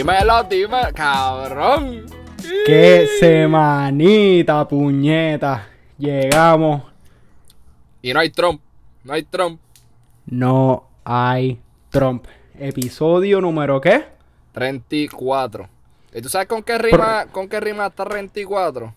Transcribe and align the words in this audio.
Dímelo, 0.00 0.44
dime, 0.44 0.94
cabrón. 0.94 2.06
¡Qué 2.64 3.06
semanita, 3.20 4.66
puñeta! 4.66 5.68
Llegamos. 5.98 6.84
Y 8.00 8.14
no 8.14 8.20
hay 8.20 8.30
Trump. 8.30 8.62
No 9.04 9.12
hay 9.12 9.24
Trump. 9.24 9.60
No 10.24 10.88
hay 11.04 11.60
Trump. 11.90 12.24
Episodio 12.58 13.42
número 13.42 13.78
qué? 13.78 14.06
34. 14.52 15.68
¿Y 16.14 16.22
tú 16.22 16.30
sabes 16.30 16.48
con 16.48 16.62
qué 16.62 16.78
rima, 16.78 17.26
con 17.26 17.46
qué 17.46 17.60
rima 17.60 17.88
está 17.88 18.06
34? 18.06 18.94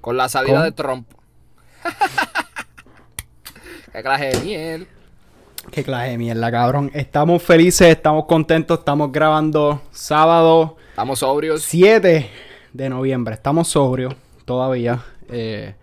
Con 0.00 0.16
la 0.16 0.30
salida 0.30 0.54
¿Con? 0.54 0.62
de 0.62 0.72
Trump. 0.72 1.06
qué 3.92 4.02
clase 4.02 4.24
de 4.24 4.40
miel. 4.40 4.88
Qué 5.70 5.82
clase 5.82 6.10
de 6.10 6.18
mierda, 6.18 6.50
cabrón. 6.50 6.90
Estamos 6.94 7.42
felices, 7.42 7.88
estamos 7.88 8.26
contentos, 8.26 8.78
estamos 8.80 9.10
grabando 9.10 9.80
sábado 9.90 10.76
Estamos 10.90 11.18
sobrios. 11.18 11.62
7 11.62 12.30
de 12.72 12.88
noviembre. 12.88 13.34
Estamos 13.34 13.68
sobrios 13.68 14.14
todavía. 14.44 15.00
eh, 15.28 15.74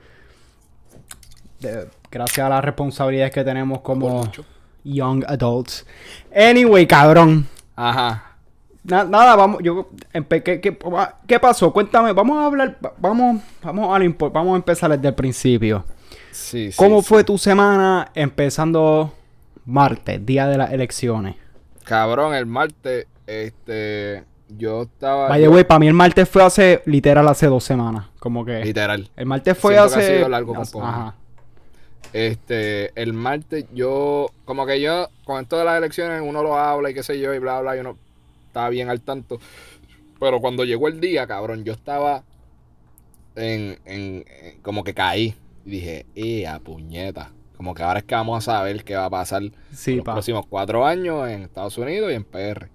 de- 1.59 1.87
gracias 2.09 2.45
a 2.45 2.49
las 2.49 2.63
responsabilidades 2.63 3.33
que 3.33 3.43
tenemos 3.43 3.81
como 3.81 4.23
young 4.83 5.23
adults. 5.27 5.85
Anyway, 6.35 6.85
cabrón. 6.87 7.47
Ajá. 7.75 8.35
Na- 8.83 9.03
nada, 9.03 9.35
vamos, 9.35 9.61
yo, 9.63 9.89
empe- 10.13 10.41
¿qué, 10.43 10.59
qué, 10.61 10.77
qué 11.27 11.39
pasó? 11.39 11.71
Cuéntame, 11.73 12.13
vamos 12.13 12.37
a 12.37 12.45
hablar, 12.45 12.77
va- 12.83 12.93
vamos, 12.97 13.41
vamos 13.61 13.95
a, 13.99 14.29
vamos 14.29 14.53
a 14.53 14.55
empezar 14.55 14.89
desde 14.91 15.07
el 15.09 15.15
principio. 15.15 15.83
Sí. 16.31 16.71
¿Cómo 16.75 17.01
sí. 17.01 17.07
fue 17.09 17.23
tu 17.23 17.37
semana 17.37 18.09
empezando 18.15 19.13
martes, 19.65 20.25
día 20.25 20.47
de 20.47 20.57
las 20.57 20.71
elecciones? 20.71 21.35
Cabrón, 21.83 22.33
el 22.35 22.45
martes, 22.45 23.07
este. 23.27 24.23
Yo 24.57 24.81
estaba. 24.81 25.29
By 25.29 25.41
the 25.41 25.47
way, 25.47 25.63
para 25.63 25.79
mí 25.79 25.87
el 25.87 25.93
martes 25.93 26.27
fue 26.27 26.43
hace, 26.43 26.81
literal, 26.85 27.25
hace 27.29 27.47
dos 27.47 27.63
semanas. 27.63 28.07
Como 28.19 28.43
que... 28.43 28.63
Literal. 28.65 29.09
El 29.15 29.25
martes 29.25 29.57
fue 29.57 29.75
Siento 29.75 29.89
que 29.93 29.95
ha 29.95 30.03
hace... 30.03 30.15
sido 30.17 30.29
largo 30.29 30.57
hace-. 30.59 30.79
Ajá. 30.79 31.15
Este, 32.11 32.91
el 33.01 33.13
martes 33.13 33.65
yo, 33.73 34.27
como 34.43 34.65
que 34.65 34.81
yo, 34.81 35.07
con 35.23 35.41
esto 35.41 35.57
de 35.57 35.63
las 35.63 35.77
elecciones, 35.77 36.21
uno 36.21 36.43
lo 36.43 36.57
habla 36.57 36.89
y 36.89 36.93
qué 36.93 37.01
sé 37.03 37.17
yo, 37.17 37.33
y 37.33 37.39
bla, 37.39 37.61
bla, 37.61 37.77
y 37.77 37.79
uno 37.79 37.95
estaba 38.47 38.67
bien 38.67 38.89
al 38.89 38.99
tanto. 38.99 39.39
Pero 40.19 40.41
cuando 40.41 40.65
llegó 40.65 40.89
el 40.89 40.99
día, 40.99 41.25
cabrón, 41.25 41.63
yo 41.63 41.71
estaba 41.71 42.23
en, 43.37 43.79
en, 43.85 44.25
en- 44.27 44.61
como 44.61 44.83
que 44.83 44.93
caí. 44.93 45.33
Y 45.65 45.69
dije, 45.69 46.05
¡eh, 46.15 46.45
a 46.47 46.59
puñeta! 46.59 47.31
Como 47.61 47.75
que 47.75 47.83
ahora 47.83 47.99
es 47.99 48.05
que 48.05 48.15
vamos 48.15 48.47
a 48.47 48.53
saber 48.53 48.83
qué 48.83 48.95
va 48.95 49.05
a 49.05 49.09
pasar 49.11 49.43
Sí, 49.71 49.97
los 49.97 50.03
pa. 50.03 50.13
próximos 50.13 50.47
cuatro 50.49 50.83
años 50.83 51.29
en 51.29 51.43
Estados 51.43 51.77
Unidos 51.77 52.11
y 52.11 52.15
en 52.15 52.23
PR. 52.23 52.69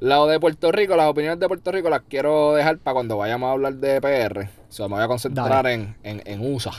Lo 0.00 0.26
de 0.26 0.40
Puerto 0.40 0.72
Rico, 0.72 0.96
las 0.96 1.10
opiniones 1.10 1.38
de 1.38 1.46
Puerto 1.48 1.70
Rico 1.70 1.90
las 1.90 2.00
quiero 2.08 2.54
dejar 2.54 2.78
para 2.78 2.94
cuando 2.94 3.18
vayamos 3.18 3.48
a 3.48 3.52
hablar 3.52 3.74
de 3.74 4.00
PR. 4.00 4.48
O 4.70 4.72
sea, 4.72 4.88
me 4.88 4.94
voy 4.94 5.04
a 5.04 5.06
concentrar 5.08 5.66
en, 5.66 5.94
en, 6.02 6.22
en 6.24 6.40
USA. 6.54 6.72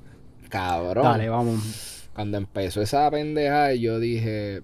Cabrón. 0.48 1.02
Dale, 1.02 1.28
vamos. 1.28 2.08
Cuando 2.14 2.38
empezó 2.38 2.80
esa 2.80 3.10
pendeja, 3.10 3.72
yo 3.74 3.98
dije. 3.98 4.62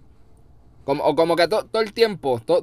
Como, 0.85 1.03
o 1.03 1.17
como 1.17 1.35
que 1.35 1.49
to- 1.49 1.65
todo 1.67 1.83
el 1.83 1.93
tiempo, 1.93 2.41
to- 2.47 2.63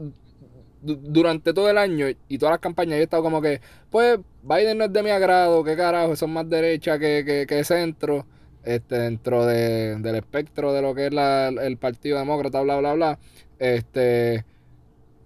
du- 0.81 0.95
durante 1.01 1.53
todo 1.53 1.69
el 1.69 1.77
año 1.77 2.05
y 2.29 2.37
todas 2.37 2.53
las 2.53 2.59
campañas, 2.61 2.93
yo 2.95 3.01
he 3.01 3.03
estado 3.03 3.21
como 3.21 3.41
que, 3.41 3.59
pues, 3.89 4.17
Biden 4.43 4.77
no 4.77 4.85
es 4.85 4.93
de 4.93 5.03
mi 5.03 5.09
agrado, 5.09 5.61
qué 5.65 5.75
carajo, 5.75 6.15
son 6.15 6.31
más 6.31 6.49
derecha 6.49 6.97
que, 6.97 7.23
que, 7.25 7.45
que 7.45 7.65
centro, 7.65 8.25
este, 8.63 8.97
dentro 8.99 9.45
de- 9.45 9.95
del 9.97 10.15
espectro 10.15 10.73
de 10.73 10.81
lo 10.81 10.95
que 10.95 11.07
es 11.07 11.13
la- 11.13 11.49
el 11.49 11.77
Partido 11.77 12.17
Demócrata, 12.19 12.61
bla, 12.61 12.77
bla, 12.77 12.93
bla. 12.93 13.19
Este. 13.59 14.45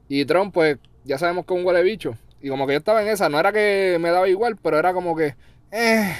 Y 0.09 0.25
Trump, 0.25 0.53
pues, 0.53 0.77
ya 1.03 1.17
sabemos 1.17 1.45
que 1.45 1.53
es 1.53 1.59
un 1.59 1.65
huele 1.65 1.83
bicho. 1.83 2.15
Y 2.41 2.49
como 2.49 2.67
que 2.67 2.73
yo 2.73 2.77
estaba 2.79 3.01
en 3.01 3.07
esa, 3.09 3.29
no 3.29 3.39
era 3.39 3.51
que 3.51 3.97
me 3.99 4.09
daba 4.11 4.27
igual, 4.29 4.57
pero 4.57 4.77
era 4.79 4.93
como 4.93 5.15
que. 5.15 5.35
Eh, 5.71 6.13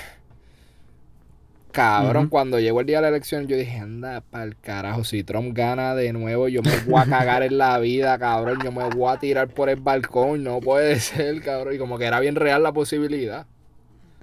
Cabrón, 1.71 2.27
cuando 2.29 2.59
llegó 2.59 2.79
el 2.79 2.87
día 2.87 2.97
de 2.97 3.01
la 3.03 3.07
elección, 3.09 3.45
yo 3.45 3.55
dije, 3.55 3.77
anda 3.77 4.21
pa'l 4.21 4.55
carajo, 4.59 5.03
si 5.03 5.23
Trump 5.23 5.55
gana 5.55 5.93
de 5.93 6.11
nuevo, 6.11 6.47
yo 6.47 6.63
me 6.63 6.71
voy 6.87 6.99
a 6.99 7.05
cagar 7.05 7.43
en 7.43 7.59
la 7.59 7.77
vida, 7.77 8.17
cabrón, 8.17 8.57
yo 8.63 8.71
me 8.71 8.89
voy 8.89 9.13
a 9.13 9.19
tirar 9.19 9.47
por 9.49 9.69
el 9.69 9.79
balcón, 9.79 10.43
no 10.43 10.59
puede 10.59 10.95
ser, 10.99 11.39
cabrón, 11.43 11.75
y 11.75 11.77
como 11.77 11.99
que 11.99 12.05
era 12.05 12.19
bien 12.19 12.33
real 12.35 12.63
la 12.63 12.71
posibilidad. 12.71 13.45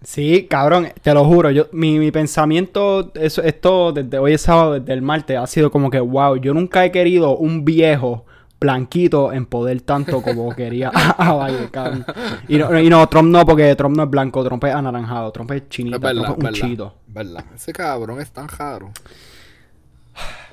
Sí, 0.04 0.46
cabrón, 0.48 0.88
te 1.02 1.14
lo 1.14 1.24
juro, 1.24 1.50
yo, 1.50 1.66
mi, 1.72 1.98
mi 1.98 2.10
pensamiento, 2.10 3.10
eso, 3.14 3.42
esto 3.42 3.92
desde 3.92 4.18
hoy 4.18 4.34
es 4.34 4.42
sábado, 4.42 4.78
desde 4.78 4.92
el 4.92 5.02
martes, 5.02 5.36
ha 5.38 5.46
sido 5.46 5.70
como 5.70 5.90
que, 5.90 5.98
wow, 5.98 6.36
yo 6.36 6.52
nunca 6.54 6.84
he 6.84 6.92
querido 6.92 7.36
un 7.36 7.64
viejo 7.64 8.26
blanquito 8.60 9.32
en 9.32 9.46
poder 9.46 9.80
tanto 9.82 10.22
como 10.22 10.50
quería 10.56 10.90
a 10.94 11.46
Biden, 11.46 11.68
cabrón. 11.68 12.06
Y 12.48 12.56
no, 12.58 12.78
y 12.78 12.88
no, 12.88 13.06
Trump 13.08 13.30
no, 13.30 13.44
porque 13.44 13.74
Trump 13.76 13.96
no 13.96 14.04
es 14.04 14.10
blanco, 14.10 14.44
Trump 14.44 14.64
es 14.64 14.74
anaranjado, 14.74 15.32
Trump 15.32 15.50
es 15.52 15.68
chinito, 15.68 15.98
Trump 15.98 16.30
es 16.30 16.36
un 16.36 16.42
verdad, 16.42 16.52
chito. 16.52 16.94
verdad. 17.06 17.44
Ese 17.54 17.72
cabrón 17.72 18.20
es 18.20 18.30
tan 18.30 18.48
raro. 18.48 18.92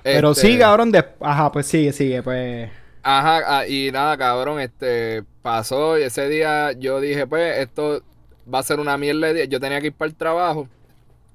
Pero 0.03 0.31
Este, 0.31 0.47
sí, 0.47 0.57
cabrón, 0.57 0.91
de, 0.91 1.05
ajá, 1.19 1.51
pues 1.51 1.67
sigue, 1.67 1.93
sigue, 1.93 2.23
pues... 2.23 2.69
Ajá, 3.03 3.59
ah, 3.59 3.67
y 3.67 3.91
nada, 3.91 4.17
cabrón, 4.17 4.59
este 4.59 5.23
pasó 5.41 5.97
y 5.97 6.03
ese 6.03 6.29
día 6.29 6.71
yo 6.73 6.99
dije, 6.99 7.25
pues, 7.27 7.57
esto 7.59 8.03
va 8.51 8.59
a 8.59 8.63
ser 8.63 8.79
una 8.79 8.97
mierda 8.97 9.27
de 9.27 9.33
día. 9.33 9.45
Yo 9.45 9.59
tenía 9.59 9.81
que 9.81 9.87
ir 9.87 9.93
para 9.93 10.09
el 10.09 10.15
trabajo, 10.15 10.67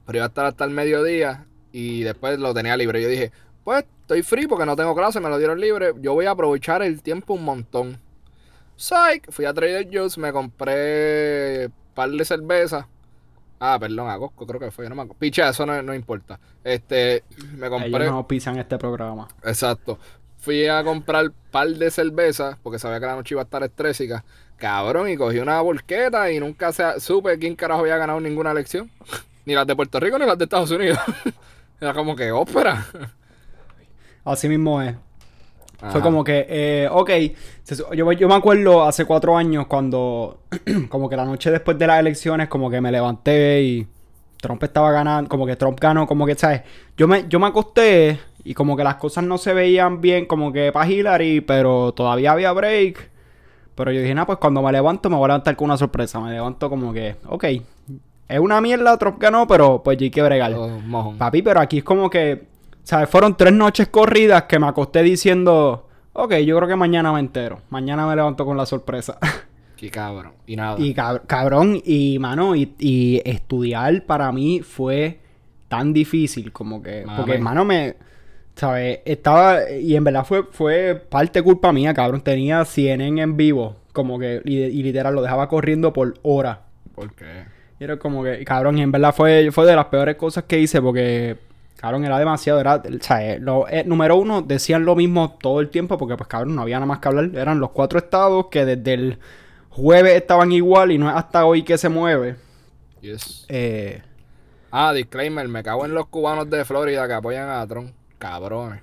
pero 0.05 0.19
iba 0.19 0.25
a 0.25 0.29
estar 0.29 0.47
hasta 0.47 0.65
el 0.65 0.71
mediodía 0.71 1.47
y 1.73 2.03
después 2.03 2.39
lo 2.39 2.55
tenía 2.55 2.77
libre. 2.77 3.03
Yo 3.03 3.09
dije, 3.09 3.33
pues, 3.65 3.85
estoy 4.01 4.23
free 4.23 4.47
porque 4.47 4.67
no 4.67 4.77
tengo 4.77 4.95
clase, 4.95 5.21
me 5.21 5.29
lo 5.29 5.39
dieron 5.39 5.61
libre. 5.61 5.93
Yo 6.01 6.15
voy 6.15 6.27
a 6.27 6.31
aprovechar 6.31 6.83
el 6.83 7.03
tiempo 7.03 7.35
un 7.35 7.45
montón. 7.45 8.01
Psych, 8.77 9.31
fui 9.31 9.45
a 9.45 9.55
Trader 9.55 9.89
Joe's, 9.91 10.19
me 10.19 10.33
compré 10.33 11.67
un 11.67 11.95
par 11.95 12.11
de 12.11 12.25
cervezas. 12.25 12.87
Ah, 13.59 13.79
perdón, 13.81 14.11
a 14.11 14.19
Costco 14.19 14.47
creo 14.47 14.61
que 14.61 14.71
fue, 14.71 14.89
no 14.89 14.95
me 14.95 15.03
acuerdo. 15.03 15.19
Picha, 15.19 15.49
eso 15.49 15.65
no, 15.65 15.81
no 15.83 15.95
importa. 15.95 16.39
Este, 16.63 17.25
me 17.57 17.71
compré... 17.71 17.89
Ellos 17.89 18.13
no 18.13 18.29
pisan 18.29 18.59
este 18.59 18.77
programa. 18.77 19.29
Exacto. 19.43 19.99
Fui 20.47 20.65
a 20.69 20.85
comprar 20.85 21.33
par 21.51 21.67
de 21.67 21.91
cervezas 21.91 22.57
porque 22.63 22.79
sabía 22.79 23.01
que 23.01 23.07
la 23.07 23.17
noche 23.17 23.35
iba 23.35 23.43
a 23.43 23.47
estar 23.47 23.65
estrésica. 23.65 24.25
Cabrón, 24.57 25.09
y 25.09 25.17
cogí 25.17 25.41
una 25.41 25.61
volqueta 25.61 26.31
y 26.31 26.39
nunca 26.39 26.73
se, 26.73 27.01
supe 27.01 27.37
quién 27.37 27.57
carajo 27.57 27.81
había 27.81 27.97
ganado 27.97 28.21
ninguna 28.21 28.53
elección. 28.53 28.89
Ni 29.45 29.57
las 29.57 29.67
de 29.67 29.75
Puerto 29.75 29.99
Rico 29.99 30.21
ni 30.21 30.25
las 30.25 30.39
de 30.39 30.45
Estados 30.45 30.71
Unidos. 30.71 31.01
Era 31.81 31.93
como 31.95 32.15
que 32.15 32.31
ópera. 32.31 32.87
Así 34.25 34.49
mismo 34.49 34.81
es. 34.81 34.95
Ajá. 35.81 35.91
Fue 35.91 36.01
como 36.01 36.23
que, 36.23 36.47
eh, 36.49 36.89
ok, 36.93 37.11
yo, 37.95 38.13
yo 38.13 38.29
me 38.29 38.35
acuerdo 38.37 38.85
hace 38.85 39.05
cuatro 39.05 39.37
años 39.37 39.67
cuando, 39.67 40.43
como 40.89 41.09
que 41.09 41.17
la 41.17 41.25
noche 41.25 41.51
después 41.51 41.77
de 41.77 41.89
las 41.89 41.99
elecciones, 41.99 42.47
como 42.47 42.71
que 42.71 42.81
me 42.81 42.93
levanté 42.93 43.63
y 43.65 43.89
Trump 44.41 44.63
estaba 44.63 44.91
ganando, 44.93 45.29
como 45.29 45.47
que 45.47 45.57
Trump 45.57 45.79
ganó, 45.81 46.07
como 46.07 46.27
que, 46.27 46.35
¿sabes? 46.35 46.63
Yo 46.97 47.09
me, 47.09 47.27
yo 47.29 47.39
me 47.39 47.47
acosté 47.47 48.21
y 48.45 48.55
como 48.55 48.77
que 48.77 48.85
las 48.85 48.97
cosas 48.97 49.25
no 49.25 49.39
se 49.39 49.53
veían 49.55 50.01
bien, 50.01 50.27
como 50.27 50.53
que 50.53 50.71
para 50.73 50.89
Hillary, 50.89 51.41
pero 51.41 51.93
todavía 51.93 52.33
había 52.33 52.53
break. 52.53 53.11
Pero 53.75 53.93
yo 53.93 54.01
dije, 54.01 54.15
nada, 54.15 54.27
pues 54.27 54.39
cuando 54.39 54.63
me 54.63 54.73
levanto 54.73 55.11
me 55.11 55.17
voy 55.17 55.25
a 55.25 55.29
levantar 55.29 55.57
con 55.57 55.67
una 55.67 55.77
sorpresa. 55.77 56.21
Me 56.21 56.33
levanto 56.33 56.71
como 56.71 56.93
que, 56.93 57.17
ok, 57.27 57.45
es 58.29 58.41
una 58.41 58.61
mierda, 58.61 58.97
Trump 58.99 59.19
ganó, 59.21 59.47
pero 59.47 59.83
pues 59.83 60.01
hay 60.01 60.11
que 60.11 60.23
bregar. 60.23 60.55
Oh. 60.55 61.15
Papi, 61.19 61.43
pero 61.43 61.61
aquí 61.61 61.79
es 61.79 61.85
como 61.85 62.09
que, 62.09 62.47
¿sabes? 62.83 63.09
Fueron 63.09 63.37
tres 63.37 63.53
noches 63.53 63.89
corridas 63.89 64.45
que 64.45 64.59
me 64.59 64.67
acosté 64.67 65.03
diciendo, 65.03 65.87
ok, 66.13 66.35
yo 66.37 66.57
creo 66.57 66.69
que 66.69 66.77
mañana 66.77 67.13
me 67.13 67.21
entero. 67.21 67.61
Mañana 67.71 68.07
me 68.07 68.17
levanto 68.17 68.45
con 68.47 68.57
la 68.57 68.67
sorpresa. 68.67 69.19
Qué 69.77 69.91
cabrón. 69.91 70.33
Y 70.47 70.57
nada. 70.57 70.77
y 70.79 70.95
cab- 70.95 71.23
cabrón, 71.27 71.81
y 71.85 72.19
mano, 72.19 72.57
y, 72.57 72.73
y 72.79 73.21
estudiar 73.25 74.05
para 74.07 74.33
mí 74.33 74.61
fue 74.63 75.19
tan 75.69 75.93
difícil 75.93 76.53
como 76.53 76.83
que, 76.83 77.05
Mame. 77.05 77.17
porque 77.19 77.35
hermano 77.35 77.65
me, 77.65 77.97
¿sabes? 78.55 79.01
Estaba, 79.05 79.71
y 79.71 79.95
en 79.97 80.05
verdad 80.05 80.25
fue, 80.25 80.45
fue 80.51 80.95
parte 81.09 81.43
culpa 81.43 81.73
mía, 81.73 81.93
cabrón. 81.93 82.21
Tenía 82.23 82.65
CNN 82.65 83.21
en 83.21 83.37
vivo, 83.37 83.77
como 83.93 84.19
que, 84.19 84.41
y, 84.45 84.57
y 84.59 84.83
literal 84.83 85.15
lo 85.15 85.23
dejaba 85.23 85.49
corriendo 85.49 85.93
por 85.93 86.15
horas. 86.23 86.59
¿Por 86.95 87.13
qué? 87.15 87.45
Y 87.79 87.85
era 87.85 87.99
como 87.99 88.25
que, 88.25 88.43
cabrón, 88.45 88.79
y 88.79 88.83
en 88.83 88.91
verdad 88.93 89.15
fue, 89.15 89.51
fue 89.53 89.67
de 89.67 89.77
las 89.77 89.87
peores 89.87 90.17
cosas 90.17 90.45
que 90.45 90.59
hice 90.59 90.81
porque, 90.81 91.37
cabrón, 91.77 92.07
era 92.07 92.19
demasiado, 92.19 92.59
era, 92.61 92.77
o 92.77 92.83
sea, 93.03 93.35
eh, 93.35 93.39
lo- 93.39 93.69
eh, 93.69 93.85
número 93.85 94.17
uno, 94.17 94.41
decían 94.41 94.87
lo 94.87 94.97
mismo 94.97 95.37
todo 95.39 95.61
el 95.61 95.69
tiempo 95.69 95.99
porque, 95.99 96.17
pues, 96.17 96.29
cabrón, 96.29 96.55
no 96.55 96.63
había 96.63 96.77
nada 96.77 96.87
más 96.87 97.01
que 97.01 97.09
hablar. 97.09 97.31
Eran 97.35 97.61
los 97.61 97.73
cuatro 97.73 97.99
estados 97.99 98.47
que 98.51 98.65
desde 98.65 98.95
el 98.95 99.19
jueves 99.77 100.15
estaban 100.17 100.51
igual 100.53 100.91
y 100.93 100.99
no 100.99 101.09
es 101.09 101.15
hasta 101.17 101.45
hoy 101.45 101.63
que 101.63 101.77
se 101.79 101.89
mueve. 101.89 102.37
Yes. 103.01 103.45
Eh, 103.49 104.03
Ah, 104.71 104.93
disclaimer. 104.93 105.47
Me 105.49 105.63
cago 105.63 105.87
en 105.87 105.95
los 105.95 106.07
cubanos 106.09 106.51
de 106.51 106.65
Florida 106.65 107.07
que 107.07 107.15
apoyan 107.15 107.49
a 107.49 107.67
Trump. 107.67 107.93
Cabrones. 108.19 108.83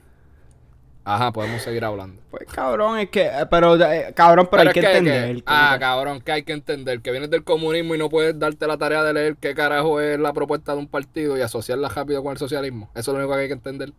Ajá, 1.06 1.34
podemos 1.34 1.62
seguir 1.62 1.84
hablando. 1.84 2.22
pues, 2.32 2.46
cabrón, 2.50 2.98
es 2.98 3.10
que, 3.10 3.24
eh, 3.26 3.46
pero, 3.52 3.76
eh, 3.76 4.14
cabrón, 4.16 4.48
pero, 4.50 4.70
hay 4.70 4.74
que, 4.74 4.80
entender. 4.80 5.36
que- 5.36 5.44
ah, 5.48 5.76
cabrón, 5.78 6.22
que 6.22 6.32
hay 6.32 6.44
que 6.44 6.54
entender 6.54 7.02
que 7.02 7.12
vienes 7.12 7.30
del 7.30 7.44
comunismo 7.44 7.94
y 7.94 7.98
no 7.98 8.08
puedes 8.10 8.40
darte 8.40 8.66
la 8.68 8.78
tarea 8.78 9.04
de 9.04 9.14
leer 9.14 9.36
qué 9.36 9.54
carajo 9.54 10.00
es 10.00 10.18
la 10.18 10.32
propuesta 10.32 10.72
de 10.72 10.78
un 10.80 10.88
partido 10.88 11.38
y 11.38 11.42
asociarla 11.42 11.90
rápido 11.90 12.24
con 12.24 12.32
el 12.32 12.38
socialismo. 12.38 12.90
Eso 12.96 13.12
es 13.12 13.18
lo 13.18 13.20
único 13.20 13.34
que 13.36 13.42
hay 13.42 13.48
que 13.48 13.54
entender. 13.54 13.92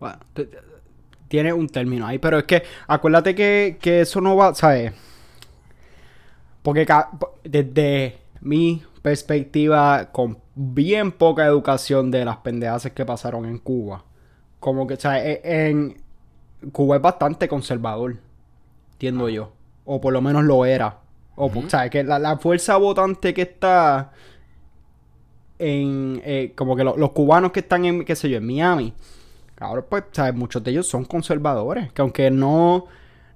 Bueno, 0.00 0.18
tiene 1.28 1.52
un 1.52 1.68
término 1.68 2.06
ahí, 2.06 2.18
pero 2.18 2.38
es 2.38 2.44
que 2.44 2.62
acuérdate 2.86 3.34
que, 3.34 3.78
que 3.80 4.00
eso 4.00 4.20
no 4.20 4.36
va, 4.36 4.54
¿sabes? 4.54 4.92
Porque 6.62 6.86
desde 7.44 8.18
mi 8.40 8.82
perspectiva, 9.02 10.10
con 10.12 10.38
bien 10.54 11.12
poca 11.12 11.46
educación 11.46 12.10
de 12.10 12.24
las 12.24 12.38
pendejadas 12.38 12.90
que 12.90 13.04
pasaron 13.04 13.44
en 13.46 13.58
Cuba, 13.58 14.04
como 14.60 14.86
que, 14.86 14.96
¿sabes? 14.96 15.40
E, 15.44 15.68
en 15.68 15.96
Cuba 16.72 16.96
es 16.96 17.02
bastante 17.02 17.48
conservador, 17.48 18.16
entiendo 18.92 19.28
yo, 19.28 19.52
o 19.84 20.00
por 20.00 20.12
lo 20.12 20.20
menos 20.20 20.44
lo 20.44 20.64
era. 20.64 20.98
O, 21.36 21.50
¿sabes? 21.68 21.90
Que 21.90 22.02
la, 22.02 22.36
fuerza 22.38 22.76
votante 22.76 23.32
que 23.32 23.42
está 23.42 24.10
en, 25.60 26.20
eh, 26.24 26.52
como 26.56 26.74
que 26.74 26.82
los 26.82 27.10
cubanos 27.12 27.52
que 27.52 27.60
están 27.60 27.84
en, 27.84 28.04
qué 28.04 28.16
sé 28.16 28.28
yo, 28.28 28.38
en 28.38 28.46
Miami, 28.46 28.92
Ahora, 29.60 29.82
pues, 29.82 30.04
¿sabes? 30.12 30.34
Muchos 30.34 30.62
de 30.62 30.70
ellos 30.70 30.86
son 30.86 31.04
conservadores. 31.04 31.92
Que 31.92 32.02
aunque 32.02 32.30
no. 32.30 32.86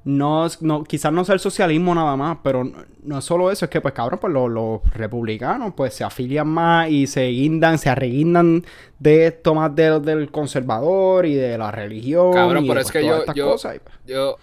No, 0.04 0.48
no, 0.60 0.82
quizás 0.82 1.12
no 1.12 1.24
sea 1.24 1.34
el 1.34 1.38
socialismo 1.38 1.94
nada 1.94 2.16
más, 2.16 2.38
pero 2.42 2.69
no, 3.04 3.19
es 3.19 3.24
solo 3.24 3.52
eso, 3.52 3.66
es 3.66 3.70
que 3.70 3.80
pues 3.80 3.94
cabrón, 3.94 4.19
pues 4.20 4.32
los, 4.32 4.80
republicanos 4.92 5.74
pues 5.76 5.94
se 5.94 6.02
afilian 6.02 6.48
más 6.48 6.90
y 6.90 7.06
se 7.06 7.28
guindan, 7.28 7.78
se 7.78 7.88
arreguindan 7.88 8.64
de 8.98 9.28
esto 9.28 9.54
más 9.54 9.72
del 9.76 10.28
conservador 10.32 11.24
y 11.24 11.36
de 11.36 11.56
la 11.56 11.70
religión. 11.70 12.32
Cabrón, 12.32 12.64
pero 12.66 12.80
es 12.80 12.90
que 12.90 13.06
yo, 13.06 13.24
yo, 13.32 13.56
yo, 14.04 14.38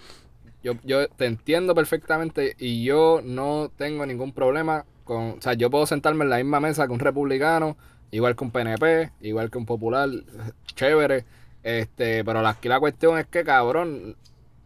yo, 0.63 0.73
yo 0.85 1.07
te 1.09 1.25
entiendo 1.25 1.75
perfectamente 1.75 2.55
y 2.57 2.85
yo 2.85 3.19
no 3.21 3.69
tengo 3.75 4.05
ningún 4.05 4.31
problema 4.31 4.85
con, 5.03 5.31
o 5.31 5.41
sea, 5.41 5.55
yo 5.55 5.69
puedo 5.69 5.85
sentarme 5.85 6.23
en 6.23 6.29
la 6.29 6.37
misma 6.37 6.61
mesa 6.61 6.87
que 6.87 6.93
un 6.93 6.99
republicano, 6.99 7.75
igual 8.11 8.37
que 8.37 8.45
un 8.45 8.51
PNP, 8.51 9.11
igual 9.19 9.51
que 9.51 9.57
un 9.57 9.65
popular, 9.65 10.07
chévere 10.73 11.25
este, 11.63 12.23
pero 12.23 12.45
aquí 12.47 12.69
la 12.69 12.79
cuestión 12.79 13.17
es 13.17 13.27
que, 13.27 13.44
cabrón, 13.44 14.15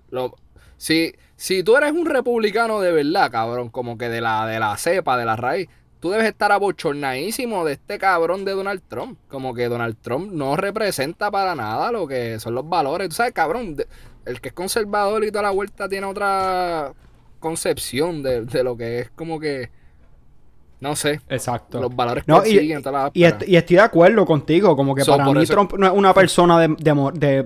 lo, 0.10 0.36
si, 0.78 1.14
si 1.36 1.64
tú 1.64 1.78
eres 1.78 1.92
un 1.92 2.06
republicano 2.06 2.82
de 2.82 2.92
verdad, 2.92 3.32
cabrón, 3.32 3.70
como 3.70 3.98
que 3.98 4.10
de 4.10 4.22
la, 4.22 4.46
de 4.46 4.60
la 4.60 4.76
cepa, 4.78 5.18
de 5.18 5.26
la 5.26 5.36
raíz, 5.36 5.70
tú 6.00 6.10
debes 6.10 6.28
estar 6.28 6.52
abochornadísimo 6.52 7.64
de 7.64 7.74
este 7.74 7.98
cabrón 7.98 8.44
de 8.44 8.52
Donald 8.52 8.82
Trump. 8.90 9.18
Como 9.30 9.54
que 9.54 9.70
Donald 9.70 9.96
Trump 10.02 10.32
no 10.34 10.58
representa 10.58 11.32
para 11.32 11.56
nada 11.56 11.92
lo 11.92 12.08
que 12.08 12.40
son 12.40 12.56
los 12.56 12.68
valores. 12.68 13.08
Tú 13.10 13.16
sabes, 13.16 13.34
cabrón, 13.34 13.78
el 14.26 14.42
que 14.42 14.50
es 14.50 14.54
conservador 14.54 15.24
y 15.24 15.32
toda 15.32 15.44
la 15.44 15.52
vuelta 15.52 15.88
tiene 15.88 16.06
otra 16.06 16.94
concepción 17.40 18.22
de, 18.22 18.46
de 18.46 18.64
lo 18.64 18.76
que 18.76 19.00
es 19.00 19.10
como 19.12 19.40
que 19.40 19.70
no 20.84 20.98
sé. 20.98 21.22
Exacto. 21.30 21.80
Los 21.80 21.96
valores 21.96 22.26
que 22.26 22.42
siguen, 22.42 22.84
y, 23.14 23.22
y, 23.22 23.56
estoy 23.56 23.78
de 23.78 23.80
acuerdo 23.80 24.26
contigo, 24.26 24.76
como 24.76 24.94
que 24.94 25.06
para 25.06 25.26
mí 25.32 25.46
Trump 25.46 25.74
no 25.78 25.88
es 25.88 25.94
una 25.94 26.14
persona 26.14 26.60
de, 26.60 26.76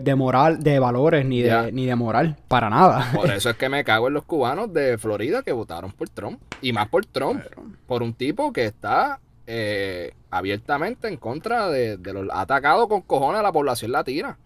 de, 0.01 0.15
moral, 0.15 0.63
de 0.63 0.79
valores, 0.79 1.23
ni 1.23 1.43
de, 1.43 1.71
ni 1.71 1.85
de 1.85 1.95
moral, 1.95 2.35
para 2.47 2.67
nada. 2.71 3.11
Por 3.13 3.29
eso 3.31 3.51
es 3.51 3.55
que 3.55 3.69
me 3.69 3.83
cago 3.83 4.07
en 4.07 4.15
los 4.15 4.23
cubanos 4.23 4.73
de 4.73 4.97
Florida 4.97 5.43
que 5.43 5.51
votaron 5.51 5.91
por 5.91 6.09
Trump. 6.09 6.39
Y 6.63 6.73
más 6.73 6.89
por 6.89 7.05
Trump. 7.05 7.43
Por 7.85 8.01
un 8.01 8.15
tipo 8.15 8.51
que 8.51 8.65
está 8.65 9.19
eh, 9.45 10.13
abiertamente 10.31 11.07
en 11.07 11.17
contra 11.17 11.69
de, 11.69 11.97
de 11.97 12.13
los... 12.13 12.27
atacado 12.33 12.87
con 12.87 13.01
cojones 13.01 13.39
a 13.39 13.43
la 13.43 13.51
población 13.51 13.91
latina. 13.91 14.39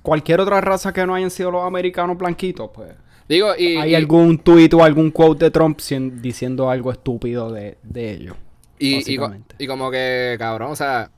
Cualquier 0.00 0.40
otra 0.40 0.62
raza 0.62 0.94
que 0.94 1.06
no 1.06 1.14
hayan 1.14 1.30
sido 1.30 1.50
los 1.50 1.64
americanos 1.64 2.16
blanquitos, 2.16 2.70
pues... 2.72 3.03
Digo, 3.28 3.54
y, 3.56 3.76
¿Hay 3.76 3.94
algún 3.94 4.38
tuit 4.38 4.72
o 4.74 4.84
algún 4.84 5.10
quote 5.10 5.46
de 5.46 5.50
Trump 5.50 5.80
diciendo 5.80 6.68
algo 6.68 6.92
estúpido 6.92 7.50
de, 7.50 7.78
de 7.82 8.12
ellos? 8.12 8.36
Y, 8.78 9.14
y, 9.14 9.66
como 9.66 9.90
que, 9.90 10.36
cabrón, 10.38 10.72
o 10.72 10.76
sea, 10.76 11.10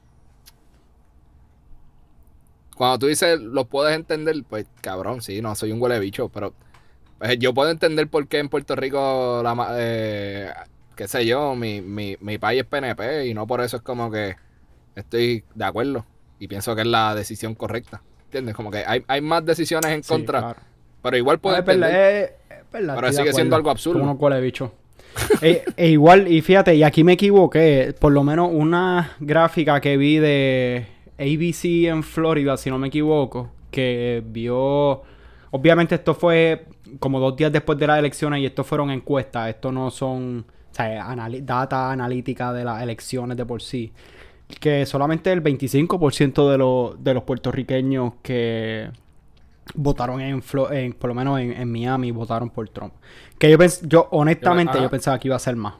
cuando 2.76 2.98
tú 3.00 3.06
dices 3.06 3.40
los 3.40 3.66
puedes 3.66 3.96
entender, 3.96 4.36
pues 4.48 4.66
cabrón, 4.82 5.20
sí, 5.20 5.42
no 5.42 5.54
soy 5.56 5.72
un 5.72 5.82
huele 5.82 5.98
bicho, 5.98 6.28
pero 6.28 6.54
pues, 7.18 7.38
yo 7.38 7.54
puedo 7.54 7.70
entender 7.70 8.06
por 8.08 8.28
qué 8.28 8.38
en 8.38 8.50
Puerto 8.50 8.76
Rico, 8.76 9.40
la, 9.42 9.74
eh, 9.78 10.52
qué 10.94 11.08
sé 11.08 11.26
yo, 11.26 11.56
mi, 11.56 11.80
mi, 11.80 12.16
mi 12.20 12.38
país 12.38 12.60
es 12.60 12.66
PNP 12.66 13.26
y 13.26 13.34
no 13.34 13.46
por 13.46 13.62
eso 13.62 13.78
es 13.78 13.82
como 13.82 14.10
que 14.10 14.36
estoy 14.94 15.42
de 15.54 15.64
acuerdo 15.64 16.06
y 16.38 16.46
pienso 16.46 16.76
que 16.76 16.82
es 16.82 16.86
la 16.86 17.14
decisión 17.14 17.54
correcta. 17.54 18.02
¿Entiendes? 18.26 18.54
Como 18.54 18.70
que 18.70 18.84
hay, 18.86 19.02
hay 19.08 19.20
más 19.20 19.44
decisiones 19.44 19.90
en 19.92 20.02
contra 20.02 20.56
pero 21.06 21.18
igual 21.18 21.38
puede. 21.38 21.62
pero 21.62 23.12
sigue 23.12 23.32
siendo 23.32 23.54
algo 23.54 23.70
absurdo. 23.70 24.00
Como 24.00 24.18
cuál 24.18 24.42
bicho. 24.42 24.72
e, 25.40 25.62
e, 25.76 25.90
igual, 25.90 26.26
y 26.26 26.42
fíjate, 26.42 26.74
y 26.74 26.82
aquí 26.82 27.04
me 27.04 27.12
equivoqué. 27.12 27.94
Por 27.96 28.12
lo 28.12 28.24
menos 28.24 28.50
una 28.52 29.12
gráfica 29.20 29.80
que 29.80 29.96
vi 29.96 30.18
de 30.18 30.84
ABC 31.16 31.86
en 31.86 32.02
Florida, 32.02 32.56
si 32.56 32.70
no 32.70 32.78
me 32.78 32.88
equivoco, 32.88 33.50
que 33.70 34.20
vio. 34.26 35.02
Obviamente, 35.52 35.94
esto 35.94 36.12
fue 36.12 36.66
como 36.98 37.20
dos 37.20 37.36
días 37.36 37.52
después 37.52 37.78
de 37.78 37.86
las 37.86 38.00
elecciones 38.00 38.40
y 38.40 38.46
esto 38.46 38.64
fueron 38.64 38.90
encuestas. 38.90 39.48
Esto 39.48 39.70
no 39.70 39.92
son 39.92 40.44
o 40.72 40.74
sea, 40.74 41.16
data 41.42 41.92
analítica 41.92 42.52
de 42.52 42.64
las 42.64 42.82
elecciones 42.82 43.36
de 43.36 43.46
por 43.46 43.62
sí. 43.62 43.92
Que 44.58 44.84
solamente 44.86 45.30
el 45.30 45.40
25% 45.40 46.50
de, 46.50 46.58
los 46.58 47.04
de 47.04 47.14
los 47.14 47.22
puertorriqueños 47.22 48.14
que 48.22 48.90
votaron 49.74 50.20
en, 50.20 50.42
en 50.70 50.92
por 50.92 51.08
lo 51.08 51.14
menos 51.14 51.40
en, 51.40 51.70
Miami, 51.70 52.10
votaron 52.10 52.50
por 52.50 52.68
Trump. 52.68 52.94
Que 53.38 53.50
yo, 53.50 53.58
yo 53.82 54.08
honestamente, 54.10 54.80
yo, 54.80 54.90
pensaba 54.90 55.18
que 55.18 55.28
iba 55.28 55.36
a 55.36 55.40
ser 55.40 55.56
más. 55.56 55.74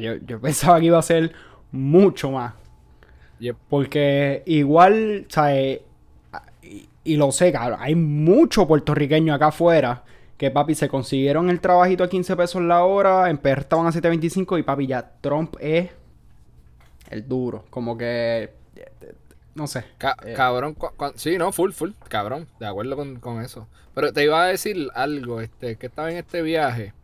yo, 0.00 0.16
yo, 0.26 0.40
pensaba 0.40 0.78
que 0.80 0.86
iba 0.86 0.98
a 0.98 1.02
ser 1.02 1.32
mucho 1.72 2.30
más. 2.30 2.54
Porque 3.68 4.42
igual, 4.46 5.26
¿sabes? 5.28 5.80
Y, 6.62 6.88
y, 7.04 7.16
lo 7.16 7.30
sé, 7.32 7.52
cabrón, 7.52 7.78
hay 7.80 7.94
muchos 7.94 8.66
puertorriqueños 8.66 9.34
acá 9.34 9.48
afuera 9.48 10.04
que, 10.36 10.50
papi, 10.50 10.74
se 10.74 10.88
consiguieron 10.88 11.50
el 11.50 11.60
trabajito 11.60 12.04
a 12.04 12.08
15 12.08 12.36
pesos 12.36 12.62
la 12.62 12.84
hora, 12.84 13.28
en 13.28 13.38
PR 13.38 13.60
estaban 13.60 13.86
a 13.86 13.90
7.25 13.90 14.58
y, 14.58 14.62
papi, 14.62 14.86
ya 14.86 15.12
Trump 15.20 15.56
es 15.60 15.90
el 17.10 17.28
duro. 17.28 17.64
Como 17.70 17.96
que 17.96 18.50
no 19.58 19.66
sé. 19.66 19.84
Eh. 20.24 20.32
cabrón, 20.34 20.76
sí, 21.16 21.36
no, 21.36 21.52
full, 21.52 21.72
full, 21.72 21.90
cabrón, 22.08 22.48
de 22.58 22.66
acuerdo 22.66 22.96
con, 23.20 23.42
eso. 23.42 23.66
Pero 23.94 24.12
te 24.12 24.24
iba 24.24 24.42
a 24.42 24.46
decir 24.46 24.88
algo, 24.94 25.40
este, 25.40 25.76
que 25.76 25.86
estaba 25.86 26.10
en 26.10 26.16
este 26.16 26.40
viaje, 26.40 26.94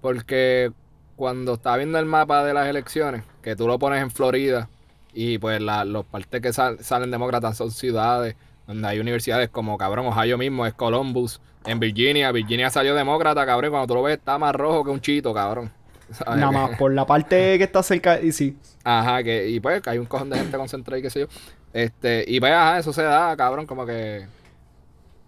porque 0.00 0.72
cuando 1.14 1.54
estaba 1.54 1.76
viendo 1.76 1.98
el 1.98 2.06
mapa 2.06 2.44
de 2.44 2.54
las 2.54 2.66
elecciones, 2.66 3.22
que 3.42 3.54
tú 3.54 3.68
lo 3.68 3.78
pones 3.78 4.02
en 4.02 4.10
Florida, 4.10 4.68
y 5.12 5.38
pues 5.38 5.60
los 5.60 6.04
partes 6.06 6.42
que 6.42 6.52
salen 6.52 7.10
demócratas 7.10 7.56
son 7.56 7.70
ciudades 7.70 8.36
donde 8.66 8.88
hay 8.88 8.98
universidades 8.98 9.48
como, 9.48 9.78
cabrón, 9.78 10.06
Ohio 10.06 10.36
mismo 10.36 10.66
es 10.66 10.74
Columbus, 10.74 11.40
en 11.66 11.80
Virginia, 11.80 12.32
Virginia 12.32 12.70
salió 12.70 12.94
demócrata, 12.94 13.44
cabrón, 13.44 13.70
cuando 13.70 13.86
tú 13.86 13.94
lo 13.94 14.02
ves 14.02 14.18
está 14.18 14.38
más 14.38 14.54
rojo 14.54 14.84
que 14.84 14.90
un 14.90 15.00
chito, 15.00 15.32
cabrón. 15.34 15.70
Nada 16.26 16.50
más 16.50 16.78
por 16.78 16.92
la 16.92 17.04
parte 17.04 17.58
que 17.58 17.64
está 17.64 17.82
cerca, 17.82 18.20
y 18.20 18.32
sí. 18.32 18.56
Ajá, 18.84 19.22
que, 19.22 19.48
y 19.48 19.58
pues 19.58 19.82
que 19.82 19.90
hay 19.90 19.98
un 19.98 20.06
cojón 20.06 20.30
de 20.30 20.38
gente 20.38 20.56
concentrada 20.56 20.98
y 20.98 21.02
qué 21.02 21.10
sé 21.10 21.20
yo. 21.20 21.26
Este, 21.72 22.24
y 22.26 22.40
pues, 22.40 22.52
ajá, 22.52 22.78
eso 22.78 22.92
se 22.92 23.02
da, 23.02 23.36
cabrón, 23.36 23.66
como 23.66 23.84
que 23.84 24.26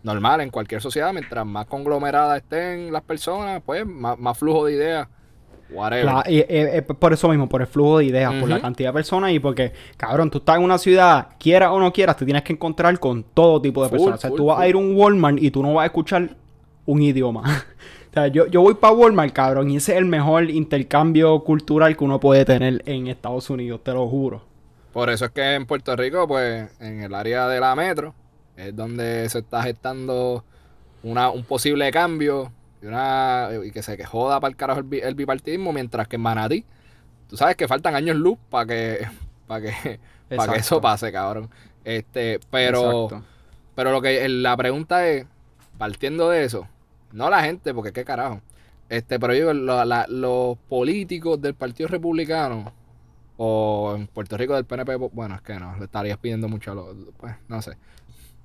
normal 0.02 0.40
en 0.40 0.50
cualquier 0.50 0.80
sociedad, 0.80 1.12
mientras 1.12 1.45
más 1.45 1.66
conglomeradas 1.66 2.38
estén 2.42 2.92
las 2.92 3.02
personas, 3.02 3.62
pues 3.64 3.85
más, 3.87 4.38
flujo 4.38 4.66
de 4.66 4.73
ideas. 4.75 5.09
Y, 6.26 6.38
eh, 6.38 6.83
por 6.83 7.12
eso 7.12 7.28
mismo, 7.28 7.47
por 7.47 7.61
el 7.61 7.66
flujo 7.66 7.99
de 7.99 8.07
ideas, 8.07 8.33
por 8.40 8.49
la 8.49 8.59
cantidad 8.59 8.88
de 8.88 8.95
personas 8.95 9.33
y 9.33 9.38
porque, 9.38 9.73
cabrón, 9.99 10.30
tú 10.30 10.38
estás 10.38 10.57
en 10.57 10.62
una 10.62 10.78
ciudad, 10.78 11.28
quieras 11.38 11.71
o 11.73 11.78
no 11.78 11.92
quieras, 11.92 12.16
te 12.16 12.25
tienes 12.25 12.42
que 12.42 12.54
encontrar 12.54 12.99
con 12.99 13.23
todo 13.23 13.61
tipo 13.61 13.85
de 13.85 13.90
personas. 13.90 14.18
o 14.18 14.21
sea, 14.21 14.30
tú 14.30 14.47
vas 14.47 14.61
a 14.61 14.68
ir 14.68 14.76
a 14.76 14.78
un 14.78 14.97
Walmart 14.97 15.38
y 15.42 15.50
tú 15.50 15.62
no 15.62 15.75
vas 15.75 15.83
a 15.83 15.87
escuchar 15.87 16.30
un 16.87 17.02
idioma. 17.02 17.42
o 18.11 18.14
sea, 18.14 18.28
yo, 18.28 18.47
yo 18.47 18.62
voy 18.62 18.75
para 18.75 18.95
Walmart, 18.95 19.35
cabrón, 19.35 19.71
y 19.71 19.76
ese 19.76 19.92
es 19.92 19.99
el 19.99 20.07
mejor 20.07 20.49
intercambio 20.49 21.40
cultural 21.40 21.95
que 21.99 22.04
uno 22.04 22.18
puede 22.18 22.47
tener 22.47 22.83
en 22.87 23.09
Estados 23.09 23.50
Unidos, 23.50 23.83
te 23.85 23.92
lo 23.92 24.09
juro. 24.09 24.48
Por 24.99 25.11
eso 25.11 25.26
es 25.26 25.31
que 25.31 25.55
en 25.55 25.64
Puerto 25.64 25.95
Rico, 25.95 26.26
pues, 26.26 26.69
en 26.81 27.05
el 27.05 27.14
área 27.14 27.47
de 27.47 27.61
la 27.61 27.76
metro, 27.76 28.17
es 28.57 28.75
donde 28.75 29.28
se 29.28 29.38
está 29.38 29.62
gestando 29.62 30.45
una, 31.05 31.31
un 31.31 31.45
posible 31.45 31.88
cambio 31.93 32.50
y, 32.83 32.87
una, 32.87 33.49
y 33.64 33.71
que 33.71 33.81
se 33.81 33.97
que 33.97 34.05
joda 34.05 34.40
para 34.40 34.50
el 34.50 34.57
carajo 34.57 34.81
el, 34.81 35.14
bipartidismo, 35.14 35.73
mientras 35.73 36.09
que 36.09 36.17
en 36.17 36.23
Manatí, 36.23 36.64
tú 37.28 37.37
sabes 37.37 37.55
que 37.55 37.69
faltan 37.69 37.95
años 37.95 38.17
luz 38.17 38.38
para 38.50 38.67
que, 38.67 39.07
para 39.47 39.71
que, 39.71 40.00
para 40.35 40.55
que 40.55 40.59
eso 40.59 40.81
pase, 40.81 41.12
cabrón. 41.12 41.49
Este, 41.85 42.40
pero, 42.50 43.23
pero 43.76 43.93
lo 43.93 44.02
que 44.02 44.28
la 44.28 44.57
pregunta 44.57 45.07
es, 45.07 45.26
partiendo 45.78 46.28
de 46.28 46.43
eso, 46.43 46.67
no 47.12 47.31
la 47.31 47.45
gente, 47.45 47.73
porque 47.73 47.93
qué 47.93 48.05
carajo. 48.05 48.40
Este, 48.88 49.21
pero 49.21 49.33
yo 49.33 49.52
digo, 49.52 49.85
los 50.09 50.59
políticos 50.69 51.40
del 51.40 51.55
Partido 51.55 51.88
Republicano 51.88 52.73
o 53.38 53.95
en 53.97 54.09
Puerto 54.09 54.37
Rico 54.37 54.54
del 54.54 54.64
PNP, 54.64 54.97
bueno, 54.97 55.37
es 55.37 55.40
que 55.42 55.54
no, 55.54 55.76
le 55.78 55.85
estarías 55.85 56.18
pidiendo 56.18 56.49
mucho 56.49 56.73
a 56.73 56.75
los, 56.75 56.97
pues, 57.16 57.35
no 57.47 57.62
sé. 57.62 57.76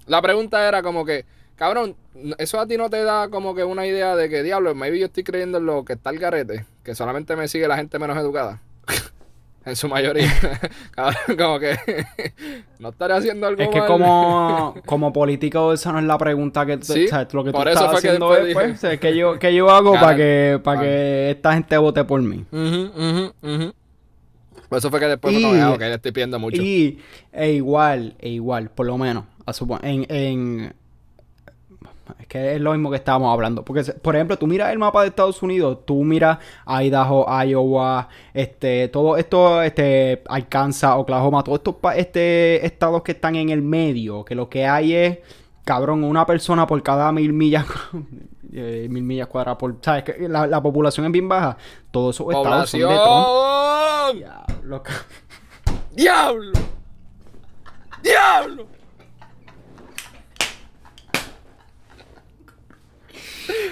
La 0.06 0.22
pregunta 0.22 0.68
era 0.68 0.84
como 0.84 1.04
que, 1.04 1.26
cabrón, 1.56 1.96
eso 2.38 2.60
a 2.60 2.68
ti 2.68 2.78
no 2.78 2.90
te 2.92 3.04
da 3.04 3.28
como 3.30 3.56
que 3.56 3.64
una 3.64 3.88
idea 3.88 4.16
de 4.16 4.30
que, 4.30 4.44
diablo, 4.44 4.76
maybe 4.76 5.00
yo 5.00 5.08
estoy 5.08 5.24
creyendo 5.24 5.58
en 5.58 5.66
lo 5.66 5.84
que 5.84 5.94
está 5.94 6.12
el 6.12 6.20
garete, 6.20 6.66
que 6.84 6.94
solamente 6.94 7.36
me 7.36 7.48
sigue 7.48 7.68
la 7.68 7.76
gente 7.76 7.98
menos 7.98 8.18
educada. 8.18 8.62
en 9.66 9.76
su 9.76 9.88
mayoría. 9.88 10.30
Cabrón, 10.92 11.38
como 11.40 11.58
que 11.58 11.76
no 12.80 12.90
estaré 12.90 13.16
haciendo 13.16 13.48
algo 13.48 13.64
Es 13.64 13.70
que 13.70 13.80
mal. 13.80 13.88
como, 13.88 14.76
como 14.86 15.12
político 15.12 15.74
esa 15.74 15.92
no 15.92 16.00
es 16.00 16.06
la 16.06 16.20
pregunta 16.20 16.68
que, 16.68 16.80
Sí, 16.84 17.06
o 17.06 17.10
sea, 17.10 17.28
lo 17.32 17.44
que 17.44 17.52
tú 17.52 17.58
por 17.58 17.68
eso 17.68 17.80
estás 17.80 17.98
haciendo 17.98 18.36
es, 18.36 18.54
pues, 18.54 19.00
que 19.00 19.16
yo, 19.16 19.40
que 19.40 19.56
yo 19.56 19.72
hago 19.72 19.94
para 19.94 20.16
que, 20.16 20.62
para 20.64 20.82
que 20.82 21.32
esta 21.32 21.54
gente 21.54 21.78
vote 21.78 22.04
por 22.04 22.22
mí. 22.22 22.46
Ujú, 22.52 22.92
ujú, 22.96 23.34
ujú. 23.42 23.74
Por 24.74 24.80
eso 24.80 24.90
fue 24.90 25.00
que 25.00 25.06
después 25.06 25.36
Y- 25.36 25.44
como, 25.44 25.54
ah, 25.54 25.74
ok, 25.74 25.80
le 25.82 25.94
estoy 25.94 26.12
pidiendo 26.12 26.40
mucho. 26.40 26.60
Y 26.60 26.98
e 27.32 27.52
igual, 27.52 28.16
e 28.18 28.30
igual, 28.30 28.72
por 28.72 28.88
lo 28.88 28.98
menos, 28.98 29.26
a 29.46 29.54
en, 29.84 30.08
en 30.10 30.74
es 32.20 32.26
que 32.26 32.56
es 32.56 32.60
lo 32.60 32.72
mismo 32.72 32.90
que 32.90 32.96
estábamos 32.96 33.32
hablando, 33.32 33.64
porque 33.64 33.84
por 33.84 34.16
ejemplo, 34.16 34.36
tú 34.36 34.48
miras 34.48 34.72
el 34.72 34.80
mapa 34.80 35.04
de 35.04 35.10
Estados 35.10 35.44
Unidos, 35.44 35.86
tú 35.86 36.04
miras 36.04 36.40
Idaho, 36.66 37.28
Iowa, 37.46 38.10
este, 38.34 38.88
todo 38.88 39.16
esto, 39.16 39.62
este, 39.62 40.24
Arkansas, 40.28 40.96
Oklahoma, 40.98 41.44
todos 41.44 41.60
estos 41.60 41.76
este, 41.96 42.66
estados 42.66 43.04
que 43.04 43.12
están 43.12 43.36
en 43.36 43.50
el 43.50 43.62
medio, 43.62 44.26
que 44.26 44.34
lo 44.34 44.50
que 44.50 44.66
hay 44.66 44.94
es, 44.94 45.20
cabrón, 45.66 46.04
una 46.04 46.26
persona 46.26 46.66
por 46.66 46.82
cada 46.82 47.12
mil 47.12 47.32
millas, 47.32 47.68
eh, 48.54 48.88
mil 48.90 49.04
millas 49.04 49.28
cuadradas, 49.28 49.58
por, 49.58 49.76
sabes 49.82 50.04
que 50.04 50.28
la, 50.30 50.46
la 50.48 50.62
población 50.62 51.06
es 51.08 51.12
bien 51.12 51.28
baja, 51.28 51.58
todos 51.92 52.16
esos 52.16 52.28
estados 52.34 52.70
son 52.70 52.80
de 52.80 52.86
Trump. 52.86 53.28
Diablo, 54.16 54.84
¡Diablo! 55.96 56.52
¡Diablo! 58.04 58.68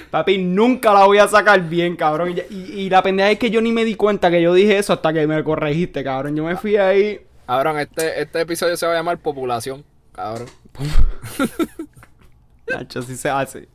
Papi, 0.09 0.37
nunca 0.37 0.93
la 0.93 1.05
voy 1.05 1.17
a 1.19 1.27
sacar 1.27 1.61
bien, 1.69 1.95
cabrón. 1.95 2.35
Y, 2.49 2.53
y- 2.53 2.71
y 2.81 2.89
la 2.89 3.01
pendeja 3.01 3.31
es 3.31 3.39
que 3.39 3.49
yo 3.49 3.61
ni 3.61 3.71
me 3.71 3.85
di 3.85 3.95
cuenta 3.95 4.29
que 4.29 4.41
yo 4.41 4.53
dije 4.53 4.77
eso 4.77 4.91
hasta 4.93 5.13
que 5.13 5.25
me 5.25 5.41
corregiste, 5.43 6.03
cabrón. 6.03 6.35
Yo 6.35 6.43
me 6.43 6.57
fui 6.57 6.75
ahí. 6.75 7.21
Cabrón, 7.47 7.79
este, 7.79 8.21
este 8.21 8.41
episodio 8.41 8.75
se 8.75 8.85
va 8.85 8.93
a 8.93 8.95
llamar 8.97 9.17
Populación. 9.19 9.83
Cabrón. 10.11 10.47
Nacho, 12.67 12.99
así 12.99 13.15
se 13.15 13.29
hace. 13.29 13.69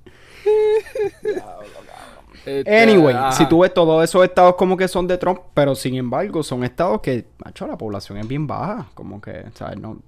Este, 2.45 2.81
Anyway, 2.83 3.13
ajá. 3.15 3.33
si 3.33 3.49
tú 3.49 3.61
ves 3.61 3.75
todos 3.75 4.05
esos 4.05 4.23
estados 4.23 4.55
como 4.55 4.77
que 4.77 4.87
son 4.87 5.07
de 5.09 5.19
Trump, 5.19 5.41
pero 5.53 5.75
sin 5.75 5.97
embargo 5.97 6.45
son 6.45 6.63
estados 6.63 7.01
que, 7.01 7.27
macho, 7.45 7.67
la 7.67 7.77
población 7.77 8.19
es 8.19 8.29
bien 8.29 8.47
baja. 8.47 8.87
Como 8.95 9.21
que, 9.21 9.47
¿sabes? 9.55 9.79
No, 9.81 9.99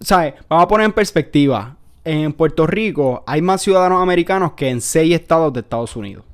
¿sabes? 0.00 0.34
Vamos 0.48 0.64
a 0.64 0.68
poner 0.68 0.86
en 0.86 0.92
perspectiva. 0.92 1.76
En 2.02 2.32
Puerto 2.32 2.66
Rico 2.66 3.22
hay 3.26 3.42
más 3.42 3.60
ciudadanos 3.62 4.02
americanos 4.02 4.52
que 4.52 4.70
en 4.70 4.80
seis 4.80 5.14
estados 5.14 5.52
de 5.52 5.60
Estados 5.60 5.94
Unidos. 5.94 6.24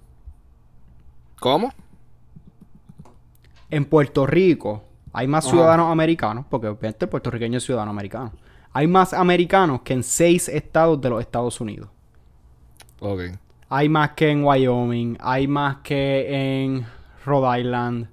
¿Cómo? 1.40 1.72
En 3.70 3.84
Puerto 3.84 4.26
Rico 4.26 4.82
hay 5.12 5.26
más 5.26 5.44
Ajá. 5.46 5.52
ciudadanos 5.56 5.90
americanos, 5.90 6.44
porque 6.48 6.68
obviamente 6.68 7.06
el 7.06 7.08
puertorriqueño 7.08 7.58
es 7.58 7.64
ciudadano 7.64 7.90
americano. 7.90 8.32
Hay 8.72 8.86
más 8.86 9.12
americanos 9.12 9.80
que 9.82 9.94
en 9.94 10.04
seis 10.04 10.48
estados 10.48 11.00
de 11.00 11.10
los 11.10 11.20
Estados 11.20 11.60
Unidos. 11.60 11.88
Hay 13.68 13.88
más 13.88 14.10
que 14.12 14.30
en 14.30 14.44
Wyoming, 14.44 15.16
hay 15.20 15.46
más 15.46 15.76
que 15.78 16.62
en 16.62 16.84
Rhode 17.24 17.60
Island, 17.60 18.08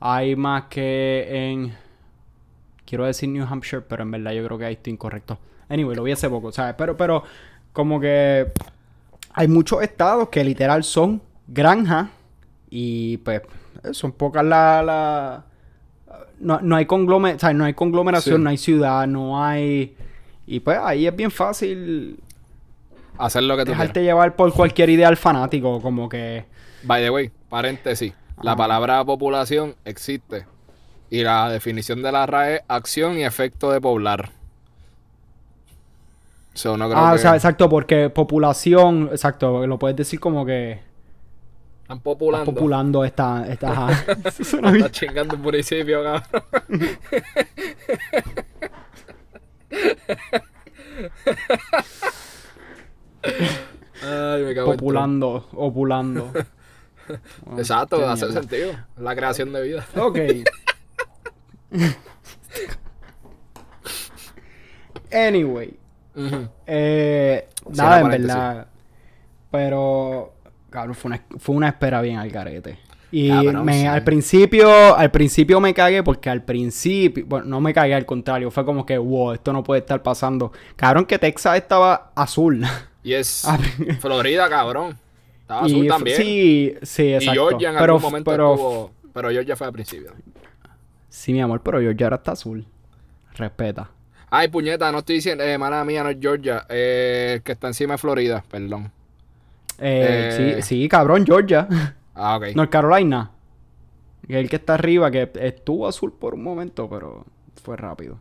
hay 0.00 0.36
más 0.36 0.64
que 0.64 1.26
en... 1.30 1.74
Quiero 2.84 3.04
decir 3.06 3.28
New 3.28 3.46
Hampshire, 3.48 3.82
pero 3.82 4.02
en 4.02 4.10
verdad 4.10 4.32
yo 4.32 4.44
creo 4.44 4.58
que 4.58 4.64
ahí 4.66 4.74
estoy 4.74 4.92
incorrecto. 4.92 5.38
Anyway, 5.68 5.96
lo 5.96 6.02
vi 6.02 6.12
hace 6.12 6.28
poco, 6.28 6.52
¿sabes? 6.52 6.74
Pero, 6.76 6.96
pero 6.96 7.22
como 7.72 7.98
que 8.00 8.52
hay 9.32 9.48
muchos 9.48 9.82
estados 9.82 10.28
que 10.28 10.44
literal 10.44 10.84
son 10.84 11.22
granjas 11.46 12.08
y 12.68 13.16
pues 13.18 13.42
son 13.92 14.12
pocas 14.12 14.44
la... 14.44 14.82
la- 14.82 15.44
no, 16.40 16.60
no 16.60 16.74
hay 16.76 16.86
conglome- 16.86 17.36
o 17.36 17.38
sea, 17.38 17.52
no 17.54 17.64
hay 17.64 17.72
conglomeración, 17.74 18.38
Sí. 18.38 18.42
no 18.42 18.50
hay 18.50 18.58
ciudad, 18.58 19.06
no 19.06 19.42
hay... 19.42 19.94
Y 20.46 20.58
pues 20.60 20.76
ahí 20.82 21.06
es 21.06 21.14
bien 21.14 21.30
fácil 21.30 22.18
Hacer 23.18 23.42
lo 23.44 23.56
que 23.56 23.64
tú 23.64 23.70
dejarte 23.72 23.92
quieras. 24.00 24.06
llevar 24.06 24.36
por 24.36 24.52
cualquier 24.52 24.90
ideal 24.90 25.16
fanático, 25.16 25.80
como 25.80 26.08
que... 26.08 26.44
By 26.82 27.02
the 27.02 27.10
way, 27.10 27.30
paréntesis. 27.48 28.12
La 28.42 28.56
palabra 28.56 29.04
población 29.04 29.76
existe. 29.84 30.46
Y 31.10 31.22
la 31.22 31.50
definición 31.50 32.02
de 32.02 32.10
la 32.10 32.26
RAE 32.26 32.56
es 32.56 32.62
acción 32.68 33.18
y 33.18 33.24
efecto 33.24 33.70
de 33.70 33.80
poblar. 33.80 34.30
So, 36.54 36.76
no 36.76 36.88
creo 36.88 36.98
Ah, 36.98 37.10
que 37.10 37.16
o 37.16 37.18
sea, 37.18 37.34
exacto, 37.34 37.68
porque 37.68 38.10
población, 38.10 39.08
exacto, 39.12 39.66
lo 39.66 39.78
puedes 39.78 39.96
decir 39.96 40.18
como 40.20 40.44
que 40.44 40.80
están 41.82 42.00
populando. 42.00 42.52
populando 42.52 43.04
esta... 43.04 43.46
esta. 43.48 43.88
Está 44.26 44.90
chingando 44.90 45.36
un 45.36 45.42
municipio, 45.42 46.02
cabrón. 46.02 46.42
Ay, 53.22 54.42
me 54.42 54.54
cago 54.54 54.72
en 54.72 54.78
Populando, 54.78 55.48
opulando. 55.54 56.32
Exacto, 57.58 58.08
hace 58.08 58.26
mierda. 58.26 58.40
sentido. 58.40 58.72
La 58.96 59.14
creación 59.14 59.52
de 59.52 59.62
vida. 59.62 59.86
Ok. 59.96 60.18
anyway. 65.10 65.76
Eh, 66.66 67.48
nada, 67.70 68.00
en 68.00 68.08
verdad. 68.08 68.66
Pero, 69.50 70.34
cabrón, 70.70 70.94
fue 70.94 71.10
una, 71.10 71.22
fue 71.38 71.54
una 71.54 71.68
espera 71.68 72.00
bien 72.00 72.16
al 72.18 72.30
garete. 72.30 72.78
Y 73.10 73.30
me- 73.30 73.80
sí. 73.80 73.86
al 73.86 74.02
principio, 74.04 74.96
al 74.96 75.10
principio 75.10 75.60
me 75.60 75.74
cagué 75.74 76.02
porque 76.02 76.30
al 76.30 76.42
principio, 76.42 77.26
bueno, 77.26 77.44
no 77.44 77.60
me 77.60 77.74
cagué 77.74 77.94
al 77.94 78.06
contrario, 78.06 78.50
fue 78.50 78.64
como 78.64 78.86
que, 78.86 78.96
wow, 78.96 79.32
esto 79.32 79.52
no 79.52 79.62
puede 79.62 79.80
estar 79.80 80.02
pasando. 80.02 80.50
Cabrón, 80.76 81.04
que 81.04 81.18
Texas 81.18 81.56
estaba 81.58 82.10
azul. 82.14 82.64
Y 83.02 83.14
es 83.14 83.44
Ah, 83.46 83.58
Florida, 84.00 84.48
cabrón. 84.48 84.98
Estaba 85.40 85.68
y 85.68 85.72
azul 85.72 85.86
también. 85.88 86.16
Sí, 86.16 86.74
sí, 86.82 87.02
y 87.04 87.14
exacto. 87.14 87.32
Georgia 87.48 87.70
en 87.70 87.76
pero, 87.76 87.94
algún 87.94 88.02
momento 88.02 88.30
pero, 88.30 88.54
estuvo... 88.54 88.92
Pero 89.12 89.30
Georgia 89.30 89.56
fue 89.56 89.66
al 89.66 89.72
principio. 89.72 90.12
Sí, 91.08 91.32
mi 91.32 91.40
amor, 91.40 91.60
pero 91.62 91.80
Georgia 91.80 92.06
ahora 92.06 92.16
está 92.16 92.32
azul. 92.32 92.66
Respeta. 93.34 93.90
Ay, 94.30 94.48
puñeta, 94.48 94.90
no 94.92 94.98
estoy 94.98 95.16
diciendo... 95.16 95.44
Eh, 95.44 95.58
mala 95.58 95.84
mía, 95.84 96.02
no 96.02 96.10
es 96.10 96.16
Georgia. 96.20 96.64
Eh, 96.68 97.34
el 97.36 97.42
que 97.42 97.52
está 97.52 97.66
encima 97.66 97.94
de 97.94 97.98
Florida, 97.98 98.42
perdón. 98.50 98.90
Eh, 99.78 100.30
Eh. 100.30 100.62
Sí, 100.62 100.82
sí, 100.82 100.88
cabrón, 100.88 101.26
Georgia. 101.26 101.68
Ah, 102.14 102.36
ok. 102.36 102.54
North 102.54 102.68
Carolina. 102.70 103.30
Que 104.28 104.38
el 104.38 104.48
que 104.50 104.56
está 104.56 104.74
arriba, 104.74 105.10
que 105.10 105.30
estuvo 105.40 105.88
azul 105.88 106.12
por 106.12 106.34
un 106.34 106.42
momento, 106.42 106.86
pero 106.88 107.24
fue 107.62 107.74
rápido. 107.78 108.18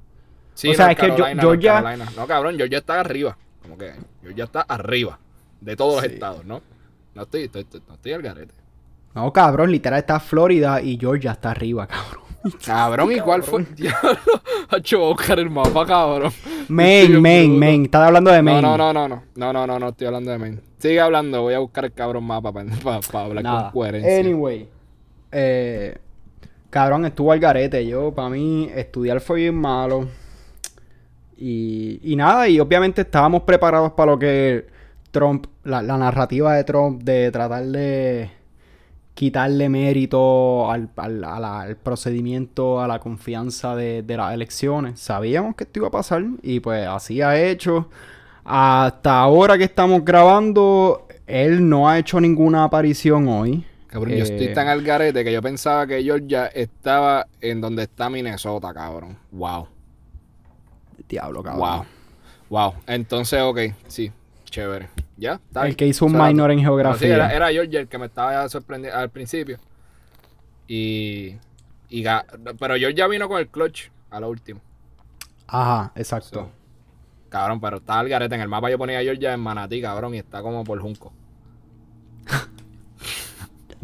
Sí, 0.54 0.70
o 0.70 0.74
sea, 0.74 0.86
North 0.86 0.98
es 0.98 1.04
que 1.04 1.10
Carolina, 1.12 1.44
North 1.44 1.62
Georgia-. 1.62 2.06
No, 2.16 2.26
cabrón, 2.26 2.56
Georgia 2.56 2.78
está 2.78 3.02
arriba. 3.02 3.38
Como 3.62 3.78
que 3.78 3.94
Georgia 4.22 4.44
está 4.46 4.62
arriba 4.62 5.20
de 5.60 5.76
todos 5.76 6.02
los 6.02 6.12
estados, 6.12 6.46
¿no? 6.46 6.62
No 7.14 7.22
estoy, 7.24 7.44
estoy, 7.44 7.62
estoy- 7.62 7.82
no 7.88 7.94
estoy 7.96 8.14
al 8.14 8.22
garete. 8.22 8.54
No, 9.14 9.32
cabrón, 9.34 9.72
literal 9.72 10.00
está 10.00 10.20
Florida 10.20 10.82
y 10.82 10.98
Georgia 10.98 11.32
está 11.32 11.52
arriba, 11.52 11.86
cabrón. 11.88 12.22
Cabrón, 12.66 13.12
¿y 13.12 13.20
cuál 13.20 13.44
fue? 13.44 13.64
Diablo. 13.76 14.18
Hacho, 14.70 14.98
voy 15.00 15.08
a 15.08 15.10
buscar 15.14 15.38
el 15.40 15.50
mapa, 15.50 15.86
cabrón. 15.86 16.32
Maine, 16.70 17.08
bruto. 17.08 17.22
Maine. 17.22 17.84
Estás 17.86 18.08
hablando 18.08 18.32
de 18.32 18.42
Maine. 18.42 18.62
No, 18.64 18.78
no, 18.78 18.92
no, 18.94 19.08
no, 19.08 19.16
no. 19.16 19.24
No, 19.36 19.54
no, 19.54 19.68
no, 19.68 19.78
no 19.80 19.90
estoy 19.90 20.08
hablando 20.08 20.32
de 20.32 20.38
Maine. 20.40 20.60
Sigue 20.80 21.00
hablando, 21.00 21.42
voy 21.42 21.54
a 21.54 21.60
buscar 21.60 21.86
el 21.86 21.94
cabrón 21.94 22.24
mapa 22.24 22.52
para, 22.52 22.68
hablar 23.26 23.44
Nada. 23.44 23.64
con 23.64 23.72
coherencia. 23.74 24.20
Anyway. 24.20 24.68
Eh, 25.32 25.98
cabrón, 26.72 27.06
estuvo 27.06 27.32
al 27.32 27.40
garete. 27.40 27.86
Yo, 27.86 28.12
para 28.12 28.30
mí, 28.30 28.72
estudiar 28.74 29.20
fue 29.22 29.42
bien 29.42 29.56
malo. 29.56 30.08
Y, 31.44 32.00
y 32.04 32.16
nada, 32.16 32.48
y 32.48 32.60
obviamente 32.60 33.02
estábamos 33.02 33.42
preparados 33.42 33.94
para 33.94 34.12
lo 34.12 34.20
que 34.20 34.68
Trump, 35.10 35.48
la, 35.64 35.82
la 35.82 35.98
narrativa 35.98 36.54
de 36.54 36.64
Trump 36.64 37.02
de 37.02 37.32
tratar 37.32 37.66
de 37.66 38.30
quitarle 39.16 39.68
mérito 39.68 40.70
al, 40.70 40.90
al 40.96 41.78
procedimiento, 41.78 42.80
a 42.80 42.88
la 42.88 43.00
confianza 43.00 43.76
de, 43.76 44.04
de 44.04 44.18
las 44.18 44.36
elecciones. 44.36 45.00
Sabíamos 45.00 45.56
que 45.56 45.64
esto 45.64 45.80
iba 45.80 45.88
a 45.88 45.92
pasar 45.92 46.24
y 46.44 46.60
pues 46.60 46.88
así 46.88 47.22
ha 47.22 47.42
hecho. 47.42 47.90
Hasta 48.44 49.20
ahora 49.20 49.58
que 49.58 49.64
estamos 49.64 50.06
grabando, 50.06 51.08
él 51.26 51.68
no 51.68 51.90
ha 51.90 51.98
hecho 51.98 52.22
ninguna 52.22 52.66
aparición 52.66 53.28
hoy. 53.28 53.66
Cabrón, 53.88 54.14
yo 54.14 54.24
estoy 54.24 54.48
Eh, 54.48 54.54
tan 54.54 54.68
al 54.68 54.84
garete 54.84 55.24
que 55.24 55.34
yo 55.34 55.42
pensaba 55.42 55.86
que 55.88 56.04
Georgia 56.04 56.46
estaba 56.48 57.26
en 57.42 57.60
donde 57.62 57.84
está 57.84 58.10
Minnesota, 58.10 58.74
cabrón. 58.74 59.18
Wow. 59.32 59.68
Diablo, 61.08 61.44
cabrón. 61.44 61.60
Wow. 61.60 61.86
Wow. 62.50 62.74
Entonces, 62.88 63.42
ok, 63.42 63.60
sí, 63.88 64.12
chévere. 64.46 64.90
¿Ya? 65.18 65.34
¿Está 65.34 65.62
El 65.62 65.66
bien? 65.68 65.76
que 65.76 65.88
hizo 65.88 66.06
un 66.06 66.18
minor 66.18 66.52
en 66.52 66.60
geografía. 66.60 67.08
sí, 67.08 67.14
era, 67.14 67.32
era 67.34 67.50
Georgia 67.52 67.80
el 67.82 67.88
que 67.88 67.98
me 67.98 68.08
estaba 68.08 68.48
sorprendiendo 68.50 68.98
al 69.00 69.10
principio. 69.10 69.60
Y, 70.68 71.36
y 71.90 72.04
Pero 72.60 72.76
Georgia 72.76 73.08
vino 73.08 73.28
con 73.28 73.40
el 73.40 73.48
clutch 73.48 73.90
a 74.10 74.20
lo 74.20 74.30
último. 74.30 74.62
Ajá, 75.48 75.92
exacto. 75.96 76.50
Cabrón, 77.30 77.60
pero 77.62 77.78
está 77.78 78.00
al 78.00 78.10
garete. 78.10 78.36
En 78.36 78.42
el 78.42 78.50
mapa 78.50 78.70
yo 78.70 78.78
ponía 78.78 79.02
Georgia 79.02 79.34
en 79.34 79.40
Manatí, 79.40 79.82
cabrón, 79.82 80.16
y 80.16 80.18
está 80.20 80.42
como 80.42 80.64
por 80.64 80.80
Junco. 80.82 81.14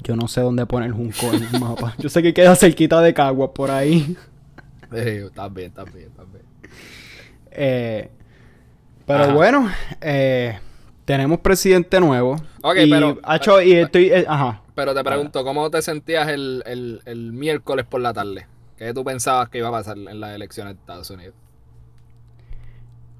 Yo 0.03 0.15
no 0.15 0.27
sé 0.27 0.41
dónde 0.41 0.65
pone 0.65 0.85
el 0.85 0.93
Junco 0.93 1.33
en 1.33 1.43
el 1.43 1.59
mapa. 1.59 1.93
Yo 1.97 2.07
sé 2.09 2.21
que 2.21 2.33
queda 2.33 2.55
cerquita 2.55 3.01
de 3.01 3.13
Caguas 3.13 3.51
por 3.53 3.71
ahí. 3.71 4.15
Eh, 4.93 5.29
también, 5.33 5.71
también, 5.71 6.09
también. 6.11 6.43
Eh, 7.59 8.09
pero 9.05 9.23
Ajá. 9.23 9.33
bueno, 9.33 9.69
eh, 10.01 10.59
tenemos 11.05 11.39
presidente 11.39 11.99
nuevo. 11.99 12.35
Ok, 12.61 12.75
y, 12.85 12.89
pero- 12.89 13.17
hacho, 13.23 13.61
y 13.61 13.73
estoy, 13.73 14.05
eh, 14.11 14.25
ajá. 14.27 14.61
Pero 14.75 14.93
te 14.93 15.03
pregunto, 15.03 15.43
¿cómo 15.43 15.71
te 15.71 15.81
sentías 15.81 16.27
el, 16.29 16.61
el, 16.67 17.01
el 17.05 17.33
miércoles 17.33 17.85
por 17.85 17.99
la 17.99 18.13
tarde? 18.13 18.45
¿Qué 18.77 18.93
tú 18.93 19.03
pensabas 19.03 19.49
que 19.49 19.57
iba 19.57 19.69
a 19.69 19.71
pasar 19.71 19.97
en 19.97 20.19
las 20.19 20.35
elecciones 20.35 20.75
de 20.75 20.79
Estados 20.81 21.09
Unidos? 21.09 21.33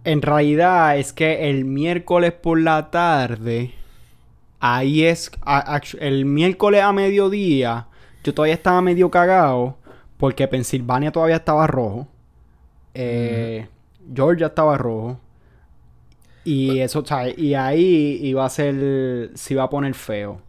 En 0.04 0.22
realidad 0.22 0.98
es 0.98 1.12
que 1.14 1.50
el 1.50 1.66
miércoles 1.66 2.32
por 2.32 2.60
la 2.62 2.92
tarde, 2.92 3.74
ahí 4.60 5.04
es, 5.04 5.32
a- 5.42 5.82
el 6.00 6.26
miércoles 6.26 6.82
a 6.84 6.94
mediodía, 6.94 7.88
yo 8.24 8.34
todavía 8.34 8.54
estaba 8.54 8.82
medio 8.82 9.10
cagado 9.10 9.78
porque 10.18 10.48
Pensilvania 10.48 11.12
todavía 11.12 11.38
estaba 11.38 11.66
rojo, 11.68 12.08
eh, 12.94 13.68
Georgia 14.14 14.48
estaba 14.48 14.78
rojo 14.78 15.20
y 16.44 16.80
eso, 16.80 17.06
¿sabes? 17.06 17.38
Y 17.38 17.56
ahí 17.56 18.20
iba 18.24 18.46
a 18.46 18.50
ser, 18.50 19.32
se 19.34 19.54
iba 19.54 19.64
a 19.64 19.70
poner 19.70 19.94
feo. 19.94 20.42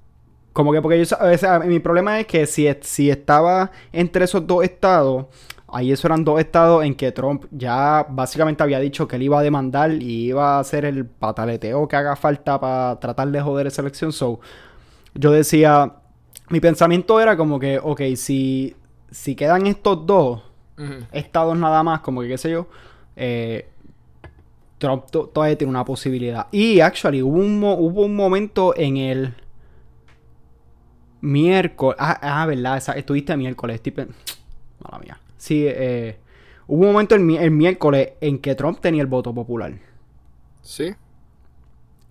Como 0.53 0.73
que 0.73 0.81
porque 0.81 1.05
yo, 1.05 1.17
o 1.21 1.39
sea, 1.39 1.59
mi 1.59 1.81
problema 1.81 2.21
es 2.21 2.27
que 2.27 2.47
si, 2.47 2.69
si 2.83 3.11
estaba 3.11 3.73
entre 3.93 4.25
esos 4.25 4.47
dos 4.47 4.63
estados, 4.63 5.27
ahí 5.67 5.91
eso 5.91 6.07
eran 6.07 6.25
dos 6.25 6.39
estados 6.39 6.85
en 6.85 6.95
que 6.95 7.11
Trump 7.13 7.47
ya 7.51 8.07
básicamente 8.09 8.63
había 8.63 8.79
dicho 8.79 9.09
que 9.09 9.17
él 9.17 9.23
iba 9.23 9.41
a 9.41 9.43
demandar 9.43 9.93
y 9.93 10.27
iba 10.29 10.57
a 10.57 10.61
hacer 10.61 10.85
el 10.85 11.05
pataleteo 11.05 11.89
que 11.89 11.97
haga 11.97 12.15
falta 12.15 12.61
para 12.61 12.99
tratar 13.01 13.29
de 13.29 13.41
joder 13.41 13.67
esa 13.67 13.83
elección. 13.83 14.13
So, 14.13 14.41
yo 15.15 15.33
decía, 15.33 15.95
mi 16.49 16.61
pensamiento 16.61 17.21
era 17.21 17.37
como 17.37 17.59
que, 17.59 17.81
ok, 17.83 18.03
si, 18.15 18.77
si 19.11 19.35
quedan 19.35 19.67
estos 19.67 20.07
dos 20.07 20.43
estados 21.11 21.59
nada 21.59 21.83
más, 21.83 22.01
como 22.01 22.23
que 22.23 22.29
qué 22.29 22.39
sé 22.39 22.51
yo, 22.51 22.69
eh, 23.19 23.69
Trump 24.79 25.07
to- 25.11 25.27
todavía 25.29 25.59
tiene 25.59 25.71
una 25.71 25.85
posibilidad. 25.85 26.47
Y 26.53 26.81
actually, 26.81 27.21
hubo 27.23 27.39
un, 27.39 27.59
mo- 27.59 27.75
hubo 27.75 28.05
un 28.07 28.15
momento 28.15 28.75
en 28.77 28.97
el 28.97 29.35
miércoles. 31.21 31.97
Ah, 32.01 32.19
ah, 32.43 32.47
verdad, 32.47 32.77
esa- 32.77 32.93
estuviste 32.93 33.37
miércoles. 33.37 33.81
Mala 34.81 34.99
mía. 35.03 35.19
Sí, 35.37 35.65
eh, 35.67 36.17
hubo 36.67 36.83
un 36.87 36.93
momento 36.93 37.15
el, 37.15 37.23
mi- 37.23 37.37
el 37.37 37.51
miércoles 37.51 38.11
en 38.21 38.39
que 38.39 38.55
Trump 38.55 38.81
tenía 38.81 39.03
el 39.03 39.09
voto 39.09 39.35
popular. 39.35 39.73
Sí. 40.63 40.95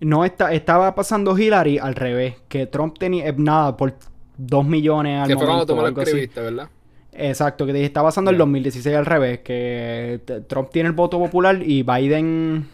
No 0.00 0.24
está, 0.24 0.52
estaba 0.52 0.94
pasando 0.94 1.36
Hillary 1.36 1.78
al 1.78 1.94
revés, 1.94 2.36
que 2.48 2.66
Trump 2.66 2.98
tenía 2.98 3.26
eh, 3.28 3.34
nada 3.36 3.76
por 3.76 3.94
2 4.36 4.64
millones 4.66 5.20
al 5.22 5.28
Que 5.28 5.34
fue 5.36 5.46
cuando 5.46 5.66
tú 5.66 5.74
me 5.74 5.82
lo 5.82 5.88
escribiste, 6.02 6.40
¿verdad? 6.40 6.68
Exacto, 7.20 7.66
que 7.66 7.84
está 7.84 8.02
pasando 8.02 8.30
el 8.30 8.36
Ya. 8.36 8.38
2016 8.38 8.96
al 8.96 9.04
revés, 9.06 9.40
que 9.40 10.20
Trump 10.46 10.70
tiene 10.70 10.88
el 10.88 10.94
voto 10.94 11.18
popular 11.18 11.60
y 11.62 11.82
Biden... 11.82 12.68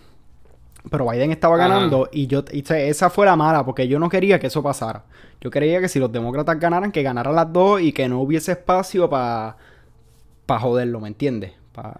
Pero 0.90 1.08
Biden 1.10 1.30
estaba 1.32 1.56
ganando 1.56 2.10
y 2.12 2.26
yo 2.26 2.44
y, 2.52 2.62
esa 2.70 3.08
fue 3.08 3.24
la 3.24 3.36
mala 3.36 3.64
porque 3.64 3.88
yo 3.88 3.98
no 3.98 4.10
quería 4.10 4.38
que 4.38 4.48
eso 4.48 4.62
pasara. 4.62 5.04
Yo 5.40 5.50
quería 5.50 5.80
que 5.80 5.88
si 5.88 5.98
los 5.98 6.12
demócratas 6.12 6.60
ganaran, 6.60 6.92
que 6.92 7.02
ganaran 7.02 7.34
las 7.34 7.50
dos 7.50 7.80
y 7.80 7.90
que 7.92 8.06
no 8.06 8.20
hubiese 8.20 8.52
espacio 8.52 9.08
para 9.08 9.56
para 10.44 10.60
joderlo, 10.60 11.00
¿me 11.00 11.08
entiendes? 11.08 11.52
Pa- 11.72 11.98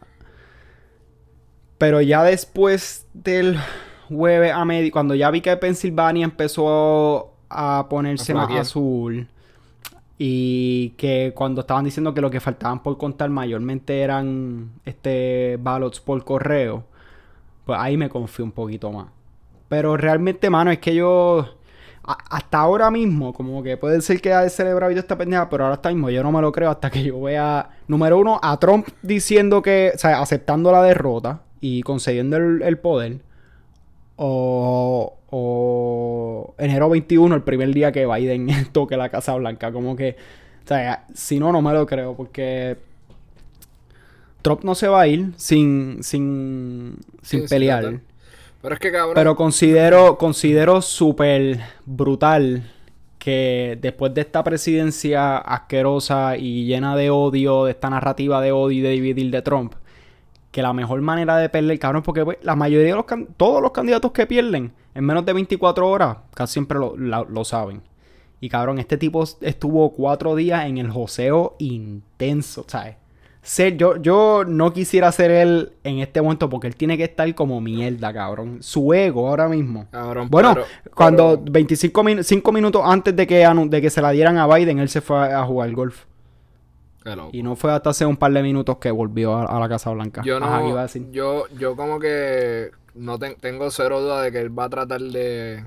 Pero 1.79 2.01
ya 2.03 2.23
después 2.25 3.07
del 3.15 3.59
jueves 4.09 4.53
a 4.53 4.65
medio, 4.67 4.93
cuando 4.93 5.15
ya 5.15 5.31
vi 5.31 5.41
que 5.41 5.57
Pensilvania 5.57 6.25
empezó 6.25 7.33
a 7.49 7.87
ponerse 7.89 8.35
más 8.35 8.51
azul 8.61 9.29
y 10.19 10.91
que 10.91 11.33
cuando 11.35 11.63
estaban 11.63 11.85
diciendo 11.85 12.15
que 12.15 12.21
lo 12.21 12.31
que 12.31 12.41
faltaban 12.41 12.83
por 12.83 12.97
contar 12.99 13.31
mayormente 13.31 14.01
eran 14.03 14.71
este 14.85 15.59
ballots 15.61 16.01
por 16.01 16.25
correo, 16.25 16.85
pues 17.65 17.79
ahí 17.81 17.97
me 17.97 18.09
confié 18.09 18.45
un 18.45 18.53
poquito 18.53 18.93
más. 18.93 19.07
Pero 19.69 19.97
realmente, 19.97 20.51
mano, 20.51 20.71
es 20.71 20.79
que 20.79 20.95
yo 20.95 21.57
a- 22.05 22.19
hasta 22.31 22.59
ahora 22.61 22.91
mismo, 22.91 23.33
como 23.33 23.63
que 23.63 23.77
puede 23.77 24.01
ser 24.03 24.21
que 24.21 24.33
haya 24.33 24.49
celebrado 24.51 24.93
esta 24.93 25.17
pendeja, 25.19 25.49
pero 25.49 25.65
ahora 25.65 25.75
hasta 25.77 25.91
mismo 25.91 26.11
yo 26.11 26.23
no 26.23 26.33
me 26.33 26.41
lo 26.43 26.53
creo 26.53 26.71
hasta 26.71 26.91
que 26.91 27.03
yo 27.03 27.21
vea, 27.23 27.71
número 27.89 28.19
uno, 28.19 28.39
a 28.43 28.59
Trump 28.59 28.89
diciendo 29.03 29.63
que, 29.63 29.93
o 29.95 29.99
sea, 29.99 30.21
aceptando 30.21 30.71
la 30.73 30.83
derrota 30.83 31.43
y 31.61 31.83
concediendo 31.83 32.37
el 32.37 32.79
poder, 32.79 33.21
o, 34.17 35.17
o 35.31 36.55
enero 36.59 36.89
21, 36.89 37.35
el 37.35 37.43
primer 37.43 37.73
día 37.73 37.93
que 37.93 38.07
Biden 38.07 38.49
toque 38.73 38.97
la 38.97 39.09
Casa 39.09 39.35
Blanca, 39.35 39.73
como 39.73 39.97
que, 39.97 40.17
o 40.65 40.69
sea, 40.69 41.07
si 41.15 41.39
no, 41.39 41.53
no 41.53 41.63
me 41.63 41.73
lo 41.73 41.87
creo, 41.87 42.15
porque 42.15 42.77
Trump 44.43 44.63
no 44.63 44.75
se 44.75 44.89
va 44.89 45.03
a 45.03 45.07
ir 45.07 45.33
sin, 45.37 46.03
sin, 46.03 46.99
sin 47.23 47.43
Sí, 47.43 47.49
pelear. 47.49 48.01
Pero 48.61 48.75
es 48.75 48.81
que, 48.81 48.93
cabrón. 48.93 49.15
Pero 49.15 49.37
considero, 49.37 50.19
considero 50.19 50.83
súper 50.83 51.61
brutal 51.85 52.71
que 53.19 53.79
después 53.81 54.13
de 54.13 54.21
esta 54.21 54.45
presidencia 54.45 55.39
asquerosa 55.39 56.37
y 56.37 56.67
llena 56.67 56.95
de 56.95 57.09
odio, 57.09 57.65
de 57.65 57.71
esta 57.71 57.89
narrativa 57.89 58.43
de 58.43 58.53
odio 58.53 58.81
y 58.81 58.83
de 58.83 58.91
dividir 58.91 59.31
de 59.31 59.41
Trump, 59.41 59.75
que 60.55 60.63
la 60.63 60.73
mejor 60.73 61.01
manera 61.01 61.37
de 61.37 61.49
perder, 61.49 61.77
cabrón, 61.81 62.05
porque 62.05 62.25
pues, 62.25 62.39
la 62.43 62.55
mayoría 62.55 62.87
de 62.87 62.95
los 62.95 63.07
todos 63.37 63.61
los 63.61 63.73
candidatos 63.73 64.13
que 64.13 64.25
pierden 64.25 64.73
en 64.95 65.05
menos 65.05 65.27
de 65.27 65.33
24 65.33 65.89
horas, 65.89 66.19
casi 66.33 66.53
siempre 66.53 66.79
lo, 66.79 66.95
lo 66.97 67.45
saben. 67.45 67.83
Y 68.41 68.49
cabrón, 68.49 68.79
este 68.79 68.97
tipo 68.97 69.25
estuvo 69.41 69.91
cuatro 69.93 70.37
días 70.37 70.67
en 70.67 70.79
el 70.79 70.93
joseo 70.93 71.57
intenso, 71.59 72.65
¿sabes? 72.69 72.95
Ser, 73.43 73.77
yo, 73.77 73.97
yo 73.97 74.45
no 74.47 74.73
quisiera 74.73 75.11
ser 75.11 75.33
él 75.33 75.73
en 75.83 75.99
este 75.99 76.23
momento 76.23 76.49
porque 76.49 76.69
él 76.69 76.77
tiene 76.77 76.97
que 76.97 77.03
estar 77.05 77.35
como 77.35 77.61
mierda, 77.61 78.13
cabrón. 78.13 78.59
Su 78.61 78.95
ego 78.95 79.29
ahora 79.29 79.49
mismo. 79.49 79.87
Cabrón, 79.91 80.29
Bueno, 80.31 80.55
pero- 80.55 80.67
cuando 80.95 81.41
pero- 81.41 81.53
25 81.53 82.05
min- 82.05 82.23
cinco 82.23 82.53
minutos 82.53 82.81
antes 82.85 83.15
de 83.17 83.27
que, 83.27 83.45
de 83.69 83.83
que 83.83 83.91
se 83.91 84.01
la 84.01 84.13
dieran 84.13 84.39
a 84.39 84.47
Biden, 84.47 84.79
él 84.79 84.89
se 84.89 85.01
fue 85.01 85.17
a, 85.19 85.41
a 85.41 85.45
jugar 85.45 85.73
golf. 85.73 86.05
Y 87.33 87.43
no 87.43 87.55
fue 87.57 87.73
hasta 87.73 87.91
hace 87.91 88.07
un 88.07 88.17
par 88.17 88.33
de 88.33 88.43
minutos 88.43 88.79
que 88.79 88.91
volvió 88.91 89.35
a, 89.37 89.45
a 89.45 89.61
la 89.61 89.69
Casa 89.69 89.91
Blanca. 89.91 90.23
Yo 90.25 90.41
no, 90.41 90.47
Ajá, 90.47 90.63
¿qué 90.63 90.69
iba 90.69 90.81
a 90.81 90.83
decir? 90.85 91.07
yo, 91.11 91.47
yo 91.59 91.77
como 91.77 91.99
que 92.01 92.71
no 92.95 93.19
ten- 93.19 93.37
tengo 93.41 93.71
cero 93.71 94.01
duda 94.01 94.23
de 94.23 94.33
que 94.33 94.41
él 94.41 94.57
va 94.59 94.65
a 94.65 94.69
tratar 94.71 95.01
de, 95.01 95.65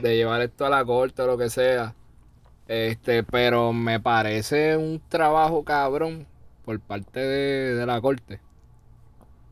de 0.00 0.16
llevar 0.16 0.40
esto 0.42 0.64
a 0.66 0.70
la 0.70 0.84
corte 0.84 1.22
o 1.22 1.26
lo 1.26 1.36
que 1.38 1.50
sea. 1.50 1.94
Este, 2.66 3.22
pero 3.22 3.72
me 3.72 3.98
parece 4.00 4.76
un 4.76 5.00
trabajo 5.08 5.64
cabrón 5.64 6.26
por 6.64 6.78
parte 6.80 7.20
de, 7.20 7.74
de 7.74 7.86
la 7.86 8.00
corte, 8.00 8.40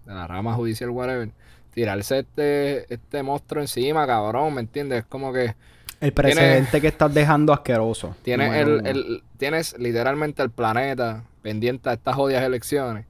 de 0.05 0.15
la 0.15 0.27
rama 0.27 0.55
judicial, 0.55 0.91
whatever. 0.91 1.31
Tirarse 1.73 2.21
este, 2.21 2.93
este 2.93 3.23
monstruo 3.23 3.63
encima, 3.63 4.07
cabrón, 4.07 4.55
¿me 4.55 4.61
entiendes? 4.63 5.01
Es 5.01 5.05
como 5.07 5.33
que 5.33 5.55
El 6.01 6.13
precedente 6.13 6.81
que 6.81 6.89
estás 6.89 7.13
dejando 7.13 7.53
asqueroso. 7.53 8.15
Tienes, 8.23 8.55
el, 8.55 8.81
el- 8.85 9.23
tienes 9.39 9.79
literalmente 9.79 10.43
el 10.43 10.51
planeta 10.51 11.25
pendiente 11.43 11.89
a 11.89 11.95
estas 11.95 12.17
jodidas 12.17 12.45
elecciones. 12.45 13.07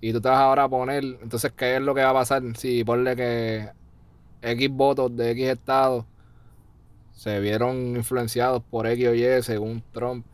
Y 0.00 0.12
tú 0.12 0.20
te 0.20 0.28
vas 0.28 0.38
ahora 0.38 0.64
a 0.64 0.68
poner. 0.68 1.04
Entonces, 1.04 1.52
¿qué 1.56 1.76
es 1.76 1.82
lo 1.82 1.94
que 1.94 2.02
va 2.02 2.10
a 2.10 2.14
pasar 2.14 2.42
si 2.56 2.82
ponle 2.84 3.16
que 3.16 3.68
X 4.42 4.70
votos 4.70 5.16
de 5.16 5.32
X 5.32 5.48
estados 5.48 6.06
se 7.12 7.40
vieron 7.40 7.96
influenciados 7.96 8.62
por 8.70 8.86
X 8.86 9.08
o 9.08 9.14
Y 9.14 9.42
según 9.42 9.82
Trump? 9.92 10.26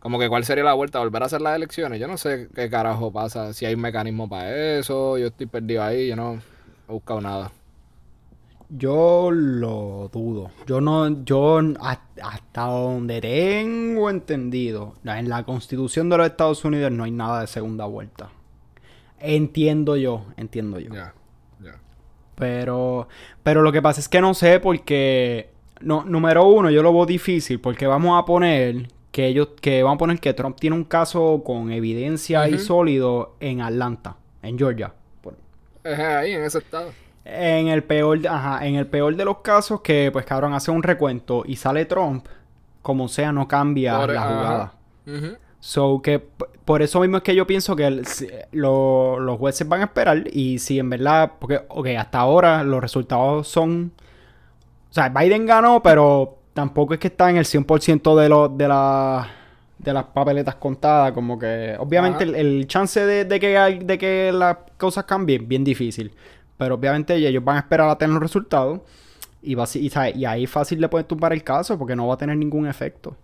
Como 0.00 0.18
que 0.18 0.28
cuál 0.28 0.44
sería 0.44 0.64
la 0.64 0.74
vuelta, 0.74 0.98
volver 1.00 1.22
a 1.22 1.26
hacer 1.26 1.40
las 1.42 1.56
elecciones. 1.56 2.00
Yo 2.00 2.08
no 2.08 2.18
sé 2.18 2.48
qué 2.54 2.70
carajo 2.70 3.12
pasa, 3.12 3.52
si 3.54 3.66
hay 3.66 3.74
un 3.74 3.80
mecanismo 3.82 4.28
para 4.28 4.78
eso. 4.78 5.18
Yo 5.18 5.28
estoy 5.28 5.46
perdido 5.46 5.82
ahí, 5.84 6.08
yo 6.08 6.16
no 6.16 6.42
he 6.88 6.92
buscado 6.92 7.20
nada. 7.20 7.52
Yo 8.74 9.30
lo 9.30 10.08
dudo. 10.10 10.50
Yo 10.66 10.80
no, 10.80 11.24
yo 11.24 11.60
hasta 12.22 12.62
donde 12.62 13.20
tengo 13.20 14.08
entendido, 14.08 14.94
en 15.04 15.28
la 15.28 15.44
constitución 15.44 16.08
de 16.08 16.16
los 16.16 16.26
Estados 16.26 16.64
Unidos 16.64 16.90
no 16.90 17.04
hay 17.04 17.10
nada 17.10 17.42
de 17.42 17.48
segunda 17.48 17.84
vuelta. 17.84 18.30
Entiendo 19.20 19.96
yo, 19.96 20.24
entiendo 20.38 20.80
yo. 20.80 20.94
Ya, 20.94 21.14
ya. 21.62 21.78
Pero, 22.34 23.08
pero 23.42 23.60
lo 23.60 23.72
que 23.72 23.82
pasa 23.82 24.00
es 24.00 24.08
que 24.08 24.22
no 24.22 24.32
sé 24.32 24.58
porque, 24.58 25.50
no, 25.80 26.04
número 26.04 26.46
uno, 26.46 26.70
yo 26.70 26.82
lo 26.82 26.94
veo 26.94 27.04
difícil 27.04 27.60
porque 27.60 27.86
vamos 27.86 28.20
a 28.20 28.24
poner 28.24 28.88
que 29.10 29.26
ellos, 29.26 29.48
que 29.60 29.82
vamos 29.82 29.96
a 29.96 29.98
poner 29.98 30.18
que 30.18 30.32
Trump 30.32 30.58
tiene 30.58 30.76
un 30.76 30.84
caso 30.84 31.42
con 31.44 31.70
evidencia 31.70 32.48
y 32.48 32.58
sólido 32.58 33.36
en 33.38 33.60
Atlanta, 33.60 34.16
en 34.42 34.56
Georgia. 34.56 34.94
Ahí, 35.84 36.32
en 36.32 36.44
ese 36.44 36.58
estado. 36.58 36.92
En 37.24 37.68
el 37.68 37.84
peor, 37.84 38.18
de- 38.20 38.28
ajá, 38.28 38.66
en 38.66 38.74
el 38.74 38.86
peor 38.86 39.14
de 39.14 39.24
los 39.24 39.38
casos 39.38 39.80
que, 39.80 40.10
pues 40.12 40.24
cabrón, 40.24 40.54
hace 40.54 40.70
un 40.70 40.82
recuento 40.82 41.44
y 41.46 41.56
sale 41.56 41.84
Trump, 41.84 42.26
como 42.82 43.06
sea, 43.08 43.30
no 43.32 43.46
cambia 43.46 43.98
Por- 43.98 44.12
la 44.12 44.20
ajá. 44.22 44.28
jugada. 44.34 44.72
Ujú. 45.06 45.36
So 45.60 46.02
que 46.02 46.18
p- 46.18 46.44
por 46.64 46.82
eso 46.82 46.98
mismo 47.00 47.18
es 47.18 47.22
que 47.22 47.34
yo 47.36 47.46
pienso 47.46 47.76
que 47.76 47.86
el- 47.86 48.06
si- 48.06 48.28
lo- 48.50 49.20
los 49.20 49.38
jueces 49.38 49.68
van 49.68 49.82
a 49.82 49.84
esperar 49.84 50.24
y 50.32 50.58
si 50.58 50.80
en 50.80 50.90
verdad, 50.90 51.32
porque, 51.38 51.60
ok, 51.68 51.86
hasta 51.98 52.18
ahora 52.18 52.64
los 52.64 52.80
resultados 52.80 53.46
son, 53.46 53.92
o 54.90 54.92
sea, 54.92 55.08
Biden 55.08 55.46
ganó, 55.46 55.80
pero 55.82 56.38
tampoco 56.54 56.94
es 56.94 57.00
que 57.00 57.06
está 57.08 57.30
en 57.30 57.36
el 57.36 57.44
100% 57.44 58.16
de, 58.16 58.28
los 58.28 58.58
de, 58.58 58.66
la, 58.66 59.28
de 59.78 59.92
las 59.92 60.04
papeletas 60.06 60.56
contadas. 60.56 61.12
Como 61.12 61.38
que, 61.38 61.76
obviamente, 61.78 62.24
el, 62.24 62.34
el, 62.34 62.66
chance 62.66 62.98
de, 63.06 63.24
de, 63.24 63.38
que, 63.40 63.48
de 63.84 63.98
que 63.98 64.32
las 64.34 64.56
cosas 64.76 65.04
cambien, 65.04 65.46
bien 65.46 65.62
difícil. 65.62 66.12
Pero 66.62 66.76
obviamente 66.76 67.16
ellos 67.16 67.42
van 67.42 67.56
a 67.56 67.58
esperar 67.58 67.88
a 67.88 67.98
tener 67.98 68.14
los 68.14 68.22
resultados. 68.22 68.80
Y, 69.42 69.56
va, 69.56 69.64
y, 69.74 69.90
y 70.14 70.24
ahí 70.24 70.46
fácil 70.46 70.80
le 70.80 70.88
pueden 70.88 71.08
tumbar 71.08 71.32
el 71.32 71.42
caso 71.42 71.76
porque 71.76 71.96
no 71.96 72.06
va 72.06 72.14
a 72.14 72.16
tener 72.16 72.36
ningún 72.36 72.68
efecto. 72.68 73.16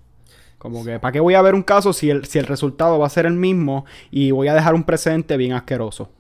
Como 0.59 0.85
que, 0.85 0.99
¿para 0.99 1.13
qué 1.13 1.21
voy 1.21 1.35
a 1.35 1.43
ver 1.43 1.55
un 1.55 1.63
caso 1.63 1.93
si 1.93 2.11
el, 2.11 2.25
si 2.27 2.41
el 2.41 2.47
resultado 2.47 2.99
va 2.99 3.07
a 3.07 3.11
ser 3.11 3.27
el 3.27 3.35
mismo 3.35 3.87
y 4.11 4.33
voy 4.33 4.49
a 4.49 4.55
dejar 4.55 4.75
un 4.75 4.83
precedente 4.83 5.37
bien 5.37 5.53
asqueroso? 5.53 6.11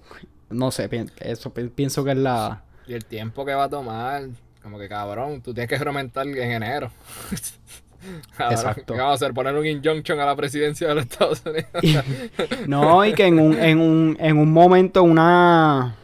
No 0.49 0.71
sé, 0.71 0.89
eso 1.19 1.53
pienso 1.53 2.05
que 2.05 2.13
es 2.13 2.17
la... 2.17 2.63
Y 2.87 2.95
el 2.95 3.05
tiempo 3.05 3.45
que 3.45 3.53
va 3.53 3.65
a 3.65 3.69
tomar, 3.69 4.29
como 4.63 4.79
que 4.79 4.89
cabrón, 4.89 5.43
tú 5.43 5.53
tienes 5.53 5.69
que 5.69 5.77
reglamentar 5.77 6.25
en 6.29 6.53
enero. 6.53 6.93
Exacto. 8.39 8.95
¿Qué 8.95 9.01
vamos 9.01 9.21
a 9.21 9.25
hacer? 9.25 9.35
¿Poner 9.35 9.57
un 9.57 9.67
injunction 9.67 10.21
a 10.21 10.27
la 10.27 10.37
presidencia 10.37 10.87
de 10.87 10.95
los 10.95 11.05
Estados 11.05 11.43
Unidos? 11.45 12.07
no, 12.69 13.05
y 13.05 13.13
que 13.15 13.27
en 13.27 13.41
un, 13.41 13.59
en 13.59 13.81
un, 13.81 14.17
en 14.21 14.39
un 14.39 14.53
momento, 14.53 15.03
una... 15.03 15.97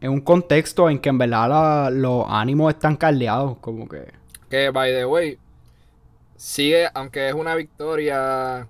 En 0.00 0.10
un 0.10 0.20
contexto 0.20 0.88
en 0.88 0.98
que 1.00 1.08
en 1.08 1.18
verdad 1.18 1.90
los 1.92 2.24
ánimos 2.28 2.72
están 2.72 2.96
caldeados, 2.96 3.58
como 3.58 3.88
que... 3.88 4.12
Que, 4.48 4.70
by 4.70 4.92
the 4.92 5.04
way, 5.04 5.38
sigue, 6.36 6.88
aunque 6.94 7.28
es 7.28 7.34
una 7.34 7.54
victoria 7.54 8.68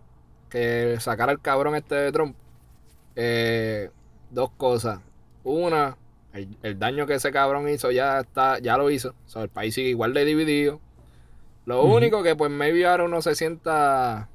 que 0.49 0.97
sacar 1.01 1.29
al 1.29 1.41
cabrón 1.41 1.75
este 1.77 1.95
de 1.95 2.13
Trump, 2.13 2.35
eh, 3.15 3.91
dos 4.31 4.51
cosas. 4.57 5.01
Una, 5.45 5.97
el, 6.33 6.79
daño 6.79 7.07
que 7.07 7.15
ese 7.15 7.31
cabrón 7.31 7.69
hizo 7.69 7.91
ya 7.91 8.21
está, 8.21 8.59
ya 8.59 8.77
lo 8.77 8.91
hizo. 8.91 9.11
O 9.27 9.29
sea, 9.29 9.43
el 9.43 9.49
país 9.49 9.75
sigue 9.75 9.91
igual 9.91 10.15
de 10.15 10.25
dividido. 10.25 10.81
Lo 11.67 11.85
único 11.85 12.23
que 12.23 12.35
pues 12.35 12.51
maybe 12.51 12.87
ahora 12.87 13.05
uno 13.05 13.21
se 13.21 13.35
sienta 13.35 14.29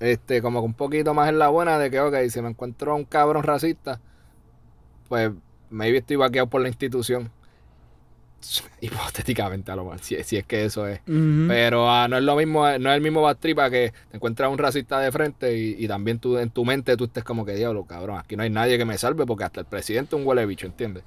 este, 0.00 0.42
como 0.42 0.60
que 0.60 0.66
un 0.66 0.74
poquito 0.74 1.14
más 1.14 1.28
en 1.30 1.38
la 1.38 1.48
buena 1.48 1.78
de 1.78 1.90
que, 1.90 2.00
ok, 2.00 2.14
si 2.28 2.42
me 2.42 2.50
encuentro 2.50 2.92
a 2.92 2.94
un 2.94 3.04
cabrón 3.04 3.42
racista, 3.42 4.00
pues 5.08 5.32
maybe 5.70 5.98
estoy 5.98 6.16
vaqueado 6.16 6.48
por 6.48 6.60
la 6.60 6.68
institución. 6.68 7.30
hipotéticamente 8.80 9.70
a 9.72 9.76
lo 9.76 9.84
mejor, 9.84 9.98
si, 10.00 10.22
si, 10.24 10.36
es 10.36 10.44
que 10.44 10.64
eso 10.64 10.86
es. 10.86 11.00
Pero 11.04 11.90
ah, 11.90 12.08
no 12.08 12.16
es 12.16 12.24
lo 12.24 12.36
mismo, 12.36 12.66
no 12.78 12.90
es 12.90 12.96
el 12.96 13.00
mismo 13.00 13.22
bastripa 13.22 13.70
que 13.70 13.92
te 14.10 14.16
encuentras 14.16 14.50
un 14.50 14.58
racista 14.58 15.00
de 15.00 15.10
frente 15.12 15.56
y, 15.56 15.86
también 15.88 16.18
tú 16.18 16.38
en 16.38 16.50
tu 16.50 16.64
mente 16.64 16.96
tú 16.96 17.04
estés 17.04 17.24
como 17.24 17.44
que 17.44 17.54
diablo, 17.54 17.84
cabrón, 17.84 18.18
aquí 18.18 18.36
no 18.36 18.42
hay 18.42 18.50
nadie 18.50 18.78
que 18.78 18.84
me 18.84 18.98
salve 18.98 19.26
porque 19.26 19.44
hasta 19.44 19.60
el 19.60 19.66
presidente 19.66 20.16
es 20.16 20.20
un 20.20 20.26
huele 20.26 20.46
bicho, 20.46 20.66
¿entiendes? 20.66 21.02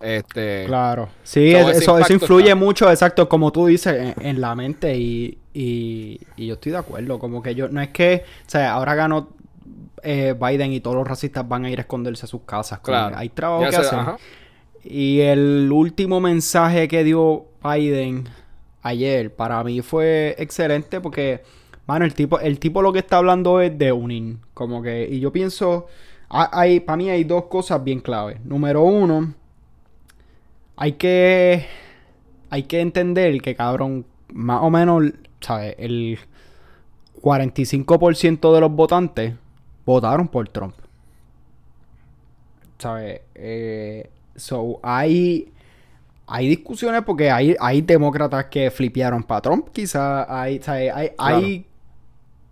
Este, 0.00 0.64
claro. 0.66 1.08
Sí, 1.22 1.54
eso, 1.54 1.98
eso 1.98 2.12
influye 2.12 2.54
mucho, 2.54 2.90
exacto, 2.90 3.28
como 3.28 3.52
tú 3.52 3.66
dices, 3.66 4.14
en, 4.20 4.40
la 4.40 4.54
mente 4.54 4.96
y, 4.96 5.38
y, 5.54 6.20
yo 6.36 6.54
estoy 6.54 6.72
de 6.72 6.78
acuerdo, 6.78 7.18
como 7.18 7.42
que 7.42 7.54
yo, 7.54 7.68
no 7.68 7.80
es 7.80 7.88
que, 7.88 8.24
o 8.46 8.50
sea, 8.50 8.72
ahora 8.72 8.94
ganó 8.94 9.30
eh, 10.04 10.34
Biden 10.38 10.72
y 10.72 10.80
todos 10.80 10.96
los 10.96 11.06
racistas 11.06 11.48
van 11.48 11.64
a 11.64 11.70
ir 11.70 11.78
a 11.78 11.82
esconderse 11.82 12.26
a 12.26 12.28
sus 12.28 12.42
casas. 12.42 12.80
Claro. 12.80 13.16
Hay 13.16 13.30
trabajo 13.30 13.68
que 13.68 13.76
hacer. 13.76 13.98
Y 14.84 15.20
el 15.20 15.70
último 15.72 16.20
mensaje 16.20 16.88
que 16.88 17.02
dio 17.04 17.46
Biden 17.62 18.28
ayer 18.82 19.34
para 19.34 19.64
mí 19.64 19.80
fue 19.80 20.34
excelente 20.38 21.00
porque, 21.00 21.42
mano, 21.86 22.04
el 22.04 22.12
tipo, 22.12 22.38
el 22.38 22.58
tipo 22.58 22.82
lo 22.82 22.92
que 22.92 22.98
está 22.98 23.16
hablando 23.16 23.60
es 23.60 23.76
de 23.78 23.92
unir. 23.92 24.36
Como 24.52 24.82
que, 24.82 25.08
y 25.10 25.20
yo 25.20 25.32
pienso, 25.32 25.86
hay, 26.28 26.80
para 26.80 26.96
mí 26.96 27.08
hay 27.08 27.24
dos 27.24 27.44
cosas 27.44 27.82
bien 27.82 28.00
claves. 28.00 28.44
Número 28.44 28.82
uno, 28.82 29.32
hay 30.76 30.92
que, 30.92 31.66
hay 32.50 32.64
que 32.64 32.80
entender 32.80 33.40
que, 33.40 33.54
cabrón, 33.54 34.04
más 34.32 34.60
o 34.62 34.68
menos, 34.68 35.04
¿sabes? 35.40 35.74
El 35.78 36.18
45% 37.22 38.52
de 38.52 38.60
los 38.60 38.70
votantes 38.70 39.34
votaron 39.84 40.28
por 40.28 40.48
Trump. 40.48 40.74
¿Sabes? 42.78 43.20
Eh, 43.34 44.10
So, 44.36 44.80
hay, 44.82 45.52
hay 46.26 46.48
discusiones 46.48 47.02
porque 47.04 47.30
hay, 47.30 47.54
hay 47.60 47.82
demócratas 47.82 48.46
que 48.46 48.70
flipearon 48.70 49.22
para 49.22 49.40
Trump. 49.40 49.68
Quizá 49.72 50.42
hay, 50.42 50.60
hay, 50.66 51.10
hay 51.16 51.66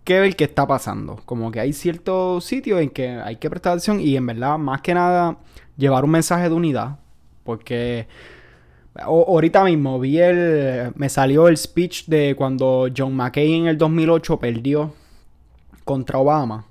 que 0.03 0.19
ver 0.19 0.35
qué 0.35 0.45
está 0.45 0.65
pasando. 0.67 1.21
Como 1.25 1.51
que 1.51 1.59
hay 1.59 1.73
ciertos 1.73 2.45
sitios 2.45 2.81
en 2.81 2.89
que 2.89 3.09
hay 3.09 3.35
que 3.37 3.49
prestar 3.49 3.73
atención 3.73 3.99
y 3.99 4.15
en 4.15 4.25
verdad, 4.25 4.57
más 4.57 4.81
que 4.81 4.93
nada, 4.93 5.37
llevar 5.77 6.05
un 6.05 6.11
mensaje 6.11 6.49
de 6.49 6.55
unidad. 6.55 6.99
Porque 7.43 8.07
ahorita 8.95 9.63
mismo 9.65 9.99
vi 9.99 10.19
el. 10.19 10.93
Me 10.95 11.09
salió 11.09 11.47
el 11.49 11.57
speech 11.57 12.05
de 12.07 12.35
cuando 12.37 12.87
John 12.95 13.13
McCain 13.15 13.63
en 13.63 13.67
el 13.67 13.77
2008 13.77 14.39
perdió 14.39 14.93
contra 15.83 16.19
Obama. 16.19 16.65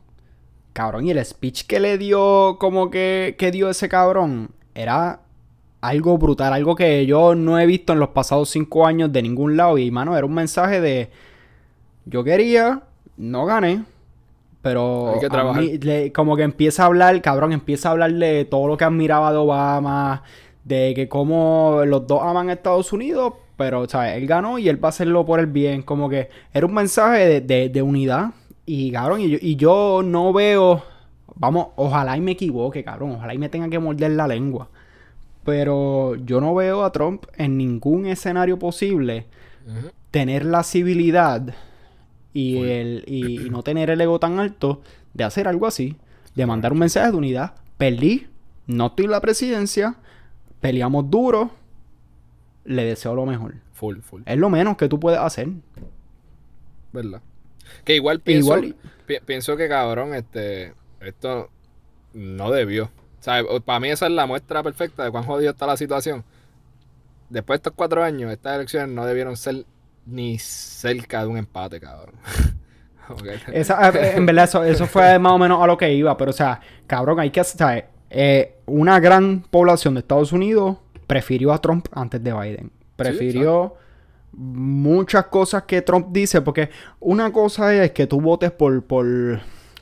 Cabrón, 0.72 1.06
y 1.06 1.10
el 1.10 1.24
speech 1.24 1.66
que 1.66 1.80
le 1.80 1.98
dio, 1.98 2.56
como 2.58 2.90
que, 2.90 3.36
que 3.38 3.50
dio 3.50 3.68
ese 3.68 3.88
cabrón, 3.88 4.50
era 4.74 5.20
algo 5.82 6.16
brutal, 6.16 6.52
algo 6.52 6.74
que 6.74 7.04
yo 7.06 7.34
no 7.34 7.58
he 7.58 7.66
visto 7.66 7.92
en 7.92 8.00
los 8.00 8.10
pasados 8.10 8.48
cinco 8.50 8.86
años 8.86 9.12
de 9.12 9.22
ningún 9.22 9.56
lado. 9.56 9.76
Y, 9.78 9.90
mano, 9.90 10.16
era 10.16 10.26
un 10.26 10.34
mensaje 10.34 10.80
de. 10.80 11.10
Yo 12.06 12.24
quería, 12.24 12.82
no 13.16 13.44
gané, 13.44 13.84
pero 14.62 15.14
como 16.14 16.36
que 16.36 16.42
empieza 16.42 16.84
a 16.84 16.86
hablar, 16.86 17.20
cabrón, 17.20 17.52
empieza 17.52 17.88
a 17.88 17.92
hablar 17.92 18.12
de 18.12 18.44
todo 18.44 18.68
lo 18.68 18.76
que 18.76 18.84
admiraba 18.84 19.32
de 19.32 19.38
Obama, 19.38 20.22
de 20.64 20.94
que 20.94 21.08
como 21.08 21.82
los 21.84 22.06
dos 22.06 22.22
aman 22.22 22.48
a 22.48 22.54
Estados 22.54 22.92
Unidos, 22.92 23.34
pero, 23.56 23.88
¿sabes? 23.88 24.16
Él 24.16 24.26
ganó 24.26 24.58
y 24.58 24.68
él 24.68 24.82
va 24.82 24.88
a 24.88 24.90
hacerlo 24.90 25.24
por 25.26 25.38
el 25.40 25.46
bien. 25.46 25.82
Como 25.82 26.08
que 26.08 26.30
era 26.52 26.66
un 26.66 26.74
mensaje 26.74 27.40
de, 27.40 27.68
de, 27.68 27.82
unidad. 27.82 28.30
Y, 28.64 28.92
cabrón, 28.92 29.20
y 29.20 29.38
y 29.40 29.56
yo 29.56 30.02
no 30.04 30.32
veo 30.32 30.82
Vamos, 31.34 31.68
ojalá 31.76 32.16
y 32.16 32.20
me 32.20 32.32
equivoque, 32.32 32.84
cabrón. 32.84 33.12
Ojalá 33.12 33.34
y 33.34 33.38
me 33.38 33.48
tenga 33.48 33.68
que 33.68 33.78
morder 33.78 34.12
la 34.12 34.26
lengua. 34.26 34.68
Pero 35.44 36.14
yo 36.16 36.40
no 36.40 36.54
veo 36.54 36.84
a 36.84 36.92
Trump 36.92 37.24
en 37.36 37.56
ningún 37.56 38.06
escenario 38.06 38.58
posible 38.58 39.26
tener 40.10 40.44
la 40.44 40.62
civilidad 40.62 41.54
y, 42.32 42.58
el, 42.64 43.04
y, 43.06 43.50
no 43.50 43.62
tener 43.62 43.90
el 43.90 44.00
ego 44.00 44.18
tan 44.20 44.38
alto 44.38 44.82
de 45.14 45.24
hacer 45.24 45.48
algo 45.48 45.66
así. 45.66 45.96
De 46.34 46.46
mandar 46.46 46.72
un 46.72 46.78
mensaje 46.78 47.10
de 47.10 47.16
unidad. 47.16 47.54
Perdí. 47.76 48.28
No 48.66 48.86
estoy 48.86 49.06
en 49.06 49.10
la 49.10 49.20
presidencia. 49.20 49.96
Peleamos 50.60 51.10
duro. 51.10 51.50
Le 52.64 52.84
deseo 52.84 53.14
lo 53.14 53.26
mejor. 53.26 53.54
Full, 53.72 53.98
full. 53.98 54.22
Es 54.26 54.38
lo 54.38 54.48
menos 54.48 54.76
que 54.76 54.88
tú 54.88 55.00
puedes 55.00 55.18
hacer. 55.18 55.48
¿Verdad? 56.92 57.20
Que 57.84 57.94
igual 57.96 58.20
pienso, 58.20 58.60
pienso 59.24 59.56
que 59.56 59.68
cabrón, 59.68 60.14
este 60.14 60.74
esto 61.00 61.50
no 62.14 62.50
debió. 62.50 62.84
O 62.84 63.22
sea, 63.22 63.42
para 63.64 63.80
mí 63.80 63.88
esa 63.88 64.06
es 64.06 64.12
la 64.12 64.26
muestra 64.26 64.62
perfecta 64.62 65.04
de 65.04 65.10
cuán 65.10 65.24
jodido 65.24 65.52
está 65.52 65.66
la 65.66 65.76
situación. 65.76 66.24
Después 67.28 67.56
de 67.56 67.60
estos 67.60 67.72
cuatro 67.74 68.02
años, 68.02 68.32
estas 68.32 68.56
elecciones 68.56 68.88
no 68.88 69.06
debieron 69.06 69.36
ser 69.36 69.64
ni 70.06 70.38
cerca 70.38 71.22
de 71.22 71.28
un 71.28 71.38
empate, 71.38 71.80
cabrón. 71.80 72.14
Eh, 73.52 73.64
en 74.14 74.24
verdad, 74.24 74.66
eso, 74.66 74.86
fue 74.86 75.18
más 75.18 75.32
o 75.32 75.38
menos 75.38 75.62
a 75.62 75.66
lo 75.66 75.76
que 75.76 75.92
iba. 75.92 76.16
Pero, 76.16 76.30
o 76.30 76.32
sea, 76.32 76.60
cabrón, 76.86 77.20
hay 77.20 77.30
que 77.30 77.40
hacer. 77.40 77.88
Eh, 78.08 78.54
una 78.64 79.00
gran 79.00 79.42
población 79.42 79.94
de 79.94 80.00
Estados 80.00 80.32
Unidos 80.32 80.78
prefirió 81.06 81.52
a 81.52 81.60
Trump 81.60 81.88
antes 81.92 82.22
de 82.22 82.32
Biden. 82.32 82.70
Prefirió 82.96 83.76
muchas 84.32 85.26
cosas 85.26 85.64
que 85.64 85.82
Trump 85.82 86.08
dice. 86.10 86.42
Porque 86.42 86.70
una 87.00 87.32
cosa 87.32 87.74
es 87.74 87.92
que 87.92 88.06
tú 88.06 88.20
votes 88.20 88.50
por, 88.50 88.82
por 88.84 89.06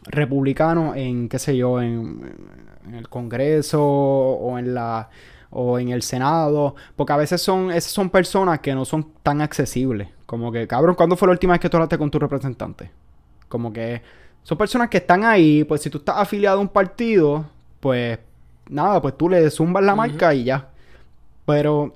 republicanos 0.05 0.97
en, 0.97 1.29
qué 1.29 1.39
sé 1.39 1.57
yo, 1.57 1.81
en, 1.81 2.69
el 2.93 3.09
Congreso 3.09 3.83
o 3.83 4.59
en 4.59 4.75
la 4.75 5.11
o 5.53 5.81
en 5.81 5.89
el 5.89 6.03
Senado, 6.03 6.77
porque 6.95 7.13
a 7.13 7.17
veces 7.17 7.43
son 7.43 7.73
esas 7.73 7.91
son 7.91 8.09
personas 8.09 8.61
que 8.61 8.73
no 8.73 8.85
son 8.85 9.13
tan 9.25 9.41
accesibles, 9.41 10.09
como 10.25 10.53
que, 10.53 10.69
cabrón, 10.69 10.95
¿cuándo 10.95 11.17
fue 11.17 11.27
la 11.27 11.33
última 11.33 11.55
vez 11.55 11.61
que 11.61 11.69
tú 11.69 11.77
hablaste 11.77 11.99
con 11.99 12.09
tu 12.09 12.21
representante? 12.21 12.91
Como 13.49 13.73
que 13.73 14.01
son 14.45 14.57
personas 14.57 14.89
que 14.89 14.99
están 14.99 15.25
ahí, 15.25 15.65
pues 15.65 15.83
si 15.83 15.91
tú 15.91 15.99
estás 15.99 16.19
afiliado 16.19 16.59
a 16.59 16.61
un 16.61 16.69
partido, 16.69 17.47
pues 17.81 18.21
nada, 18.69 19.03
pues 19.03 19.17
tú 19.19 19.29
le 19.29 19.51
zumbas 19.51 19.83
la 19.83 19.97
marca 19.97 20.33
y 20.33 20.45
ya. 20.45 20.69
Pero 21.45 21.95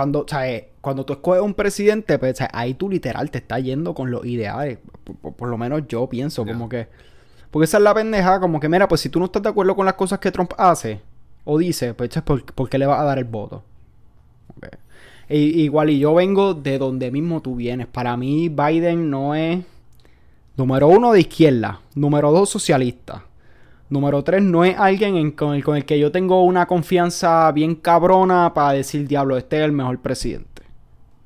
cuando, 0.00 0.20
o 0.20 0.26
sea, 0.26 0.64
cuando 0.80 1.04
tú 1.04 1.12
escoges 1.12 1.42
un 1.42 1.52
presidente, 1.52 2.18
pues 2.18 2.38
ahí 2.54 2.72
tú 2.72 2.88
literal 2.88 3.30
te 3.30 3.36
estás 3.36 3.62
yendo 3.62 3.92
con 3.92 4.10
los 4.10 4.24
ideales. 4.24 4.78
Por, 5.36 5.48
lo 5.48 5.58
menos 5.58 5.82
yo 5.88 6.08
pienso, 6.08 6.46
como 6.46 6.70
que 6.70 6.88
porque 7.50 7.64
esa 7.64 7.76
es 7.76 7.82
la 7.82 7.92
pendeja, 7.92 8.40
como 8.40 8.60
que, 8.60 8.68
mira, 8.70 8.88
pues 8.88 9.02
si 9.02 9.10
tú 9.10 9.18
no 9.18 9.26
estás 9.26 9.42
de 9.42 9.50
acuerdo 9.50 9.76
con 9.76 9.84
las 9.84 9.94
cosas 9.94 10.20
que 10.20 10.30
Trump 10.30 10.52
hace 10.56 11.02
o 11.44 11.58
dice, 11.58 11.92
pues 11.92 12.16
es 12.16 12.22
por, 12.22 12.70
qué 12.70 12.78
le 12.78 12.86
vas 12.86 12.98
a 12.98 13.04
dar 13.04 13.18
el 13.18 13.24
voto. 13.24 13.62
igual, 15.28 15.90
y 15.90 15.98
yo 15.98 16.14
vengo 16.14 16.54
de 16.54 16.78
donde 16.78 17.10
mismo 17.10 17.42
tú 17.42 17.56
vienes. 17.56 17.88
Para 17.88 18.16
mí, 18.16 18.48
Biden 18.48 19.10
no 19.10 19.34
es 19.34 19.62
número 20.56 20.88
uno 20.88 21.12
de 21.12 21.20
izquierda, 21.20 21.80
número 21.94 22.32
dos 22.32 22.48
socialista. 22.48 23.24
Número 23.90 24.22
tres, 24.22 24.40
no 24.40 24.64
es 24.64 24.78
alguien 24.78 25.32
con, 25.32 25.54
el, 25.54 25.64
con 25.64 25.76
el 25.76 25.84
que 25.84 25.98
yo 25.98 26.12
tengo 26.12 26.44
una 26.44 26.66
confianza 26.66 27.50
bien 27.50 27.74
cabrona 27.74 28.54
para 28.54 28.72
decir, 28.74 29.08
diablo, 29.08 29.36
este 29.36 29.58
es 29.58 29.64
el 29.64 29.72
mejor 29.72 29.98
presidente. 30.00 30.62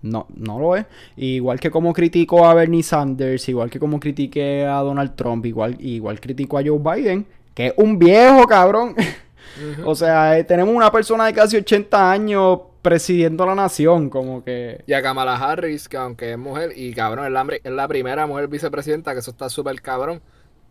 No, 0.01 0.27
no 0.35 0.59
lo 0.59 0.75
es. 0.75 0.87
Igual 1.17 1.61
que 1.61 1.71
como 1.71 1.93
critico 1.93 2.47
a 2.47 2.55
Bernie 2.55 2.83
Sanders, 2.83 3.47
igual 3.51 3.69
que 3.69 3.79
como 3.79 4.01
critiqué 4.01 4.65
a 4.65 4.79
Donald 4.79 5.15
Trump, 5.15 5.45
igual, 5.45 5.77
igual 5.79 6.21
critico 6.21 6.57
a 6.57 6.63
Joe 6.63 6.79
Biden, 6.79 7.27
que 7.55 7.67
es 7.67 7.75
un 7.77 7.99
viejo 7.99 8.47
cabrón. 8.47 8.95
o 9.85 9.95
sea, 9.95 10.39
eh, 10.39 10.45
tenemos 10.45 10.75
una 10.75 10.91
persona 10.91 11.27
de 11.27 11.35
casi 11.35 11.59
80 11.59 12.13
años 12.13 12.61
presidiendo 12.81 13.45
la 13.45 13.55
nación, 13.55 14.09
como 14.09 14.43
que... 14.43 14.85
Y 14.87 14.95
a 14.95 15.03
Kamala 15.03 15.37
Harris, 15.37 15.87
que 15.87 15.99
aunque 15.99 16.33
es 16.33 16.39
mujer, 16.39 16.73
y 16.75 16.95
cabrón, 16.95 17.27
es 17.27 17.33
la, 17.33 17.47
es 17.63 17.73
la 17.73 17.89
primera 17.89 18.27
mujer 18.27 18.49
vicepresidenta, 18.49 19.13
que 19.13 19.21
eso 19.21 19.33
está 19.33 19.51
súper 19.51 19.83
cabrón. 19.83 20.23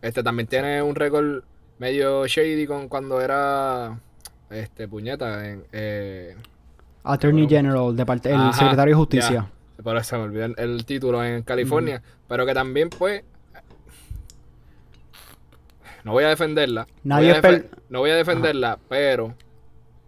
Este 0.02 0.24
también 0.24 0.48
tiene 0.48 0.82
un 0.82 0.94
récord 0.96 1.42
medio 1.78 2.26
shady 2.26 2.66
con 2.66 2.88
cuando 2.88 3.20
era, 3.20 3.98
este, 4.50 4.88
puñeta, 4.88 5.48
en... 5.48 5.64
Eh, 5.72 6.36
Attorney 7.04 7.46
General, 7.46 7.94
de 7.94 8.06
parte, 8.06 8.32
el 8.32 8.52
secretario 8.54 8.92
de 8.92 8.98
Justicia. 8.98 9.50
Por 9.82 9.96
eso 9.96 10.16
me 10.16 10.24
olvidé 10.24 10.54
el, 10.56 10.86
título 10.86 11.22
en 11.22 11.42
California. 11.42 12.02
Pero 12.26 12.46
que 12.46 12.54
también, 12.54 12.88
pues. 12.88 13.22
No 16.02 16.12
voy 16.12 16.24
a 16.24 16.28
defenderla. 16.28 16.86
Nadie 17.02 17.40
no 17.88 18.00
voy 18.00 18.10
a 18.10 18.16
defenderla, 18.16 18.78
pero 18.88 19.34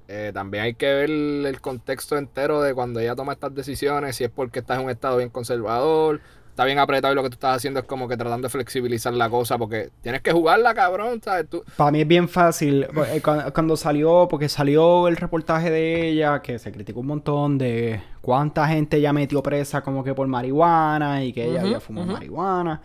eh, 0.08 0.30
también 0.32 0.64
hay 0.64 0.74
que 0.74 0.86
ver 0.86 1.10
el 1.10 1.60
contexto 1.60 2.16
entero 2.16 2.60
de 2.62 2.74
cuando 2.74 3.00
ella 3.00 3.16
toma 3.16 3.32
estas 3.32 3.54
decisiones, 3.54 4.16
si 4.16 4.24
es 4.24 4.30
porque 4.30 4.60
está 4.60 4.74
en 4.76 4.84
un 4.84 4.90
estado 4.90 5.16
bien 5.16 5.30
conservador, 5.30 6.20
está 6.56 6.64
bien 6.64 6.78
apretado 6.78 7.12
y 7.12 7.16
lo 7.16 7.22
que 7.22 7.28
tú 7.28 7.34
estás 7.34 7.58
haciendo 7.58 7.80
es 7.80 7.86
como 7.86 8.08
que 8.08 8.16
tratando 8.16 8.48
de 8.48 8.50
flexibilizar 8.50 9.12
la 9.12 9.28
cosa 9.28 9.58
porque 9.58 9.90
tienes 10.00 10.22
que 10.22 10.32
jugarla, 10.32 10.72
cabrón, 10.72 11.20
¿sabes? 11.22 11.50
Tú... 11.50 11.62
Para 11.76 11.90
mí 11.90 12.00
es 12.00 12.08
bien 12.08 12.30
fácil. 12.30 12.86
Eh, 13.08 13.20
cuando 13.52 13.76
salió, 13.76 14.26
porque 14.26 14.48
salió 14.48 15.06
el 15.06 15.18
reportaje 15.18 15.70
de 15.70 16.08
ella, 16.08 16.40
que 16.40 16.58
se 16.58 16.72
criticó 16.72 17.00
un 17.00 17.08
montón 17.08 17.58
de 17.58 18.00
cuánta 18.22 18.66
gente 18.68 19.02
ya 19.02 19.12
metió 19.12 19.42
presa 19.42 19.82
como 19.82 20.02
que 20.02 20.14
por 20.14 20.26
marihuana 20.28 21.22
y 21.22 21.34
que 21.34 21.44
ella 21.44 21.60
había 21.60 21.78
fumado 21.78 22.06
marihuana. 22.06 22.80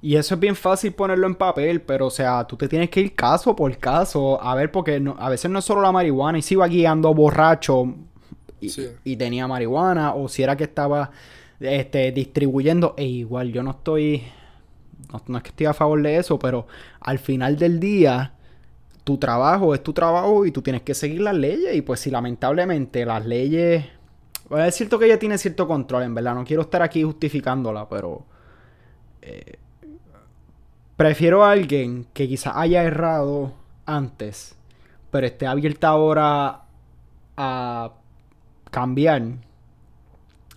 Y 0.00 0.16
eso 0.16 0.34
es 0.34 0.40
bien 0.40 0.56
fácil 0.56 0.92
ponerlo 0.92 1.28
en 1.28 1.36
papel, 1.36 1.82
pero 1.82 2.08
o 2.08 2.10
sea, 2.10 2.44
tú 2.48 2.56
te 2.56 2.66
tienes 2.66 2.90
que 2.90 2.98
ir 2.98 3.14
caso 3.14 3.54
por 3.54 3.78
caso 3.78 4.42
a 4.42 4.56
ver, 4.56 4.72
porque 4.72 5.00
a 5.18 5.28
veces 5.28 5.48
no 5.48 5.60
es 5.60 5.64
solo 5.64 5.82
la 5.82 5.92
marihuana, 5.92 6.38
y 6.38 6.42
si 6.42 6.54
iba 6.54 6.66
guiando 6.66 7.14
borracho 7.14 7.94
y, 8.60 8.74
y 9.04 9.16
tenía 9.16 9.46
marihuana, 9.46 10.14
o 10.14 10.28
si 10.28 10.42
era 10.42 10.56
que 10.56 10.64
estaba 10.64 11.12
este, 11.62 12.12
distribuyendo. 12.12 12.94
E 12.96 13.04
igual, 13.04 13.52
yo 13.52 13.62
no 13.62 13.72
estoy. 13.72 14.22
No, 15.26 15.36
es 15.36 15.42
que 15.42 15.50
estoy 15.50 15.66
a 15.66 15.74
favor 15.74 16.00
de 16.02 16.16
eso, 16.16 16.38
pero 16.38 16.66
al 17.00 17.18
final 17.18 17.58
del 17.58 17.80
día, 17.80 18.34
tu 19.04 19.18
trabajo 19.18 19.74
es 19.74 19.82
tu 19.82 19.92
trabajo 19.92 20.46
y 20.46 20.52
tú 20.52 20.62
tienes 20.62 20.82
que 20.82 20.94
seguir 20.94 21.20
las 21.20 21.34
leyes. 21.34 21.74
Y 21.74 21.82
pues, 21.82 22.00
si 22.00 22.10
lamentablemente 22.10 23.04
las 23.04 23.24
leyes. 23.26 23.84
Bueno, 24.48 24.64
es 24.64 24.74
cierto 24.74 24.98
que 24.98 25.06
ella 25.06 25.18
tiene 25.18 25.38
cierto 25.38 25.66
control, 25.66 26.04
en 26.04 26.14
verdad. 26.14 26.34
No 26.34 26.44
quiero 26.44 26.62
estar 26.62 26.82
aquí 26.82 27.02
justificándola, 27.02 27.88
pero. 27.88 28.24
Eh, 29.22 29.58
prefiero 30.96 31.44
a 31.44 31.52
alguien 31.52 32.06
que 32.12 32.28
quizás 32.28 32.54
haya 32.56 32.82
errado 32.84 33.52
antes, 33.86 34.54
pero 35.10 35.26
esté 35.26 35.46
abierta 35.46 35.88
ahora 35.88 36.62
a 37.36 37.92
cambiar 38.70 39.22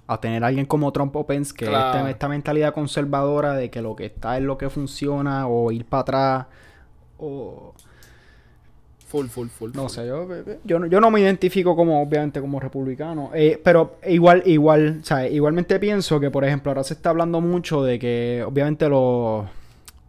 a 0.07 0.19
tener 0.19 0.43
a 0.43 0.47
alguien 0.47 0.65
como 0.65 0.91
Trump 0.91 1.15
o 1.15 1.25
Pence 1.25 1.53
que 1.53 1.65
claro. 1.65 2.07
esta, 2.07 2.27
mentalidad 2.27 2.73
conservadora 2.73 3.53
de 3.53 3.69
que 3.69 3.81
lo 3.81 3.95
que 3.95 4.05
está 4.05 4.37
es 4.37 4.43
lo 4.43 4.57
que 4.57 4.69
funciona 4.69 5.47
o 5.47 5.71
ir 5.71 5.85
para 5.85 6.01
atrás 6.01 6.45
o 7.17 7.73
full 9.07 9.27
full 9.27 9.47
full 9.47 9.71
no 9.73 9.89
sé 9.89 10.05
yo, 10.05 10.27
yo, 10.63 10.79
no 10.79 11.11
me 11.11 11.21
identifico 11.21 11.75
como 11.75 12.01
obviamente 12.01 12.39
como 12.41 12.59
republicano 12.59 13.31
eh, 13.33 13.59
pero 13.63 13.97
igual 14.07 14.43
igual 14.45 14.99
o 15.01 15.05
sea, 15.05 15.27
igualmente 15.27 15.79
pienso 15.79 16.19
que 16.19 16.29
por 16.29 16.43
ejemplo 16.43 16.71
ahora 16.71 16.83
se 16.83 16.93
está 16.93 17.09
hablando 17.09 17.41
mucho 17.41 17.83
de 17.83 17.97
que 17.97 18.43
obviamente 18.45 18.87
los 18.89 19.45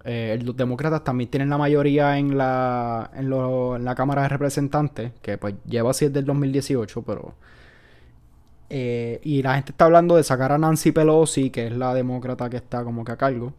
eh, 0.04 0.38
los 0.42 0.56
demócratas 0.56 1.02
también 1.02 1.30
tienen 1.30 1.50
la 1.50 1.58
mayoría 1.58 2.18
en 2.18 2.36
la 2.36 3.10
en, 3.14 3.32
en 3.32 3.84
la 3.84 3.94
Cámara 3.94 4.22
de 4.22 4.28
Representantes 4.28 5.12
que 5.22 5.38
pues 5.38 5.54
lleva 5.66 5.90
así 5.90 6.06
desde 6.06 6.20
el 6.20 6.26
2018 6.26 7.02
pero 7.02 7.34
eh, 8.68 9.20
y 9.22 9.42
la 9.42 9.54
gente 9.54 9.72
está 9.72 9.84
hablando 9.84 10.16
de 10.16 10.22
sacar 10.22 10.52
a 10.52 10.58
Nancy 10.58 10.92
Pelosi, 10.92 11.50
que 11.50 11.66
es 11.66 11.72
la 11.72 11.94
demócrata 11.94 12.50
que 12.50 12.56
está 12.56 12.84
como 12.84 13.04
que 13.04 13.12
a 13.12 13.16
cargo, 13.16 13.52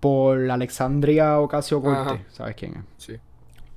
por 0.00 0.50
Alexandria 0.50 1.38
Ocasio 1.40 1.80
Cortez. 1.82 2.20
¿Sabes 2.28 2.54
quién 2.56 2.74
es? 2.74 2.82
Sí. 2.96 3.14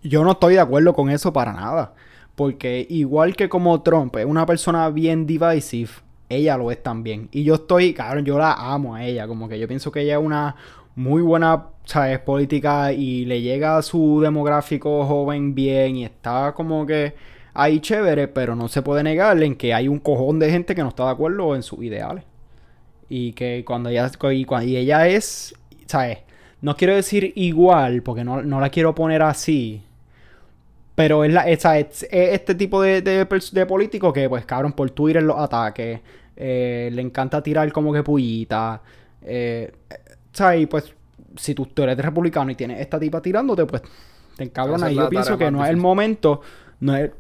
Yo 0.04 0.24
no 0.24 0.32
estoy 0.32 0.56
de 0.56 0.60
acuerdo 0.60 0.94
con 0.94 1.10
eso 1.10 1.32
para 1.32 1.54
nada. 1.54 1.94
Porque 2.36 2.88
igual 2.90 3.36
que 3.36 3.50
como 3.50 3.82
Trump 3.82 4.16
es 4.16 4.26
una 4.26 4.46
persona 4.46 4.90
bien 4.90 5.28
divisive, 5.28 5.92
ella 6.30 6.58
lo 6.58 6.72
es 6.72 6.82
también. 6.82 7.28
Y 7.32 7.44
yo 7.44 7.56
estoy, 7.56 7.94
cabrón, 7.94 8.26
yo 8.26 8.38
la 8.38 8.54
amo 8.54 8.96
a 8.96 9.04
ella. 9.04 9.28
Como 9.28 9.50
que 9.50 9.60
yo 9.60 9.68
pienso 9.68 9.92
que 9.92 10.02
ella 10.02 10.18
es 10.18 10.24
una 10.24 10.56
muy 10.96 11.22
buena, 11.22 11.68
¿sabes? 11.86 12.20
Política 12.20 12.94
y 12.94 13.26
le 13.26 13.42
llega 13.42 13.78
a 13.78 13.82
su 13.82 14.22
demográfico 14.22 15.06
joven 15.06 15.54
bien 15.54 15.98
y 15.98 16.06
está 16.06 16.54
como 16.54 16.86
que 16.86 17.14
ahí 17.54 17.80
chévere, 17.80 18.28
pero 18.28 18.56
no 18.56 18.68
se 18.68 18.82
puede 18.82 19.04
negar 19.04 19.42
en 19.44 19.56
que 19.56 19.74
hay 19.74 19.88
un 19.88 20.00
cojón 20.00 20.40
de 20.40 20.52
gente 20.52 20.76
que 20.76 20.82
no 20.82 20.90
está 20.90 21.06
de 21.06 21.12
acuerdo 21.12 21.56
en 21.56 21.64
sus 21.64 21.84
ideales. 21.84 22.24
Y 23.10 23.34
que 23.34 23.64
cuando 23.66 23.90
ella, 23.90 24.10
y, 24.32 24.76
ella 24.78 25.08
es, 25.08 25.54
¿sabes? 25.86 26.20
No 26.62 26.78
quiero 26.78 26.96
decir 26.96 27.34
igual, 27.36 28.04
porque 28.04 28.24
no, 28.24 28.42
la 28.42 28.70
quiero 28.70 28.96
poner 28.96 29.22
así. 29.22 29.82
Pero 30.96 31.24
es, 31.24 31.34
la, 31.34 31.42
es, 31.50 32.08
este 32.10 32.56
tipo 32.56 32.82
de, 32.82 33.02
de, 33.02 33.66
político 33.66 34.14
que, 34.14 34.30
pues, 34.30 34.46
cabrón, 34.46 34.74
por 34.74 34.92
Twitter 34.92 35.24
los 35.24 35.38
ataques. 35.38 36.00
Eh, 36.36 36.90
le 36.94 37.02
encanta 37.02 37.42
tirar 37.42 37.72
como 37.72 37.92
que 37.92 38.04
pullita. 38.04 38.82
Eh, 39.24 39.72
¿Sabes? 40.32 40.62
Y 40.62 40.66
pues, 40.68 40.94
si 41.36 41.54
tú, 41.56 41.68
eres 41.78 41.98
republicano 41.98 42.52
y 42.52 42.56
tienes 42.56 42.80
esta 42.80 43.00
tipa 43.00 43.22
tirándote, 43.22 43.66
pues, 43.66 43.82
te 44.38 44.44
encabrona. 44.44 44.92
Y 44.92 44.96
yo 44.96 45.10
pienso 45.10 45.38
que 45.38 45.52
no 45.52 45.64
es 45.64 45.70
el 45.70 45.78
momento. 45.78 46.42
No 46.80 46.96
es, 46.96 47.12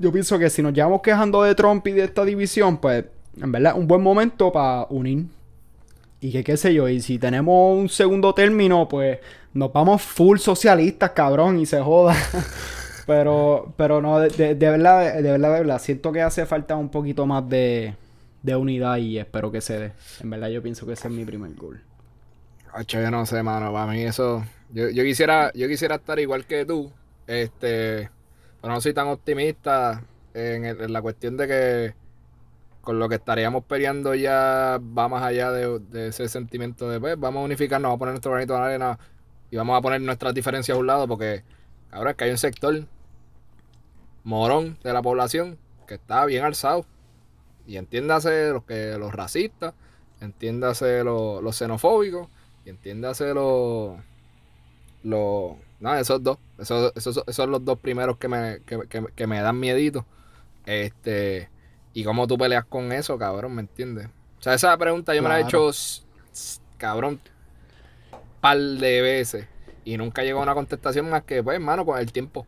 yo 0.00 0.10
pienso 0.10 0.38
que 0.38 0.48
si 0.48 0.62
nos 0.62 0.72
llevamos 0.72 1.02
quejando 1.02 1.42
de 1.42 1.54
Trump 1.54 1.86
y 1.86 1.92
de 1.92 2.04
esta 2.04 2.24
división, 2.24 2.78
pues 2.78 3.04
en 3.40 3.52
verdad 3.52 3.74
un 3.76 3.86
buen 3.86 4.02
momento 4.02 4.50
para 4.50 4.86
unir. 4.88 5.26
Y 6.22 6.32
que 6.32 6.42
qué 6.42 6.56
sé 6.56 6.74
yo, 6.74 6.88
y 6.88 7.00
si 7.00 7.18
tenemos 7.18 7.78
un 7.78 7.88
segundo 7.88 8.34
término, 8.34 8.88
pues 8.88 9.18
nos 9.52 9.72
vamos 9.72 10.02
full 10.02 10.38
socialistas, 10.38 11.10
cabrón, 11.10 11.58
y 11.58 11.66
se 11.66 11.80
joda. 11.80 12.14
pero, 13.06 13.72
pero 13.76 14.00
no, 14.00 14.18
de, 14.18 14.54
verdad, 14.54 15.14
de 15.14 15.30
verdad, 15.30 15.54
de 15.54 15.60
verdad, 15.60 15.80
siento 15.80 16.12
que 16.12 16.22
hace 16.22 16.46
falta 16.46 16.76
un 16.76 16.90
poquito 16.90 17.26
más 17.26 17.46
de, 17.48 17.94
de 18.42 18.56
unidad 18.56 18.96
y 18.96 19.18
espero 19.18 19.52
que 19.52 19.60
se 19.60 19.78
dé. 19.78 19.92
En 20.22 20.30
verdad 20.30 20.48
yo 20.48 20.62
pienso 20.62 20.86
que 20.86 20.94
ese 20.94 21.08
es 21.08 21.14
mi 21.14 21.24
primer 21.26 21.54
goal. 21.54 21.82
yo 22.86 23.10
no 23.10 23.26
sé, 23.26 23.42
mano, 23.42 23.72
para 23.72 23.90
mí 23.92 24.02
eso... 24.02 24.44
Yo, 24.72 24.88
yo, 24.88 25.02
quisiera, 25.02 25.50
yo 25.54 25.68
quisiera 25.68 25.96
estar 25.96 26.20
igual 26.20 26.44
que 26.44 26.64
tú, 26.64 26.92
este 27.26 28.08
pero 28.60 28.74
no 28.74 28.80
soy 28.80 28.94
tan 28.94 29.08
optimista 29.08 30.02
en, 30.34 30.92
la 30.92 31.02
cuestión 31.02 31.36
de 31.36 31.48
que 31.48 31.94
con 32.80 32.98
lo 32.98 33.08
que 33.08 33.16
estaríamos 33.16 33.64
peleando 33.64 34.14
ya 34.14 34.80
va 34.98 35.08
más 35.08 35.22
allá 35.22 35.50
de, 35.50 36.08
ese 36.08 36.28
sentimiento 36.28 36.88
de, 36.88 37.00
pues, 37.00 37.18
vamos 37.18 37.42
a 37.42 37.44
unificarnos, 37.44 37.88
vamos 37.88 37.96
a 37.96 37.98
poner 37.98 38.12
nuestro 38.14 38.32
granito 38.32 38.54
de 38.54 38.60
arena 38.60 38.98
y 39.50 39.56
vamos 39.56 39.78
a 39.78 39.82
poner 39.82 40.00
nuestras 40.00 40.34
diferencias 40.34 40.76
a 40.76 40.78
un 40.78 40.86
lado 40.86 41.06
porque 41.06 41.42
ahora 41.90 42.12
es 42.12 42.16
que 42.16 42.24
hay 42.24 42.30
un 42.30 42.38
sector 42.38 42.86
morón 44.24 44.78
de 44.82 44.92
la 44.92 45.02
población 45.02 45.58
que 45.86 45.94
está 45.94 46.24
bien 46.24 46.44
alzado. 46.44 46.86
Y 47.66 47.76
entiéndase 47.76 48.50
los 48.50 48.64
que 48.64 48.96
los 48.98 49.12
racistas, 49.12 49.74
entiéndase 50.20 51.04
los, 51.04 51.42
los 51.42 51.56
xenofóbicos, 51.56 52.28
y 52.64 52.70
entiéndase 52.70 53.34
los, 53.34 53.98
los 55.02 55.52
no, 55.80 55.94
esos 55.94 56.22
dos. 56.22 56.38
Esos, 56.58 56.92
esos, 56.94 57.24
son 57.28 57.50
los 57.50 57.64
dos 57.64 57.78
primeros 57.78 58.18
que 58.18 58.28
me, 58.28 58.60
que, 58.62 59.26
me 59.26 59.40
dan 59.40 59.58
miedito. 59.58 60.04
Este. 60.66 61.48
Y 61.92 62.04
cómo 62.04 62.26
tú 62.26 62.38
peleas 62.38 62.64
con 62.64 62.92
eso, 62.92 63.18
cabrón, 63.18 63.54
¿me 63.54 63.62
entiendes? 63.62 64.06
O 64.38 64.42
sea, 64.42 64.54
esa 64.54 64.76
pregunta 64.76 65.14
yo 65.14 65.22
me 65.22 65.28
la 65.28 65.40
he 65.40 65.42
hecho, 65.42 65.70
cabrón, 66.76 67.20
par 68.40 68.58
de 68.58 69.02
veces. 69.02 69.46
Y 69.84 69.96
nunca 69.96 70.22
llegó 70.22 70.40
a 70.40 70.42
una 70.42 70.54
contestación 70.54 71.10
más 71.10 71.24
que, 71.24 71.42
pues, 71.42 71.56
hermano, 71.56 71.84
con 71.84 71.98
el 71.98 72.12
tiempo. 72.12 72.46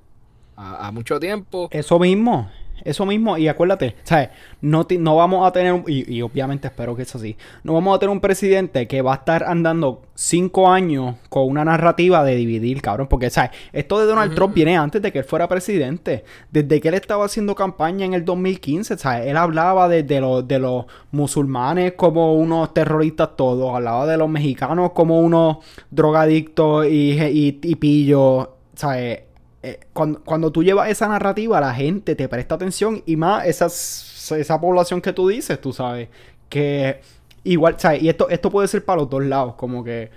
a 0.55 0.93
mucho 0.93 1.19
tiempo. 1.19 1.69
Eso 1.73 1.99
mismo. 1.99 2.51
Eso 2.85 3.07
mismo, 3.07 3.39
y 3.39 3.49
acuérdate, 3.49 3.97
¿sabes? 4.03 4.31
No, 4.61 4.87
no 4.99 5.17
vamos 5.17 5.47
a 5.47 5.53
tener, 5.53 5.83
y, 5.87 6.17
y, 6.17 6.23
obviamente 6.23 6.69
espero 6.69 6.97
que 6.97 7.03
eso 7.03 7.19
sí, 7.19 7.37
no 7.65 7.75
vamos 7.75 7.97
a 7.97 7.99
tener 7.99 8.13
un 8.13 8.21
presidente 8.21 8.87
que 8.87 9.03
va 9.03 9.13
a 9.13 9.17
estar 9.17 9.45
andando 9.45 10.03
cinco 10.15 10.71
años 10.71 11.17
con 11.29 11.49
una 11.49 11.65
narrativa 11.65 12.25
de 12.25 12.37
dividir, 12.37 12.83
cabrón, 12.83 13.09
porque, 13.09 13.31
¿sabes? 13.31 13.51
Esto 13.73 14.01
de 14.01 14.07
Donald 14.07 14.35
Trump 14.35 14.55
viene 14.55 14.77
antes 14.77 15.03
de 15.03 15.13
que 15.13 15.21
él 15.21 15.25
fuera 15.25 15.49
presidente, 15.49 16.25
desde 16.51 16.81
que 16.81 16.89
él 16.89 16.95
estaba 16.95 17.25
haciendo 17.25 17.55
campaña 17.55 18.05
en 18.05 18.15
el 18.15 18.25
2015, 18.25 18.99
¿sabes? 18.99 19.27
Él 19.27 19.37
hablaba 19.37 19.89
de, 19.89 20.03
de, 20.03 20.21
los, 20.21 20.47
de 20.47 20.59
los 20.59 20.87
musulmanes 21.11 21.95
como 21.95 22.35
unos 22.35 22.73
terroristas 22.75 23.37
todos, 23.37 23.75
hablaba 23.75 24.07
de 24.07 24.17
los 24.17 24.29
mexicanos 24.29 24.93
como 24.93 25.21
unos 25.21 25.59
drogadictos 25.91 26.87
y, 26.87 27.13
y, 27.21 27.61
y 27.63 27.75
pillos, 27.77 28.49
¿sabes? 28.75 29.32
Eh, 29.65 29.79
cuando, 29.93 30.51
tú 30.51 30.65
llevas 30.65 30.91
esa 30.91 31.07
narrativa, 31.07 31.61
la 31.61 31.73
gente 31.73 32.17
te 32.17 32.29
presta 32.29 32.57
atención 32.57 33.03
y 33.07 33.15
más 33.17 33.47
esas 33.47 34.33
esa 34.33 34.61
población 34.61 35.01
que 35.01 35.13
tú 35.13 35.29
dices, 35.29 35.61
tú 35.61 35.73
sabes, 35.73 36.09
que 36.49 37.01
igual, 37.45 37.77
¿sabes? 37.79 38.03
Y 38.03 38.09
esto, 38.09 38.29
esto 38.29 38.51
puede 38.51 38.67
ser 38.67 38.85
para 38.85 39.03
los 39.03 39.11
dos 39.11 39.25
lados, 39.25 39.55
como 39.55 39.85
que... 39.85 40.11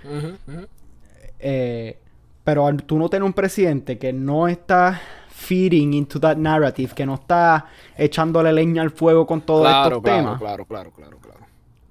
Eh, 1.39 1.99
pero 2.43 2.65
al 2.65 2.83
tú 2.83 2.97
no 2.97 3.09
tener 3.09 3.23
un 3.23 3.33
presidente 3.33 3.97
que 3.97 4.13
no 4.13 4.47
está 4.47 5.01
feeding 5.29 5.93
into 5.93 6.19
that 6.19 6.37
narrative, 6.37 6.93
que 6.95 7.05
no 7.05 7.15
está 7.15 7.65
echándole 7.97 8.53
leña 8.53 8.81
al 8.81 8.91
fuego 8.91 9.25
con 9.27 9.41
todos 9.41 9.67
estos 9.67 10.03
temas. 10.03 10.39
Claro, 10.39 10.65
claro, 10.65 10.91
claro, 10.91 11.17
claro. 11.17 11.39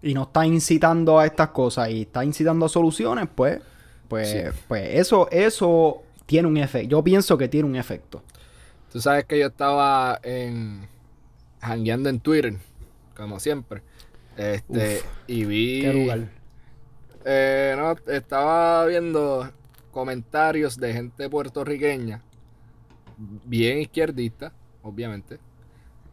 Y 0.03 0.15
no 0.15 0.25
está 0.25 0.47
incitando 0.47 1.19
a 1.19 1.27
estas 1.27 1.49
cosas 1.49 1.91
y 1.91 2.03
está 2.03 2.25
incitando 2.25 2.67
a 2.67 2.69
soluciones, 2.69 3.29
pues, 3.35 3.61
pues, 4.09 4.53
pues 4.69 4.95
eso, 4.95 5.29
eso 5.31 6.04
tiene 6.27 6.49
un 6.49 6.57
efecto. 6.57 6.89
Yo 6.89 7.05
pienso 7.05 7.37
que 7.39 7.49
tiene 7.49 7.69
un 7.69 7.77
efecto. 7.77 8.23
Tú 8.93 9.01
sabes 9.01 9.25
que 9.25 9.39
yo 9.39 9.49
estaba 9.49 10.21
en 10.23 10.89
hangueando 11.61 12.09
en 12.09 12.21
Twitter, 12.21 12.55
como 13.17 13.41
siempre. 13.41 13.83
Este, 14.37 15.01
y 15.27 15.45
vi. 15.45 15.83
Qué 15.83 15.93
lugar. 15.93 16.29
Eh, 17.25 17.75
no, 17.77 17.97
estaba 18.13 18.85
viendo 18.87 19.51
comentarios 19.91 20.77
de 20.77 20.93
gente 20.93 21.31
puertorriqueña, 21.31 22.23
bien 23.17 23.79
izquierdista, 23.79 24.53
obviamente. 24.83 25.39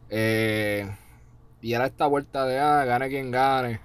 Eh, 0.08 0.88
y 1.60 1.74
era 1.74 1.86
esta 1.86 2.06
vuelta 2.06 2.46
de, 2.46 2.58
ah, 2.58 2.84
gane 2.84 3.08
quien 3.08 3.30
gane. 3.30 3.80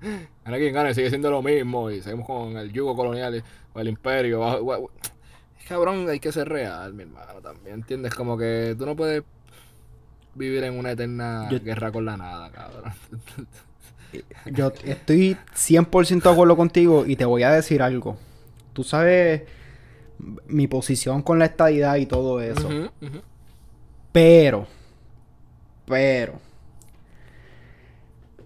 gane 0.44 0.58
quien 0.58 0.74
gane, 0.74 0.94
sigue 0.94 1.10
siendo 1.10 1.30
lo 1.30 1.42
mismo. 1.42 1.90
Y 1.90 2.00
seguimos 2.00 2.26
con 2.26 2.56
el 2.56 2.72
yugo 2.72 2.96
colonial 2.96 3.42
o 3.72 3.80
el 3.80 3.88
imperio. 3.88 4.90
Cabrón, 5.68 6.08
hay 6.08 6.20
que 6.20 6.32
ser 6.32 6.48
real, 6.48 6.94
mi 6.94 7.04
hermano, 7.04 7.40
también, 7.42 7.76
¿entiendes? 7.76 8.14
Como 8.14 8.36
que 8.36 8.74
tú 8.76 8.86
no 8.86 8.96
puedes 8.96 9.22
vivir 10.34 10.64
en 10.64 10.78
una 10.78 10.92
eterna 10.92 11.48
guerra 11.48 11.92
con 11.92 12.04
la 12.04 12.16
nada, 12.16 12.50
cabrón. 12.50 12.92
Yo 14.46 14.72
estoy 14.84 15.36
100% 15.54 16.22
de 16.22 16.30
acuerdo 16.30 16.56
contigo 16.56 17.06
y 17.06 17.16
te 17.16 17.24
voy 17.24 17.44
a 17.44 17.52
decir 17.52 17.82
algo. 17.82 18.16
Tú 18.72 18.82
sabes 18.82 19.42
mi 20.48 20.66
posición 20.66 21.22
con 21.22 21.38
la 21.38 21.46
estadidad 21.46 21.96
y 21.96 22.06
todo 22.06 22.40
eso. 22.40 22.68
Pero, 24.12 24.66
pero, 25.86 26.40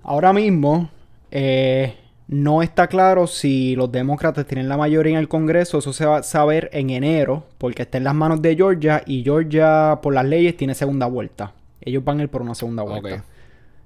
ahora 0.03 0.33
mismo 0.33 0.91
eh, 1.31 1.97
no 2.35 2.63
está 2.63 2.89
claro 2.89 3.27
si 3.27 3.77
los 3.77 3.93
demócratas 3.93 4.47
tienen 4.47 4.69
la 4.69 4.77
mayoría 4.77 5.13
en 5.13 5.19
el 5.19 5.29
Congreso. 5.29 5.79
Eso 5.79 5.93
se 5.93 6.05
va 6.05 6.19
a 6.19 6.23
saber 6.23 6.69
en 6.73 6.91
enero, 6.91 7.45
porque 7.59 7.83
está 7.83 7.99
en 7.99 8.05
las 8.05 8.15
manos 8.15 8.43
de 8.43 8.57
Georgia 8.57 9.03
y 9.07 9.23
Georgia, 9.23 10.01
por 10.03 10.15
las 10.15 10.25
leyes, 10.25 10.57
tiene 10.57 10.75
segunda 10.75 11.07
vuelta. 11.07 11.53
Ellos 11.81 12.05
van 12.05 12.19
a 12.19 12.25
ir 12.25 12.29
por 12.29 12.43
una 12.43 12.55
segunda 12.55 12.83
vuelta. 12.83 13.25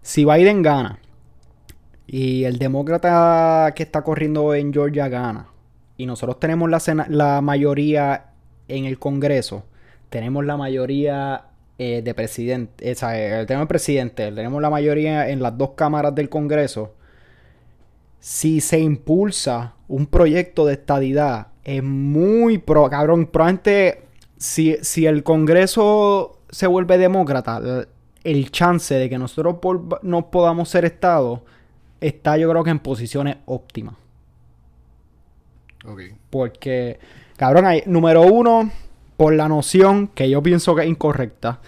Si 0.01 0.25
Biden 0.25 0.63
gana 0.63 0.99
y 2.07 2.45
el 2.45 2.59
demócrata 2.59 3.73
que 3.77 3.83
está 3.83 4.03
corriendo 4.03 4.55
en 4.55 4.73
Georgia 4.73 5.09
gana, 5.09 5.49
y 5.99 6.07
nosotros 6.07 6.41
tenemos 6.41 6.71
la, 6.71 7.07
la 7.09 7.41
mayoría 7.43 8.27
en 8.69 8.87
el 8.87 8.99
Congreso, 8.99 9.65
tenemos 10.09 10.45
la 10.47 10.57
mayoría 10.57 11.43
eh, 11.77 12.01
de 12.03 12.15
presidente, 12.15 12.91
o 12.91 12.95
sea, 12.95 13.11
tenemos 13.47 13.65
el 13.65 13.69
presidente, 13.69 14.33
tenemos 14.33 14.63
la 14.63 14.71
mayoría 14.71 15.29
en 15.29 15.43
las 15.43 15.59
dos 15.59 15.71
cámaras 15.71 16.15
del 16.15 16.29
Congreso, 16.29 16.95
si 18.21 18.61
se 18.61 18.79
impulsa 18.79 19.75
un 19.89 20.07
proyecto 20.07 20.67
de 20.67 20.75
estadidad, 20.75 21.49
es 21.65 21.83
muy 21.83 22.59
pro, 22.59 22.89
cabrón, 22.89 23.27
probablemente 23.27 24.03
si, 24.37 24.77
si 24.83 25.07
el 25.07 25.23
Congreso 25.23 26.39
se 26.51 26.67
vuelve 26.67 26.99
demócrata, 26.99 27.87
el 28.25 28.51
chance 28.51 28.95
de 28.95 29.09
que 29.09 29.19
nosotros 29.19 29.57
no 30.03 30.31
podamos 30.31 30.69
ser 30.69 30.85
Estado 30.85 31.43
está 32.01 32.37
yo 32.37 32.49
creo 32.51 32.65
que 32.65 32.71
en 32.71 32.79
posiciones 32.79 33.37
óptimas. 33.47 33.95
Porque, 36.31 36.99
cabrón, 37.37 37.67
hay, 37.67 37.83
número 37.87 38.23
uno, 38.23 38.71
por 39.17 39.35
la 39.35 39.49
noción 39.49 40.09
que 40.09 40.29
yo 40.29 40.43
pienso 40.43 40.75
que 40.75 40.83
es 40.83 40.89
incorrecta, 40.89 41.61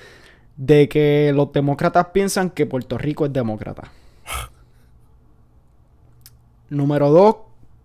de 0.56 0.88
que 0.88 1.32
los 1.34 1.52
demócratas 1.52 2.08
piensan 2.12 2.50
que 2.50 2.66
Puerto 2.66 2.98
Rico 2.98 3.24
es 3.26 3.32
demócrata. 3.32 3.90
Número 6.70 7.10
dos, 7.10 7.36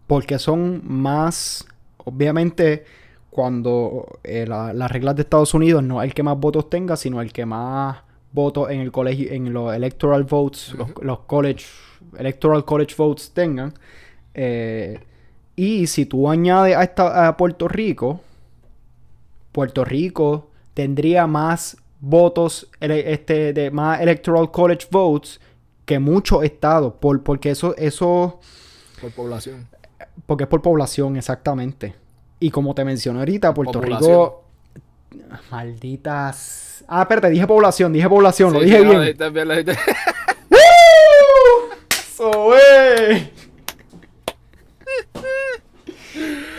porque 0.08 0.40
son 0.40 0.82
más, 0.86 1.66
obviamente, 1.98 2.86
cuando 3.30 4.20
eh, 4.24 4.46
las 4.48 4.92
reglas 4.92 5.16
de 5.16 5.24
Estados 5.24 5.54
Unidos 5.54 5.84
no 5.84 6.02
es 6.02 6.08
el 6.08 6.14
que 6.14 6.24
más 6.24 6.40
votos 6.40 6.70
tenga, 6.70 6.96
sino 6.96 7.22
el 7.22 7.34
que 7.34 7.46
más 7.46 7.98
votos 8.32 8.70
en 8.70 8.80
el 8.80 8.92
colegio, 8.92 9.32
en 9.32 9.52
los 9.52 9.76
electoral 9.76 10.24
votes, 10.24 10.74
los, 10.74 10.90
los, 11.02 11.20
college, 11.22 11.66
electoral 12.18 12.64
college 12.64 12.96
votes 12.98 13.32
tengan. 13.34 13.74
Eh, 14.34 15.00
y 15.56 15.88
si 15.88 16.06
tú 16.06 16.30
añades 16.30 16.76
a, 16.76 16.84
esta, 16.84 17.28
a 17.28 17.38
Puerto 17.38 17.68
Rico, 17.68 18.22
Puerto 19.52 19.86
Rico 19.86 20.50
tendría 20.74 21.28
más 21.28 21.78
votos, 22.02 22.70
este, 22.80 23.54
de 23.54 23.72
más 23.72 24.02
Electoral 24.02 24.52
College 24.52 24.88
votes 24.92 25.40
que 25.86 25.98
muchos 25.98 26.44
estados, 26.44 26.94
por, 27.00 27.24
porque 27.24 27.52
eso, 27.52 27.76
eso... 27.78 28.40
Por 29.06 29.14
población. 29.14 29.68
Porque 30.26 30.46
es 30.46 30.50
por 30.50 30.64
población, 30.64 31.16
exactamente. 31.16 31.94
Y 32.40 32.50
como 32.50 32.74
te 32.74 32.84
mencioné 32.84 33.20
ahorita, 33.20 33.54
Puerto 33.54 33.80
Rico... 33.80 34.44
Malditas... 35.52 36.84
Ah, 36.88 37.04
espérate, 37.04 37.30
dije 37.30 37.46
población, 37.46 37.94
dije 37.94 38.10
población, 38.10 38.54
lo 38.54 38.62
dije 38.62 38.82
bien. 38.82 39.02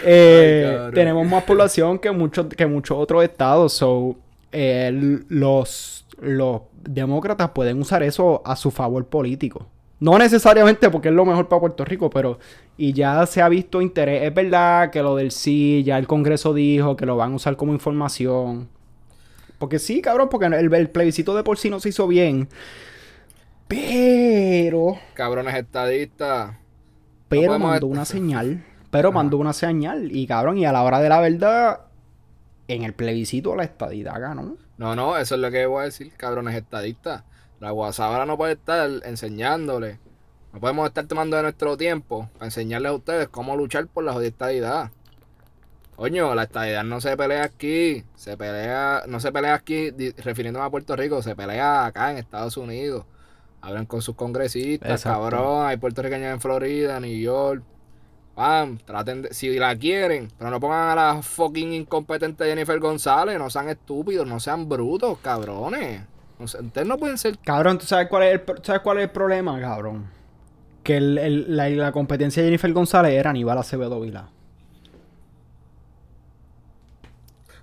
Eh, 0.09 0.91
tenemos 0.95 1.27
más 1.27 1.43
población 1.43 1.99
que 1.99 2.13
muchos 2.13 2.47
que 2.47 2.65
muchos 2.65 2.97
otros 2.97 3.25
estados. 3.25 3.73
So, 3.73 4.15
eh, 4.53 4.93
los, 5.29 6.07
los 6.21 6.61
demócratas 6.81 7.51
pueden 7.51 7.81
usar 7.81 8.05
eso 8.05 8.41
a 8.45 8.55
su 8.55 8.71
favor 8.71 9.05
político. 9.07 9.67
No 9.99 10.19
necesariamente 10.19 10.91
porque 10.91 11.09
es 11.09 11.15
lo 11.15 11.25
mejor 11.25 11.49
para 11.49 11.61
Puerto 11.61 11.85
Rico, 11.85 12.11
pero 12.11 12.39
y 12.77 12.93
ya 12.93 13.25
se 13.27 13.41
ha 13.41 13.49
visto 13.49 13.81
interés. 13.81 14.25
Es 14.25 14.35
verdad 14.35 14.91
que 14.91 15.03
lo 15.03 15.17
del 15.17 15.31
sí, 15.31 15.83
ya 15.85 15.99
el 15.99 16.07
Congreso 16.07 16.53
dijo 16.53 16.97
que 16.97 17.07
lo 17.07 17.17
van 17.17 17.33
a 17.33 17.37
usar 17.37 17.57
como 17.57 17.73
información. 17.73 18.69
Porque 19.59 19.79
sí, 19.79 20.03
cabrón, 20.03 20.29
porque 20.29 20.47
el, 20.47 20.91
plebiscito 20.91 21.35
de 21.35 21.43
por 21.43 21.57
sí 21.57 21.71
no 21.71 21.81
se 21.81 21.89
hizo 21.89 22.07
bien. 22.07 22.49
Pero. 23.69 24.99
Cabrones 25.15 25.55
estadistas. 25.55 26.57
Pero 27.29 27.59
mandó 27.59 27.87
una 27.87 28.05
señal 28.05 28.63
pero 28.97 29.13
mandó 29.13 29.37
una 29.37 29.53
señal 29.53 30.09
y 30.11 30.27
cabrón, 30.27 30.59
y 30.59 30.65
a 30.65 30.73
la 30.73 30.83
hora 30.83 31.01
de 31.01 31.09
la 31.11 31.21
verdad, 31.21 31.81
en 32.69 32.83
el 32.83 32.95
plebiscito 32.95 33.55
la 33.55 33.65
estadidad 33.65 34.19
ganó. 34.21 34.57
No, 34.79 34.95
no, 34.95 35.19
eso 35.19 35.35
es 35.35 35.41
lo 35.41 35.51
que 35.51 35.67
voy 35.67 35.83
a 35.83 35.85
decir, 35.85 36.13
cabrones 36.17 36.55
estadistas. 36.55 37.25
La 37.61 37.71
guasabra 37.71 38.27
no 38.27 38.37
puede 38.37 38.55
estar 38.55 38.91
enseñándole. 39.05 39.99
No 40.53 40.61
podemos 40.61 40.87
estar 40.89 41.07
tomando 41.07 41.37
de 41.37 41.43
nuestro 41.43 41.77
tiempo 41.77 42.29
para 42.35 42.47
enseñarles 42.47 42.91
a 42.91 42.95
ustedes 42.95 43.29
cómo 43.29 43.57
luchar 43.57 43.87
por 43.87 44.05
la 44.05 44.13
jodida 44.13 44.29
estadidad. 44.29 44.91
Coño, 45.97 46.35
la 46.35 46.43
estadidad 46.43 46.85
no 46.85 47.01
se 47.01 47.17
pelea 47.17 47.45
aquí. 47.45 48.05
Se 48.15 48.37
pelea, 48.37 49.05
no 49.09 49.19
se 49.19 49.33
pelea 49.33 49.55
aquí 49.55 49.91
refiriéndome 50.19 50.67
a 50.67 50.71
Puerto 50.71 50.95
Rico, 50.95 51.23
se 51.23 51.35
pelea 51.35 51.87
acá 51.87 52.11
en 52.11 52.19
Estados 52.19 52.59
Unidos. 52.59 53.05
Hablan 53.63 53.87
con 53.87 54.03
sus 54.03 54.15
congresistas, 54.15 55.03
cabrón. 55.03 55.67
Hay 55.67 55.79
puertorriqueños 55.79 56.33
en 56.33 56.41
Florida, 56.41 57.01
New 57.01 57.19
York. 57.19 57.63
Pam, 58.35 58.77
traten 58.77 59.23
de, 59.23 59.33
si 59.33 59.59
la 59.59 59.75
quieren, 59.77 60.31
pero 60.37 60.51
no 60.51 60.61
pongan 60.61 60.91
a 60.91 60.95
la 60.95 61.23
fucking 61.23 61.73
incompetente 61.73 62.45
Jennifer 62.45 62.79
González, 62.79 63.39
no 63.39 63.49
sean 63.49 63.71
estúpidos, 63.71 64.27
no 64.27 64.39
sean 64.41 64.69
brutos, 64.69 65.17
cabrones. 65.21 66.03
Ustedes 66.39 66.87
no 66.87 66.99
pueden 66.99 67.19
ser. 67.19 67.39
Cabrón, 67.39 67.79
¿tú 67.79 67.87
sabes 67.87 68.09
cuál 68.09 68.25
es 68.25 68.35
el, 68.35 68.65
sabes 68.65 68.83
cuál 68.83 68.99
es 68.99 69.05
el 69.05 69.11
problema, 69.11 69.61
cabrón? 69.61 70.07
Que 70.83 70.97
el, 70.99 71.57
la, 71.57 71.93
competencia 71.93 72.43
de 72.43 72.49
Jennifer 72.49 72.73
González 72.73 73.13
era 73.13 73.31
Aníbal 73.31 73.59
Acevedo 73.59 74.01
Vila. 74.01 74.29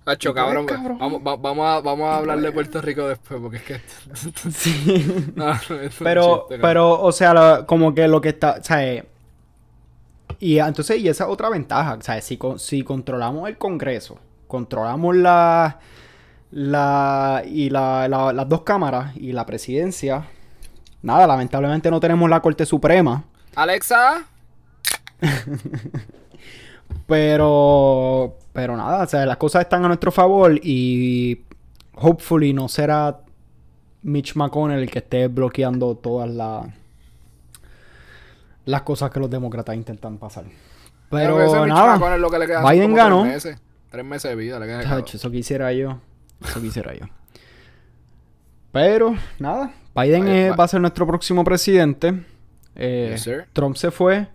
Hacho, 0.06 0.34
cabrón, 0.34 0.66
Vamos, 1.00 1.24
vamos, 1.24 1.66
a, 1.66 1.80
vamos 1.80 2.10
a 2.10 2.18
hablar 2.18 2.42
de 2.42 2.52
Puerto 2.52 2.82
Rico 2.82 3.08
después, 3.08 3.40
porque 3.40 3.58
es 3.58 3.64
que. 3.64 3.82
sí. 4.52 5.34
pero, 6.04 6.48
pero, 6.62 7.02
o 7.02 7.12
sea, 7.14 7.66
como 7.66 7.96
que 7.96 8.08
lo 8.10 8.20
que 8.20 8.30
está. 8.30 8.58
O 8.60 8.64
sea, 8.64 9.04
y 10.40 10.60
entonces, 10.60 11.00
y 11.00 11.08
esa 11.08 11.30
otra 11.30 11.50
ventaja, 11.50 11.94
o 11.94 12.02
sea, 12.02 12.20
si, 12.20 12.38
si 12.58 12.84
controlamos 12.84 13.48
el 13.48 13.58
Congreso, 13.58 14.18
controlamos 14.48 15.16
la, 15.16 15.80
la 16.54 17.42
y 17.46 17.72
la, 17.72 18.08
las 18.08 18.48
dos 18.48 18.62
cámaras 18.62 19.16
y 19.18 19.32
la 19.32 19.46
presidencia, 19.46 20.28
nada, 21.02 21.26
lamentablemente 21.26 21.90
no 21.90 22.00
tenemos 22.00 22.30
la 22.30 22.42
Corte 22.42 22.66
Suprema. 22.66 23.24
Alexa. 23.56 24.24
pero, 27.08 28.38
pero 28.54 28.78
nada, 28.78 29.04
o 29.04 29.08
sea, 29.08 29.26
las 29.26 29.38
cosas 29.38 29.64
están 29.64 29.84
a 29.84 29.88
nuestro 29.88 30.12
favor 30.12 30.60
y 30.62 31.42
hopefully 31.96 32.54
no 32.54 32.68
será 32.68 33.22
Mitch 34.04 34.36
McConnell 34.36 34.80
el 34.80 34.92
que 34.92 35.00
esté 35.00 35.28
bloqueando 35.30 35.96
todas 35.96 36.30
las 36.30 36.68
las 38.66 38.84
cosas 38.84 39.10
que 39.10 39.20
los 39.20 39.30
demócratas 39.30 39.76
intentan 39.76 40.18
pasar. 40.20 40.46
Pero, 41.10 41.42
ese 41.42 41.60
Mitch 41.62 41.70
nada, 41.70 41.96
McConnell 41.96 42.22
lo 42.22 42.30
que 42.30 42.38
le 42.40 42.46
queda 42.46 42.72
Biden 42.72 42.94
ganó. 42.94 43.24
Tres 43.24 43.34
meses, 43.34 43.62
tres 43.90 44.06
meses 44.06 44.30
de 44.30 44.36
vida 44.36 44.60
le 44.60 44.68
queda. 44.68 45.00
eso 45.00 45.32
quisiera 45.32 45.74
yo. 45.74 45.98
Eso 46.44 46.62
quisiera 46.62 46.94
yo. 46.94 47.06
Pero, 48.72 49.16
nada. 49.40 49.74
Biden 49.96 50.24
Biden 50.26 50.28
eh, 50.28 50.50
va- 50.52 50.64
a 50.64 50.68
ser 50.68 50.82
nuestro 50.82 51.06
próximo 51.06 51.44
presidente. 51.44 52.24
Eh, 52.76 53.10
Yes, 53.12 53.22
sir. 53.22 53.46
Trump 53.54 53.76
se 53.76 53.92
fue. 53.92 54.28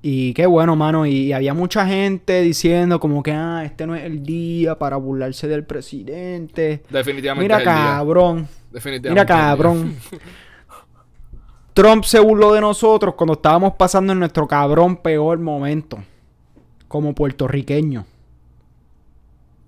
Y 0.00 0.32
qué 0.34 0.46
bueno, 0.46 0.74
mano. 0.74 1.04
Y 1.06 1.32
había 1.32 1.54
mucha 1.54 1.86
gente 1.86 2.40
diciendo 2.40 2.98
como 2.98 3.22
que, 3.22 3.32
ah, 3.32 3.62
este 3.64 3.86
no 3.86 3.94
es 3.94 4.02
el 4.04 4.22
día 4.24 4.78
para 4.78 4.96
burlarse 4.96 5.46
del 5.46 5.64
presidente. 5.64 6.82
Definitivamente. 6.90 7.44
Mira, 7.44 7.56
es 7.58 7.66
el 7.66 7.72
día. 7.74 7.84
cabrón. 7.84 8.48
Definitivamente. 8.72 9.10
Mira, 9.10 9.26
cabrón. 9.26 9.96
Trump 11.74 12.04
se 12.04 12.18
burló 12.20 12.52
de 12.52 12.60
nosotros 12.60 13.14
cuando 13.14 13.34
estábamos 13.34 13.74
pasando 13.74 14.12
en 14.12 14.18
nuestro 14.18 14.46
cabrón 14.48 14.96
peor 14.96 15.38
momento. 15.38 16.02
Como 16.88 17.14
puertorriqueño. 17.14 18.04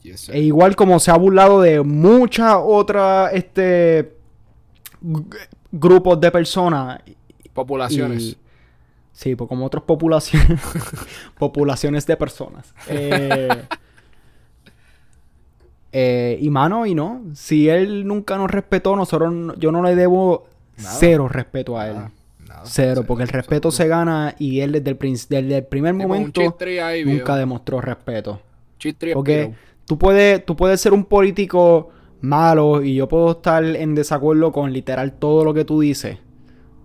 Yes. 0.05 0.29
E 0.29 0.39
igual 0.41 0.77
como 0.77 1.01
se 1.01 1.11
ha 1.11 1.17
burlado 1.17 1.63
de 1.63 1.81
muchas 1.83 2.57
otras 2.63 3.33
este 3.33 4.13
grupos 5.73 6.21
de 6.21 6.31
personas. 6.31 7.01
Populaciones. 7.55 8.23
y- 8.23 8.39
sí, 9.13 9.35
pues 9.35 9.49
como 9.49 9.65
otras 9.65 9.83
poblaciones. 9.85 10.61
populaciones 11.39 12.07
de 12.07 12.17
personas. 12.19 12.75
Eh, 12.89 13.49
eh, 15.93 16.39
y 16.41 16.51
mano, 16.51 16.85
y 16.87 16.95
no. 16.95 17.23
Si 17.35 17.69
él 17.69 18.07
nunca 18.07 18.37
nos 18.37 18.51
respetó, 18.51 18.97
nosotros 18.97 19.33
no- 19.33 19.55
yo 19.57 19.73
no 19.73 19.83
le 19.83 19.95
debo 19.95 20.49
Nada. 20.77 20.97
cero 20.99 21.29
respeto 21.29 21.79
a 21.79 21.89
él. 21.89 21.95
Nada, 21.95 22.11
nada, 22.47 22.63
Cero, 22.65 23.05
porque 23.07 23.23
el 23.23 23.29
respeto 23.31 23.71
se 23.71 23.89
gana 23.89 24.35
y 24.39 24.61
él 24.61 24.73
desde 24.73 24.91
el, 24.91 24.99
desde 24.99 25.57
el 25.59 25.65
primer 25.65 25.95
momento 25.95 26.41
ahí, 26.83 27.05
nunca 27.05 27.37
demostró 27.37 27.81
respeto. 27.81 28.41
Porque. 29.15 29.55
Tú 29.87 29.99
puedes, 29.99 30.45
tú 30.45 30.57
puedes 30.57 30.81
ser 30.81 30.93
un 30.93 31.05
político 31.05 31.91
malo 32.21 32.83
y 32.83 32.95
yo 32.95 33.09
puedo 33.09 33.33
estar 33.33 33.65
en 33.65 33.95
desacuerdo 33.95 34.53
con 34.53 34.73
literal 34.73 35.13
todo 35.15 35.45
lo 35.45 35.55
que 35.55 35.65
tú 35.65 35.81
dices. 35.81 36.19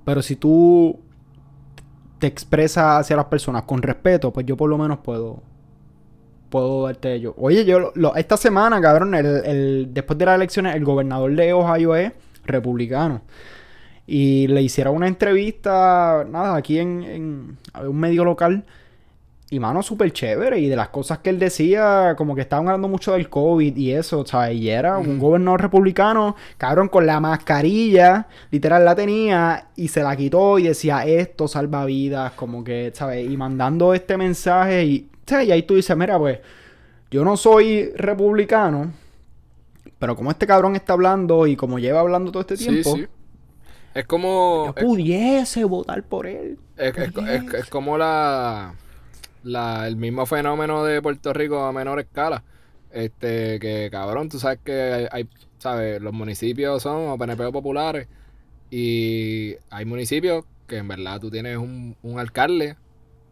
Pero 0.05 0.21
si 0.21 0.35
tú 0.35 0.99
te 2.19 2.27
expresas 2.27 3.01
hacia 3.01 3.15
las 3.15 3.25
personas 3.25 3.63
con 3.63 3.81
respeto, 3.81 4.31
pues 4.33 4.45
yo 4.45 4.57
por 4.57 4.69
lo 4.69 4.77
menos 4.77 4.99
puedo. 4.99 5.41
Puedo 6.49 6.85
darte 6.85 7.13
ello. 7.13 7.35
Oye, 7.37 7.63
yo 7.63 7.93
esta 8.15 8.35
semana, 8.35 8.81
cabrón, 8.81 9.13
el, 9.13 9.25
el- 9.45 9.89
después 9.93 10.17
de 10.17 10.25
las 10.25 10.35
elecciones, 10.35 10.75
el 10.75 10.83
gobernador 10.83 11.35
de 11.35 11.53
Ohio 11.53 11.95
es 11.95 12.11
republicano. 12.43 13.21
Y 14.07 14.47
le 14.47 14.63
hicieron 14.63 14.95
una 14.95 15.07
entrevista, 15.07 16.25
nada, 16.27 16.55
aquí 16.55 16.79
en, 16.79 17.57
un 17.83 17.95
medio 17.99 18.25
local. 18.25 18.65
Y 19.51 19.59
mano, 19.59 19.81
súper 19.81 20.11
chévere. 20.13 20.59
Y 20.59 20.67
de 20.69 20.75
las 20.75 20.89
cosas 20.89 21.19
que 21.19 21.31
él 21.31 21.39
decía, 21.39 22.13
como 22.17 22.35
que 22.35 22.41
estaban 22.41 22.67
hablando 22.67 22.87
mucho 22.87 23.13
del 23.13 23.29
COVID 23.29 23.75
y 23.77 23.93
eso, 23.93 24.23
¿sabes? 24.25 24.55
Y 24.57 24.69
era 24.69 24.99
un 24.99 25.17
gobernador 25.17 25.61
republicano, 25.61 26.35
cabrón, 26.57 26.87
con 26.87 27.07
la 27.07 27.19
mascarilla, 27.19 28.27
literal 28.51 28.85
la 28.85 28.93
tenía 28.93 29.69
y 29.75 29.87
se 29.87 30.03
la 30.03 30.15
quitó 30.15 30.59
y 30.59 30.63
decía 30.63 31.03
esto 31.05 31.47
salva 31.47 31.85
vidas, 31.85 32.33
como 32.33 32.63
que, 32.63 32.91
¿sabes? 32.93 33.27
Y 33.27 33.35
mandando 33.37 33.95
este 33.95 34.17
mensaje 34.17 34.85
y, 34.85 35.09
¿sabes? 35.25 35.47
Y 35.47 35.51
ahí 35.51 35.63
tú 35.63 35.75
dices, 35.75 35.97
mira, 35.97 36.19
pues, 36.19 36.37
yo 37.09 37.23
no 37.25 37.35
soy 37.35 37.89
republicano, 37.95 38.91
pero 39.97 40.15
como 40.15 40.29
este 40.29 40.45
cabrón 40.45 40.75
está 40.75 40.93
hablando 40.93 41.47
y 41.47 41.55
como 41.55 41.79
lleva 41.79 42.01
hablando 42.01 42.31
todo 42.31 42.41
este 42.41 42.55
tiempo, 42.55 42.95
sí. 42.97 43.07
Es 43.95 44.05
como. 44.05 44.65
yo 44.67 44.75
pudiese 44.75 45.63
votar 45.63 46.03
por 46.03 46.27
él. 46.27 46.59
Es, 46.77 46.95
es- 46.95 47.11
es- 47.47 47.53
es 47.55 47.65
como 47.69 47.97
la, 47.97 48.75
la 49.43 49.87
el 49.87 49.95
mismo 49.97 50.25
fenómeno 50.25 50.83
de 50.83 51.01
Puerto 51.01 51.33
Rico 51.33 51.61
a 51.63 51.71
menor 51.73 51.99
escala. 51.99 52.43
Este, 52.91 53.59
que 53.59 53.89
cabrón, 53.91 54.29
tú 54.29 54.39
sabes 54.39 54.59
que 54.63 55.07
hay, 55.11 55.29
sabes, 55.59 56.01
los 56.01 56.13
municipios 56.13 56.81
son 56.83 57.17
PNP 57.17 57.51
populares 57.51 58.07
y 58.69 59.55
hay 59.69 59.85
municipios 59.85 60.45
que 60.67 60.77
en 60.77 60.87
verdad 60.87 61.19
tú 61.19 61.31
tienes 61.31 61.57
un, 61.57 61.97
un 62.03 62.19
alcalde 62.19 62.77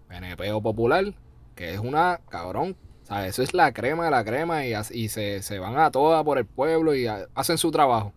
PNP 0.07 0.51
popular 0.61 1.13
que 1.55 1.73
es 1.73 1.79
una 1.79 2.19
cabrón, 2.29 2.77
sabes, 3.03 3.29
eso 3.31 3.43
es 3.43 3.53
la 3.53 3.73
crema 3.73 4.05
de 4.05 4.11
la 4.11 4.23
crema 4.25 4.65
y, 4.65 4.73
y 4.91 5.09
se, 5.09 5.41
se 5.41 5.59
van 5.59 5.77
a 5.79 5.91
todas 5.91 6.23
por 6.23 6.37
el 6.37 6.45
pueblo 6.45 6.95
y 6.95 7.07
ha- 7.07 7.27
hacen 7.35 7.57
su 7.57 7.71
trabajo. 7.71 8.13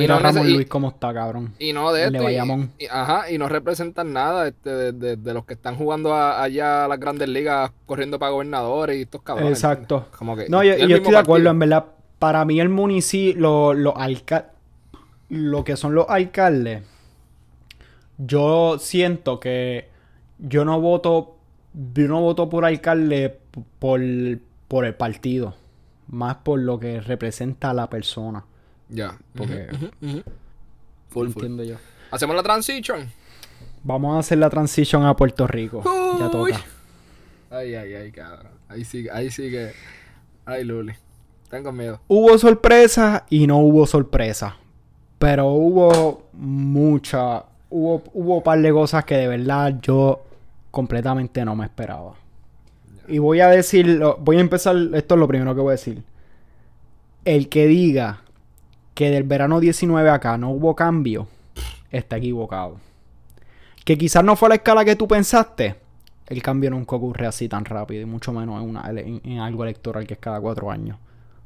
Mira 0.00 0.14
no 0.16 0.20
Ramón 0.20 0.52
Luis 0.52 0.66
cómo 0.68 0.88
está, 0.88 1.12
cabrón. 1.14 1.54
y 1.58 1.72
no 1.72 1.92
de 1.92 2.04
esto. 2.06 2.30
y- 2.30 2.34
y- 2.78 2.86
ajá, 2.90 3.30
y 3.30 3.38
no 3.38 3.48
representan 3.48 4.12
nada 4.12 4.48
este, 4.48 4.70
de, 4.70 4.92
de- 4.92 5.16
de 5.16 5.34
los 5.34 5.44
que 5.44 5.54
están 5.54 5.76
jugando 5.76 6.12
a- 6.14 6.42
allá 6.42 6.84
a 6.84 6.88
las 6.88 6.98
grandes 7.00 7.28
ligas 7.28 7.70
corriendo 7.86 8.18
para 8.18 8.32
gobernadores 8.32 8.96
y 8.98 9.02
estos 9.02 9.22
cabrones. 9.22 9.52
Exacto. 9.52 10.08
Como 10.18 10.36
que, 10.36 10.48
No, 10.48 10.62
yo, 10.64 10.76
yo 10.76 10.96
estoy 10.96 11.12
de 11.12 11.18
acuerdo, 11.18 11.50
en 11.50 11.58
verdad. 11.58 11.84
Para 12.18 12.44
mí 12.44 12.58
el 12.60 12.68
municipio, 12.68 13.74
lo, 13.74 13.96
alca- 13.96 14.50
lo 15.28 15.62
que 15.64 15.76
son 15.76 15.94
los 15.94 16.06
alcaldes, 16.08 16.82
yo 18.18 18.78
siento 18.78 19.40
que 19.40 19.88
yo 20.38 20.64
no 20.64 20.80
voto, 20.80 21.36
yo 21.94 22.08
no 22.08 22.20
voto 22.20 22.48
por 22.48 22.64
alcalde 22.64 23.38
por, 23.78 24.00
por 24.68 24.84
el 24.84 24.94
partido, 24.94 25.54
más 26.08 26.36
por 26.36 26.60
lo 26.60 26.78
que 26.78 27.00
representa 27.00 27.70
a 27.70 27.74
la 27.74 27.88
persona, 27.90 28.44
Ya. 28.94 29.18
porque. 29.34 29.68
Full, 31.08 31.28
full. 31.28 31.28
entiendo 31.28 31.64
yo. 31.64 31.76
Hacemos 32.10 32.36
la 32.36 32.42
transition. 32.42 33.10
Vamos 33.82 34.16
a 34.16 34.20
hacer 34.20 34.38
la 34.38 34.48
transición 34.48 35.04
a 35.04 35.14
Puerto 35.14 35.46
Rico. 35.46 35.82
Ya 36.18 36.30
toca. 36.30 36.60
Ay, 37.50 37.74
ay, 37.74 37.94
ay, 37.94 38.12
cabrón. 38.12 38.52
Ahí 38.68 38.84
sí, 38.84 39.06
ahí 39.12 39.30
sí 39.30 39.50
que. 39.50 39.72
Ay, 40.46 40.64
Luli. 40.64 40.94
Tengo 41.50 41.72
miedo. 41.72 42.00
Hubo 42.08 42.36
sorpresa 42.38 43.26
y 43.28 43.46
no 43.46 43.58
hubo 43.58 43.86
sorpresa. 43.86 44.56
Pero 45.18 45.48
hubo 45.48 46.28
mucha. 46.32 47.44
Hubo, 47.70 48.02
hubo 48.12 48.36
un 48.38 48.42
par 48.42 48.60
de 48.60 48.72
cosas 48.72 49.04
que 49.04 49.16
de 49.16 49.28
verdad 49.28 49.78
yo 49.82 50.22
completamente 50.70 51.44
no 51.44 51.54
me 51.54 51.64
esperaba. 51.64 52.14
Y 53.08 53.18
voy 53.18 53.40
a 53.40 53.48
decir. 53.48 54.02
Voy 54.20 54.36
a 54.36 54.40
empezar. 54.40 54.76
Esto 54.94 55.14
es 55.14 55.18
lo 55.18 55.28
primero 55.28 55.54
que 55.54 55.60
voy 55.60 55.70
a 55.70 55.72
decir. 55.72 56.02
El 57.24 57.48
que 57.48 57.66
diga 57.66 58.23
que 58.94 59.10
del 59.10 59.24
verano 59.24 59.60
19 59.60 60.08
acá 60.08 60.38
no 60.38 60.50
hubo 60.50 60.74
cambio, 60.74 61.26
está 61.90 62.16
equivocado. 62.16 62.78
Que 63.84 63.98
quizás 63.98 64.24
no 64.24 64.36
fue 64.36 64.46
a 64.46 64.50
la 64.50 64.54
escala 64.56 64.84
que 64.84 64.96
tú 64.96 65.06
pensaste. 65.06 65.76
El 66.26 66.42
cambio 66.42 66.70
nunca 66.70 66.96
ocurre 66.96 67.26
así 67.26 67.48
tan 67.48 67.64
rápido, 67.64 68.02
y 68.02 68.06
mucho 68.06 68.32
menos 68.32 68.62
en, 68.62 68.68
una, 68.70 68.88
en, 68.88 69.20
en 69.24 69.38
algo 69.40 69.64
electoral 69.64 70.06
que 70.06 70.14
es 70.14 70.20
cada 70.20 70.40
cuatro 70.40 70.70
años. 70.70 70.96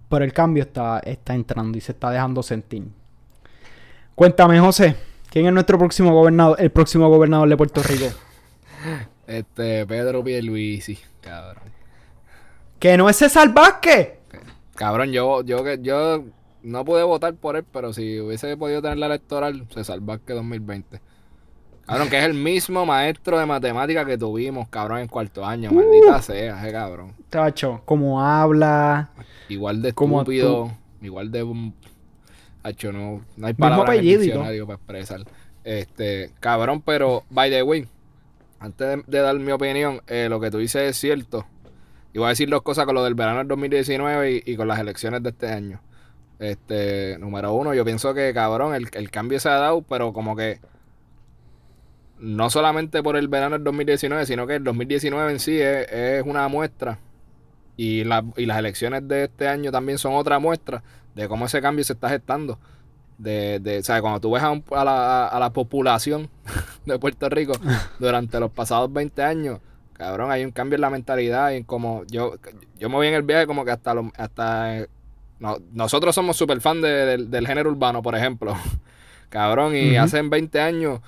Pero 0.09 0.25
el 0.25 0.33
cambio 0.33 0.63
está, 0.63 1.01
está 1.01 1.35
entrando 1.35 1.77
y 1.77 1.81
se 1.81 1.93
está 1.93 2.11
dejando 2.11 2.43
sentir. 2.43 2.85
Cuéntame, 4.15 4.61
José, 4.61 4.97
¿quién 5.31 5.47
es 5.47 5.53
nuestro 5.53 5.79
próximo 5.79 6.13
gobernador, 6.13 6.57
el 6.61 6.71
próximo 6.71 7.09
gobernador 7.09 7.49
de 7.49 7.57
Puerto 7.57 7.83
Rico? 7.83 8.07
Este, 9.27 9.85
Pedro 9.85 10.25
Pierluisi. 10.25 10.99
Cabrón. 11.21 11.65
¡Que 12.79 12.97
no 12.97 13.11
es 13.11 13.17
César 13.17 13.53
Vázquez! 13.53 14.13
Cabrón, 14.75 15.13
yo, 15.13 15.43
yo 15.43 15.75
yo 15.75 16.25
no 16.69 16.85
pude 16.85 17.03
votar 17.03 17.35
por 17.35 17.57
él, 17.57 17.65
pero 17.73 17.93
si 17.93 18.21
hubiese 18.21 18.57
podido 18.57 18.83
tener 18.83 18.99
la 18.99 19.07
electoral, 19.07 19.67
se 19.73 19.85
salva 19.85 20.19
que 20.19 20.35
2020. 20.35 21.01
Cabrón, 21.87 22.11
que 22.11 22.19
es 22.19 22.25
el 22.25 22.35
mismo 22.35 22.85
maestro 22.85 23.39
de 23.39 23.47
matemáticas 23.47 24.05
que 24.05 24.19
tuvimos, 24.19 24.69
cabrón, 24.69 24.99
en 24.99 25.09
cuarto 25.09 25.47
año. 25.47 25.73
Maldita 25.73 26.21
sea, 26.21 26.61
ese 26.63 26.73
cabrón. 26.73 27.15
Tacho, 27.31 27.81
como 27.87 28.23
habla. 28.23 29.09
Igual 29.49 29.81
de 29.81 29.95
Como 29.95 30.21
estúpido, 30.21 30.71
igual 31.01 31.33
de... 31.33 31.73
Hacho, 32.63 32.93
no, 32.93 33.23
no 33.37 33.47
hay 33.47 33.55
palabras 33.55 33.97
en 33.97 34.07
el 34.07 34.21
diccionario 34.21 34.67
para 34.67 34.77
expresar. 34.77 35.23
Este, 35.65 36.31
cabrón, 36.41 36.83
pero, 36.83 37.25
by 37.31 37.49
the 37.51 37.63
way, 37.63 37.89
antes 38.61 38.87
de, 38.87 39.03
de 39.07 39.19
dar 39.21 39.39
mi 39.39 39.53
opinión, 39.53 40.03
eh, 40.07 40.27
lo 40.29 40.41
que 40.41 40.51
tú 40.51 40.59
dices 40.59 40.83
es 40.83 40.97
cierto. 40.99 41.47
Y 42.13 42.19
voy 42.19 42.27
a 42.27 42.31
decir 42.31 42.51
dos 42.51 42.61
cosas 42.61 42.85
con 42.85 42.95
lo 42.95 43.05
del 43.05 43.15
verano 43.15 43.39
del 43.39 43.49
2019 43.49 44.43
y, 44.45 44.53
y 44.53 44.57
con 44.57 44.69
las 44.69 44.79
elecciones 44.79 45.23
de 45.23 45.31
este 45.31 45.49
año. 45.49 45.81
Este, 46.39 47.19
número 47.19 47.53
uno, 47.55 47.75
yo 47.75 47.85
pienso 47.85 48.15
que, 48.15 48.33
cabrón, 48.35 48.75
el, 48.75 48.89
el 48.93 49.11
cambio 49.11 49.41
se 49.41 49.49
ha 49.49 49.55
dado, 49.55 49.83
pero 49.83 50.13
como 50.13 50.37
que 50.37 50.61
no 52.19 52.51
solamente 52.51 53.03
por 53.03 53.17
el 53.17 53.29
verano 53.29 53.55
del 53.57 53.65
2019, 53.65 54.27
sino 54.27 54.47
que 54.47 54.57
el 54.57 54.65
2019 54.65 55.31
en 55.33 55.39
sí 55.39 55.61
es, 55.61 55.87
es 55.91 56.23
una 56.27 56.49
muestra 56.49 56.99
y, 57.77 58.05
la- 58.05 58.25
y 58.37 58.47
las 58.47 58.59
elecciones 58.59 59.07
de 59.09 59.25
este 59.25 59.49
año 59.49 59.73
también 59.73 59.99
son 59.99 60.15
otra 60.15 60.39
muestra 60.39 60.83
de 61.15 61.29
cómo 61.29 61.47
ese 61.47 61.63
cambio 61.63 61.85
se 61.85 61.95
está 61.95 62.09
gestando. 62.11 62.59
De, 63.19 63.61
de, 63.61 63.79
o 63.79 63.83
sea, 63.83 64.01
cuando 64.01 64.21
tú 64.21 64.33
ves 64.33 64.43
a, 64.43 64.51
un- 64.51 64.65
a 64.73 64.85
la, 64.85 65.29
a 65.29 65.41
la 65.41 65.51
población 65.53 66.31
de 66.87 66.99
Puerto 66.99 67.29
Rico 67.29 67.55
durante 68.01 68.41
los 68.41 68.51
pasados 68.53 68.93
20 68.93 69.23
años, 69.23 69.61
cabrón, 69.95 70.31
hay 70.33 70.45
un 70.45 70.53
cambio 70.53 70.77
en 70.77 70.83
la 70.83 70.91
mentalidad 70.91 71.53
y 71.53 71.57
en 71.59 71.65
como 71.65 72.05
yo, 72.07 72.35
yo 72.79 72.89
me 72.89 72.97
voy 72.97 73.09
en 73.09 73.15
el 73.15 73.23
viaje 73.23 73.47
como 73.47 73.65
que 73.65 73.73
hasta, 73.73 73.95
lo- 73.95 74.13
hasta 74.17 74.87
no- 75.41 75.59
nosotros 75.73 76.15
somos 76.15 76.37
súper 76.37 76.61
fan 76.61 76.81
de- 76.81 76.89
del- 77.07 77.31
del 77.31 77.47
género 77.47 77.71
urbano, 77.71 78.03
por 78.03 78.15
ejemplo. 78.17 78.55
Cabrón, 79.29 79.77
y 79.77 79.93
Ujú. 79.97 80.01
hace 80.05 80.23
20 80.23 80.61
años 80.61 81.01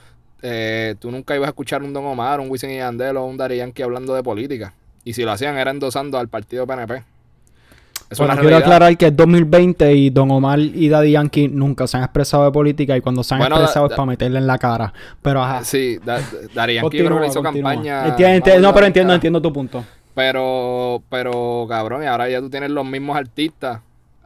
eh, 0.43 0.95
tú 0.99 1.11
nunca 1.11 1.35
ibas 1.37 1.49
a 1.49 1.51
escuchar 1.51 1.83
un 1.83 1.93
Don 1.93 2.05
Omar, 2.07 2.41
un 2.41 2.51
Wisin 2.51 2.71
y 2.71 2.77
Yandel 2.79 3.17
o 3.19 3.25
un 3.25 3.37
Daddy 3.37 3.57
Yankee 3.59 3.83
hablando 3.83 4.15
de 4.15 4.23
política. 4.23 4.73
Y 5.05 5.13
si 5.15 5.23
lo 5.23 5.33
hacían 5.33 5.57
era 5.59 5.71
endosando 5.71 6.19
al 6.19 6.29
partido 6.29 6.67
PNP. 6.67 7.03
Es 8.11 8.19
Bueno, 8.19 8.33
quiero 8.35 8.49
realidad. 8.49 8.59
aclarar 8.75 8.97
que 8.97 9.07
es 9.07 9.17
2020 9.17 9.95
y 9.95 10.11
Don 10.11 10.31
Omar 10.33 10.59
y 10.59 10.89
Daddy 10.89 11.13
Yankee 11.13 11.47
nunca 11.49 11.87
se 11.87 11.97
han 11.97 12.03
expresado 12.03 12.45
de 12.45 12.51
política 12.51 12.97
y 12.97 13.01
cuando 13.01 13.23
se 13.23 13.35
han 13.35 13.41
Bueno, 13.41 13.57
expresado 13.57 13.87
da- 13.87 13.95
es 13.95 13.97
para 13.97 14.07
meterle 14.07 14.39
en 14.39 14.47
la 14.47 14.59
cara. 14.59 14.93
Pero 15.23 15.43
ajá. 15.45 15.63
Sí, 15.63 15.99
Da- 16.05 16.19
Da- 16.19 16.23
Daddy 16.55 16.75
Yankee 16.75 16.99
Continúa, 16.99 17.27
hizo 17.27 17.43
continúa. 17.43 17.71
campaña. 17.73 18.07
Entiendo, 18.09 18.35
entiendo- 18.37 18.63
vamos 18.63 18.63
no, 18.63 18.75
pero 18.75 18.87
entiendo, 18.87 19.15
entiendo 19.15 19.43
tu 19.43 19.53
punto. 19.53 19.85
Pero, 20.15 21.03
pero, 21.09 21.67
cabrón, 21.69 22.03
y 22.03 22.07
ahora 22.07 22.29
ya 22.29 22.41
tú 22.41 22.51
tienes 22.51 22.71
los 22.71 22.85
mismos 22.85 23.17
artistas 23.17 23.81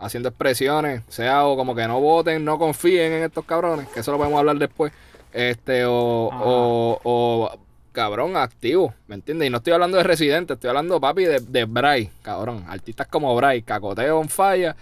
haciendo 0.04 0.28
expresiones, 0.28 1.02
sea 1.08 1.46
o 1.46 1.56
como 1.56 1.74
que 1.74 1.86
no 1.86 2.00
voten, 2.00 2.44
no 2.44 2.58
confíen 2.58 3.12
en 3.12 3.22
estos 3.24 3.44
cabrones, 3.44 3.88
que 3.88 4.00
eso 4.00 4.12
lo 4.12 4.18
podemos 4.18 4.38
hablar 4.38 4.56
después, 4.56 4.92
este, 5.32 5.84
o, 5.84 5.92
o, 6.32 7.00
o, 7.02 7.58
cabrón, 7.92 8.36
activo, 8.36 8.92
¿me 9.06 9.14
entiendes? 9.14 9.46
Y 9.46 9.50
no 9.50 9.58
estoy 9.58 9.72
hablando 9.72 9.96
de 9.96 10.02
residentes, 10.02 10.56
estoy 10.56 10.68
hablando, 10.68 11.00
papi, 11.00 11.24
de, 11.24 11.40
de 11.40 11.64
Bray, 11.64 12.10
cabrón, 12.22 12.64
artistas 12.68 13.06
como 13.06 13.34
Bray, 13.34 13.62
Cacoteo 13.62 14.18
on 14.18 14.28
Fire, 14.28 14.74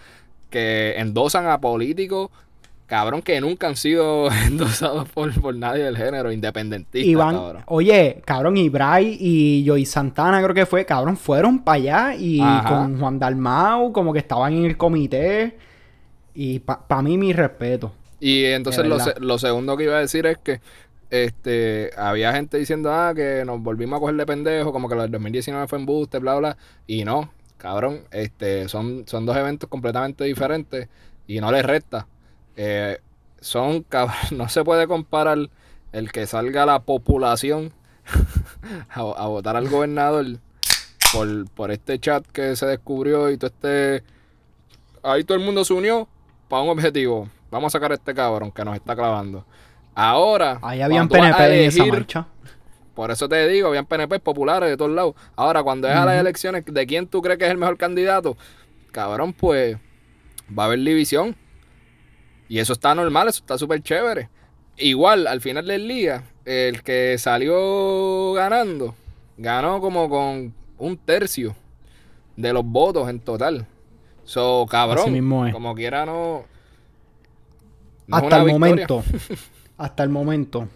que 0.51 0.95
endosan 0.99 1.47
a 1.47 1.59
políticos, 1.61 2.31
cabrón, 2.93 3.23
que 3.23 3.41
nunca 3.41 3.69
han 3.69 3.77
sido 3.77 4.29
endosados 4.47 5.09
por, 5.09 5.33
por 5.41 5.55
nadie 5.55 5.83
del 5.85 5.97
género, 5.97 6.31
independentistas, 6.31 7.09
Iván, 7.09 7.37
cabrón. 7.37 7.63
oye, 7.67 8.21
cabrón, 8.27 8.59
y 8.59 8.69
Bray 8.69 9.17
y 9.19 9.65
Joey 9.67 9.87
Santana 9.87 10.43
creo 10.43 10.55
que 10.55 10.67
fue, 10.67 10.85
cabrón, 10.85 11.17
fueron 11.17 11.61
para 11.65 11.77
allá 11.77 12.15
y 12.15 12.39
Ajá. 12.39 12.69
con 12.69 13.01
Juan 13.01 13.19
Dalmau, 13.19 13.93
como 13.93 14.13
que 14.13 14.19
estaban 14.19 14.53
en 14.53 14.67
el 14.67 14.77
comité. 14.77 15.57
Y 16.35 16.59
para 16.59 17.01
mí, 17.01 17.17
mi 17.17 17.33
respeto. 17.33 17.93
Y 18.21 18.45
entonces 18.45 18.85
lo, 18.87 19.01
se- 19.01 19.19
lo 19.21 19.39
segundo 19.39 19.75
que 19.79 19.85
iba 19.85 19.97
a 19.97 20.01
decir 20.01 20.27
es 20.27 20.37
que 20.37 20.61
este 21.09 21.91
había 21.97 22.33
gente 22.35 22.59
diciendo, 22.59 22.93
ah, 22.93 23.13
que 23.17 23.43
nos 23.47 23.63
volvimos 23.63 23.97
a 23.97 24.01
coger 24.01 24.17
de 24.17 24.27
pendejo, 24.27 24.71
como 24.71 24.89
que 24.89 24.97
del 24.97 25.11
2019 25.11 25.67
fue 25.67 25.79
embuste, 25.79 26.19
bla, 26.19 26.37
bla. 26.37 26.57
Y 26.87 27.05
no, 27.05 27.31
cabrón, 27.57 28.01
este 28.11 28.69
son, 28.69 29.05
son 29.07 29.25
dos 29.25 29.37
eventos 29.37 29.69
completamente 29.71 30.25
diferentes 30.25 30.89
y 31.27 31.41
no 31.41 31.51
les 31.51 31.65
resta. 31.65 32.07
Eh, 32.57 32.99
son, 33.41 33.85
no 34.31 34.49
se 34.49 34.65
puede 34.65 34.87
comparar 34.87 35.39
el 35.93 36.13
que 36.13 36.27
salga 36.27 36.67
la 36.67 36.81
población 36.81 37.73
a, 38.91 39.01
a 39.01 39.27
votar 39.27 39.57
al 39.57 39.69
gobernador 39.69 40.27
por, 41.13 41.51
por 41.51 41.71
este 41.71 41.99
chat 41.99 42.27
que 42.27 42.57
se 42.57 42.67
descubrió 42.67 43.31
y 43.31 43.37
todo 43.37 43.51
este... 43.51 44.03
Ahí 45.03 45.25
todo 45.25 45.37
el 45.37 45.45
mundo 45.45 45.65
se 45.65 45.75
unió 45.75 46.09
para 46.49 46.63
un 46.63 46.71
objetivo. 46.71 47.29
Vamos 47.51 47.75
a 47.75 47.79
sacar 47.79 47.93
a 47.93 47.95
este 47.95 48.15
cabrón 48.15 48.51
que 48.53 48.65
nos 48.65 48.77
está 48.77 48.95
clavando. 48.95 49.45
Ahora, 49.95 50.59
Ahí 50.63 50.81
habían 50.81 51.09
PNP 51.09 51.45
en 51.45 51.69
esa 51.69 51.85
marcha. 51.85 52.27
por 52.95 53.11
eso 53.11 53.29
te 53.29 53.47
digo, 53.49 53.69
habían 53.69 53.85
PNP 53.85 54.21
populares 54.21 54.71
de 54.71 54.77
todos 54.77 54.91
lados. 54.93 55.15
Ahora, 55.37 55.63
cuando 55.63 55.89
es 55.89 55.95
a 55.95 56.05
las 56.07 56.19
elecciones, 56.21 56.65
¿de 56.65 56.87
quién 56.87 57.07
tú 57.07 57.21
crees 57.21 57.39
que 57.39 57.45
es 57.45 57.51
el 57.51 57.59
mejor 57.59 57.77
candidato? 57.77 58.37
Cabrón, 58.91 59.33
pues 59.33 59.77
va 60.57 60.65
a 60.65 60.67
haber 60.67 60.79
división. 60.79 61.37
Y 62.53 62.59
eso 62.59 62.75
está 62.75 62.95
normal, 62.95 63.29
eso 63.29 63.39
está 63.39 63.57
súper 63.57 63.83
chévere. 63.83 64.29
Igual, 64.77 65.27
al 65.27 65.41
final 65.41 65.67
del 65.67 65.89
día, 65.89 66.25
el 66.45 66.83
que 66.83 67.17
salió 67.19 68.35
ganando, 68.35 68.95
ganó 69.39 69.81
como 69.81 70.11
con 70.11 70.53
un 70.77 70.97
tercio 70.99 71.55
de 72.37 72.53
los 72.53 72.63
votos 72.63 73.09
en 73.09 73.21
total. 73.21 73.65
So, 74.25 74.67
cabrón, 74.69 75.05
Así 75.05 75.11
mismo 75.13 75.47
es. 75.47 75.53
como 75.55 75.75
quiera 75.75 76.05
no... 76.05 76.45
hasta 78.11 78.37
el 78.37 78.45
victoria. 78.45 78.53
momento. 78.53 79.05
hasta 79.79 80.03
el 80.03 80.09
momento. 80.11 80.69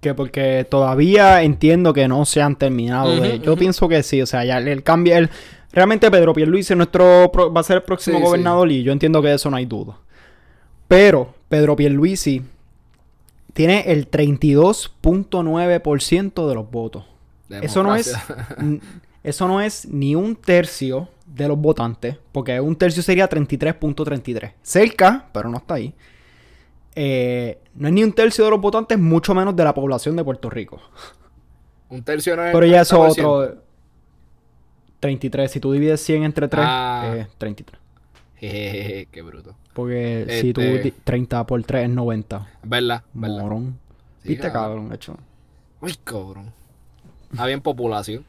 Que 0.00 0.14
porque 0.14 0.66
todavía 0.68 1.42
entiendo 1.42 1.92
que 1.92 2.08
no 2.08 2.24
se 2.24 2.42
han 2.42 2.56
terminado. 2.56 3.20
de- 3.20 3.38
yo 3.40 3.56
pienso 3.56 3.88
que 3.88 4.02
sí. 4.02 4.20
O 4.22 4.26
sea, 4.26 4.44
ya 4.44 4.58
el, 4.58 4.66
el 4.68 4.82
cambio. 4.82 5.16
El, 5.16 5.30
realmente 5.72 6.10
Pedro 6.10 6.32
Pierluisi 6.34 6.72
es 6.72 6.76
nuestro, 6.76 7.30
pro- 7.32 7.52
va 7.52 7.60
a 7.60 7.64
ser 7.64 7.76
el 7.76 7.82
próximo 7.84 8.18
Sí, 8.18 8.24
gobernador 8.24 8.70
y 8.70 8.82
yo 8.82 8.90
entiendo 8.92 9.22
que 9.22 9.28
de 9.28 9.34
eso 9.34 9.48
no 9.50 9.56
hay 9.56 9.66
duda. 9.66 9.96
Pero 10.88 11.34
Pedro 11.48 11.76
Pierluisi 11.76 12.42
tiene 13.52 13.92
el 13.92 14.10
32.9% 14.10 16.48
de 16.48 16.54
los 16.54 16.70
votos. 16.70 17.04
Eso 17.50 17.82
no 17.82 17.94
es 17.96 18.14
eso 19.24 19.48
no 19.48 19.60
es 19.60 19.86
ni 19.88 20.14
un 20.14 20.36
tercio 20.36 21.08
de 21.26 21.48
los 21.48 21.58
votantes, 21.58 22.16
porque 22.32 22.58
un 22.60 22.76
tercio 22.76 23.02
sería 23.02 23.28
33.33. 23.28 24.52
Cerca, 24.62 25.26
pero 25.32 25.48
no 25.50 25.58
está 25.58 25.74
ahí. 25.74 25.92
Eh, 26.94 27.58
no 27.74 27.88
es 27.88 27.94
ni 27.94 28.02
un 28.04 28.12
tercio 28.12 28.44
de 28.44 28.50
los 28.50 28.60
votantes, 28.60 28.98
mucho 28.98 29.34
menos 29.34 29.54
de 29.54 29.64
la 29.64 29.74
población 29.74 30.16
de 30.16 30.24
Puerto 30.24 30.48
Rico. 30.50 30.80
Un 31.90 32.02
tercio 32.02 32.36
no 32.36 32.44
es 32.44 32.52
Pero 32.52 32.66
ya 32.66 32.80
eso 32.82 32.98
30%. 33.06 33.10
otro 33.10 33.62
33, 35.00 35.50
si 35.50 35.60
tú 35.60 35.72
divides 35.72 36.00
100 36.00 36.24
entre 36.24 36.48
3, 36.48 36.64
Ah. 36.66 37.14
es 37.18 37.28
33. 37.38 37.80
Jejeje, 38.36 39.08
qué 39.10 39.22
bruto. 39.22 39.54
Porque 39.78 40.26
si 40.40 40.52
tú 40.52 40.60
Este- 40.60 40.82
di- 40.82 40.90
30 41.04 41.46
por 41.46 41.62
3 41.62 41.84
es 41.84 41.90
90. 41.90 42.48
¿Verdad? 42.64 43.02
¿Verdad? 43.14 43.42
Morón. 43.42 43.78
Sí, 44.24 44.30
¿Viste, 44.30 44.50
cabrón. 44.50 44.88
cabrón? 44.88 44.92
Hecho. 44.92 45.16
Uy, 45.80 45.94
cabrón. 46.02 46.52
Está 47.30 47.46
bien 47.46 47.60
población. 47.60 48.24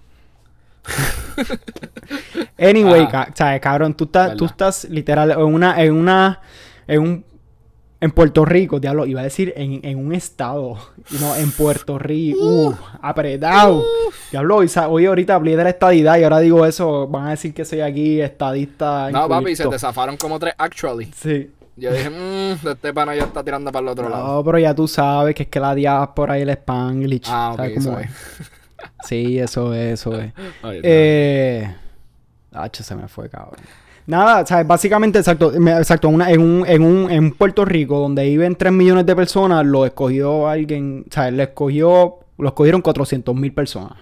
Anyway, 2.59 3.01
Ajá. 3.01 3.09
ca- 3.25 3.31
¿sabes, 3.35 3.61
cabrón? 3.61 3.95
Tú 3.95 4.03
estás, 4.03 4.35
tú 4.37 4.45
estás 4.45 4.83
literal 4.91 5.31
en 5.31 5.39
una, 5.39 5.81
en 5.81 5.93
una, 5.93 6.39
en 6.87 7.01
un, 7.01 7.25
en 8.01 8.11
Puerto 8.11 8.45
Rico, 8.45 8.79
diablo, 8.79 9.05
iba 9.05 9.21
a 9.21 9.23
decir 9.23 9.53
en, 9.57 9.81
en 9.83 9.97
un 9.97 10.13
estado, 10.13 10.77
y 11.11 11.17
no, 11.17 11.35
en 11.35 11.51
Puerto 11.51 11.99
Rico, 11.99 12.39
uh, 12.41 12.75
apretado. 13.01 13.83
Diablo, 14.31 14.61
hoy 14.87 15.05
ahorita 15.05 15.35
hablé 15.35 15.57
de 15.57 15.63
la 15.63 15.69
estadidad 15.71 16.17
y 16.17 16.23
ahora 16.23 16.39
digo 16.39 16.65
eso, 16.65 17.07
van 17.07 17.27
a 17.27 17.29
decir 17.31 17.53
que 17.53 17.65
soy 17.65 17.81
aquí 17.81 18.21
estadista. 18.21 19.11
No, 19.11 19.27
papi, 19.27 19.55
se 19.55 19.67
te 19.67 19.77
zafaron 19.77 20.15
como 20.15 20.39
tres 20.39 20.53
actually. 20.57 21.11
Sí. 21.13 21.51
Yo 21.75 21.93
dije, 21.93 22.09
mmm, 22.09 22.67
este 22.67 22.93
pana 22.93 23.15
ya 23.15 23.23
está 23.23 23.43
tirando 23.43 23.71
para 23.71 23.83
el 23.83 23.89
otro 23.89 24.09
lado. 24.09 24.35
No, 24.35 24.43
pero 24.43 24.59
ya 24.59 24.75
tú 24.75 24.87
sabes 24.87 25.33
que 25.33 25.43
es 25.43 25.49
que 25.49 25.59
la 25.59 25.73
diáspora 25.73 26.37
y 26.37 26.41
el 26.41 26.49
Spanglish. 26.49 27.27
Ah, 27.27 27.51
ok, 27.53 27.57
¿sabes 27.57 27.85
cómo 27.85 27.99
eso 27.99 28.09
es? 28.09 28.51
Sí, 29.05 29.39
eso 29.39 29.73
es, 29.73 29.93
eso 29.93 30.19
es. 30.19 30.33
Eh. 30.83 31.73
H 32.51 32.83
se 32.83 32.95
me 32.95 33.07
fue, 33.07 33.29
cabrón. 33.29 33.61
Nada, 34.09 34.43
¿sabes? 34.43 34.65
Básicamente, 34.65 35.19
exacto, 35.19 35.53
exacto 35.53 36.09
una- 36.09 36.31
en, 36.31 36.41
un, 36.41 36.65
en, 36.65 36.81
un, 36.81 37.11
en 37.11 37.31
Puerto 37.31 37.63
Rico, 37.63 37.99
donde 37.99 38.23
viven 38.23 38.55
3 38.55 38.73
millones 38.73 39.05
de 39.05 39.15
personas, 39.15 39.63
lo 39.63 39.85
escogió 39.85 40.47
alguien, 40.47 41.05
¿sabes? 41.11 41.33
Le 41.33 41.43
escogió, 41.43 42.17
lo 42.39 42.47
escogieron 42.47 42.81
400 42.81 43.35
mil 43.35 43.53
personas. 43.53 43.99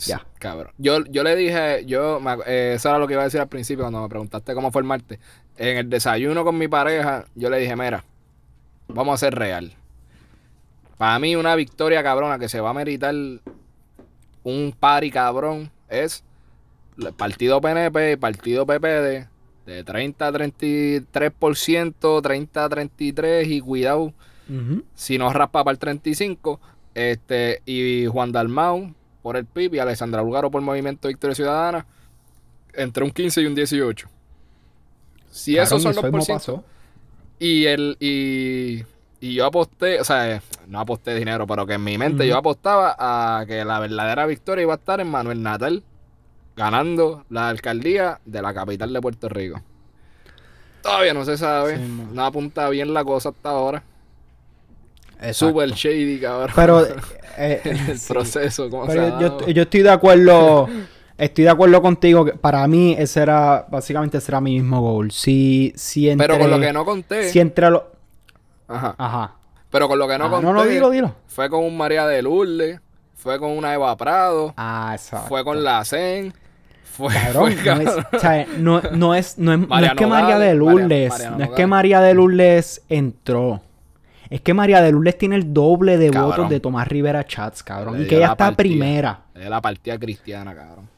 Ya. 0.00 0.26
Cabrón. 0.38 0.72
Yo, 0.76 1.02
yo 1.06 1.22
le 1.22 1.36
dije, 1.36 1.86
yo, 1.86 2.20
eh, 2.46 2.74
eso 2.76 2.90
era 2.90 2.98
lo 2.98 3.06
que 3.06 3.14
iba 3.14 3.22
a 3.22 3.24
decir 3.24 3.40
al 3.40 3.48
principio 3.48 3.84
cuando 3.84 4.02
me 4.02 4.10
preguntaste 4.10 4.52
cómo 4.52 4.70
fue 4.70 4.82
el 4.82 4.88
martes. 4.88 5.18
En 5.56 5.78
el 5.78 5.88
desayuno 5.88 6.44
con 6.44 6.58
mi 6.58 6.68
pareja, 6.68 7.24
yo 7.34 7.48
le 7.48 7.58
dije, 7.60 7.74
mira, 7.76 8.04
vamos 8.88 9.14
a 9.14 9.24
ser 9.24 9.34
real. 9.34 9.72
Para 10.98 11.18
mí 11.18 11.34
una 11.34 11.54
victoria 11.56 12.02
cabrona 12.02 12.38
que 12.38 12.50
se 12.50 12.60
va 12.60 12.68
a 12.70 12.74
meritar 12.74 13.14
un 14.42 14.74
pari 14.78 15.10
cabrón 15.10 15.70
es 15.88 16.22
el 16.98 17.12
partido 17.12 17.60
PNP 17.60 18.12
y 18.12 18.16
partido 18.16 18.66
PPD 18.66 19.28
de 19.66 19.82
30 19.84 20.26
a 20.26 20.32
33%, 20.32 22.22
30 22.22 22.64
a 22.64 22.68
33 22.68 23.48
y 23.48 23.60
cuidado 23.60 24.12
si 24.94 25.16
no 25.16 25.32
raspa 25.32 25.64
para 25.64 25.72
el 25.72 25.78
35, 25.78 26.60
este, 26.94 27.62
y 27.64 28.06
Juan 28.06 28.30
Dalmau 28.30 28.94
por 29.22 29.36
el 29.36 29.46
PIB 29.46 29.76
y 29.76 29.78
Alessandra 29.78 30.22
Lugaro 30.22 30.50
por 30.50 30.60
Movimiento 30.60 31.08
Victoria 31.08 31.34
Ciudadana, 31.34 31.86
entre 32.74 33.04
un 33.04 33.10
15 33.10 33.40
y 33.40 33.46
un 33.46 33.54
18. 33.54 34.08
Si 35.30 35.56
esos 35.56 35.82
son 35.82 35.94
los 35.94 36.04
por 36.04 36.22
ciento, 36.22 36.62
y 37.38 37.64
el 37.64 37.96
y, 38.00 38.84
y 39.18 39.34
yo 39.34 39.46
aposté, 39.46 39.98
o 39.98 40.04
sea, 40.04 40.42
no 40.68 40.78
aposté 40.78 41.14
dinero, 41.14 41.46
pero 41.46 41.66
que 41.66 41.74
en 41.74 41.84
mi 41.84 41.96
mente 41.96 42.28
yo 42.28 42.36
apostaba 42.36 42.94
a 42.98 43.46
que 43.46 43.64
la 43.64 43.80
verdadera 43.80 44.26
victoria 44.26 44.62
iba 44.62 44.74
a 44.74 44.76
estar 44.76 45.00
en 45.00 45.08
Manuel 45.08 45.42
Natal 45.42 45.82
ganando 46.56 47.24
la 47.30 47.48
alcaldía 47.48 48.20
de 48.24 48.42
la 48.42 48.54
capital 48.54 48.92
de 48.92 49.00
Puerto 49.00 49.28
Rico. 49.28 49.60
Todavía 50.82 51.14
no 51.14 51.24
se 51.24 51.36
sabe, 51.38 51.76
Sí, 51.78 51.82
no 52.12 52.24
apunta 52.24 52.68
bien 52.68 52.92
la 52.92 53.04
cosa 53.04 53.30
hasta 53.30 53.48
ahora. 53.50 53.82
Exacto. 55.16 55.34
Super 55.48 55.70
shady, 55.72 56.20
cabrón. 56.20 56.50
Pero, 56.54 56.86
eh, 57.38 57.60
el 57.64 57.98
sí. 57.98 58.12
proceso, 58.12 58.68
¿cómo 58.68 58.86
Pero 58.86 59.02
se 59.04 59.08
yo, 59.10 59.16
ha 59.16 59.20
yo 59.20 59.26
dado. 59.28 59.38
estoy- 59.40 59.54
yo 59.54 59.62
estoy 59.62 59.82
de 59.82 59.90
acuerdo. 59.90 60.68
Estoy 61.16 61.44
de 61.44 61.50
acuerdo 61.50 61.80
contigo. 61.80 62.24
que 62.24 62.32
para 62.32 62.66
mí, 62.66 62.94
ese 62.98 63.20
era. 63.22 63.66
Básicamente, 63.70 64.18
ese 64.18 64.30
era 64.32 64.40
mi 64.40 64.54
mismo 64.54 64.80
goal. 64.80 65.10
Si, 65.12 65.72
si 65.76 66.10
entre. 66.10 66.26
Pero 66.26 66.38
con 66.40 66.50
lo 66.50 66.60
que 66.60 66.72
no 66.72 66.84
conté. 66.84 67.28
Si 67.30 67.38
entre 67.40 67.70
los. 67.70 67.82
Ajá. 68.68 68.94
Ajá. 68.98 69.32
Pero 69.70 69.88
con 69.88 69.98
lo 69.98 70.06
que 70.08 70.18
no 70.18 70.26
Ah, 70.26 70.30
conté. 70.30 70.46
no, 70.46 70.52
no, 70.52 70.64
dilo, 70.64 70.90
dilo. 70.90 71.14
Fue 71.28 71.48
con 71.48 71.64
un 71.64 71.76
María 71.76 72.06
de 72.06 72.20
Lourdes. 72.20 72.80
Fue 73.14 73.38
con 73.38 73.52
una 73.56 73.72
Eva 73.72 73.96
Prado. 73.96 74.52
Ah, 74.56 74.90
exacto. 74.92 75.28
Fue 75.28 75.44
con 75.44 75.62
la 75.64 75.84
CEN. 75.84 76.34
Fue, 76.96 77.12
Cabrón, 77.12 77.32
fue, 77.32 77.54
no 77.54 77.80
es, 77.80 77.90
cabrón. 77.90 78.06
o 78.12 78.18
sea, 78.20 78.46
no, 78.58 78.80
no 78.92 79.14
es, 79.14 79.36
no 79.38 79.52
es, 79.52 79.58
no 79.68 79.78
es 79.78 79.94
que 79.94 80.06
María 80.06 80.38
de 80.38 80.54
Lourdes, 80.54 81.10
Mariano 81.10 81.38
no 81.38 81.44
es 81.44 81.50
que. 81.50 81.66
María 81.66 82.00
de 82.00 82.14
Lourdes 82.14 82.82
entró. 82.88 83.60
Es 84.30 84.40
que 84.40 84.54
María 84.54 84.80
de 84.80 84.92
Lourdes 84.92 85.18
tiene 85.18 85.36
el 85.36 85.52
doble 85.52 85.98
de 85.98 86.10
Cabrón. 86.10 86.30
votos 86.30 86.50
de 86.50 86.60
Tomás 86.60 86.86
Rivera 86.88 87.24
Chats, 87.26 87.62
cabrón. 87.62 87.98
Le 87.98 88.04
Y 88.04 88.06
que 88.08 88.16
ella 88.16 88.26
la 88.28 88.32
está 88.32 88.44
partida. 88.46 88.56
primera. 88.56 89.20
Es 89.34 89.48
la 89.48 89.60
partida 89.60 89.98
cristiana, 89.98 90.54
cabrón. 90.54 90.88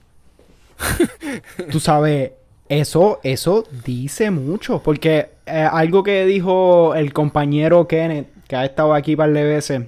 Tú 1.70 1.80
sabes, 1.80 2.32
eso, 2.68 3.20
eso 3.22 3.64
dice 3.84 4.30
mucho. 4.30 4.80
Porque 4.82 5.30
eh, 5.46 5.68
algo 5.70 6.02
que 6.02 6.24
dijo 6.26 6.94
el 6.94 7.12
compañero 7.12 7.86
Kenneth, 7.88 8.28
que 8.46 8.56
ha 8.56 8.64
estado 8.64 8.94
aquí 8.94 9.16
par 9.16 9.32
de 9.32 9.44
veces, 9.44 9.82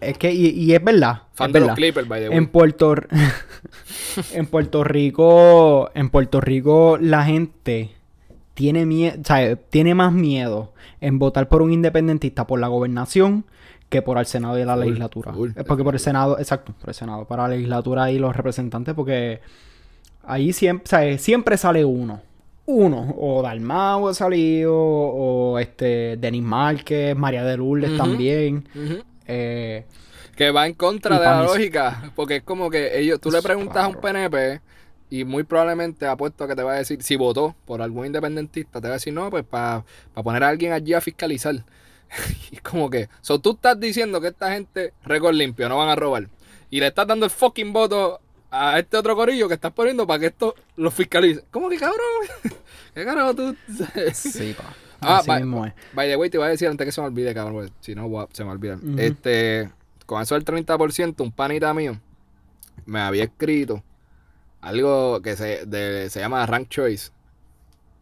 es 0.00 0.18
que, 0.18 0.32
y, 0.32 0.48
y 0.48 0.74
es 0.74 0.82
verdad. 0.82 1.22
Fan 1.40 1.48
es 1.48 1.52
de 1.54 1.60
los 1.60 1.66
verdad. 1.68 1.76
Clippers, 1.76 2.08
by 2.08 2.20
the 2.22 2.28
way. 2.28 2.38
En 2.38 2.46
Puerto 2.48 2.94
en 4.32 4.46
Puerto 4.46 4.84
Rico, 4.84 5.90
en 5.94 6.10
Puerto 6.10 6.40
Rico 6.40 6.98
la 7.00 7.24
gente 7.24 7.90
tiene 8.54 8.86
miedo, 8.86 9.16
o 9.20 9.24
sea, 9.24 9.56
tiene 9.56 9.94
más 9.94 10.12
miedo 10.12 10.72
en 11.00 11.18
votar 11.18 11.48
por 11.48 11.62
un 11.62 11.72
independentista 11.72 12.46
por 12.46 12.60
la 12.60 12.68
gobernación 12.68 13.44
que 13.88 14.02
por 14.02 14.18
el 14.18 14.26
Senado 14.26 14.58
y 14.58 14.64
la 14.64 14.76
legislatura. 14.76 15.32
porque 15.66 15.82
por 15.82 15.94
el 15.94 16.00
Senado, 16.00 16.38
exacto, 16.38 16.72
por 16.78 16.90
el 16.90 16.94
Senado, 16.94 17.24
para 17.24 17.44
la 17.44 17.56
legislatura 17.56 18.10
y 18.10 18.18
los 18.18 18.36
representantes, 18.36 18.94
porque 18.94 19.40
ahí 20.22 20.52
siempre, 20.52 20.84
o 20.84 20.88
sea, 20.88 21.18
siempre 21.18 21.56
sale 21.56 21.84
uno. 21.84 22.20
Uno, 22.66 23.16
o 23.18 23.42
Dalmau 23.42 24.08
ha 24.08 24.14
salido, 24.14 24.76
o 24.76 25.58
este 25.58 26.16
Denis 26.18 26.42
Márquez, 26.42 27.16
María 27.16 27.42
de 27.44 27.56
Lourdes 27.56 27.96
también. 27.96 28.64
Eh, 29.26 29.84
Que 30.40 30.52
va 30.52 30.66
en 30.66 30.72
contra 30.72 31.18
de 31.18 31.26
pa' 31.26 31.36
la 31.36 31.42
lógica. 31.42 32.12
Porque 32.16 32.36
es 32.36 32.42
como 32.42 32.70
que 32.70 32.98
ellos, 32.98 33.20
tú 33.20 33.30
le 33.30 33.42
preguntas 33.42 33.76
a 33.84 33.88
un 33.88 33.96
PNP 33.96 34.62
y 35.10 35.24
muy 35.24 35.44
probablemente 35.44 36.06
apuesto 36.06 36.44
a 36.44 36.48
que 36.48 36.56
te 36.56 36.62
va 36.62 36.72
a 36.72 36.76
decir, 36.76 37.02
si 37.02 37.14
votó 37.16 37.54
por 37.66 37.82
algún 37.82 38.06
independentista, 38.06 38.80
te 38.80 38.88
va 38.88 38.94
a 38.94 38.96
decir, 38.96 39.12
no, 39.12 39.28
pues 39.28 39.44
para 39.44 39.84
poner 40.14 40.42
a 40.42 40.48
alguien 40.48 40.72
allí 40.72 40.94
a 40.94 41.02
fiscalizar. 41.02 41.56
y 42.50 42.54
es 42.56 42.62
como 42.62 42.88
que, 42.88 43.10
so 43.20 43.38
tú 43.38 43.50
estás 43.50 43.78
diciendo 43.78 44.18
que 44.18 44.28
esta 44.28 44.50
gente, 44.52 44.94
récord 45.04 45.34
limpio, 45.34 45.68
no 45.68 45.76
van 45.76 45.90
a 45.90 45.94
robar. 45.94 46.30
Y 46.70 46.80
le 46.80 46.86
estás 46.86 47.06
dando 47.06 47.26
el 47.26 47.30
fucking 47.30 47.74
voto 47.74 48.18
a 48.50 48.78
este 48.78 48.96
otro 48.96 49.14
corillo 49.14 49.46
que 49.46 49.52
estás 49.56 49.72
poniendo 49.72 50.06
para 50.06 50.20
que 50.20 50.26
esto 50.28 50.54
lo 50.76 50.90
fiscalice. 50.90 51.44
¿Cómo 51.50 51.68
que 51.68 51.76
cabrón? 51.76 51.98
¿Qué 52.94 53.04
carajo 53.04 53.34
tú? 53.34 53.56
sí, 54.14 54.54
pa. 54.56 54.74
Ah, 55.02 55.18
Así 55.18 55.28
va- 55.28 55.36
mismo 55.36 55.66
es. 55.66 55.74
By 55.92 56.08
the 56.08 56.16
way, 56.16 56.30
te 56.30 56.38
iba 56.38 56.46
a 56.46 56.48
decir 56.48 56.66
antes 56.68 56.86
que 56.86 56.92
se 56.92 57.00
me 57.02 57.08
olvide, 57.08 57.34
cabrón, 57.34 57.70
si 57.80 57.94
no 57.94 58.28
se 58.32 58.42
me 58.42 58.50
olvida. 58.52 58.78
Este, 58.96 59.70
con 60.10 60.22
eso 60.22 60.34
del 60.34 60.44
30%, 60.44 61.24
un 61.24 61.32
panita 61.32 61.72
mío 61.74 62.00
me 62.86 63.00
había 63.00 63.24
escrito 63.24 63.84
algo 64.60 65.22
que 65.22 65.36
se, 65.36 65.66
de- 65.66 66.10
se 66.10 66.20
llama 66.20 66.46
Rank 66.46 66.68
Choice. 66.68 67.10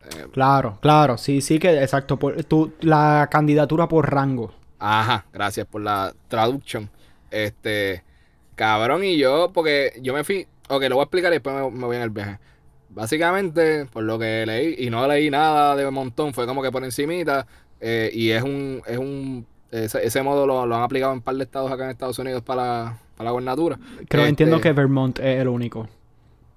Eh, 0.02 0.26
Claro, 0.30 0.78
claro, 0.80 1.18
sí, 1.18 1.40
sí 1.40 1.58
que, 1.58 1.82
exacto, 1.82 2.18
por, 2.18 2.36
la 2.80 3.28
candidatura 3.30 3.88
por 3.88 4.10
rango. 4.10 4.52
ajá, 4.78 5.26
gracias 5.32 5.66
por 5.66 5.82
la 5.82 6.14
traducción. 6.28 6.90
Este, 7.30 8.04
cabrón, 8.54 9.04
y 9.04 9.18
yo, 9.18 9.52
porque 9.52 9.92
yo 10.02 10.14
me 10.14 10.24
fui, 10.24 10.46
ok, 10.68 10.82
lo 10.84 10.96
voy 10.96 11.02
a 11.02 11.04
explicar 11.04 11.32
y 11.32 11.36
después 11.36 11.54
me, 11.56 11.70
me 11.70 11.86
voy 11.86 11.96
en 11.96 12.02
el 12.02 12.10
viaje. 12.10 12.38
Básicamente, 12.88 13.86
por 13.86 14.04
lo 14.04 14.18
que 14.18 14.44
leí, 14.46 14.76
y 14.86 14.90
no 14.90 15.06
leí 15.08 15.30
nada 15.30 15.76
de 15.76 15.90
montón, 15.90 16.32
fue 16.34 16.46
como 16.46 16.62
que 16.62 16.72
por 16.72 16.84
encimita, 16.84 17.46
eh, 17.80 18.10
y 18.12 18.30
es 18.30 18.42
un, 18.42 18.82
es 18.86 18.98
un, 18.98 19.46
ese, 19.70 20.04
ese 20.04 20.22
modo 20.22 20.46
lo, 20.46 20.66
lo 20.66 20.76
han 20.76 20.82
aplicado 20.82 21.12
en 21.12 21.18
un 21.18 21.22
par 21.22 21.36
de 21.36 21.44
estados 21.44 21.70
acá 21.70 21.84
en 21.84 21.90
Estados 21.90 22.18
Unidos 22.18 22.42
para 22.42 22.62
la, 22.62 22.98
para 23.16 23.26
la 23.26 23.30
gobernatura. 23.32 23.78
Creo, 24.08 24.22
Este, 24.22 24.28
entiendo 24.28 24.60
que 24.60 24.72
Vermont 24.72 25.18
es 25.18 25.40
el 25.40 25.48
único. 25.48 25.88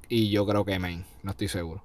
Y 0.08 0.30
yo 0.30 0.46
creo 0.46 0.66
que 0.66 0.78
Maine, 0.80 1.06
no 1.24 1.32
estoy 1.32 1.48
seguro. 1.48 1.84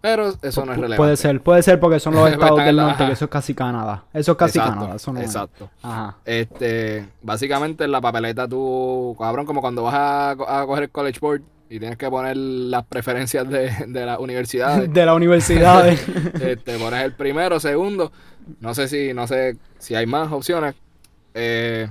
Pero 0.00 0.34
eso 0.42 0.66
no 0.66 0.72
es 0.72 0.78
relevante. 0.78 0.96
Puede 0.98 1.16
ser, 1.16 1.42
puede 1.42 1.62
ser 1.62 1.80
porque 1.80 1.98
son 1.98 2.14
los 2.14 2.30
estados 2.30 2.62
del 2.62 2.76
norte, 2.76 3.06
que 3.06 3.12
eso 3.14 3.24
es 3.24 3.30
casi 3.30 3.54
Canadá. 3.54 4.04
Eso 4.12 4.32
es 4.32 4.38
casi 4.38 4.58
Exacto, 4.58 4.80
Canadá, 4.80 4.96
eso 4.96 5.12
no 5.12 5.20
es. 5.20 5.26
Exacto. 5.26 5.70
Ajá. 5.82 6.18
Este, 6.26 7.08
básicamente 7.22 7.84
en 7.84 7.90
la 7.92 8.02
papeleta 8.02 8.46
tú, 8.46 9.16
cabrón, 9.18 9.46
como 9.46 9.62
cuando 9.62 9.82
vas 9.84 9.94
a, 9.94 10.30
a 10.32 10.66
coger 10.66 10.84
el 10.84 10.90
College 10.90 11.20
Board 11.20 11.42
y 11.70 11.78
tienes 11.78 11.96
que 11.96 12.08
poner 12.10 12.36
las 12.36 12.84
preferencias 12.84 13.48
de, 13.48 13.70
de 13.88 14.06
las 14.06 14.18
universidades. 14.18 14.90
De 14.92 15.06
la 15.06 15.14
universidad. 15.14 15.88
este, 16.40 16.78
pones 16.78 17.02
el 17.04 17.12
primero, 17.14 17.58
segundo. 17.60 18.12
No 18.60 18.74
sé 18.74 18.88
si, 18.88 19.14
no 19.14 19.26
sé 19.26 19.56
si 19.78 19.94
hay 19.94 20.06
más 20.06 20.30
opciones. 20.30 20.74
Eh, 21.34 21.88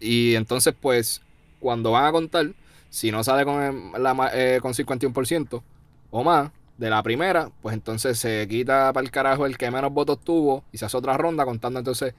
y 0.00 0.34
entonces, 0.34 0.74
pues, 0.80 1.22
cuando 1.60 1.92
van 1.92 2.06
a 2.06 2.12
contar, 2.12 2.46
si 2.90 3.10
no 3.10 3.22
sale 3.24 3.44
con, 3.44 3.62
el- 3.94 4.02
la, 4.02 4.14
ma- 4.14 4.30
eh, 4.32 4.58
con 4.62 4.74
51% 4.74 5.62
o 6.10 6.24
más 6.24 6.50
de 6.76 6.90
la 6.90 7.02
primera, 7.02 7.50
pues 7.60 7.74
entonces 7.74 8.18
se 8.18 8.46
quita 8.48 8.92
para 8.92 9.04
el 9.04 9.10
carajo 9.10 9.46
el 9.46 9.58
que 9.58 9.70
menos 9.70 9.92
votos 9.92 10.20
tuvo 10.20 10.62
y 10.72 10.78
se 10.78 10.84
hace 10.86 10.96
otra 10.96 11.16
ronda 11.16 11.44
contando 11.44 11.80
entonces 11.80 12.14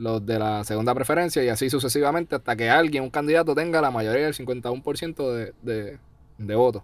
los 0.00 0.24
de 0.24 0.38
la 0.38 0.64
segunda 0.64 0.94
preferencia 0.94 1.44
y 1.44 1.48
así 1.48 1.68
sucesivamente 1.70 2.34
hasta 2.34 2.56
que 2.56 2.68
alguien, 2.70 3.02
un 3.04 3.10
candidato, 3.10 3.54
tenga 3.54 3.80
la 3.80 3.90
mayoría 3.90 4.24
del 4.24 4.34
51% 4.34 5.32
de, 5.32 5.52
de, 5.62 5.98
de 6.38 6.54
votos. 6.54 6.82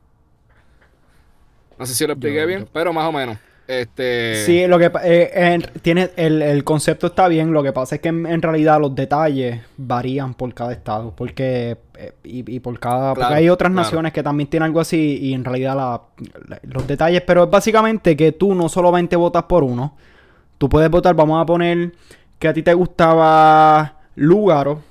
No 1.78 1.86
sé 1.86 1.94
si 1.94 2.06
lo 2.06 2.12
expliqué 2.12 2.40
Yo- 2.42 2.46
bien, 2.46 2.60
yo- 2.60 2.68
pero 2.72 2.92
más 2.92 3.06
o 3.08 3.12
menos. 3.12 3.38
Este, 3.68 4.44
Sí, 4.46 4.64
lo 4.68 4.78
que 4.78 4.92
eh, 5.02 5.30
en- 5.34 5.62
tiene 5.82 6.10
el, 6.16 6.40
el 6.40 6.62
concepto 6.62 7.08
está 7.08 7.26
bien, 7.26 7.52
lo 7.52 7.64
que 7.64 7.72
pasa 7.72 7.96
es 7.96 8.00
que 8.00 8.10
en, 8.10 8.24
en 8.24 8.40
realidad 8.40 8.80
los 8.80 8.94
detalles 8.94 9.60
varían 9.76 10.34
por 10.34 10.54
cada 10.54 10.72
estado, 10.72 11.12
porque 11.16 11.76
eh, 11.98 12.12
y, 12.22 12.48
y 12.54 12.60
por 12.60 12.78
cada 12.78 13.12
porque 13.14 13.34
hay 13.34 13.48
otras 13.48 13.72
claro. 13.72 13.82
naciones 13.82 14.12
que 14.12 14.22
también 14.22 14.48
tienen 14.48 14.66
algo 14.66 14.78
así 14.78 15.18
y 15.20 15.34
en 15.34 15.44
realidad 15.44 15.74
la- 15.74 16.02
la- 16.48 16.60
los 16.62 16.86
detalles, 16.86 17.22
pero 17.26 17.42
es 17.44 17.50
básicamente 17.50 18.16
que 18.16 18.30
tú 18.30 18.54
no 18.54 18.68
solamente 18.68 19.16
votas 19.16 19.42
por 19.44 19.64
uno, 19.64 19.96
tú 20.58 20.68
puedes 20.68 20.88
votar, 20.88 21.16
vamos 21.16 21.42
a 21.42 21.44
poner 21.46 21.92
que 22.38 22.48
a 22.48 22.54
ti 22.54 22.62
te 22.62 22.74
gustaba 22.74 24.00
Lúgaro 24.14 24.82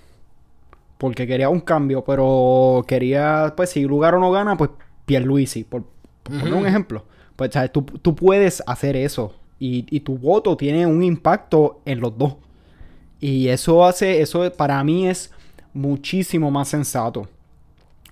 porque 0.98 1.28
quería 1.28 1.50
un 1.50 1.60
cambio, 1.60 2.04
pero 2.04 2.84
quería 2.88 3.54
pues 3.56 3.70
si 3.72 3.84
Lúgaro 3.84 4.20
no 4.20 4.32
gana, 4.32 4.56
pues 4.58 4.72
Pierluisi, 5.06 5.64
por, 5.64 5.84
por 6.24 6.39
poner 6.39 6.54
un 6.54 6.66
ejemplo. 6.66 7.04
Pues, 7.36 7.52
¿sabes? 7.54 7.72
Tú, 7.72 7.84
tú 7.84 8.16
puedes 8.16 8.64
hacer 8.66 8.96
eso. 8.96 9.34
Y, 9.60 9.86
y 9.89 10.02
tu 10.02 10.18
voto 10.18 10.58
tiene 10.58 10.86
un 10.86 11.04
impacto 11.04 11.82
en 11.86 12.00
los 12.00 12.18
dos. 12.18 12.36
Y 13.20 13.48
eso 13.48 13.86
hace, 13.86 14.22
eso 14.22 14.52
para 14.54 14.84
mí 14.84 15.08
es 15.08 15.32
muchísimo 15.74 16.52
más 16.52 16.70
sensato. 16.70 17.28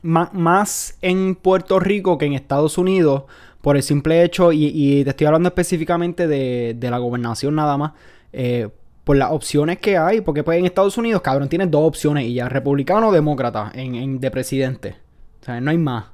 Más 0.01 0.97
en 1.01 1.35
Puerto 1.35 1.79
Rico 1.79 2.17
que 2.17 2.25
en 2.25 2.33
Estados 2.33 2.77
Unidos, 2.77 3.23
por 3.61 3.77
el 3.77 3.83
simple 3.83 4.23
hecho, 4.23 4.51
y, 4.51 4.65
y 4.65 5.03
te 5.03 5.11
estoy 5.11 5.27
hablando 5.27 5.47
específicamente 5.47 6.27
de, 6.27 6.75
de 6.77 6.91
la 6.91 6.97
gobernación 6.97 7.55
nada 7.55 7.77
más, 7.77 7.93
eh, 8.33 8.69
por 9.03 9.17
las 9.17 9.31
opciones 9.31 9.79
que 9.79 9.97
hay, 9.97 10.21
porque 10.21 10.43
pues 10.43 10.57
en 10.59 10.65
Estados 10.65 10.97
Unidos, 10.97 11.21
cabrón, 11.21 11.49
tienes 11.49 11.69
dos 11.71 11.85
opciones 11.87 12.25
y 12.25 12.35
ya, 12.35 12.47
republicano 12.49 13.09
o 13.09 13.11
demócrata 13.11 13.71
en, 13.75 13.95
en- 13.95 14.19
de 14.19 14.31
presidente. 14.31 14.95
O 15.41 15.45
sea, 15.45 15.59
no 15.59 15.71
hay 15.71 15.77
más. 15.77 16.05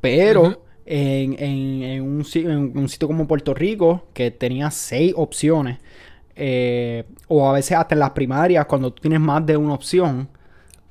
Pero 0.00 0.62
en, 0.86 1.32
en- 1.38 1.82
en 1.82 2.02
un, 2.02 2.24
en 2.34 2.78
un 2.78 2.88
sitio 2.88 3.08
como 3.08 3.26
Puerto 3.26 3.54
Rico, 3.54 4.06
que 4.12 4.30
tenía 4.30 4.70
seis 4.70 5.12
opciones, 5.16 5.78
eh, 6.36 7.04
o 7.28 7.48
a 7.48 7.52
veces 7.52 7.76
hasta 7.76 7.94
en 7.94 8.00
las 8.00 8.10
primarias, 8.10 8.66
cuando 8.66 8.92
tú 8.92 9.00
tienes 9.02 9.20
más 9.20 9.44
de 9.46 9.56
una 9.56 9.74
opción, 9.74 10.28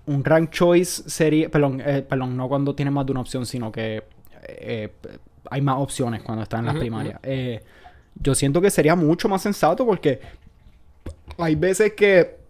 un 0.06 0.24
rank 0.24 0.50
choice 0.52 1.04
sería, 1.10 1.50
perdón, 1.50 1.82
eh, 1.86 2.02
perdón, 2.08 2.36
no 2.36 2.48
cuando 2.50 2.74
tienes 2.76 2.94
más 2.94 3.06
de 3.06 3.12
una 3.12 3.22
opción, 3.22 3.46
sino 3.46 3.72
que 3.72 4.04
eh, 4.48 4.90
hay 5.50 5.62
más 5.62 5.78
opciones 5.80 6.22
cuando 6.24 6.44
están 6.44 6.62
en 6.62 6.66
las 6.68 6.76
primarias. 6.78 7.20
Eh, 7.24 7.62
yo 8.16 8.36
siento 8.36 8.62
que 8.62 8.70
sería 8.70 8.96
mucho 8.96 9.28
más 9.30 9.42
sensato 9.42 9.86
porque 9.86 10.20
hay 11.38 11.56
veces 11.56 11.94
que 11.94 12.42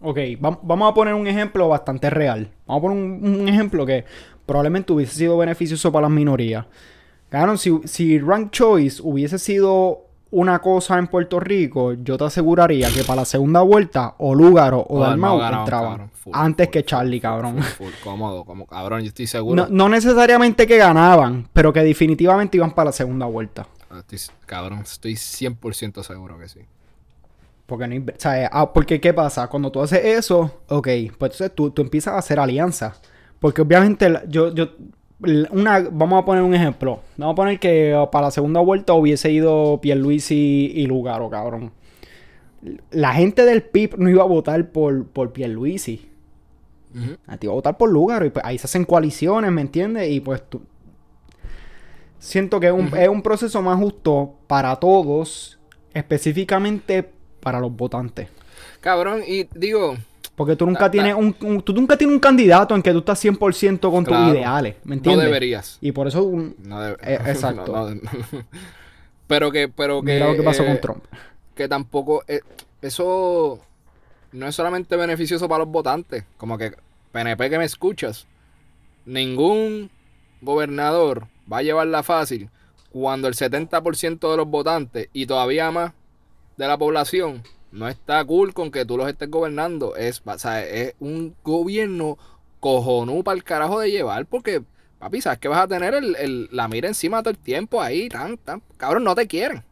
Ok, 0.00 0.18
vam- 0.38 0.58
vamos 0.62 0.90
a 0.90 0.94
poner 0.94 1.14
un 1.14 1.26
ejemplo 1.26 1.66
bastante 1.68 2.10
real. 2.10 2.50
Vamos 2.66 2.80
a 2.80 2.82
poner 2.82 2.98
un, 2.98 3.40
un 3.40 3.48
ejemplo 3.48 3.86
que 3.86 4.04
probablemente 4.44 4.92
hubiese 4.92 5.14
sido 5.16 5.38
beneficioso 5.38 5.90
para 5.90 6.02
las 6.02 6.10
minorías. 6.10 6.66
Claro, 7.30 7.56
si, 7.56 7.80
si 7.84 8.18
Rank 8.18 8.50
Choice 8.50 9.00
hubiese 9.02 9.38
sido 9.38 10.02
una 10.30 10.58
cosa 10.58 10.98
en 10.98 11.06
Puerto 11.06 11.40
Rico, 11.40 11.94
yo 11.94 12.18
te 12.18 12.24
aseguraría 12.24 12.90
que 12.92 13.02
para 13.02 13.22
la 13.22 13.24
segunda 13.24 13.62
vuelta 13.62 14.14
o 14.18 14.34
Lúgaro 14.34 14.80
o, 14.80 14.98
O 14.98 15.00
Dalmau 15.00 15.40
entraban. 15.40 16.10
antes 16.32 16.66
full, 16.66 16.72
que 16.72 16.84
Charlie, 16.84 17.18
full, 17.18 17.22
cabrón. 17.22 17.62
full, 17.62 17.86
full, 17.86 17.92
cómodo, 18.02 18.44
como 18.44 18.66
cabrón, 18.66 19.00
yo 19.02 19.08
estoy 19.08 19.26
seguro. 19.26 19.62
No, 19.62 19.68
no 19.70 19.88
necesariamente 19.88 20.66
que 20.66 20.76
ganaban, 20.76 21.48
pero 21.54 21.72
que 21.72 21.80
definitivamente 21.82 22.58
iban 22.58 22.72
para 22.74 22.86
la 22.86 22.92
segunda 22.92 23.24
vuelta. 23.24 23.66
Estoy- 23.96 24.34
cabrón, 24.44 24.80
estoy 24.80 25.14
100% 25.14 26.02
seguro 26.02 26.38
que 26.38 26.48
sí. 26.48 26.60
Porque 27.66 27.86
no 27.86 27.96
o 27.96 28.14
sea, 28.18 28.50
ah, 28.52 28.72
porque 28.72 29.00
¿qué 29.00 29.14
pasa? 29.14 29.48
Cuando 29.48 29.72
tú 29.72 29.80
haces 29.80 30.04
eso, 30.04 30.60
ok, 30.68 30.84
pues 30.86 31.32
entonces 31.32 31.52
tú, 31.54 31.70
tú 31.70 31.82
empiezas 31.82 32.14
a 32.14 32.18
hacer 32.18 32.38
alianzas. 32.38 33.00
Porque 33.40 33.62
obviamente 33.62 34.08
la- 34.10 34.24
yo, 34.26 34.54
yo, 34.54 34.68
una, 35.50 35.80
vamos 35.90 36.22
a 36.22 36.24
poner 36.26 36.42
un 36.42 36.54
ejemplo. 36.54 37.00
Vamos 37.16 37.32
a 37.32 37.36
poner 37.36 37.58
que 37.58 37.96
para 38.12 38.26
la 38.26 38.30
segunda 38.30 38.60
vuelta 38.60 38.92
hubiese 38.92 39.30
ido 39.32 39.80
Pierluisi 39.80 40.72
y 40.74 40.86
Lugaro, 40.86 41.30
cabrón. 41.30 41.72
La 42.90 43.12
gente 43.14 43.44
del 43.44 43.62
PIB 43.62 43.96
no 43.98 44.08
iba 44.10 44.22
a 44.22 44.26
votar 44.26 44.70
por, 44.70 45.06
por 45.06 45.32
Pierluisi. 45.32 46.08
Ujú. 46.94 47.16
A 47.26 47.36
ti 47.38 47.46
va 47.46 47.52
a 47.54 47.56
votar 47.56 47.76
por 47.78 47.90
Lugaro. 47.90 48.26
Y 48.26 48.30
pues 48.30 48.44
ahí 48.44 48.58
se 48.58 48.66
hacen 48.66 48.84
coaliciones, 48.84 49.50
¿me 49.50 49.62
entiendes? 49.62 50.10
Y 50.10 50.20
pues 50.20 50.42
tú. 50.48 50.62
Siento 52.18 52.58
que 52.60 52.66
es 52.68 52.72
un, 52.72 52.90
es 52.96 53.08
un 53.08 53.22
proceso 53.22 53.60
más 53.60 53.78
justo 53.78 54.34
para 54.46 54.76
todos, 54.76 55.58
específicamente 55.92 57.10
para 57.44 57.60
los 57.60 57.70
votantes. 57.76 58.28
Cabrón, 58.80 59.22
y 59.26 59.44
digo, 59.54 59.96
Porque 60.34 60.56
tú 60.56 60.66
nunca 60.66 60.90
tienes 60.90 61.14
un, 61.14 61.36
un- 61.42 61.62
tú 61.62 61.72
nunca 61.72 61.96
tienes 61.96 62.14
un 62.14 62.20
candidato 62.20 62.74
en 62.74 62.82
que 62.82 62.90
tú 62.92 62.98
estás 62.98 63.24
100% 63.24 63.90
con 63.90 64.04
tus 64.04 64.16
ideales, 64.34 64.74
¿me 64.84 64.88
no 64.90 64.94
entiendes? 64.98 65.24
deberías. 65.26 65.78
Y 65.80 65.92
por 65.92 66.08
eso 66.08 66.24
un- 66.24 66.56
No 66.58 66.80
debe- 66.80 66.98
Eh, 67.02 67.18
exacto. 67.26 67.72
no- 67.72 67.94
no- 67.94 68.00
pero 69.28 69.50
que, 69.52 69.68
pero 69.68 70.00
que. 70.02 70.12
mira 70.14 70.26
lo 70.28 70.34
que 70.36 70.42
pasó 70.42 70.64
eh, 70.64 70.66
con 70.66 70.80
Trump. 70.80 71.04
que 71.54 71.68
tampoco 71.68 72.24
eh, 72.26 72.40
eso 72.82 73.60
no 74.32 74.46
es 74.48 74.54
solamente 74.54 74.96
beneficioso 74.96 75.48
para 75.48 75.60
los 75.64 75.68
votantes, 75.72 76.24
como 76.36 76.58
que 76.58 76.72
PNP 77.12 77.48
que 77.48 77.58
me 77.58 77.64
escuchas, 77.64 78.26
ningún 79.06 79.90
gobernador 80.40 81.28
va 81.50 81.58
a 81.58 81.62
llevarla 81.62 82.02
fácil 82.02 82.50
cuando 82.90 83.28
el 83.28 83.34
70% 83.34 84.30
de 84.30 84.36
los 84.36 84.46
votantes 84.48 85.08
y 85.12 85.26
todavía 85.26 85.70
más 85.70 85.92
de 86.56 86.66
la 86.68 86.78
población 86.78 87.42
no 87.72 87.88
está 87.88 88.24
cool 88.24 88.54
con 88.54 88.70
que 88.70 88.84
tú 88.84 88.96
los 88.96 89.08
estés 89.08 89.30
gobernando. 89.30 89.96
Es, 89.96 90.22
o 90.24 90.38
sea, 90.38 90.64
es 90.66 90.94
un 91.00 91.34
gobierno 91.42 92.18
cojonú 92.60 93.24
para 93.24 93.36
el 93.36 93.44
carajo 93.44 93.80
de 93.80 93.90
llevar 93.90 94.26
porque, 94.26 94.62
papi, 94.98 95.20
sabes 95.20 95.38
que 95.40 95.48
vas 95.48 95.60
a 95.64 95.68
tener 95.68 95.94
el, 95.94 96.16
el- 96.16 96.48
la 96.52 96.68
mira 96.68 96.88
encima 96.88 97.22
todo 97.22 97.30
el 97.30 97.38
tiempo 97.38 97.82
ahí, 97.82 98.08
tan, 98.08 98.38
tan, 98.38 98.62
cabrón, 98.76 99.04
no 99.04 99.14
te 99.14 99.26
quieren. 99.26 99.64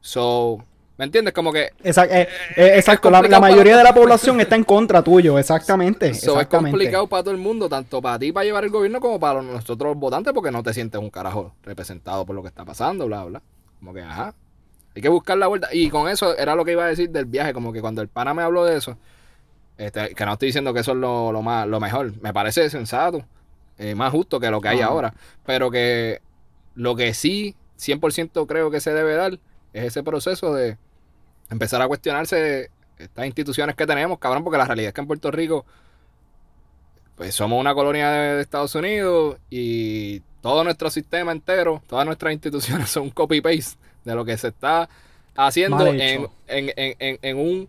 So, 0.00 0.64
¿me 0.98 1.04
entiendes? 1.04 1.34
Como 1.34 1.52
que 1.52 1.72
Exacto, 1.82 2.14
eh, 2.14 2.28
eh, 2.56 2.72
exacto. 2.76 3.10
la, 3.10 3.22
la 3.22 3.38
complicado 3.38 3.46
para 3.46 3.56
mayoría 3.56 3.76
de 3.76 3.84
la 3.84 3.94
población 3.94 4.40
está 4.40 4.56
en 4.56 4.64
contra 4.64 5.02
tuyo, 5.02 5.38
exactamente. 5.38 6.12
So, 6.14 6.40
es 6.40 6.48
exactamente. 6.48 6.50
complicado 6.50 7.06
para 7.08 7.22
todo 7.24 7.32
el 7.34 7.40
mundo, 7.40 7.68
tanto 7.68 8.00
para 8.02 8.18
ti 8.18 8.32
para 8.32 8.44
llevar 8.44 8.64
el 8.64 8.70
gobierno 8.70 9.00
como 9.00 9.20
para 9.20 9.42
nosotros 9.42 9.90
los 9.92 9.98
votantes, 9.98 10.32
porque 10.32 10.50
no 10.50 10.62
te 10.62 10.72
sientes 10.74 11.00
un 11.00 11.10
carajo 11.10 11.54
representado 11.62 12.24
por 12.26 12.34
lo 12.34 12.42
que 12.42 12.48
está 12.48 12.64
pasando, 12.64 13.06
bla, 13.06 13.24
bla. 13.24 13.42
Como 13.78 13.92
que, 13.94 14.00
ajá. 14.02 14.34
Hay 14.96 15.02
que 15.02 15.10
buscar 15.10 15.36
la 15.36 15.46
vuelta. 15.46 15.68
Y 15.72 15.90
con 15.90 16.08
eso 16.08 16.36
era 16.38 16.54
lo 16.54 16.64
que 16.64 16.72
iba 16.72 16.84
a 16.84 16.88
decir 16.88 17.10
del 17.10 17.26
viaje, 17.26 17.52
como 17.52 17.70
que 17.70 17.82
cuando 17.82 18.00
el 18.00 18.08
pana 18.08 18.32
me 18.32 18.42
habló 18.42 18.64
de 18.64 18.78
eso, 18.78 18.96
este, 19.76 20.14
que 20.14 20.24
no 20.24 20.32
estoy 20.32 20.46
diciendo 20.46 20.72
que 20.72 20.80
eso 20.80 20.92
es 20.92 20.96
lo, 20.96 21.32
lo 21.32 21.42
más, 21.42 21.68
lo 21.68 21.78
mejor, 21.80 22.14
me 22.22 22.32
parece 22.32 22.70
sensato, 22.70 23.22
eh, 23.76 23.94
más 23.94 24.10
justo 24.10 24.40
que 24.40 24.50
lo 24.50 24.62
que 24.62 24.68
hay 24.68 24.80
Ajá. 24.80 24.88
ahora, 24.88 25.14
pero 25.44 25.70
que 25.70 26.22
lo 26.74 26.96
que 26.96 27.12
sí 27.12 27.54
100% 27.78 28.46
creo 28.46 28.70
que 28.70 28.80
se 28.80 28.94
debe 28.94 29.16
dar 29.16 29.38
es 29.74 29.84
ese 29.84 30.02
proceso 30.02 30.54
de 30.54 30.78
empezar 31.50 31.82
a 31.82 31.88
cuestionarse 31.88 32.70
estas 32.96 33.26
instituciones 33.26 33.76
que 33.76 33.86
tenemos, 33.86 34.18
cabrón, 34.18 34.44
porque 34.44 34.56
la 34.56 34.64
realidad 34.64 34.88
es 34.88 34.94
que 34.94 35.02
en 35.02 35.06
Puerto 35.08 35.30
Rico 35.30 35.66
pues 37.16 37.34
somos 37.34 37.60
una 37.60 37.74
colonia 37.74 38.10
de, 38.10 38.36
de 38.36 38.40
Estados 38.40 38.74
Unidos 38.74 39.36
y 39.50 40.20
todo 40.40 40.64
nuestro 40.64 40.88
sistema 40.88 41.32
entero, 41.32 41.82
todas 41.86 42.06
nuestras 42.06 42.32
instituciones 42.32 42.88
son 42.88 43.02
un 43.02 43.10
copy-paste 43.10 43.76
de 44.06 44.14
lo 44.14 44.24
que 44.24 44.38
se 44.38 44.48
está 44.48 44.88
haciendo 45.34 45.86
en, 45.86 46.00
en, 46.00 46.72
en, 46.76 47.18
en 47.20 47.36
un, 47.36 47.68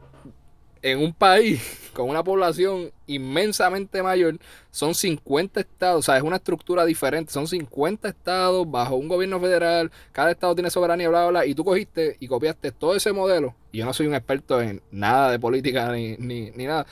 en 0.82 1.00
un 1.00 1.14
país 1.14 1.62
con 1.94 2.10
una 2.10 2.24
población 2.24 2.92
inmensamente 3.08 4.02
mayor. 4.02 4.38
Son 4.72 4.96
50 4.96 5.60
estados, 5.60 6.00
o 6.00 6.02
sea, 6.04 6.16
es 6.16 6.24
una 6.24 6.38
estructura 6.38 6.86
diferente. 6.86 7.34
Son 7.34 7.46
50 7.46 8.08
estados 8.08 8.70
bajo 8.72 8.96
un 8.96 9.10
gobierno 9.10 9.40
federal. 9.42 9.92
Cada 10.14 10.32
estado 10.32 10.56
tiene 10.56 10.70
soberanía, 10.70 11.10
bla, 11.10 11.24
bla, 11.24 11.30
bla. 11.42 11.46
Y 11.46 11.54
tú 11.54 11.66
cogiste 11.66 12.16
y 12.22 12.28
copiaste 12.28 12.72
todo 12.72 12.96
ese 12.96 13.12
modelo. 13.12 13.54
Y 13.74 13.80
yo 13.80 13.86
no 13.86 13.92
soy 13.92 14.08
un 14.08 14.16
experto 14.16 14.62
en 14.62 14.82
nada 14.92 15.32
de 15.32 15.40
política 15.40 15.92
ni, 15.92 16.16
ni, 16.18 16.52
ni 16.52 16.66
nada 16.66 16.86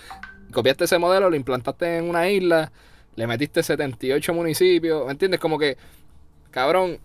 copiaste 0.55 0.85
ese 0.85 0.97
modelo, 0.97 1.29
lo 1.29 1.35
implantaste 1.35 1.97
en 1.97 2.09
una 2.09 2.29
isla, 2.29 2.71
le 3.15 3.27
metiste 3.27 3.61
78 3.61 4.33
municipios, 4.33 5.05
¿me 5.05 5.11
entiendes? 5.11 5.39
Como 5.39 5.59
que, 5.59 5.77
cabrón, 6.49 6.97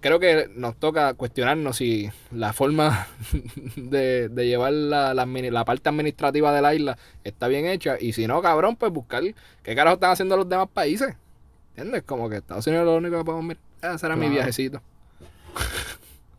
creo 0.00 0.18
que 0.20 0.48
nos 0.54 0.76
toca 0.76 1.14
cuestionarnos 1.14 1.76
si 1.76 2.10
la 2.32 2.52
forma 2.52 3.06
de, 3.76 4.28
de 4.28 4.46
llevar 4.46 4.72
la, 4.72 5.14
la 5.14 5.64
parte 5.64 5.88
administrativa 5.88 6.52
de 6.52 6.62
la 6.62 6.74
isla 6.74 6.98
está 7.24 7.48
bien 7.48 7.66
hecha, 7.66 7.96
y 8.00 8.12
si 8.12 8.26
no, 8.26 8.42
cabrón, 8.42 8.76
pues 8.76 8.92
buscar 8.92 9.22
qué 9.62 9.74
carajo 9.74 9.94
están 9.94 10.10
haciendo 10.12 10.36
los 10.36 10.48
demás 10.48 10.68
países, 10.72 11.14
¿entiendes? 11.76 12.02
Como 12.04 12.28
que 12.28 12.36
Estados 12.36 12.66
Unidos 12.66 12.82
es 12.82 12.86
lo 12.86 12.96
único 12.96 13.18
que 13.18 13.24
podemos 13.24 13.44
mirar. 13.44 13.62
Ah, 13.82 13.94
Ese 13.94 14.06
era 14.06 14.16
mi 14.16 14.22
Claro. 14.22 14.34
viajecito. 14.34 14.82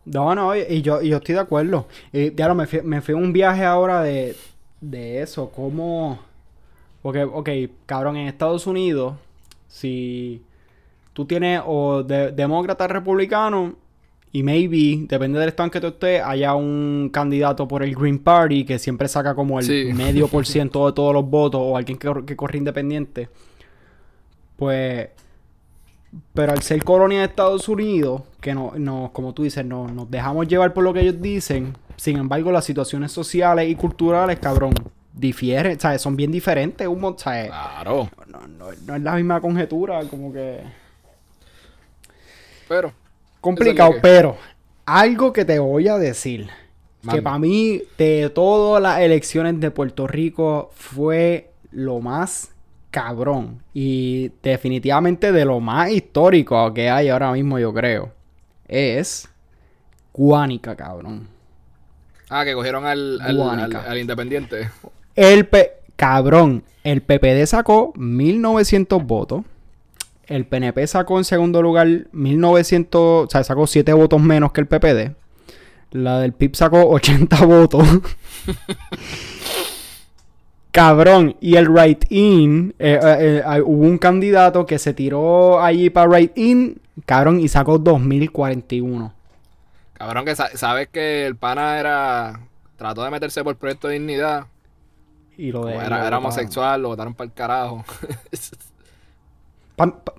No, 0.05 0.34
no, 0.34 0.55
y 0.55 0.62
y 0.68 0.82
yo, 0.82 1.01
y 1.01 1.09
yo 1.09 1.18
estoy 1.18 1.36
de 1.36 1.41
acuerdo. 1.41 1.88
Y 2.12 2.34
ya 2.36 2.53
me 2.53 2.66
fui, 2.68 2.82
me 2.82 3.01
fui 3.01 3.14
a 3.14 3.18
un 3.18 3.32
viaje 3.34 3.64
ahora 3.66 4.01
de, 4.01 4.36
de 4.80 5.22
eso, 5.22 5.49
como... 5.51 6.20
Porque, 7.01 7.24
ok, 7.24 7.49
cabrón, 7.86 8.18
en 8.18 8.28
Estados 8.28 8.68
Unidos, 8.68 9.16
si 9.68 10.41
tú 11.14 11.26
tienes 11.26 11.62
o 11.66 12.03
de- 12.03 12.32
demócrata 12.32 12.88
republicano, 12.88 13.76
y 14.34 14.43
maybe, 14.43 15.05
depende 15.09 15.39
del 15.39 15.49
estado 15.49 15.68
en 15.68 15.72
que 15.72 15.82
tú 15.82 15.88
estés, 15.88 16.22
haya 16.24 16.55
un 16.55 17.09
candidato 17.12 17.68
por 17.68 17.84
el 17.84 17.93
Green 17.95 18.18
Party 18.20 18.64
que 18.64 18.80
siempre 18.80 19.07
saca 19.09 19.36
como 19.36 19.59
el 19.59 19.66
Sí. 19.66 19.91
medio 19.93 20.28
por 20.30 20.45
ciento 20.45 20.86
de 20.88 20.93
todos 20.93 21.14
los 21.14 21.30
votos, 21.30 21.59
o 21.62 21.76
alguien 21.76 21.97
que, 21.97 22.09
que 22.26 22.36
corre 22.38 22.57
independiente. 22.57 23.28
Pues 24.55 25.09
pero 26.34 26.51
al 26.51 26.62
ser 26.62 26.84
colonia 26.84 27.20
de 27.20 27.26
Estados 27.26 27.70
Unidos, 27.70 28.24
que 28.41 28.53
no, 28.53 28.74
no 28.78 29.12
como 29.14 29.34
tú 29.34 29.43
dices, 29.43 29.64
no, 29.66 29.88
nos 29.88 30.12
dejamos 30.12 30.45
llevar 30.47 30.74
por 30.74 30.84
lo 30.84 30.93
que 30.93 30.99
ellos 31.01 31.22
dicen, 31.22 31.74
sin 31.95 32.18
embargo, 32.18 32.51
las 32.51 32.66
situaciones 32.66 33.14
sociales 33.14 33.70
y 33.70 33.76
culturales, 33.76 34.38
cabrón, 34.39 34.74
difieren, 35.14 35.80
¿sabes? 35.80 36.01
Son 36.01 36.18
bien 36.18 36.30
diferentes, 36.32 36.86
un 36.86 37.18
¿sabes? 37.18 37.47
Claro, 37.47 38.09
No, 38.28 38.39
no- 38.47 38.72
no 38.86 38.95
es 38.95 39.01
la 39.01 39.16
misma 39.16 39.39
conjetura, 39.39 40.01
como 40.09 40.34
que... 40.34 40.59
pero, 42.72 42.93
Complicado, 43.41 43.95
pero 44.01 44.38
algo 44.86 45.34
que 45.34 45.43
te 45.43 45.59
voy 45.59 45.89
a 45.89 45.97
decir, 45.97 46.47
que 47.11 47.22
para 47.22 47.38
mí, 47.38 47.82
de 47.97 48.32
todas 48.34 48.82
las 48.82 49.01
elecciones 49.01 49.59
de 49.59 49.72
Puerto 49.72 50.07
Rico, 50.07 50.72
fue 50.74 51.51
lo 51.72 51.99
más 51.99 52.53
cabrón. 52.89 53.61
Y 53.74 54.32
definitivamente 54.41 55.34
de 55.34 55.43
lo 55.43 55.59
más 55.59 55.91
histórico 55.91 56.74
que 56.74 56.89
hay 56.89 57.09
ahora 57.09 57.34
mismo, 57.34 57.59
yo 57.59 57.74
creo. 57.74 58.13
Es 58.69 59.28
Guánica, 60.13 60.74
cabrón. 60.78 61.28
ah, 62.30 62.45
que 62.45 62.53
cogieron 62.53 62.86
al, 62.86 63.19
al, 63.19 63.76
al, 63.76 63.99
independiente. 63.99 64.69
El 65.15 65.45
P... 65.45 65.74
Cabrón, 65.97 66.63
el 66.86 67.01
PPD 67.01 67.45
sacó 67.47 67.91
1900 67.97 69.03
votos. 69.05 69.43
El 70.28 70.45
PNP 70.45 70.88
sacó 70.88 71.17
en 71.17 71.26
segundo 71.26 71.61
lugar 71.61 71.88
1900, 72.11 73.26
o 73.26 73.30
sea, 73.30 73.43
sacó 73.43 73.67
7 73.67 73.91
votos 73.93 74.22
menos 74.22 74.51
que 74.51 74.61
el 74.61 74.67
PPD. 74.67 75.15
La 75.91 76.19
del 76.19 76.34
PIB 76.34 76.55
sacó 76.55 76.86
80 76.89 77.45
votos. 77.45 77.86
Cabrón, 80.72 81.36
y 81.41 81.57
el 81.57 81.67
Right 81.67 82.05
In, 82.09 82.74
eh, 82.80 82.97
eh, 83.03 83.43
eh, 83.45 83.61
hubo 83.61 83.84
un 83.86 83.97
candidato 83.97 84.65
que 84.65 84.80
se 84.80 84.93
tiró 84.93 85.61
allí 85.61 85.89
para 85.89 86.09
Right 86.17 86.38
In, 86.38 86.82
cabrón, 87.05 87.41
y 87.41 87.49
sacó 87.49 87.78
2041. 87.78 89.13
Cabrón, 89.93 90.24
que 90.26 90.34
sa- 90.36 90.55
sabes 90.55 90.88
que 90.88 91.26
el 91.26 91.36
pana 91.36 91.78
era. 91.78 92.39
Trató 92.78 93.03
de 93.03 93.11
meterse 93.11 93.43
por 93.43 93.57
proyecto 93.57 93.89
de 93.89 93.95
dignidad. 93.95 94.45
Y 95.38 95.51
lo 95.51 95.65
de, 95.65 95.76
era, 95.76 96.07
era 96.07 96.17
homosexual, 96.19 96.82
lo 96.82 96.88
votaron 96.89 97.13
para 97.15 97.26
el 97.26 97.34
carajo. 97.34 97.84
Pa- 99.82 100.04
pa- 100.04 100.14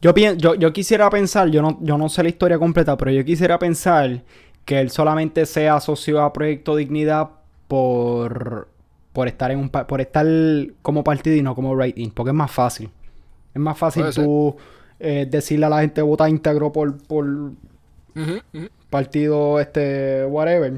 yo, 0.00 0.14
yo, 0.14 0.54
yo 0.54 0.72
quisiera 0.72 1.10
pensar, 1.10 1.48
yo 1.50 1.60
no, 1.60 1.78
yo 1.80 1.98
no 1.98 2.08
sé 2.08 2.22
la 2.22 2.28
historia 2.28 2.58
completa, 2.58 2.96
pero 2.96 3.10
yo 3.10 3.24
quisiera 3.24 3.58
pensar 3.58 4.22
que 4.64 4.78
él 4.80 4.90
solamente 4.90 5.44
sea 5.46 5.76
asociado 5.76 6.22
a 6.22 6.32
Proyecto 6.32 6.76
Dignidad 6.76 7.30
por, 7.66 8.68
por 9.12 9.26
estar 9.28 9.50
en 9.50 9.58
un 9.58 9.70
por 9.70 10.00
estar 10.00 10.26
como 10.82 11.02
partido 11.02 11.34
y 11.36 11.42
no 11.42 11.54
como 11.54 11.74
rating, 11.74 12.10
porque 12.10 12.30
es 12.30 12.34
más 12.34 12.50
fácil. 12.50 12.90
Es 13.54 13.60
más 13.60 13.76
fácil 13.76 14.02
Puede 14.02 14.14
tú 14.14 14.56
eh, 15.00 15.26
decirle 15.28 15.66
a 15.66 15.68
la 15.68 15.80
gente 15.80 16.02
vota 16.02 16.28
íntegro 16.28 16.70
por, 16.72 16.96
por 16.98 17.26
partido 18.90 19.58
este 19.60 20.24
whatever. 20.26 20.74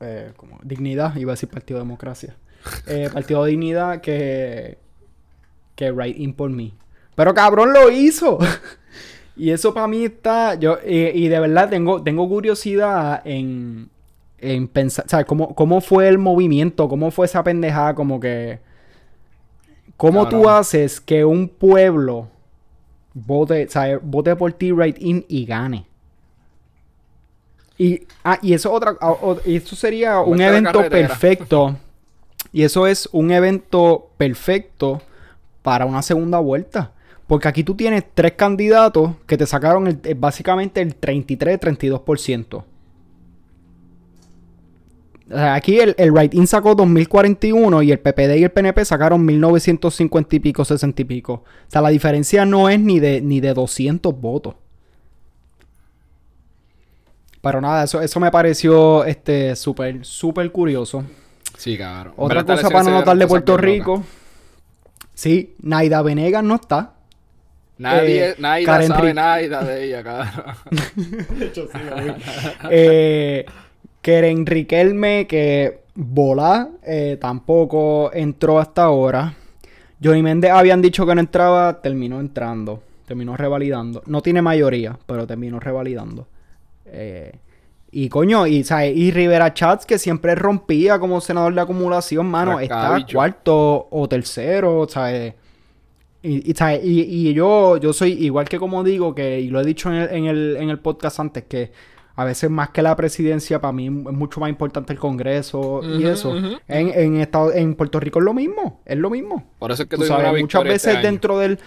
Eh, 0.00 0.32
como 0.36 0.58
dignidad, 0.62 1.16
iba 1.16 1.32
a 1.32 1.34
decir 1.34 1.48
partido 1.48 1.80
democracia. 1.80 2.36
Eh, 2.86 3.08
partido 3.12 3.44
dignidad 3.44 4.00
que 4.00 4.78
que 5.74 6.14
in 6.16 6.34
por 6.34 6.50
mí. 6.50 6.74
Pero 7.14 7.34
cabrón 7.34 7.72
lo 7.72 7.90
hizo. 7.90 8.38
y 9.36 9.50
eso 9.50 9.72
para 9.74 9.86
mí 9.86 10.04
está 10.04 10.54
yo 10.54 10.78
y 10.86 11.28
de 11.28 11.40
verdad 11.40 11.68
tengo 11.70 12.02
tengo 12.02 12.28
curiosidad 12.28 13.22
en 13.24 13.88
en 14.42 14.68
pensar, 14.68 15.04
¿sabes? 15.08 15.26
¿Cómo, 15.26 15.54
cómo 15.54 15.80
fue 15.82 16.08
el 16.08 16.16
movimiento? 16.18 16.88
¿Cómo 16.88 17.10
fue 17.10 17.26
esa 17.26 17.44
pendejada? 17.44 17.94
Como 17.94 18.18
que... 18.18 18.58
¿Cómo 19.98 20.26
tú 20.30 20.48
haces 20.48 20.98
que 20.98 21.26
un 21.26 21.46
pueblo 21.46 22.28
vote, 23.12 23.68
¿sabes? 23.68 23.98
vote 24.02 24.34
por 24.36 24.50
ti 24.54 24.72
right 24.72 24.96
in 24.98 25.26
y 25.28 25.44
gane? 25.44 25.84
Y, 27.76 28.06
ah, 28.24 28.38
y 28.42 28.52
eso 28.54 28.72
otra, 28.72 28.96
ah, 29.00 29.10
o- 29.12 29.38
y 29.44 29.56
eso 29.56 29.76
sería 29.76 30.20
un 30.20 30.38
evento 30.40 30.80
perfecto. 30.90 31.76
Y 32.52 32.62
eso 32.62 32.86
es 32.86 33.08
un 33.12 33.30
evento 33.30 34.10
perfecto 34.16 35.02
para 35.62 35.84
una 35.84 36.00
segunda 36.02 36.38
vuelta. 36.38 36.92
Porque 37.30 37.46
aquí 37.46 37.62
tú 37.62 37.76
tienes 37.76 38.02
tres 38.12 38.32
candidatos 38.32 39.12
que 39.24 39.36
te 39.36 39.46
sacaron 39.46 39.86
el- 39.86 40.16
básicamente 40.16 40.80
el 40.80 40.98
33-32%. 40.98 42.56
O 42.56 42.64
sea, 45.28 45.54
aquí 45.54 45.78
el, 45.78 45.94
el 45.96 46.12
Right-In 46.12 46.48
sacó 46.48 46.74
2041 46.74 47.82
y 47.84 47.92
el 47.92 48.00
PPD 48.00 48.36
y 48.38 48.42
el 48.42 48.50
PNP 48.50 48.84
sacaron 48.84 49.24
1950 49.24 50.34
y 50.34 50.40
pico, 50.40 50.64
60 50.64 51.02
y 51.02 51.04
pico. 51.04 51.32
O 51.34 51.44
sea, 51.68 51.80
la 51.80 51.90
diferencia 51.90 52.44
no 52.44 52.68
es 52.68 52.80
ni 52.80 52.98
de, 52.98 53.20
ni 53.20 53.38
de 53.38 53.54
200 53.54 54.20
votos. 54.20 54.56
Pero 57.40 57.60
nada, 57.60 57.84
eso, 57.84 58.00
eso 58.02 58.18
me 58.18 58.32
pareció 58.32 59.04
este 59.04 59.54
súper, 59.54 60.04
súper 60.04 60.50
curioso. 60.50 61.04
Sí, 61.56 61.78
cabrón. 61.78 62.12
Otra 62.16 62.44
Pero 62.44 62.56
cosa 62.56 62.70
para 62.70 62.82
no 62.82 62.90
notar 62.90 63.16
de 63.16 63.28
Puerto 63.28 63.56
Rico. 63.56 64.02
Sí, 65.14 65.54
Naida 65.62 66.02
Venegas 66.02 66.42
no 66.42 66.56
está. 66.56 66.94
Nadie, 67.80 68.28
Eh, 68.28 68.34
nadie 68.38 68.66
Karen 68.66 68.88
sabe 68.88 69.06
Rick- 69.08 69.14
nada 69.14 69.64
de 69.64 69.84
ella, 69.84 70.02
cabrón. 70.02 70.54
eh, 72.70 73.46
Keren 74.02 74.44
Riquelme, 74.44 75.26
que 75.26 75.80
volá, 75.94 76.68
eh, 76.82 77.16
tampoco 77.18 78.10
entró 78.12 78.58
hasta 78.58 78.84
ahora. 78.84 79.34
Johnny 80.02 80.22
Méndez 80.22 80.50
habían 80.50 80.82
dicho 80.82 81.06
que 81.06 81.14
no 81.14 81.20
entraba, 81.22 81.80
terminó 81.80 82.20
entrando. 82.20 82.82
Terminó 83.06 83.34
revalidando. 83.36 84.02
No 84.06 84.20
tiene 84.20 84.42
mayoría, 84.42 84.98
pero 85.06 85.26
terminó 85.26 85.58
revalidando. 85.58 86.26
Eh, 86.84 87.32
y 87.92 88.08
coño, 88.10 88.46
y, 88.46 88.62
¿sabes? 88.62 88.94
y 88.94 89.10
Rivera 89.10 89.54
Chats, 89.54 89.86
que 89.86 89.98
siempre 89.98 90.34
rompía 90.34 90.98
como 90.98 91.20
senador 91.20 91.54
de 91.54 91.62
acumulación, 91.62 92.26
mano, 92.26 92.60
está 92.60 93.04
cuarto 93.12 93.88
o 93.90 94.06
tercero, 94.08 94.86
¿sabes? 94.88 95.34
Y, 96.22 96.50
y, 96.50 96.54
y, 96.82 97.28
y 97.30 97.34
yo, 97.34 97.78
yo 97.78 97.92
soy 97.92 98.12
igual 98.12 98.48
que 98.48 98.58
como 98.58 98.84
digo, 98.84 99.14
que, 99.14 99.40
y 99.40 99.48
lo 99.48 99.60
he 99.60 99.64
dicho 99.64 99.88
en 99.90 99.96
el, 99.96 100.08
en 100.10 100.24
el, 100.26 100.56
en 100.58 100.68
el 100.70 100.78
podcast 100.78 101.18
antes, 101.20 101.44
que 101.44 101.72
a 102.16 102.24
veces 102.24 102.50
más 102.50 102.68
que 102.70 102.82
la 102.82 102.94
presidencia, 102.94 103.60
para 103.60 103.72
mí 103.72 103.86
es 103.86 103.90
mucho 103.92 104.40
más 104.40 104.50
importante 104.50 104.92
el 104.92 104.98
Congreso 104.98 105.80
y 105.98 106.04
eso. 106.04 106.36
En, 106.36 106.58
en, 106.68 107.16
Estado- 107.20 107.52
en 107.54 107.74
Puerto 107.74 107.98
Rico 107.98 108.18
es 108.18 108.24
lo 108.26 108.34
mismo, 108.34 108.80
es 108.84 108.98
lo 108.98 109.08
mismo. 109.08 109.44
Por 109.58 109.72
eso 109.72 109.84
es 109.84 109.88
que 109.88 109.96
Tú 109.96 110.02
sabes, 110.04 110.38
muchas 110.42 110.62
veces 110.64 110.84
este 110.88 110.90
año. 110.98 111.02
dentro 111.02 111.38
del 111.38 111.58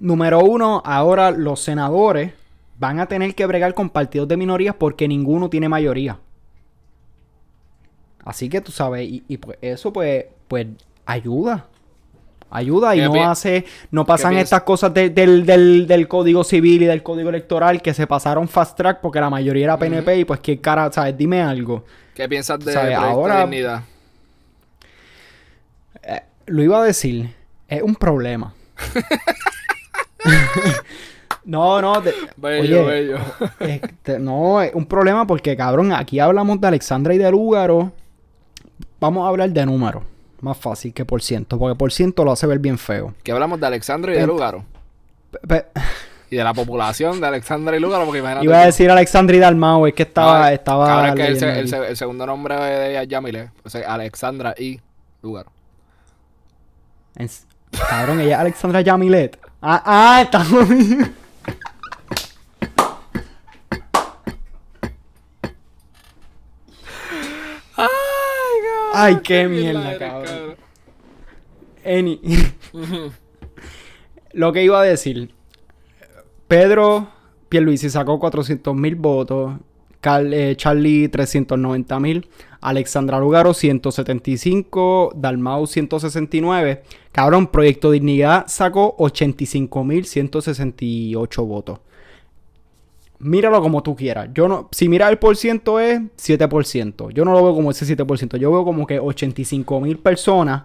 número 0.00 0.40
uno, 0.40 0.82
ahora 0.84 1.30
los 1.30 1.60
senadores 1.60 2.32
van 2.80 2.98
a 2.98 3.06
tener 3.06 3.36
que 3.36 3.46
bregar 3.46 3.74
con 3.74 3.90
partidos 3.90 4.26
de 4.26 4.36
minorías 4.36 4.74
porque 4.74 5.06
ninguno 5.06 5.48
tiene 5.48 5.68
mayoría. 5.68 6.18
Así 8.24 8.48
que 8.48 8.60
tú 8.60 8.72
sabes, 8.72 9.08
y, 9.08 9.22
y 9.28 9.36
pues 9.36 9.58
eso 9.60 9.92
pues, 9.92 10.26
pues 10.48 10.66
ayuda. 11.06 11.68
Ayuda 12.52 12.94
y 12.94 13.00
¿Qué 13.00 13.06
no 13.06 13.30
hace, 13.30 13.64
no 13.90 14.04
pasan 14.04 14.36
estas 14.36 14.62
cosas 14.62 14.92
de- 14.94 15.10
del, 15.10 15.44
del, 15.46 15.86
del 15.86 16.06
código 16.06 16.44
civil 16.44 16.82
y 16.82 16.86
del 16.86 17.02
código 17.02 17.30
electoral 17.30 17.80
que 17.82 17.94
se 17.94 18.06
pasaron 18.06 18.46
fast 18.48 18.76
track 18.76 19.00
porque 19.00 19.20
la 19.20 19.30
mayoría 19.30 19.64
era 19.64 19.78
PNP 19.78 20.18
y 20.18 20.24
pues 20.24 20.40
qué 20.40 20.60
cara, 20.60 20.90
¿sabes? 20.92 21.16
Dime 21.16 21.42
algo. 21.42 21.84
¿Qué 22.14 22.28
piensas 22.28 22.60
de 22.60 22.72
¿Sabes? 22.72 22.96
Ahora- 22.96 23.40
Dignidad? 23.40 23.82
Lo 26.46 26.62
iba 26.62 26.82
a 26.82 26.84
decir, 26.84 27.32
es 27.68 27.82
un 27.82 27.94
problema. 27.94 28.52
no, 31.44 31.80
no, 31.80 32.02
Bello, 32.36 32.82
oye, 32.82 32.84
bello. 32.84 33.18
Este, 33.60 34.18
no, 34.18 34.60
es 34.60 34.74
un 34.74 34.86
problema 34.86 35.26
porque, 35.26 35.56
cabrón, 35.56 35.92
aquí 35.92 36.18
hablamos 36.20 36.60
de 36.60 36.66
Alexandra 36.66 37.14
y 37.14 37.18
de 37.18 37.30
Lúgaro. 37.30 37.92
Vamos 39.00 39.24
a 39.24 39.28
hablar 39.28 39.50
de 39.50 39.64
números. 39.66 40.02
Más 40.42 40.58
fácil 40.58 40.92
que 40.92 41.04
por 41.04 41.22
ciento, 41.22 41.56
porque 41.56 41.78
por 41.78 41.92
ciento 41.92 42.24
lo 42.24 42.32
hace 42.32 42.48
ver 42.48 42.58
bien 42.58 42.76
feo. 42.76 43.14
Que 43.22 43.30
hablamos 43.30 43.60
de 43.60 43.66
Alexandra 43.68 44.12
y 44.12 44.18
de 44.18 44.26
Lugaro. 44.26 44.64
Y 46.30 46.36
de 46.36 46.42
la 46.42 46.52
población 46.52 47.20
de 47.20 47.28
Alexandra 47.28 47.76
y 47.76 47.80
Lugaro, 47.80 48.04
porque 48.06 48.18
imagínate. 48.18 48.46
iba 48.46 48.58
a 48.60 48.66
decir 48.66 48.90
Alexandra 48.90 49.36
y 49.36 49.38
Dalmau, 49.38 49.86
es 49.86 49.94
que 49.94 50.02
estaba... 50.02 50.52
Estaba 50.52 50.86
cabrón, 50.86 51.20
es 51.20 51.38
que 51.38 51.60
el, 51.60 51.96
segundo 51.96 52.26
nombre 52.26 52.56
de 52.56 52.90
ella 52.90 53.02
es 53.02 53.08
Yamile. 53.08 53.50
O 53.62 53.70
sea, 53.70 53.94
Alexandra 53.94 54.52
y 54.58 54.80
Lugaro. 55.22 55.52
En- 57.14 57.30
Cabrón, 57.88 58.20
ella 58.20 58.34
es 58.34 58.40
Alexandra 58.40 58.80
Yamilet. 58.80 59.38
Ah, 59.60 59.82
ah, 59.86 60.22
estamos... 60.22 60.68
Ay, 67.76 67.86
cabrón. 68.64 68.81
Ay, 68.92 69.18
qué 69.22 69.48
mierda, 69.48 69.98
cabrón. 69.98 70.56
Any- 71.84 72.20
Lo 74.32 74.52
que 74.52 74.62
iba 74.64 74.80
a 74.80 74.84
decir. 74.84 75.30
Pedro 76.48 77.08
Pierluisi 77.48 77.90
sacó 77.90 78.18
400 78.18 78.74
mil 78.74 78.94
votos. 78.96 79.54
Cal- 80.00 80.32
eh, 80.32 80.56
Charlie 80.56 81.08
390 81.08 82.00
mil. 82.00 82.28
Alexandra 82.60 83.18
Lugaro 83.18 83.52
175. 83.54 85.12
Dalmau 85.14 85.66
169. 85.66 86.82
Cabrón, 87.12 87.46
Proyecto 87.48 87.90
Dignidad 87.90 88.46
sacó 88.48 88.94
85 88.98 89.84
mil 89.84 90.04
168 90.06 91.44
votos. 91.44 91.80
Míralo 93.22 93.60
como 93.62 93.82
tú 93.82 93.94
quieras. 93.96 94.28
Yo 94.34 94.48
no, 94.48 94.68
si 94.72 94.88
mira 94.88 95.08
el 95.08 95.18
por 95.18 95.36
ciento 95.36 95.78
es 95.80 96.00
7%. 96.18 97.10
Yo 97.12 97.24
no 97.24 97.32
lo 97.32 97.42
veo 97.42 97.54
como 97.54 97.70
ese 97.70 97.86
7%. 97.86 98.36
Yo 98.36 98.50
veo 98.50 98.64
como 98.64 98.86
que 98.86 98.98
85 98.98 99.80
mil 99.80 99.98
personas 99.98 100.64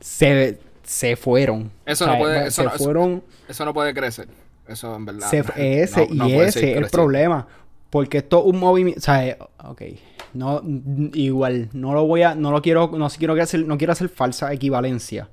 se, 0.00 0.58
se 0.84 1.16
fueron. 1.16 1.70
Eso 1.84 2.06
no 2.06 2.18
puede- 2.18 2.46
eso 2.46 2.62
se 2.62 2.68
no- 2.68 2.70
fueron. 2.74 3.22
Eso 3.48 3.64
no 3.64 3.74
puede 3.74 3.92
crecer. 3.94 4.28
Eso 4.66 4.94
en 4.94 5.04
verdad. 5.06 5.28
se- 5.30 5.82
ese 5.82 6.06
no- 6.08 6.14
no 6.24 6.28
y 6.28 6.32
ese 6.34 6.72
es 6.72 6.76
el 6.78 6.86
problema. 6.90 7.46
Porque 7.90 8.18
esto 8.18 8.40
es 8.40 8.44
un 8.52 8.60
movimiento. 8.60 8.98
O 8.98 9.02
sea, 9.02 9.26
eh, 9.26 9.38
ok. 9.64 9.82
No, 10.34 10.62
igual, 11.14 11.70
no 11.72 11.94
lo 11.94 12.06
voy 12.06 12.22
a. 12.22 12.34
No 12.34 12.50
lo 12.52 12.60
quiero. 12.60 12.90
No 12.96 13.08
quiero 13.08 13.32
hacer, 13.42 13.66
no 13.66 13.78
quiero 13.78 13.92
hacer 13.94 14.08
falsa 14.10 14.52
equivalencia. 14.52 15.30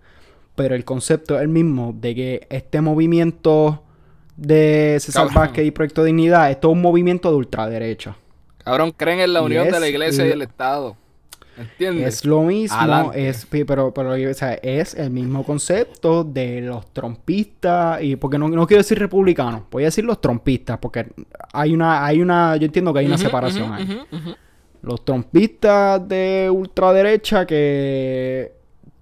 Pero 0.56 0.74
el 0.74 0.86
concepto 0.86 1.36
es 1.36 1.42
el 1.42 1.50
mismo. 1.50 1.94
De 2.00 2.16
que 2.16 2.48
este 2.50 2.80
movimiento 2.80 3.84
de 4.36 4.98
César 5.00 5.28
Cabrón. 5.28 5.44
Vázquez 5.44 5.66
y 5.66 5.72
Proyecto 5.72 6.04
Dignidad. 6.04 6.52
Es 6.52 6.58
un 6.64 6.82
movimiento 6.82 7.30
de 7.30 7.38
ultraderecha. 7.38 8.16
Cabrón, 8.64 8.92
creen 8.92 9.20
en 9.20 9.34
la 9.34 9.42
unión 9.42 9.70
de 9.70 9.80
la 9.80 9.88
iglesia 9.88 10.26
y 10.26 10.32
el 10.32 10.42
Estado. 10.42 10.98
¿Entiendes? 11.58 12.16
Es 12.16 12.26
lo 12.26 12.42
mismo, 12.42 12.78
Adelante. 12.78 13.30
es, 13.30 13.48
pero, 13.50 13.94
pero 13.94 14.12
o 14.12 14.34
sea, 14.34 14.56
es 14.56 14.94
el 14.94 15.10
mismo 15.10 15.46
concepto 15.46 16.24
de 16.26 16.62
los 16.62 16.92
trompistas 16.92 18.04
y 18.04 18.18
porque 18.18 18.38
no, 18.38 18.50
no 18.50 18.68
quiero 18.68 18.82
decir 18.84 19.00
republicanos, 19.00 19.62
voy 19.72 19.84
a 19.84 19.86
decir 19.86 20.04
los 20.04 20.20
trompistas 20.20 20.78
porque 20.80 21.08
hay 21.54 21.74
una, 21.74 22.06
hay 22.06 22.22
una, 22.22 22.58
yo 22.58 22.66
entiendo 22.66 22.92
que 22.92 23.00
hay 23.00 23.06
una 23.06 23.18
separación 23.18 23.72
ahí. 23.72 24.06
Los 24.82 25.06
trompistas 25.06 26.06
de 26.08 26.50
ultraderecha 26.52 27.46
que 27.46 28.52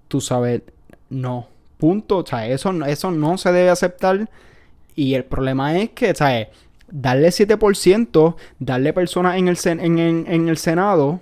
tú 0.06 0.20
sabes, 0.20 0.62
no, 1.10 1.48
punto, 1.76 2.18
o 2.18 2.26
sea, 2.26 2.46
eso, 2.46 2.72
eso 2.86 3.10
no 3.10 3.36
se 3.36 3.50
debe 3.50 3.70
aceptar 3.70 4.30
y 4.94 5.14
el 5.14 5.24
problema 5.24 5.76
es 5.78 5.90
que, 5.90 6.14
¿sabes? 6.14 6.48
Darle 6.90 7.30
7%, 7.32 8.36
darle 8.58 8.92
personas 8.92 9.36
en 9.36 9.48
el, 9.48 9.56
sen- 9.56 9.80
en, 9.82 9.98
en- 9.98 10.24
en 10.28 10.48
el 10.48 10.56
Senado, 10.56 11.20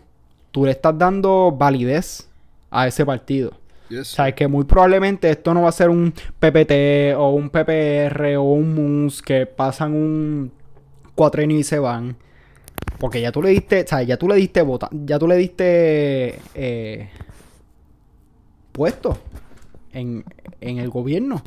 tú 0.50 0.64
le 0.64 0.72
estás 0.72 0.96
dando 0.98 1.52
validez 1.52 2.28
a 2.70 2.86
ese 2.86 3.06
partido. 3.06 3.52
Yes. 3.88 4.08
Sabes 4.08 4.34
que 4.34 4.48
muy 4.48 4.64
probablemente 4.64 5.30
esto 5.30 5.52
no 5.54 5.62
va 5.62 5.68
a 5.68 5.72
ser 5.72 5.90
un 5.90 6.12
PPT 6.38 7.14
o 7.16 7.30
un 7.30 7.50
PPR 7.50 8.36
o 8.38 8.42
un 8.42 8.74
MUS 9.04 9.20
que 9.22 9.46
pasan 9.46 9.92
un 9.94 10.52
cuatrenio 11.14 11.58
y 11.58 11.62
se 11.62 11.78
van. 11.78 12.16
Porque 12.98 13.20
ya 13.20 13.32
tú 13.32 13.42
le 13.42 13.50
diste, 13.50 13.86
¿sabes? 13.86 14.06
Ya 14.06 14.16
tú 14.16 14.28
le 14.28 14.34
diste 14.36 14.62
vota, 14.62 14.88
ya 14.92 15.18
tú 15.18 15.26
le 15.28 15.36
diste 15.36 16.38
eh, 16.54 17.08
puesto 18.72 19.18
en, 19.92 20.24
en 20.60 20.78
el 20.78 20.88
gobierno. 20.90 21.42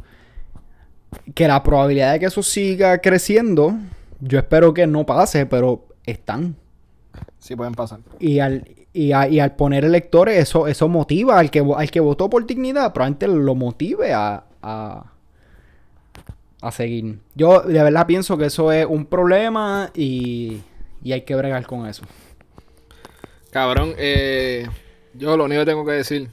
Que 1.33 1.47
la 1.47 1.61
probabilidad 1.63 2.13
de 2.13 2.19
que 2.19 2.25
eso 2.27 2.43
siga 2.43 2.99
creciendo, 2.99 3.73
yo 4.19 4.37
espero 4.39 4.73
que 4.73 4.87
no 4.87 5.05
pase, 5.05 5.45
pero 5.45 5.85
están. 6.05 6.55
Sí, 7.39 7.55
pueden 7.55 7.73
pasar. 7.73 7.99
Y 8.19 8.39
al, 8.39 8.67
y, 8.93 9.11
a- 9.11 9.27
y 9.27 9.39
al 9.39 9.55
poner 9.55 9.85
electores, 9.85 10.37
eso, 10.37 10.67
eso 10.67 10.87
motiva 10.87 11.39
al 11.39 11.51
que, 11.51 11.63
al 11.75 11.91
que 11.91 11.99
votó 11.99 12.29
por 12.29 12.45
dignidad, 12.45 12.93
probablemente 12.93 13.27
lo 13.27 13.55
motive 13.55 14.13
a, 14.13 14.45
a, 14.61 15.11
a 16.61 16.71
seguir. 16.71 17.19
Yo 17.35 17.61
de 17.61 17.83
verdad 17.83 18.07
pienso 18.07 18.37
que 18.37 18.45
eso 18.45 18.71
es 18.71 18.85
un 18.85 19.05
problema 19.05 19.91
y, 19.93 20.61
y 21.03 21.11
hay 21.11 21.21
que 21.21 21.35
bregar 21.35 21.65
con 21.65 21.85
eso. 21.87 22.03
Cabrón, 23.51 23.93
eh, 23.97 24.67
yo 25.13 25.37
lo 25.37 25.45
único 25.45 25.61
que 25.61 25.65
tengo 25.65 25.85
que 25.85 25.91
decir 25.93 26.29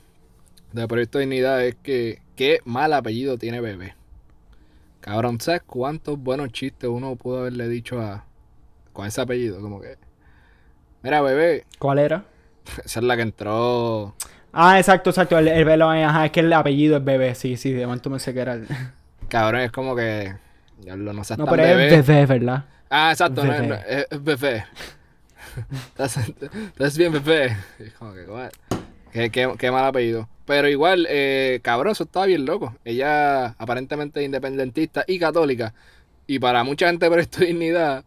de 0.73 0.89
Proyecto 0.89 1.19
Dignidad 1.19 1.65
es 1.65 1.77
que 1.83 2.21
qué 2.37 2.61
mal 2.65 2.93
apellido 2.93 3.39
tiene 3.39 3.61
bebé. 3.61 3.95
Cabrón, 5.03 5.39
¿sabes 5.41 5.63
cuántos 5.67 6.19
buenos 6.19 6.51
chistes 6.53 6.89
uno 6.89 7.17
pudo 7.17 7.41
haberle 7.41 7.69
dicho 7.69 8.01
a 8.01 8.25
con 8.93 9.07
ese 9.07 9.21
apellido? 9.23 9.61
Como 9.61 9.81
que, 9.81 9.99
mira, 11.03 11.21
bebé, 11.23 11.67
¿Cuál 11.79 11.99
era? 11.99 12.25
esa 12.85 13.01
es 13.01 13.05
la 13.05 13.17
que 13.17 13.23
entró 13.23 14.15
Ah, 14.53 14.79
exacto, 14.79 15.11
exacto. 15.11 15.39
El, 15.39 15.49
el 15.49 15.65
velo, 15.65 15.89
ajá, 15.91 16.27
es 16.27 16.33
que 16.33 16.41
el 16.41 16.53
apellido 16.53 16.97
es 16.99 17.05
bebé. 17.05 17.35
Sí, 17.35 17.57
sí, 17.57 17.73
de 17.73 17.87
momento 17.87 18.11
me 18.11 18.19
sé 18.19 18.35
que 18.35 18.41
era 18.41 18.55
el. 18.55 18.69
Cabrón, 19.29 19.63
es 19.63 19.73
como 19.73 19.97
que. 19.97 20.35
Ya 20.81 20.97
lo 20.97 21.13
no 21.13 21.25
seas 21.25 21.39
No, 21.39 21.45
tan 21.45 21.57
pero 21.57 21.63
bebé. 21.65 21.87
es 21.87 22.07
bebé, 22.07 22.27
¿verdad? 22.27 22.65
Ah, 22.91 23.11
exacto, 23.13 23.45
no, 23.45 23.53
Bebé. 23.53 23.67
no, 23.67 23.75
es, 23.75 24.07
es 24.11 24.23
bebé. 24.25 24.65
Estás 25.99 26.97
bien 26.99 27.13
bebé. 27.13 27.57
Es 27.79 27.93
como 27.95 28.13
que? 28.15 28.27
Qué, 29.13 29.31
qué- 29.31 29.55
qué 29.59 29.71
mal 29.71 29.85
apellido. 29.87 30.29
Pero 30.45 30.69
igual, 30.69 31.07
eh, 31.09 31.61
cabrón, 31.63 31.93
eso 31.93 32.05
estaba 32.05 32.27
bien 32.27 32.45
loco. 32.45 32.75
Ella 32.85 33.47
aparentemente 33.59 34.21
es 34.21 34.27
independentista 34.27 35.05
y 35.07 35.19
católica. 35.19 35.73
Y 36.27 36.39
para 36.39 36.65
mucha 36.65 36.87
gente 36.89 37.09
por 37.09 37.21
esta 37.21 37.41
dignidad, 37.45 38.05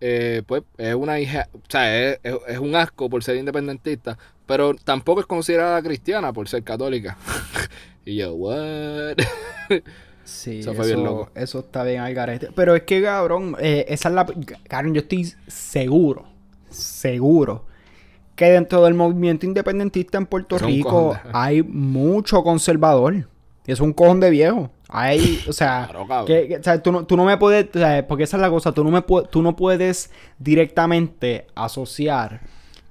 eh, 0.00 0.42
pues 0.46 0.62
es 0.78 0.94
una 0.94 1.18
hija, 1.20 1.48
o 1.54 1.60
sea, 1.68 1.96
es, 2.12 2.20
es- 2.22 2.34
es 2.48 2.58
un 2.58 2.74
asco 2.76 3.08
por 3.08 3.22
ser 3.24 3.36
independentista. 3.36 4.18
Pero 4.46 4.74
tampoco 4.74 5.20
es 5.20 5.26
considerada 5.26 5.80
cristiana 5.82 6.32
por 6.32 6.48
ser 6.48 6.62
católica. 6.62 7.16
y 8.04 8.16
yo, 8.16 8.34
what? 8.34 9.16
Sí, 10.24 10.58
Eso 10.58 10.72
eso, 10.72 10.74
fue 10.82 10.86
bien 10.86 11.04
loco. 11.04 11.30
eso 11.36 11.60
está 11.60 11.84
bien 11.84 12.00
al 12.00 12.12
garete. 12.12 12.48
Pero 12.52 12.74
es 12.74 12.82
que, 12.82 13.00
cabrón, 13.00 13.54
eh, 13.60 13.84
esa 13.88 14.08
es 14.08 14.14
la... 14.16 14.26
Cabrón, 14.68 14.92
yo 14.92 15.02
estoy 15.02 15.32
seguro, 15.46 16.26
seguro, 16.68 17.64
que 18.36 18.44
dentro 18.46 18.84
del 18.84 18.94
movimiento 18.94 19.46
independentista 19.46 20.18
en 20.18 20.26
Puerto 20.26 20.56
Es 20.56 20.62
Rico 20.62 21.14
de- 21.24 21.30
hay 21.32 21.62
mucho 21.62 22.42
conservador. 22.44 23.26
Es 23.66 23.80
un 23.80 23.92
cojón 23.92 24.20
de 24.20 24.30
viejo. 24.30 24.70
Hay, 24.88 25.42
o 25.48 25.52
sea, 25.52 25.88
Claro, 26.06 26.24
que, 26.24 26.46
que, 26.46 26.56
o 26.58 26.62
sea, 26.62 26.80
tú, 26.80 26.92
no, 26.92 27.04
tú 27.04 27.16
no 27.16 27.24
me 27.24 27.36
puedes, 27.36 27.66
o 27.74 27.78
sea, 27.80 28.06
porque 28.06 28.22
esa 28.22 28.36
es 28.36 28.40
la 28.40 28.50
cosa, 28.50 28.70
tú 28.70 28.84
no, 28.84 28.90
me 28.92 29.02
tú 29.30 29.42
no 29.42 29.56
puedes 29.56 30.10
directamente 30.38 31.46
asociar 31.56 32.40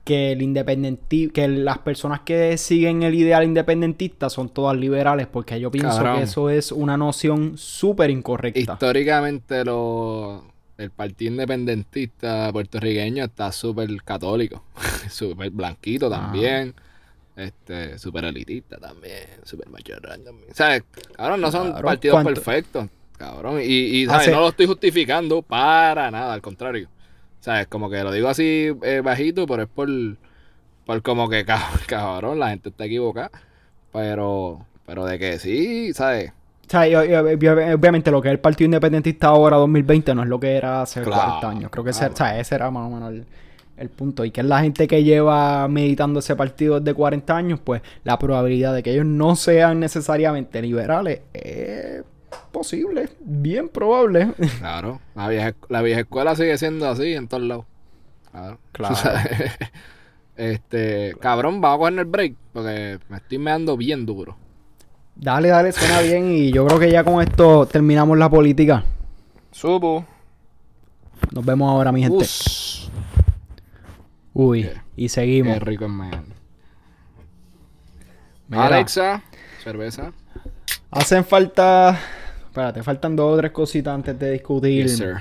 que 0.03 0.33
el 0.33 0.41
independenti 0.43 1.29
que 1.29 1.47
las 1.47 1.79
personas 1.79 2.19
que 2.21 2.57
siguen 2.57 3.01
el 3.03 3.15
ideal 3.15 3.43
independentista 3.43 4.29
son 4.29 4.49
todas 4.49 4.77
liberales, 4.77 5.25
porque 5.27 5.59
yo 5.59 5.71
pienso 5.71 5.97
Cabrón. 5.97 6.17
que 6.17 6.23
eso 6.23 6.49
es 6.51 6.71
una 6.71 6.95
noción 6.97 7.57
súper 7.57 8.09
incorrecta. 8.11 8.59
Históricamente 8.73 9.65
lo, 9.65 10.43
el 10.78 10.91
partido 10.91 11.32
independentista 11.32 12.51
puertorriqueño 12.51 13.23
está 13.26 13.51
súper 13.51 13.89
católico, 14.03 14.63
súper 15.09 15.49
blanquito 15.51 16.09
también, 16.09 16.73
este, 17.36 17.97
súper 17.99 18.26
elitista 18.26 18.78
también, 18.78 19.28
súper 19.43 19.69
macharrán 19.69 20.23
también. 20.23 20.53
¿Sabes? 20.53 20.84
Cabrón, 21.15 21.41
no 21.41 21.51
son 21.51 21.67
Cabrón, 21.71 21.86
partidos 21.86 22.13
¿cuánto? 22.15 22.34
perfectos, 22.34 22.88
cabrón. 23.17 23.61
Y, 23.61 23.65
y 24.01 24.05
¿sabes? 24.05 24.21
Hace- 24.23 24.32
no 24.32 24.41
lo 24.41 24.49
estoy 24.49 24.65
justificando 24.67 25.41
para 25.41 26.11
nada, 26.11 26.34
al 26.34 26.41
contrario. 26.41 26.89
¿Sabes? 27.39 27.67
Como 27.67 27.89
que 27.89 28.03
lo 28.03 28.11
digo 28.11 28.28
así 28.28 28.71
eh, 28.84 29.01
bajito, 29.03 29.45
pero 29.47 29.63
es 29.63 29.69
por, 29.69 29.88
por 30.86 31.01
como 31.01 31.30
que, 31.30 31.45
cab- 31.45 31.86
cabrón, 31.88 32.39
la 32.39 32.49
gente 32.49 32.69
está 32.69 32.86
equivocada. 32.86 33.32
Pero, 33.91 34.65
pero 34.86 35.05
de 35.05 35.19
que 35.19 35.39
sí, 35.39 35.93
¿sabes? 35.93 36.34
O 36.68 36.70
sea, 36.70 36.82
obviamente 37.74 38.11
lo 38.11 38.22
que 38.22 38.30
es 38.30 38.34
el 38.34 38.39
Partido 38.39 38.66
Independentista 38.66 39.28
ahora 39.28 39.57
2020 39.57 40.16
no 40.16 40.24
es 40.24 40.30
lo 40.30 40.39
que 40.39 40.55
era 40.55 40.82
hace 40.82 41.01
Claro, 41.01 41.39
40 41.39 41.49
años. 41.49 41.72
Creo 41.72 41.84
que 41.84 41.91
ese, 41.91 41.99
claro. 41.99 42.13
o 42.13 42.18
sea, 42.18 42.39
ese 42.39 42.55
era 42.55 42.72
más 42.72 42.88
o 42.88 42.89
menos 42.89 43.11
el, 43.11 43.26
el 43.78 43.89
punto. 43.89 44.26
Y 44.26 44.32
que 44.32 44.41
es 44.41 44.47
la 44.47 44.61
gente 44.61 44.88
que 44.88 45.03
lleva 45.03 45.68
meditando 45.68 46.20
ese 46.20 46.36
partido 46.36 46.80
desde 46.80 46.93
40 46.93 47.36
años, 47.36 47.59
pues 47.63 47.82
la 48.03 48.18
probabilidad 48.18 48.74
de 48.74 48.84
que 48.84 48.91
ellos 48.91 49.05
no 49.05 49.36
sean 49.36 49.80
necesariamente 49.80 50.61
liberales 50.61 51.22
es 51.34 52.03
posible, 52.51 53.09
bien 53.20 53.70
probable. 53.70 54.34
Claro, 54.59 55.01
la 55.13 55.28
vieja, 55.28 55.53
la 55.70 55.82
vieja 55.82 56.01
escuela 56.01 56.36
sigue 56.36 56.57
siendo 56.57 56.88
así 56.88 57.13
en 57.13 57.28
todos 57.28 57.43
lados. 57.43 57.66
Claro. 58.32 58.59
Claro. 58.72 58.93
O 58.93 58.97
sea, 58.97 59.24
este, 60.36 61.16
cabrón, 61.22 61.61
vamos 61.61 61.76
a 61.76 61.80
coger 61.80 61.99
el 61.99 62.05
break 62.05 62.36
porque 62.51 62.99
me 63.07 63.18
estoy 63.18 63.38
meando 63.38 63.78
bien 63.78 64.05
duro. 64.05 64.36
Dale, 65.16 65.49
dale, 65.49 65.72
suena 65.72 66.01
bien. 66.01 66.32
Y 66.32 66.51
yo 66.51 66.66
creo 66.68 66.80
que 66.80 66.91
ya 66.91 67.03
con 67.03 67.22
esto 67.22 67.66
terminamos 67.66 68.18
la 68.18 68.30
política. 68.30 68.84
Supo. 69.51 70.05
Nos 71.32 71.45
vemos 71.45 71.70
ahora, 71.70 71.91
mi 71.91 72.01
gente. 72.03 72.18
Us. 72.24 72.89
Uy, 74.34 74.63
Qué- 74.63 74.82
y 74.97 75.09
seguimos. 75.09 75.53
Qué 75.55 75.59
rico 75.61 75.88
Miami. 75.88 76.28
Mira. 78.47 78.66
Alexa, 78.68 79.24
cerveza. 79.63 80.11
Hacen 80.91 81.26
falta. 81.26 81.97
Espérate, 82.45 82.84
faltan 82.84 83.16
dos 83.16 83.34
o 83.34 83.38
tres 83.38 83.51
cositas 83.51 83.93
antes 83.93 84.18
de 84.18 84.32
discutir. 84.32 84.84
Yes, 84.84 84.97
sir. 84.97 85.16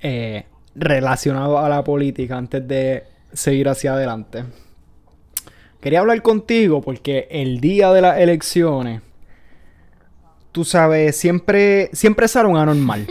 eh, 0.00 0.46
relacionado 0.74 1.58
a 1.58 1.68
la 1.68 1.82
política 1.82 2.36
antes 2.36 2.66
de 2.66 3.04
seguir 3.32 3.68
hacia 3.68 3.94
adelante. 3.94 4.44
Quería 5.80 6.00
hablar 6.00 6.20
contigo 6.20 6.82
porque 6.82 7.26
el 7.30 7.60
día 7.60 7.90
de 7.92 8.02
las 8.02 8.18
elecciones, 8.18 9.00
tú 10.52 10.64
sabes, 10.64 11.16
siempre, 11.16 11.88
siempre 11.94 12.28
sale 12.28 12.48
un 12.48 12.58
anormal. 12.58 13.06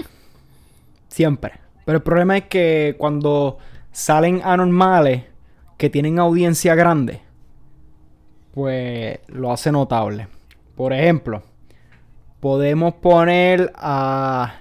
siempre. 1.08 1.54
Pero 1.86 1.98
el 1.98 2.04
problema 2.04 2.38
es 2.38 2.44
que 2.46 2.96
cuando 3.00 3.58
salen 3.92 4.42
anormales 4.44 5.24
que 5.78 5.90
tienen 5.90 6.20
audiencia 6.20 6.76
grande, 6.76 7.22
pues 8.54 9.20
lo 9.28 9.52
hace 9.52 9.72
notable. 9.72 10.28
Por 10.76 10.94
ejemplo, 10.94 11.42
podemos 12.40 12.94
poner 12.96 13.72
a... 13.76 14.54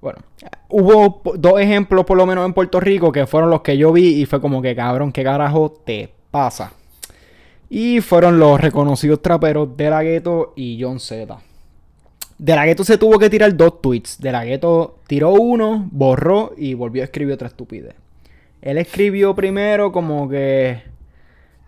Bueno, 0.00 0.20
hubo 0.68 1.20
dos 1.36 1.60
ejemplos 1.60 2.04
por 2.04 2.16
lo 2.16 2.24
menos 2.24 2.46
en 2.46 2.54
Puerto 2.54 2.80
Rico 2.80 3.12
que 3.12 3.26
fueron 3.26 3.50
los 3.50 3.60
que 3.60 3.76
yo 3.76 3.92
vi 3.92 4.20
y 4.20 4.26
fue 4.26 4.40
como 4.40 4.62
que 4.62 4.74
cabrón, 4.74 5.12
¿qué 5.12 5.24
carajo 5.24 5.70
te 5.84 6.13
pasa? 6.34 6.72
Y 7.70 8.00
fueron 8.00 8.40
los 8.40 8.60
reconocidos 8.60 9.22
traperos 9.22 9.76
De 9.76 9.88
La 9.88 10.02
Ghetto 10.02 10.52
y 10.56 10.82
John 10.82 10.98
Z. 10.98 11.38
De 12.38 12.56
La 12.56 12.66
Ghetto 12.66 12.82
se 12.82 12.98
tuvo 12.98 13.20
que 13.20 13.30
tirar 13.30 13.56
dos 13.56 13.80
tweets. 13.80 14.18
De 14.20 14.32
La 14.32 14.44
Ghetto 14.44 14.98
tiró 15.06 15.30
uno, 15.34 15.88
borró 15.92 16.52
y 16.56 16.74
volvió 16.74 17.02
a 17.02 17.04
escribir 17.04 17.34
otra 17.34 17.46
estupidez. 17.46 17.94
Él 18.60 18.78
escribió 18.78 19.32
primero 19.36 19.92
como 19.92 20.28
que... 20.28 20.82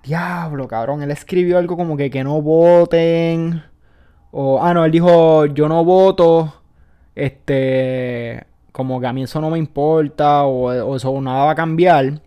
Diablo, 0.02 0.66
cabrón. 0.66 1.00
Él 1.04 1.12
escribió 1.12 1.58
algo 1.58 1.76
como 1.76 1.96
que 1.96 2.10
que 2.10 2.24
no 2.24 2.42
voten. 2.42 3.62
O, 4.32 4.60
ah, 4.60 4.74
no, 4.74 4.84
él 4.84 4.90
dijo, 4.90 5.46
yo 5.46 5.68
no 5.68 5.84
voto. 5.84 6.52
Este, 7.14 8.44
como 8.72 9.00
que 9.00 9.06
a 9.06 9.12
mí 9.12 9.22
eso 9.22 9.40
no 9.40 9.50
me 9.50 9.58
importa. 9.58 10.42
O, 10.44 10.66
o 10.66 10.96
eso 10.96 11.20
nada 11.20 11.44
va 11.44 11.50
a 11.52 11.54
cambiar. 11.54 12.20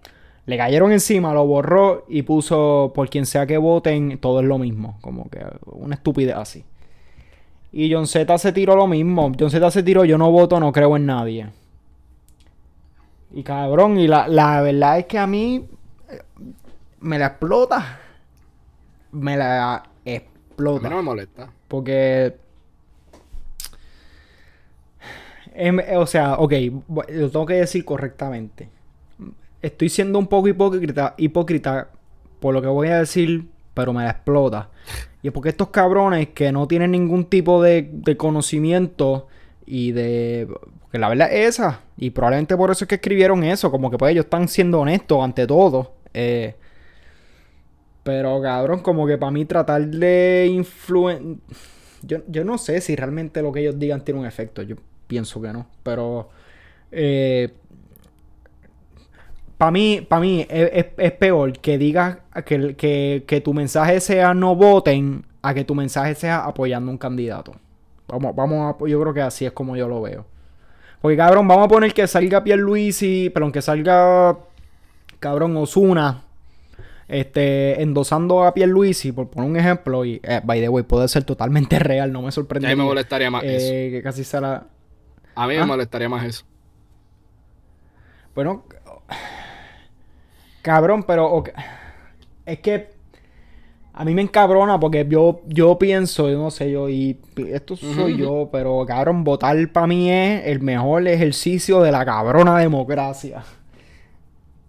Le 0.49 0.57
cayeron 0.57 0.91
encima, 0.91 1.31
lo 1.31 1.45
borró 1.45 2.05
y 2.07 2.23
puso, 2.23 2.91
por 2.95 3.07
quien 3.07 3.27
sea 3.27 3.45
que 3.45 3.59
voten, 3.59 4.17
todo 4.17 4.39
es 4.39 4.47
lo 4.47 4.57
mismo. 4.57 4.97
Como 4.99 5.29
que 5.29 5.45
una 5.65 5.93
estupidez 5.93 6.35
así. 6.35 6.65
Y 7.71 7.93
John 7.93 8.07
Z 8.07 8.35
se 8.39 8.51
tiró 8.51 8.75
lo 8.75 8.87
mismo. 8.87 9.31
John 9.39 9.51
Z 9.51 9.69
se 9.69 9.83
tiró, 9.83 10.05
yo 10.05 10.17
no 10.17 10.31
voto, 10.31 10.59
no 10.59 10.71
creo 10.71 10.97
en 10.97 11.05
nadie. 11.05 11.49
Y 13.31 13.43
cabrón, 13.43 13.99
y 13.99 14.07
la, 14.07 14.27
la 14.27 14.59
verdad 14.61 14.97
es 14.97 15.05
que 15.05 15.19
a 15.19 15.27
mí 15.27 15.67
eh, 16.09 16.19
me 16.99 17.19
la 17.19 17.27
explota. 17.27 17.99
Me 19.11 19.37
la 19.37 19.75
A 19.75 19.83
mí 19.83 19.85
explota. 20.15 20.89
no 20.89 20.95
me 20.95 21.03
molesta. 21.03 21.51
Porque. 21.67 22.35
em, 25.53 25.79
o 25.95 26.07
sea, 26.07 26.39
ok, 26.39 26.53
lo 27.09 27.29
tengo 27.29 27.45
que 27.45 27.53
decir 27.53 27.85
correctamente. 27.85 28.69
Estoy 29.61 29.89
siendo 29.89 30.19
un 30.19 30.27
poco 30.27 30.47
hipócrita, 30.47 31.89
por 32.39 32.53
lo 32.53 32.61
que 32.61 32.67
voy 32.67 32.87
a 32.89 32.99
decir, 32.99 33.47
pero 33.73 33.93
me 33.93 34.03
la 34.03 34.11
explota. 34.11 34.69
Y 35.21 35.27
es 35.27 35.33
porque 35.33 35.49
estos 35.49 35.69
cabrones 35.69 36.29
que 36.29 36.51
no 36.51 36.67
tienen 36.67 36.91
ningún 36.91 37.25
tipo 37.25 37.61
de, 37.61 38.15
conocimiento 38.17 39.27
y 39.65 39.91
de. 39.91 40.47
Que 40.91 40.97
la 40.97 41.09
verdad 41.09 41.31
es 41.31 41.59
esa. 41.59 41.81
Y 41.97 42.11
probablemente 42.11 42.55
por 42.55 42.71
eso 42.71 42.85
es 42.85 42.87
que 42.87 42.95
escribieron 42.95 43.43
eso. 43.43 43.69
Como 43.69 43.91
que 43.91 43.97
pues 43.97 44.11
ellos 44.11 44.25
están 44.25 44.47
siendo 44.47 44.79
honestos 44.79 45.23
ante 45.23 45.45
todo. 45.45 45.93
Eh, 46.13 46.55
pero 48.03 48.41
cabrón, 48.41 48.79
como 48.79 49.05
que 49.05 49.17
para 49.17 49.31
mí 49.31 49.45
tratar 49.45 49.85
de 49.87 50.49
influenciar... 50.51 51.37
Yo, 52.01 52.19
yo 52.27 52.45
no 52.45 52.57
sé 52.57 52.79
si 52.79 52.95
realmente 52.95 53.41
lo 53.41 53.51
que 53.51 53.59
ellos 53.59 53.77
digan 53.77 54.05
tiene 54.05 54.21
un 54.21 54.25
efecto. 54.25 54.61
Yo 54.61 54.77
pienso 55.07 55.41
que 55.41 55.51
no. 55.53 55.67
Pero... 55.83 56.29
para 59.59 59.71
mí, 59.71 60.01
para 60.09 60.21
mí 60.21 60.47
es, 60.49 60.71
es- 60.73 60.85
es 60.97 61.11
peor 61.13 61.53
que 61.59 61.77
digas 61.77 62.17
que, 62.47 62.75
que, 62.77 63.25
que 63.27 63.41
tu 63.41 63.53
mensaje 63.53 63.99
sea 64.01 64.33
no 64.33 64.55
voten 64.55 65.25
a 65.43 65.53
que 65.53 65.65
tu 65.65 65.75
mensaje 65.75 66.15
sea 66.15 66.45
apoyando 66.45 66.89
a 66.89 66.93
un 66.93 66.97
candidato. 66.97 67.53
Vamos, 68.07 68.35
vamos 68.35 68.75
a, 68.75 68.87
yo 68.87 68.99
creo 69.01 69.13
que 69.13 69.21
así 69.21 69.45
es 69.45 69.51
como 69.51 69.77
yo 69.77 69.87
lo 69.87 70.01
veo. 70.01 70.25
Porque 71.01 71.17
cabrón, 71.17 71.47
vamos 71.47 71.65
a 71.65 71.69
poner 71.69 71.93
que 71.93 72.07
salga 72.07 72.43
Pierluisi, 72.43 73.29
pero 73.33 73.45
aunque 73.45 73.61
salga 73.61 74.37
cabrón 75.19 75.55
Osuna 75.57 76.23
este, 77.07 77.81
endosando 77.81 78.43
a 78.45 78.53
Pierluisi, 78.53 79.11
por 79.13 79.29
poner 79.29 79.49
un 79.49 79.57
ejemplo, 79.57 80.05
y 80.05 80.19
eh, 80.23 80.41
by 80.43 80.61
the 80.61 80.69
way, 80.69 80.83
puede 80.83 81.07
ser 81.09 81.23
totalmente 81.25 81.79
real, 81.79 82.11
no 82.11 82.21
me 82.23 82.31
A 82.31 82.31
sorprende. 82.31 82.67
mí 82.67 82.75
me 82.75 82.83
molestaría 82.83 83.31
más 83.31 83.43
eso. 83.43 83.67
que 83.71 84.01
casi 84.03 84.23
será. 84.23 84.67
A 85.35 85.47
mí 85.47 85.55
¿Ah? 85.55 85.61
me 85.61 85.65
molestaría 85.67 86.09
más 86.09 86.25
eso. 86.25 86.45
Bueno, 88.35 88.63
cabrón, 90.69 91.03
pero 91.03 91.43
es 92.45 92.59
que 92.59 92.89
A 93.93 94.05
mí 94.05 94.13
me 94.13 94.21
encabrona 94.21 94.79
porque 94.79 95.05
yo, 95.09 95.41
yo 95.47 95.77
pienso, 95.77 96.29
yo 96.29 96.37
no 96.37 96.51
sé 96.51 96.71
yo, 96.71 96.87
y 96.89 97.19
esto 97.49 97.75
soy 97.75 98.17
yo, 98.17 98.47
pero 98.51 98.85
cabrón, 98.87 99.23
votar 99.25 99.57
para 99.73 99.87
mí 99.87 100.09
es 100.09 100.45
el 100.45 100.61
mejor 100.61 101.05
ejercicio 101.07 101.81
de 101.81 101.91
la 101.91 102.05
cabrona 102.05 102.57
democracia. 102.59 103.43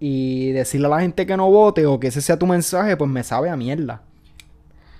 Y 0.00 0.50
decirle 0.52 0.86
a 0.86 0.90
la 0.90 1.00
gente 1.02 1.26
que 1.26 1.36
no 1.36 1.50
vote 1.50 1.86
o 1.86 2.00
que 2.00 2.08
ese 2.08 2.22
sea 2.22 2.38
tu 2.38 2.46
mensaje, 2.46 2.96
pues 2.96 3.10
me 3.10 3.22
sabe 3.22 3.50
a 3.50 3.56
mierda. 3.56 4.02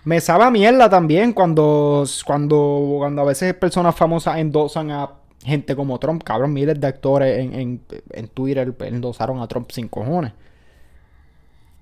Me 0.05 0.21
sabe 0.21 0.45
a 0.45 0.51
mierda 0.51 0.89
también 0.89 1.33
cuando, 1.33 2.05
cuando, 2.25 2.97
cuando 2.99 3.23
a 3.23 3.25
veces 3.25 3.55
personas 3.55 3.97
famosas 3.97 4.39
endosan 4.39 4.91
a 4.91 5.11
gente 5.45 5.75
como 5.75 5.99
Trump. 5.99 6.23
Cabrón, 6.23 6.53
miles 6.53 6.81
de 6.81 6.87
actores 6.87 7.39
en, 7.39 7.55
en, 7.55 7.81
en 8.13 8.29
Twitter 8.29 8.75
endosaron 8.81 9.41
a 9.41 9.49
Trump 9.49 9.71
sin 9.73 9.89
cojones. 9.89 10.33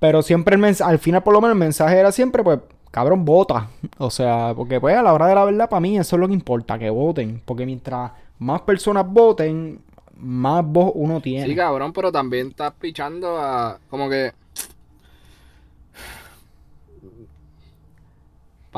Pero 0.00 0.22
siempre 0.22 0.54
el 0.54 0.60
mensaje, 0.60 0.90
al 0.90 0.98
final 0.98 1.22
por 1.22 1.34
lo 1.34 1.40
menos 1.40 1.54
el 1.54 1.58
mensaje 1.58 1.98
era 1.98 2.12
siempre, 2.12 2.42
pues, 2.42 2.60
cabrón, 2.90 3.24
vota. 3.24 3.68
O 3.98 4.10
sea, 4.10 4.52
porque 4.54 4.80
pues 4.80 4.96
a 4.96 5.02
la 5.02 5.12
hora 5.12 5.26
de 5.26 5.34
la 5.34 5.44
verdad, 5.44 5.68
para 5.68 5.80
mí 5.80 5.98
eso 5.98 6.16
es 6.16 6.20
lo 6.20 6.28
que 6.28 6.34
importa, 6.34 6.78
que 6.78 6.90
voten. 6.90 7.42
Porque 7.44 7.66
mientras 7.66 8.12
más 8.38 8.60
personas 8.62 9.06
voten, 9.08 9.80
más 10.16 10.64
voz 10.64 10.92
uno 10.94 11.20
tiene. 11.20 11.46
Sí, 11.46 11.56
cabrón, 11.56 11.92
pero 11.92 12.12
también 12.12 12.48
estás 12.48 12.72
pichando 12.78 13.38
a. 13.38 13.78
Como 13.90 14.08
que. 14.08 14.32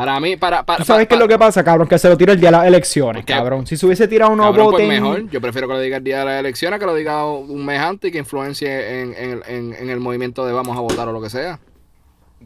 Para 0.00 0.18
mí, 0.18 0.34
para. 0.34 0.62
para 0.64 0.78
¿Tú 0.78 0.84
sabes 0.86 1.06
qué 1.06 1.12
es 1.12 1.20
lo 1.20 1.28
que 1.28 1.38
pasa, 1.38 1.62
cabrón? 1.62 1.86
Que 1.86 1.98
se 1.98 2.08
lo 2.08 2.16
tira 2.16 2.32
el 2.32 2.40
día 2.40 2.48
de 2.48 2.56
las 2.56 2.66
elecciones, 2.66 3.22
cabrón. 3.26 3.66
Si 3.66 3.76
se 3.76 3.84
hubiese 3.84 4.08
tirado 4.08 4.32
unos 4.32 4.56
votos. 4.56 4.80
Pues 4.80 4.88
mejor. 4.88 5.28
Yo 5.28 5.42
prefiero 5.42 5.68
que 5.68 5.74
lo 5.74 5.80
diga 5.80 5.98
el 5.98 6.04
día 6.04 6.20
de 6.20 6.24
las 6.24 6.40
elecciones 6.40 6.80
que 6.80 6.86
lo 6.86 6.94
diga 6.94 7.26
un 7.26 7.66
mes 7.66 7.78
antes 7.78 8.08
y 8.08 8.12
que 8.12 8.16
influencie 8.16 9.02
en, 9.02 9.12
en, 9.14 9.42
en, 9.46 9.74
en, 9.74 9.90
el 9.90 10.00
movimiento 10.00 10.46
de 10.46 10.54
vamos 10.54 10.74
a 10.74 10.80
votar 10.80 11.06
o 11.06 11.12
lo 11.12 11.20
que 11.20 11.28
sea. 11.28 11.60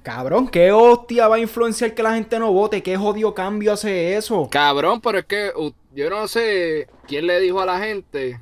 Cabrón, 0.02 0.48
¿qué 0.48 0.72
hostia 0.72 1.28
va 1.28 1.36
a 1.36 1.38
influenciar 1.38 1.94
que 1.94 2.02
la 2.02 2.14
gente 2.14 2.40
no 2.40 2.50
vote? 2.50 2.82
¿Qué 2.82 2.96
jodido 2.96 3.34
cambio 3.34 3.74
hace 3.74 4.16
eso? 4.16 4.48
Cabrón, 4.50 5.00
pero 5.00 5.18
es 5.18 5.24
que 5.26 5.52
yo 5.94 6.10
no 6.10 6.26
sé 6.26 6.88
quién 7.06 7.28
le 7.28 7.38
dijo 7.38 7.60
a 7.60 7.66
la 7.66 7.78
gente 7.78 8.40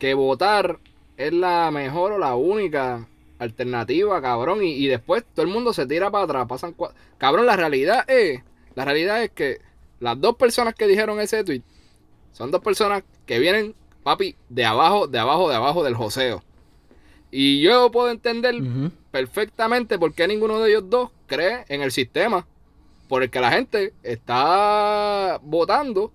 que 0.00 0.14
votar 0.14 0.78
es 1.16 1.32
la 1.32 1.70
mejor 1.70 2.10
o 2.10 2.18
la 2.18 2.34
única 2.34 3.06
alternativa, 3.38 4.20
cabrón. 4.20 4.62
Y, 4.62 4.72
y, 4.72 4.86
después 4.86 5.24
todo 5.34 5.46
el 5.46 5.52
mundo 5.52 5.72
se 5.72 5.86
tira 5.86 6.10
para 6.10 6.24
atrás. 6.24 6.46
Pasan 6.48 6.74
Cabrón, 7.18 7.46
la 7.46 7.56
realidad 7.56 8.08
es. 8.08 8.42
La 8.74 8.84
realidad 8.84 9.22
es 9.22 9.30
que 9.30 9.60
las 10.00 10.20
dos 10.20 10.36
personas 10.36 10.74
que 10.74 10.86
dijeron 10.86 11.20
ese 11.20 11.42
tweet 11.42 11.62
son 12.32 12.50
dos 12.50 12.62
personas 12.62 13.02
que 13.26 13.38
vienen, 13.38 13.74
papi, 14.04 14.36
de 14.48 14.64
abajo, 14.64 15.08
de 15.08 15.18
abajo, 15.18 15.48
de 15.48 15.56
abajo 15.56 15.82
del 15.82 15.94
joseo. 15.94 16.42
Y 17.30 17.60
yo 17.60 17.90
puedo 17.90 18.10
entender 18.10 18.54
uh 18.54 18.58
-huh. 18.64 18.90
perfectamente 19.10 19.98
por 19.98 20.14
qué 20.14 20.28
ninguno 20.28 20.60
de 20.60 20.70
ellos 20.70 20.88
dos 20.88 21.10
cree 21.26 21.64
en 21.68 21.82
el 21.82 21.90
sistema 21.90 22.46
por 23.08 23.22
el 23.22 23.30
que 23.30 23.40
la 23.40 23.50
gente 23.50 23.94
está 24.02 25.40
votando. 25.42 26.12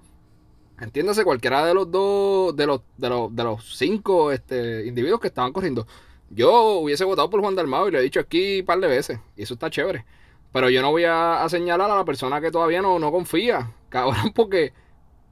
Entiéndase, 0.79 1.23
cualquiera 1.23 1.65
de 1.65 1.73
los 1.73 1.89
dos, 1.91 2.55
de 2.55 2.67
los, 2.67 2.81
de 2.97 3.09
los, 3.09 3.35
de 3.35 3.43
los 3.43 3.77
cinco 3.77 4.31
este, 4.31 4.85
individuos 4.85 5.19
que 5.19 5.27
estaban 5.27 5.51
corriendo. 5.51 5.87
Yo 6.35 6.79
hubiese 6.79 7.05
votado 7.05 7.29
por 7.29 7.41
Juan 7.41 7.55
Dalmado 7.55 7.87
y 7.87 7.91
lo 7.91 7.99
he 7.99 8.03
dicho 8.03 8.19
aquí 8.19 8.61
un 8.61 8.65
par 8.65 8.79
de 8.79 8.87
veces. 8.87 9.19
Y 9.35 9.43
eso 9.43 9.53
está 9.53 9.69
chévere. 9.69 10.05
Pero 10.51 10.69
yo 10.69 10.81
no 10.81 10.91
voy 10.91 11.03
a, 11.05 11.45
señalar 11.49 11.89
a 11.89 11.95
la 11.95 12.05
persona 12.05 12.41
que 12.41 12.51
todavía 12.51 12.81
no, 12.81 12.99
no, 12.99 13.11
confía. 13.11 13.71
Cabrón, 13.89 14.31
porque 14.33 14.73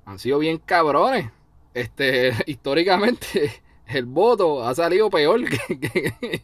han 0.06 0.20
sido 0.20 0.40
bien 0.40 0.58
cabrones. 0.58 1.30
Este, 1.74 2.34
históricamente, 2.46 3.62
el 3.88 4.06
voto 4.06 4.64
ha 4.66 4.76
salido 4.76 5.10
peor 5.10 5.42
que 5.48 6.44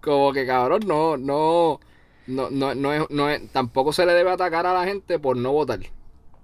como 0.00 0.32
que 0.32 0.46
cabrón, 0.46 0.82
no, 0.86 1.16
no, 1.16 1.80
no, 2.26 2.50
no, 2.50 2.74
no, 2.74 2.92
es, 2.92 3.10
no 3.10 3.28
es, 3.28 3.50
tampoco 3.50 3.92
se 3.92 4.06
le 4.06 4.12
debe 4.12 4.30
atacar 4.30 4.66
a 4.66 4.72
la 4.72 4.84
gente 4.84 5.18
por 5.18 5.36
no 5.36 5.52
votar. 5.52 5.80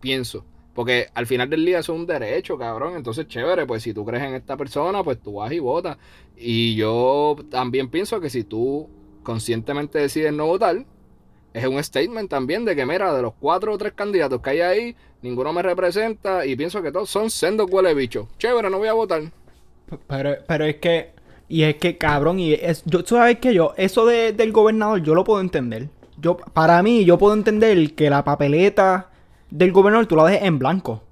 Pienso. 0.00 0.44
Porque 0.74 1.08
al 1.14 1.26
final 1.26 1.48
del 1.48 1.64
día 1.64 1.78
es 1.78 1.88
un 1.88 2.04
derecho, 2.04 2.58
cabrón. 2.58 2.96
Entonces, 2.96 3.28
chévere, 3.28 3.64
pues 3.64 3.82
si 3.84 3.94
tú 3.94 4.04
crees 4.04 4.24
en 4.24 4.34
esta 4.34 4.56
persona, 4.56 5.04
pues 5.04 5.20
tú 5.20 5.34
vas 5.34 5.52
y 5.52 5.60
votas. 5.60 5.96
Y 6.36 6.74
yo 6.74 7.36
también 7.50 7.88
pienso 7.88 8.20
que 8.20 8.28
si 8.28 8.42
tú 8.42 8.88
conscientemente 9.22 10.00
decides 10.00 10.32
no 10.32 10.46
votar, 10.46 10.84
es 11.54 11.66
un 11.66 11.82
statement 11.82 12.28
también 12.28 12.64
de 12.64 12.74
que, 12.74 12.84
mira, 12.84 13.14
de 13.14 13.22
los 13.22 13.34
cuatro 13.38 13.72
o 13.72 13.78
tres 13.78 13.92
candidatos 13.92 14.40
que 14.42 14.50
hay 14.50 14.60
ahí, 14.60 14.96
ninguno 15.22 15.52
me 15.52 15.62
representa 15.62 16.44
y 16.44 16.56
pienso 16.56 16.82
que 16.82 16.90
todos 16.90 17.08
son 17.08 17.30
sendos 17.30 17.70
huele 17.70 17.94
bicho. 17.94 18.28
Chévere, 18.38 18.68
no 18.68 18.78
voy 18.78 18.88
a 18.88 18.94
votar. 18.94 19.22
Pero, 20.08 20.36
pero 20.48 20.64
es 20.64 20.76
que, 20.76 21.12
y 21.48 21.62
es 21.62 21.76
que, 21.76 21.96
cabrón, 21.96 22.40
y 22.40 22.54
es, 22.54 22.82
yo, 22.84 23.04
tú 23.04 23.14
sabes 23.14 23.38
que 23.38 23.54
yo, 23.54 23.74
eso 23.76 24.04
de, 24.06 24.32
del 24.32 24.50
gobernador, 24.50 25.00
yo 25.02 25.14
lo 25.14 25.22
puedo 25.22 25.40
entender. 25.40 25.88
Yo, 26.18 26.36
para 26.36 26.82
mí, 26.82 27.04
yo 27.04 27.18
puedo 27.18 27.34
entender 27.34 27.94
que 27.94 28.10
la 28.10 28.24
papeleta 28.24 29.10
del 29.54 29.70
gobernador 29.72 30.06
tú 30.06 30.16
la 30.16 30.24
dejes 30.24 30.42
en 30.42 30.58
blanco. 30.58 31.02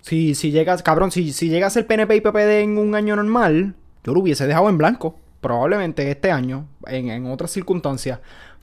Si, 0.00 0.34
si 0.34 0.50
llegas, 0.50 0.82
cabrón, 0.82 1.10
si, 1.10 1.32
si 1.32 1.48
llegas 1.48 1.76
el 1.76 1.84
PNP 1.84 2.16
y 2.16 2.20
PPD 2.20 2.62
en 2.62 2.78
un 2.78 2.94
año 2.94 3.16
normal, 3.16 3.74
yo 4.02 4.14
lo 4.14 4.20
hubiese 4.20 4.46
dejado 4.46 4.68
en 4.70 4.78
blanco. 4.78 5.16
Probablemente 5.40 6.10
este 6.10 6.30
año, 6.30 6.66
en, 6.86 7.10
en 7.10 7.26
otras 7.26 7.50
circunstancias. 7.50 8.20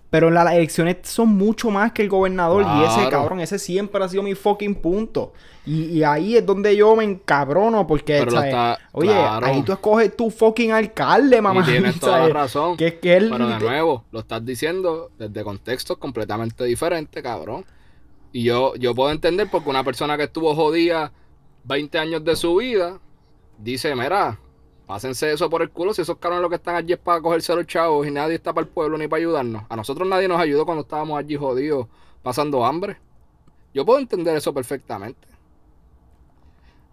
Pero 0.10 0.32
las 0.32 0.52
elecciones 0.54 0.98
son 1.04 1.30
mucho 1.30 1.70
más 1.70 1.92
que 1.92 2.02
el 2.02 2.10
gobernador. 2.10 2.64
Claro. 2.64 2.82
Y 2.82 2.86
ese 2.86 3.10
cabrón, 3.10 3.40
ese 3.40 3.60
siempre 3.60 4.04
ha 4.04 4.10
sido 4.10 4.24
mi 4.24 4.34
fucking 4.34 4.76
punto. 4.76 5.34
Y, 5.66 5.86
y 5.86 6.04
ahí 6.04 6.36
es 6.38 6.46
donde 6.46 6.76
yo 6.76 6.96
me 6.96 7.04
encabrono. 7.04 7.86
Porque, 7.86 8.20
está, 8.20 8.80
oye, 8.92 9.10
claro. 9.10 9.46
ahí 9.46 9.62
tú 9.64 9.74
escoges 9.74 10.16
tu 10.16 10.30
fucking 10.30 10.72
alcalde, 10.72 11.42
mamá. 11.42 11.62
Y 11.62 11.72
tienes 11.72 12.00
toda 12.00 12.14
¿sabes? 12.18 12.34
la 12.34 12.42
razón. 12.42 12.78
Que, 12.78 13.00
que 13.00 13.18
él, 13.18 13.30
Pero 13.32 13.48
de 13.48 13.60
nuevo, 13.60 14.06
lo 14.12 14.20
estás 14.20 14.46
diciendo 14.46 15.12
desde 15.18 15.44
contextos 15.44 15.98
completamente 15.98 16.64
diferentes, 16.64 17.22
cabrón. 17.22 17.66
Y 18.34 18.44
yo, 18.44 18.76
yo 18.76 18.96
puedo 18.96 19.12
entender 19.12 19.48
porque 19.50 19.70
una 19.70 19.84
persona 19.84 20.18
que 20.18 20.24
estuvo 20.24 20.56
jodida 20.56 21.14
20 21.66 22.00
años 22.00 22.26
de 22.26 22.36
su 22.36 22.56
vida 22.56 23.00
dice, 23.60 23.96
mira, 23.96 24.40
pásense 24.88 25.32
eso 25.32 25.52
por 25.52 25.62
el 25.62 25.70
culo 25.70 25.94
si 25.94 26.02
esos 26.02 26.18
cabrones 26.18 26.42
lo 26.42 26.50
que 26.50 26.56
están 26.56 26.76
allí 26.76 26.94
es 26.94 27.00
para 27.00 27.22
cogerse 27.22 27.54
a 27.54 27.56
los 27.56 27.68
chavos 27.68 28.08
y 28.08 28.12
nadie 28.12 28.36
está 28.36 28.52
para 28.52 28.66
el 28.66 28.74
pueblo 28.74 28.98
ni 28.98 29.08
para 29.08 29.20
ayudarnos. 29.20 29.64
A 29.70 29.76
nosotros 29.76 30.08
nadie 30.08 30.28
nos 30.28 30.42
ayudó 30.42 30.66
cuando 30.66 30.82
estábamos 30.82 31.20
allí 31.20 31.36
jodidos 31.36 31.88
pasando 32.24 32.66
hambre. 32.66 32.98
Yo 33.72 33.86
puedo 33.86 34.00
entender 34.00 34.36
eso 34.36 34.52
perfectamente. 34.52 35.28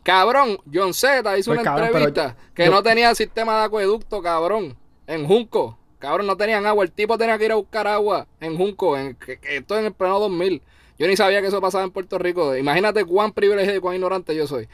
Cabrón, 0.02 0.58
John 0.72 0.92
Z 0.92 1.38
hizo 1.38 1.50
pues 1.50 1.60
una 1.60 1.62
cabrón, 1.62 1.86
entrevista 1.86 2.36
que 2.54 2.66
yo... 2.66 2.70
no 2.70 2.82
tenía 2.82 3.14
sistema 3.14 3.60
de 3.60 3.64
acueducto, 3.64 4.20
cabrón, 4.20 4.76
en 5.06 5.26
Junco. 5.26 5.78
Cabrón, 5.98 6.26
no 6.26 6.36
tenían 6.36 6.66
agua. 6.66 6.84
El 6.84 6.92
tipo 6.92 7.16
tenía 7.16 7.38
que 7.38 7.46
ir 7.46 7.52
a 7.52 7.56
buscar 7.56 7.86
agua 7.86 8.26
en 8.40 8.56
Junco. 8.56 8.96
En, 8.96 9.14
que, 9.14 9.38
que 9.38 9.56
esto 9.56 9.78
en 9.78 9.86
el 9.86 9.92
pleno 9.92 10.18
2000. 10.18 10.62
Yo 11.00 11.06
ni 11.06 11.16
sabía 11.16 11.40
que 11.40 11.46
eso 11.46 11.62
pasaba 11.62 11.82
en 11.82 11.92
Puerto 11.92 12.18
Rico. 12.18 12.54
Imagínate 12.54 13.06
cuán 13.06 13.32
privilegiado 13.32 13.78
y 13.78 13.80
cuán 13.80 13.94
ignorante 13.94 14.36
yo 14.36 14.46
soy. 14.46 14.68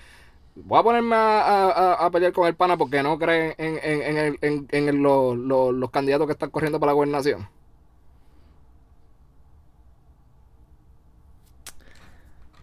Voy 0.57 0.81
a 0.81 0.83
ponerme 0.83 1.14
a, 1.14 1.68
a, 1.68 1.93
a 2.05 2.11
pelear 2.11 2.33
con 2.33 2.49
el 2.49 2.57
pana 2.57 2.77
porque 2.77 3.01
no 3.01 3.16
creen 3.16 3.55
en, 3.59 3.79
en, 3.81 4.03
en, 4.03 4.16
el, 4.16 4.39
en, 4.41 4.68
en 4.72 4.89
el, 4.89 4.97
los, 4.97 5.37
los, 5.37 5.72
los 5.72 5.91
candidatos 5.93 6.27
que 6.27 6.33
están 6.33 6.51
corriendo 6.51 6.81
para 6.81 6.91
la 6.91 6.95
gobernación. 6.95 7.49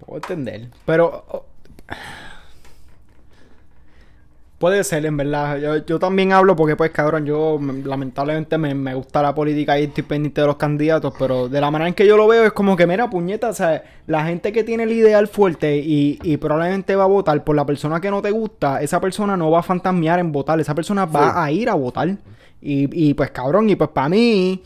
Puedo 0.05 0.17
entender. 0.17 0.67
Pero. 0.85 1.23
Oh, 1.29 1.45
puede 4.63 4.81
ser, 4.85 5.05
en 5.05 5.17
verdad. 5.17 5.57
Yo, 5.57 5.85
yo, 5.85 5.99
también 5.99 6.31
hablo 6.31 6.55
porque, 6.55 6.77
pues, 6.77 6.89
cabrón, 6.91 7.25
yo 7.25 7.59
lamentablemente 7.83 8.57
me, 8.57 8.73
me, 8.73 8.95
gusta 8.95 9.21
la 9.21 9.35
política 9.35 9.77
y 9.77 9.83
estoy 9.83 10.03
pendiente 10.03 10.39
de 10.39 10.47
los 10.47 10.55
candidatos, 10.55 11.13
pero 11.19 11.49
de 11.49 11.59
la 11.59 11.69
manera 11.69 11.89
en 11.89 11.93
que 11.93 12.07
yo 12.07 12.15
lo 12.15 12.29
veo 12.29 12.45
es 12.45 12.53
como 12.53 12.77
que, 12.77 12.87
mira, 12.87 13.09
puñeta, 13.09 13.49
o 13.49 13.53
sea, 13.53 13.83
la 14.07 14.25
gente 14.25 14.53
que 14.53 14.63
tiene 14.63 14.83
el 14.83 14.93
ideal 14.93 15.27
fuerte 15.27 15.79
y, 15.79 16.17
y 16.23 16.37
probablemente 16.37 16.95
va 16.95 17.03
a 17.03 17.07
votar 17.07 17.43
por 17.43 17.57
la 17.57 17.65
persona 17.65 17.99
que 17.99 18.09
no 18.09 18.21
te 18.21 18.31
gusta, 18.31 18.81
esa 18.81 19.01
persona 19.01 19.35
no 19.35 19.51
va 19.51 19.59
a 19.59 19.63
fantasmear 19.63 20.19
en 20.19 20.31
votar, 20.31 20.57
esa 20.61 20.73
persona 20.73 21.07
va 21.07 21.25
sí. 21.25 21.33
a 21.35 21.51
ir 21.51 21.69
a 21.69 21.73
votar. 21.73 22.07
Y, 22.61 23.09
y 23.09 23.13
pues, 23.15 23.31
cabrón, 23.31 23.69
y 23.69 23.75
pues 23.75 23.89
para 23.89 24.07
mí 24.07 24.63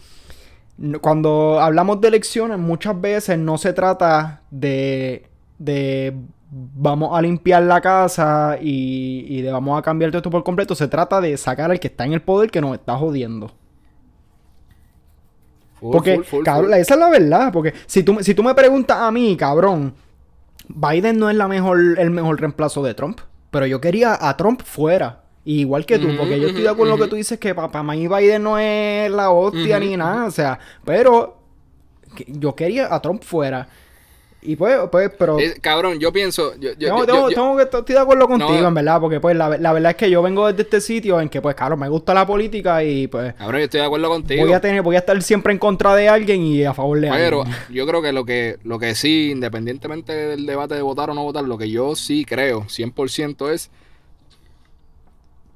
cuando 1.01 1.59
hablamos 1.59 1.99
de 2.01 2.09
elecciones, 2.09 2.59
muchas 2.59 3.01
veces 3.01 3.39
no 3.39 3.57
se 3.57 3.73
trata 3.73 4.43
de, 4.51 5.25
de 5.57 6.13
vamos 6.49 7.17
a 7.17 7.21
limpiar 7.21 7.63
la 7.63 7.81
casa 7.81 8.57
y, 8.61 9.25
y 9.27 9.41
de 9.41 9.51
vamos 9.51 9.77
a 9.77 9.81
cambiar 9.81 10.11
todo 10.11 10.19
esto 10.19 10.29
por 10.29 10.43
completo. 10.43 10.75
Se 10.75 10.87
trata 10.87 11.19
de 11.21 11.35
sacar 11.37 11.71
al 11.71 11.79
que 11.79 11.87
está 11.87 12.05
en 12.05 12.13
el 12.13 12.21
poder 12.21 12.49
que 12.51 12.61
nos 12.61 12.73
está 12.73 12.95
jodiendo. 12.97 13.51
Full, 15.79 15.91
porque, 15.91 16.15
full, 16.15 16.23
full, 16.23 16.43
cabrón, 16.43 16.73
esa 16.73 16.93
es 16.93 16.99
la 16.99 17.09
verdad. 17.09 17.51
Porque 17.51 17.73
si 17.85 18.03
tú, 18.03 18.17
si 18.21 18.33
tú 18.33 18.43
me 18.43 18.55
preguntas 18.55 18.97
a 18.97 19.11
mí, 19.11 19.35
cabrón, 19.37 19.93
Biden 20.67 21.19
no 21.19 21.29
es 21.29 21.35
la 21.35 21.47
mejor, 21.47 21.79
el 21.99 22.09
mejor 22.11 22.39
reemplazo 22.39 22.83
de 22.83 22.93
Trump. 22.93 23.19
Pero 23.51 23.65
yo 23.65 23.81
quería 23.81 24.17
a 24.19 24.35
Trump 24.37 24.61
fuera. 24.63 25.23
Igual 25.45 25.85
que 25.85 25.97
tú, 25.97 26.09
porque 26.17 26.41
yo 26.41 26.49
estoy 26.49 26.63
de 26.63 26.69
acuerdo 26.69 26.91
con 26.91 26.99
lo 26.99 27.05
que 27.05 27.09
tú 27.09 27.15
dices, 27.15 27.39
que 27.39 27.55
para 27.55 27.81
mí 27.81 28.05
Biden 28.05 28.43
no 28.43 28.59
es 28.59 29.09
la 29.09 29.29
hostia 29.29 29.79
ni 29.79 29.95
nada, 29.95 30.25
o 30.25 30.31
sea, 30.31 30.59
pero 30.83 31.37
yo 32.27 32.53
quería 32.53 32.93
a 32.93 33.01
Trump 33.01 33.23
fuera. 33.23 33.69
Y 34.39 34.55
pues, 34.55 34.77
pues, 34.91 35.11
pero... 35.17 35.35
Cabrón, 35.61 35.99
yo 35.99 36.13
pienso... 36.13 36.53
Yo, 36.59 36.69
yo, 36.73 36.77
tengo, 36.77 36.99
yo- 36.99 37.05
tengo- 37.05 37.29
yo- 37.31 37.35
tengo 37.35 37.57
que 37.57 37.63
estoy 37.63 37.83
de 37.95 37.99
acuerdo 37.99 38.27
contigo, 38.27 38.51
No. 38.61 38.67
en 38.67 38.73
verdad, 38.75 39.01
porque 39.01 39.19
pues 39.19 39.35
la, 39.35 39.57
la 39.57 39.73
verdad 39.73 39.91
es 39.91 39.97
que 39.97 40.09
yo 40.11 40.21
vengo 40.21 40.47
desde 40.47 40.61
este 40.61 40.79
sitio 40.79 41.19
en 41.19 41.27
que, 41.27 41.41
pues, 41.41 41.55
claro, 41.55 41.75
me 41.75 41.89
gusta 41.89 42.13
la 42.13 42.25
política 42.25 42.83
y 42.83 43.07
pues 43.07 43.33
Cabrón, 43.33 43.59
yo 43.61 43.65
estoy 43.65 43.79
de 43.81 43.85
acuerdo 43.87 44.09
contigo. 44.09 44.43
voy 44.43 44.53
a 44.53 44.61
tener, 44.61 44.83
voy 44.83 44.95
a 44.95 44.99
estar 44.99 45.19
siempre 45.23 45.51
en 45.53 45.59
contra 45.59 45.95
de 45.95 46.07
alguien 46.07 46.43
y 46.43 46.63
a 46.63 46.73
favor 46.73 46.99
de 47.01 47.09
Pero 47.09 47.41
alguien. 47.41 47.57
yo 47.71 47.87
creo 47.87 48.01
que 48.01 48.11
lo 48.13 48.25
que 48.25 48.57
lo 48.63 48.77
que 48.79 48.93
sí, 48.95 49.31
independientemente 49.31 50.13
del 50.13 50.45
debate 50.45 50.75
de 50.75 50.81
votar 50.83 51.09
o 51.09 51.13
no 51.15 51.23
votar, 51.23 51.43
lo 51.43 51.57
que 51.57 51.69
yo 51.69 51.95
sí 51.95 52.23
creo 52.23 52.61
100% 52.65 53.49
es 53.51 53.69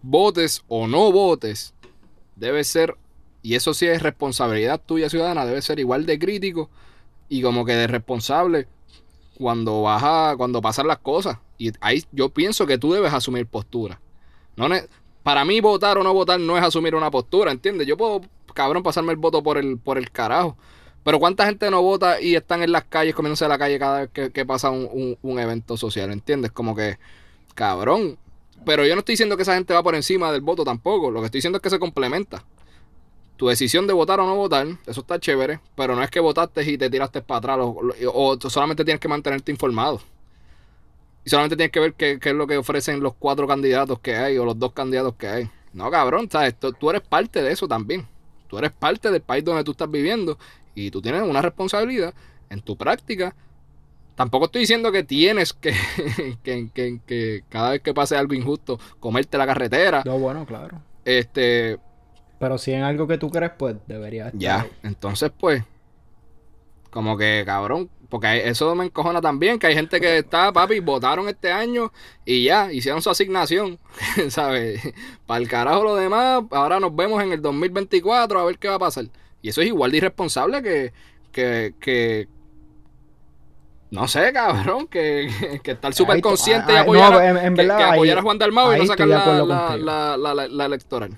votes 0.01 0.63
o 0.67 0.87
no 0.87 1.11
votes, 1.11 1.73
debe 2.35 2.63
ser, 2.63 2.95
y 3.43 3.55
eso 3.55 3.73
sí 3.73 3.85
es 3.87 4.01
responsabilidad 4.01 4.81
tuya 4.83 5.09
ciudadana, 5.09 5.45
debe 5.45 5.61
ser 5.61 5.79
igual 5.79 6.05
de 6.05 6.17
crítico 6.19 6.69
y 7.31 7.41
como 7.41 7.63
que 7.65 7.73
de 7.73 7.87
responsable 7.87 8.67
cuando 9.37 9.81
vas 9.83 10.03
a, 10.03 10.35
cuando 10.37 10.61
pasan 10.61 10.87
las 10.87 10.99
cosas. 10.99 11.37
Y 11.57 11.71
ahí 11.79 12.03
yo 12.11 12.29
pienso 12.29 12.67
que 12.67 12.77
tú 12.77 12.91
debes 12.91 13.13
asumir 13.13 13.47
postura. 13.47 14.01
No 14.57 14.67
para 15.23 15.45
mí 15.45 15.61
votar 15.61 15.97
o 15.97 16.03
no 16.03 16.13
votar 16.13 16.39
no 16.41 16.57
es 16.57 16.63
asumir 16.63 16.93
una 16.93 17.09
postura, 17.09 17.51
¿entiendes? 17.51 17.87
Yo 17.87 17.95
puedo, 17.95 18.21
cabrón, 18.53 18.83
pasarme 18.83 19.13
el 19.13 19.17
voto 19.17 19.41
por 19.41 19.57
el, 19.57 19.77
por 19.77 19.97
el 19.97 20.11
carajo. 20.11 20.57
Pero 21.05 21.19
¿cuánta 21.19 21.45
gente 21.45 21.71
no 21.71 21.81
vota 21.81 22.19
y 22.21 22.35
están 22.35 22.63
en 22.63 22.73
las 22.73 22.83
calles 22.83 23.15
comiéndose 23.15 23.47
la 23.47 23.57
calle 23.57 23.79
cada 23.79 24.01
vez 24.01 24.09
que, 24.11 24.31
que 24.31 24.45
pasa 24.45 24.69
un, 24.71 24.89
un- 24.91 25.17
un 25.21 25.39
evento 25.39 25.77
social? 25.77 26.11
¿Entiendes? 26.11 26.51
Como 26.51 26.75
que, 26.75 26.97
cabrón. 27.55 28.17
Pero 28.65 28.85
yo 28.85 28.93
no 28.95 28.99
estoy 28.99 29.13
diciendo 29.13 29.37
que 29.37 29.43
esa 29.43 29.55
gente 29.55 29.73
va 29.73 29.81
por 29.83 29.95
encima 29.95 30.31
del 30.33 30.41
voto 30.41 30.65
tampoco. 30.65 31.09
Lo 31.11 31.21
que 31.21 31.27
estoy 31.27 31.39
diciendo 31.39 31.57
es 31.57 31.63
que 31.63 31.69
se 31.71 31.79
complementa. 31.79 32.43
Tu 33.41 33.47
decisión 33.47 33.87
de 33.87 33.93
votar 33.93 34.19
o 34.19 34.27
no 34.27 34.35
votar, 34.35 34.67
eso 34.85 35.01
está 35.01 35.19
chévere. 35.19 35.59
Pero 35.75 35.95
no 35.95 36.03
es 36.03 36.11
que 36.11 36.19
votaste 36.19 36.61
y 36.61 36.77
te 36.77 36.91
tiraste 36.91 37.23
para 37.23 37.39
atrás. 37.39 37.57
O, 38.13 38.37
solamente 38.47 38.85
tienes 38.85 38.99
que 38.99 39.07
mantenerte 39.07 39.51
informado. 39.51 39.99
Y 41.25 41.29
solamente 41.31 41.55
tienes 41.55 41.71
que 41.71 41.79
ver 41.79 41.93
qué, 41.95 42.19
qué 42.19 42.29
es 42.29 42.35
lo 42.35 42.45
que 42.45 42.57
ofrecen 42.57 42.99
los 43.01 43.15
cuatro 43.15 43.47
candidatos 43.47 43.97
que 43.97 44.15
hay 44.15 44.37
o 44.37 44.45
los 44.45 44.59
dos 44.59 44.73
candidatos 44.73 45.15
que 45.15 45.27
hay. 45.27 45.49
No, 45.73 45.89
cabrón, 45.89 46.29
¿sabes? 46.29 46.53
Tú, 46.59 46.71
tú 46.73 46.91
eres 46.91 47.01
parte 47.01 47.41
de 47.41 47.51
eso 47.51 47.67
también. 47.67 48.07
Tú 48.47 48.59
eres 48.59 48.71
parte 48.73 49.09
del 49.09 49.21
país 49.23 49.43
donde 49.43 49.63
tú 49.63 49.71
estás 49.71 49.89
viviendo 49.89 50.37
y 50.75 50.91
tú 50.91 51.01
tienes 51.01 51.23
una 51.23 51.41
responsabilidad 51.41 52.13
en 52.51 52.61
tu 52.61 52.77
práctica. 52.77 53.35
Tampoco 54.13 54.45
estoy 54.45 54.61
diciendo 54.61 54.91
que 54.91 55.01
tienes 55.03 55.51
que, 55.53 55.73
que, 56.43 56.69
que- 56.75 56.99
que 57.07 57.43
cada 57.49 57.71
vez 57.71 57.81
que 57.81 57.95
pase 57.95 58.15
algo 58.15 58.35
injusto, 58.35 58.79
comerte 58.99 59.35
la 59.39 59.47
carretera. 59.47 60.03
No, 60.05 60.19
bueno, 60.19 60.45
claro. 60.45 60.79
Este, 61.05 61.79
Pero 62.41 62.57
si 62.57 62.73
en 62.73 62.81
algo 62.83 63.07
que 63.07 63.17
tú 63.17 63.29
crees, 63.29 63.51
pues 63.57 63.75
debería 63.87 64.25
estar 64.25 64.39
ya. 64.39 64.61
ahí. 64.63 64.69
Entonces, 64.83 65.31
pues, 65.39 65.63
como 66.89 67.15
que 67.15 67.43
cabrón, 67.45 67.89
porque 68.09 68.49
eso 68.49 68.75
me 68.75 68.83
encojona 68.85 69.21
también, 69.21 69.57
que 69.59 69.67
hay 69.67 69.75
gente 69.75 70.01
que 70.01 70.17
está, 70.17 70.51
papi, 70.51 70.79
votaron 70.81 71.29
este 71.29 71.51
año 71.51 71.93
y 72.25 72.43
ya, 72.43 72.73
hicieron 72.73 73.01
su 73.01 73.09
asignación, 73.11 73.79
¿sabes? 74.29 74.81
Para 75.25 75.39
el 75.39 75.47
carajo 75.47 75.83
lo 75.83 75.95
demás, 75.95 76.43
ahora 76.51 76.79
nos 76.81 76.93
vemos 76.93 77.23
en 77.23 77.31
el 77.31 77.41
2024 77.41 78.39
a 78.39 78.43
ver 78.45 78.57
qué 78.57 78.67
va 78.67 78.75
a 78.75 78.79
pasar. 78.79 79.05
Y 79.41 79.49
eso 79.49 79.61
es 79.61 79.67
igual 79.67 79.91
de 79.91 79.97
irresponsable 79.97 80.61
que, 80.61 80.91
que, 81.31 81.73
que 81.79 82.27
no 83.91 84.07
sé, 84.07 84.33
cabrón, 84.33 84.87
que, 84.87 85.29
que 85.63 85.71
estar 85.71 85.93
súper 85.93 86.21
consciente 86.21 86.73
y 86.73 86.75
ah, 86.75 86.81
apoyar, 86.81 87.11
no, 87.11 87.17
a, 87.19 87.29
en- 87.29 87.37
en 87.37 87.55
que- 87.55 87.61
verdad, 87.61 87.77
que 87.77 87.83
apoyar 87.83 88.17
ahí- 88.17 88.19
a 88.19 88.23
Juan 88.23 88.37
Dalmau 88.39 88.73
y 88.73 88.79
no 88.79 88.85
sacar 88.87 89.07
la- 89.07 90.47
la 90.47 90.65
electoral. 90.65 91.17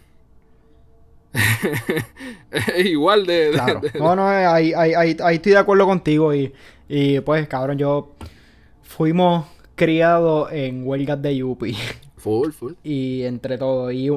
igual 2.85 3.26
de, 3.26 3.49
Claro. 3.53 3.80
de- 3.81 3.99
No, 3.99 4.15
no, 4.15 4.31
eh, 4.31 4.45
ahí, 4.45 4.73
ahí, 4.76 4.93
ahí, 4.93 5.18
ahí 5.23 5.35
estoy 5.35 5.53
de 5.53 5.57
acuerdo 5.57 5.85
contigo 5.85 6.34
y, 6.34 6.53
y 6.88 7.19
pues, 7.22 7.47
cabrón, 7.47 7.77
yo 7.77 8.11
fuimos 8.84 9.45
criados 9.76 10.51
en 10.51 10.85
huelgas 10.88 11.22
de 11.22 11.35
Yupi 11.38 11.76
Full, 12.18 12.51
full. 12.51 12.73
y 12.84 13.23
entre 13.23 13.57
todo 13.57 13.91
y, 13.91 14.05
y, 14.05 14.10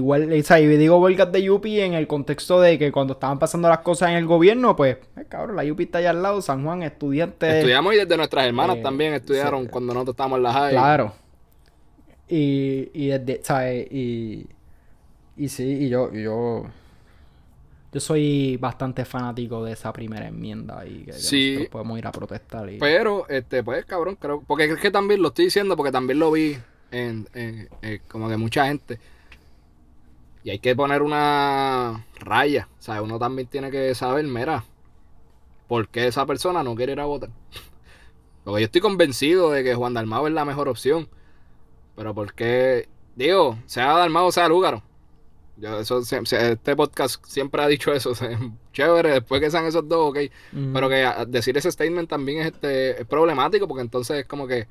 huel- 0.00 0.40
o 0.40 0.42
sea, 0.44 0.60
y 0.60 0.66
digo 0.66 0.98
huelgas 0.98 1.30
de 1.30 1.42
Yupi 1.42 1.78
en 1.80 1.92
el 1.92 2.06
contexto 2.06 2.58
de 2.60 2.78
que 2.78 2.90
cuando 2.90 3.12
estaban 3.14 3.38
pasando 3.38 3.68
las 3.68 3.80
cosas 3.80 4.10
en 4.10 4.16
el 4.16 4.24
gobierno, 4.24 4.74
pues, 4.76 4.96
eh, 5.18 5.24
cabrón, 5.28 5.56
la 5.56 5.64
Yupi 5.64 5.82
está 5.82 5.98
allá 5.98 6.10
al 6.10 6.22
lado, 6.22 6.40
San 6.40 6.64
Juan, 6.64 6.82
estudiante. 6.82 7.58
Estudiamos 7.58 7.92
y 7.94 7.98
desde 7.98 8.16
nuestras 8.16 8.46
hermanas 8.46 8.78
eh, 8.78 8.82
también 8.82 9.12
estudiaron 9.12 9.64
sí. 9.64 9.68
cuando 9.68 9.92
nosotros 9.92 10.14
estábamos 10.14 10.38
en 10.38 10.42
la 10.44 10.52
high. 10.54 10.70
Claro. 10.72 11.12
Y, 12.28 12.88
y 12.94 13.08
desde, 13.08 13.40
¿sabes? 13.44 13.88
Y, 13.92 14.46
y 15.36 15.48
sí, 15.48 15.64
y 15.64 15.88
yo, 15.88 16.10
y 16.12 16.22
yo, 16.22 16.64
yo 17.92 18.00
soy 18.00 18.56
bastante 18.56 19.04
fanático 19.04 19.64
de 19.64 19.72
esa 19.72 19.92
primera 19.92 20.26
enmienda 20.28 20.84
y 20.86 21.00
que, 21.00 21.04
que 21.06 21.12
Sí. 21.14 21.50
nosotros 21.52 21.70
podemos 21.70 21.98
ir 21.98 22.06
a 22.06 22.12
protestar. 22.12 22.70
Y, 22.70 22.78
Pero, 22.78 23.28
este, 23.28 23.62
pues, 23.62 23.84
cabrón, 23.84 24.16
creo. 24.16 24.42
Porque 24.46 24.64
es 24.64 24.78
que 24.80 24.90
también 24.90 25.22
lo 25.22 25.28
estoy 25.28 25.46
diciendo, 25.46 25.76
porque 25.76 25.92
también 25.92 26.18
lo 26.18 26.30
vi 26.32 26.56
en, 26.90 27.28
en- 27.34 27.68
en 27.82 28.00
como 28.08 28.28
que 28.28 28.36
mucha 28.36 28.66
gente. 28.66 28.98
Y 30.42 30.50
hay 30.50 30.58
que 30.58 30.76
poner 30.76 31.02
una 31.02 32.04
raya. 32.20 32.68
O 32.78 32.82
sea, 32.82 33.00
uno 33.00 33.18
también 33.18 33.48
tiene 33.48 33.70
que 33.70 33.94
saber, 33.94 34.24
mira, 34.26 34.64
por 35.68 35.88
qué 35.88 36.06
esa 36.06 36.26
persona 36.26 36.62
no 36.62 36.74
quiere 36.74 36.92
ir 36.92 37.00
a 37.00 37.06
votar. 37.06 37.30
Porque 38.44 38.60
yo 38.60 38.66
estoy 38.66 38.80
convencido 38.82 39.50
de 39.50 39.64
que 39.64 39.74
Juan 39.74 39.94
Dalmao 39.94 40.26
es 40.26 40.34
la 40.34 40.44
mejor 40.44 40.68
opción. 40.68 41.08
Pero 41.96 42.14
por 42.14 42.34
qué, 42.34 42.88
digo, 43.16 43.56
sea 43.66 43.92
Dalmao 43.94 44.26
o 44.26 44.32
sea 44.32 44.48
Lúgaro. 44.48 44.82
Yo, 45.56 45.78
eso, 45.78 46.00
este 46.00 46.74
podcast 46.76 47.24
siempre 47.26 47.62
ha 47.62 47.68
dicho 47.68 47.92
eso. 47.92 48.12
chévere, 48.72 49.12
después 49.12 49.40
que 49.40 49.50
sean 49.50 49.66
esos 49.66 49.88
dos, 49.88 50.10
ok. 50.10 50.18
Mm, 50.52 50.72
Pero 50.72 50.88
que 50.88 51.04
a- 51.04 51.24
decir 51.24 51.56
ese 51.56 51.70
statement 51.70 52.08
también 52.08 52.40
es, 52.40 52.46
este, 52.46 53.00
es 53.02 53.06
problemático 53.06 53.68
porque 53.68 53.82
entonces 53.82 54.20
es 54.20 54.26
como 54.26 54.46
que... 54.46 54.66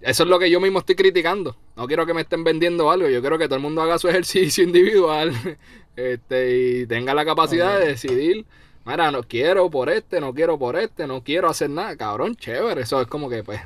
Eso 0.00 0.22
es 0.22 0.28
lo 0.30 0.38
que 0.38 0.50
yo 0.50 0.60
mismo 0.60 0.78
estoy 0.78 0.94
criticando. 0.94 1.56
No 1.76 1.86
quiero 1.86 2.06
que 2.06 2.14
me 2.14 2.22
estén 2.22 2.42
vendiendo 2.42 2.90
algo. 2.90 3.08
Yo 3.08 3.20
quiero 3.20 3.36
que 3.38 3.46
todo 3.46 3.56
el 3.56 3.62
mundo 3.62 3.82
haga 3.82 3.98
su 3.98 4.08
ejercicio 4.10 4.64
individual 4.64 5.32
este, 5.96 6.56
y 6.58 6.86
tenga 6.86 7.12
la 7.14 7.24
capacidad 7.24 7.78
de 7.78 7.86
decidir. 7.88 8.46
Mira, 8.86 9.10
no 9.10 9.22
quiero 9.22 9.68
por 9.70 9.90
este, 9.90 10.20
no 10.20 10.32
quiero 10.32 10.58
por 10.58 10.76
este, 10.76 11.06
no 11.06 11.22
quiero 11.22 11.48
hacer 11.50 11.68
nada. 11.70 11.96
Cabrón, 11.96 12.34
chévere. 12.36 12.82
Eso 12.82 13.00
es 13.00 13.06
como 13.08 13.28
que, 13.28 13.42
pues... 13.44 13.60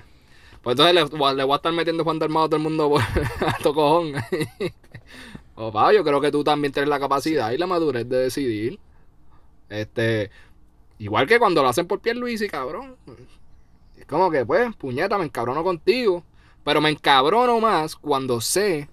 Pues 0.65 0.74
entonces 0.78 0.95
le, 0.95 1.05
voy 1.19 1.53
a- 1.53 1.57
estar 1.57 1.73
metiendo 1.74 2.05
Juan 2.05 2.19
de 2.19 2.24
Armado 2.24 2.47
a 2.47 2.49
todo 2.49 2.57
el 2.57 2.62
mundo 2.62 2.89
por, 2.89 3.03
a 3.47 3.59
tu 3.62 3.74
cojón. 3.74 4.15
Opa, 5.57 5.93
yo 5.93 6.03
creo 6.03 6.20
que 6.20 6.32
tú 6.32 6.43
también 6.43 6.73
tienes 6.73 6.89
la 6.89 6.99
capacidad 6.99 7.53
y 7.53 7.59
la 7.59 7.66
madurez 7.66 8.09
de 8.09 8.16
decidir. 8.16 8.81
Este, 9.69 10.31
igual 10.99 11.27
que 11.27 11.39
cuando 11.39 11.62
lo 11.62 11.69
hacen 11.69 11.86
por 11.86 12.01
Pierluisi, 12.01 12.49
cabrón. 12.49 12.97
Es 13.99 14.07
como 14.07 14.31
que, 14.31 14.47
pues, 14.47 14.74
puñeta, 14.77 15.19
me 15.19 15.24
encabrono 15.27 15.62
contigo. 15.62 16.24
Pero 16.65 16.81
me 16.81 16.89
encabrono 16.89 17.61
más 17.61 17.95
cuando 17.95 18.41
sé, 18.41 18.89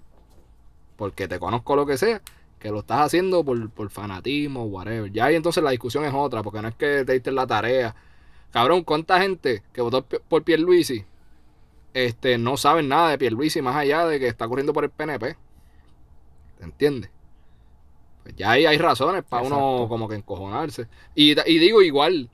porque 0.98 1.28
te 1.30 1.40
conozco 1.40 1.76
lo 1.76 1.86
que 1.86 1.98
sea, 1.98 2.22
que 2.60 2.70
lo 2.70 2.80
estás 2.80 3.00
haciendo 3.02 3.46
por, 3.46 3.70
por 3.70 3.90
fanatismo, 3.90 4.66
whatever. 4.66 5.10
Ya 5.12 5.26
ahí 5.26 5.36
entonces 5.36 5.64
la 5.64 5.72
discusión 5.72 6.04
es 6.04 6.14
otra, 6.14 6.44
porque 6.44 6.62
no 6.62 6.68
es 6.68 6.76
que 6.76 7.06
te 7.06 7.14
diste 7.14 7.32
la 7.32 7.48
tarea. 7.48 7.96
Cabrón, 8.52 8.84
¿cuánta 8.84 9.22
gente 9.22 9.64
que 9.74 9.82
votó 9.82 10.06
por 10.06 10.44
Pierluisi 10.44 11.06
este, 11.94 12.38
no 12.38 12.58
saben 12.58 12.88
nada 12.88 13.10
de 13.10 13.18
Pierluisi 13.18 13.62
más 13.62 13.76
allá 13.76 14.06
de 14.06 14.20
que 14.20 14.28
está 14.28 14.48
corriendo 14.48 14.74
por 14.74 14.84
el 14.84 14.90
PNP? 14.90 15.36
¿Te 16.58 16.64
entiendes? 16.64 17.10
Pues 18.24 18.36
ya 18.36 18.52
ahí 18.52 18.66
hay 18.66 18.78
razones 18.78 19.24
para 19.24 19.44
uno 19.44 19.88
como 19.90 20.08
que 20.08 20.16
encojonarse. 20.16 20.88
Y, 21.16 21.32
y 21.32 21.60
digo 21.60 21.82
igual, 21.82 22.30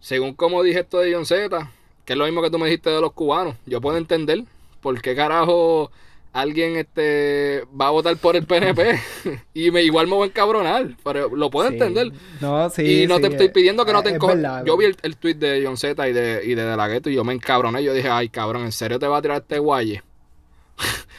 según 0.00 0.34
como 0.34 0.62
dije 0.62 0.80
esto 0.80 0.98
de 0.98 1.14
John 1.14 1.26
Z, 1.26 1.70
que 2.04 2.14
es 2.14 2.18
lo 2.18 2.24
mismo 2.24 2.42
que 2.42 2.50
tú 2.50 2.58
me 2.58 2.66
dijiste 2.66 2.90
de 2.90 3.00
los 3.00 3.12
cubanos, 3.12 3.56
yo 3.66 3.80
puedo 3.80 3.96
entender 3.96 4.44
por 4.80 5.00
qué 5.00 5.14
carajo 5.14 5.90
alguien 6.32 6.76
este 6.76 7.64
va 7.80 7.88
a 7.88 7.90
votar 7.90 8.16
por 8.18 8.36
el 8.36 8.46
PNP 8.46 9.00
y 9.54 9.70
me 9.70 9.82
igual 9.82 10.06
me 10.06 10.14
voy 10.14 10.24
a 10.24 10.26
encabronar, 10.28 10.96
pero 11.04 11.34
lo 11.36 11.50
puedo 11.50 11.68
sí. 11.68 11.68
entender. 11.68 12.12
No, 12.40 12.70
sí. 12.70 13.04
y 13.04 13.06
no 13.08 13.20
sí, 13.20 13.20
te 13.20 13.28
estoy 13.28 13.48
eh, 13.48 13.50
pidiendo 13.50 13.84
que 13.86 13.92
no 13.92 14.02
te 14.02 14.10
es 14.10 14.14
encojones. 14.14 14.40
verdad, 14.42 14.64
Yo 14.64 14.76
vi 14.76 14.86
el, 14.86 14.96
el 15.02 15.16
tweet 15.18 15.34
de 15.36 15.62
John 15.64 15.76
Z 15.76 16.08
y 16.08 16.12
de, 16.14 16.42
y 16.44 16.54
de 16.54 16.64
De 16.64 16.76
La 16.76 16.88
Ghetto 16.88 17.10
y 17.10 17.14
yo 17.16 17.24
me 17.24 17.34
encabroné. 17.34 17.82
Yo 17.84 17.94
dije, 17.94 18.08
ay, 18.10 18.28
cabrón, 18.30 18.64
¿en 18.64 18.72
serio 18.72 18.98
te 18.98 19.06
va 19.08 19.18
a 19.18 19.22
tirar 19.22 19.42
este 19.42 19.58
guaye? 19.58 20.02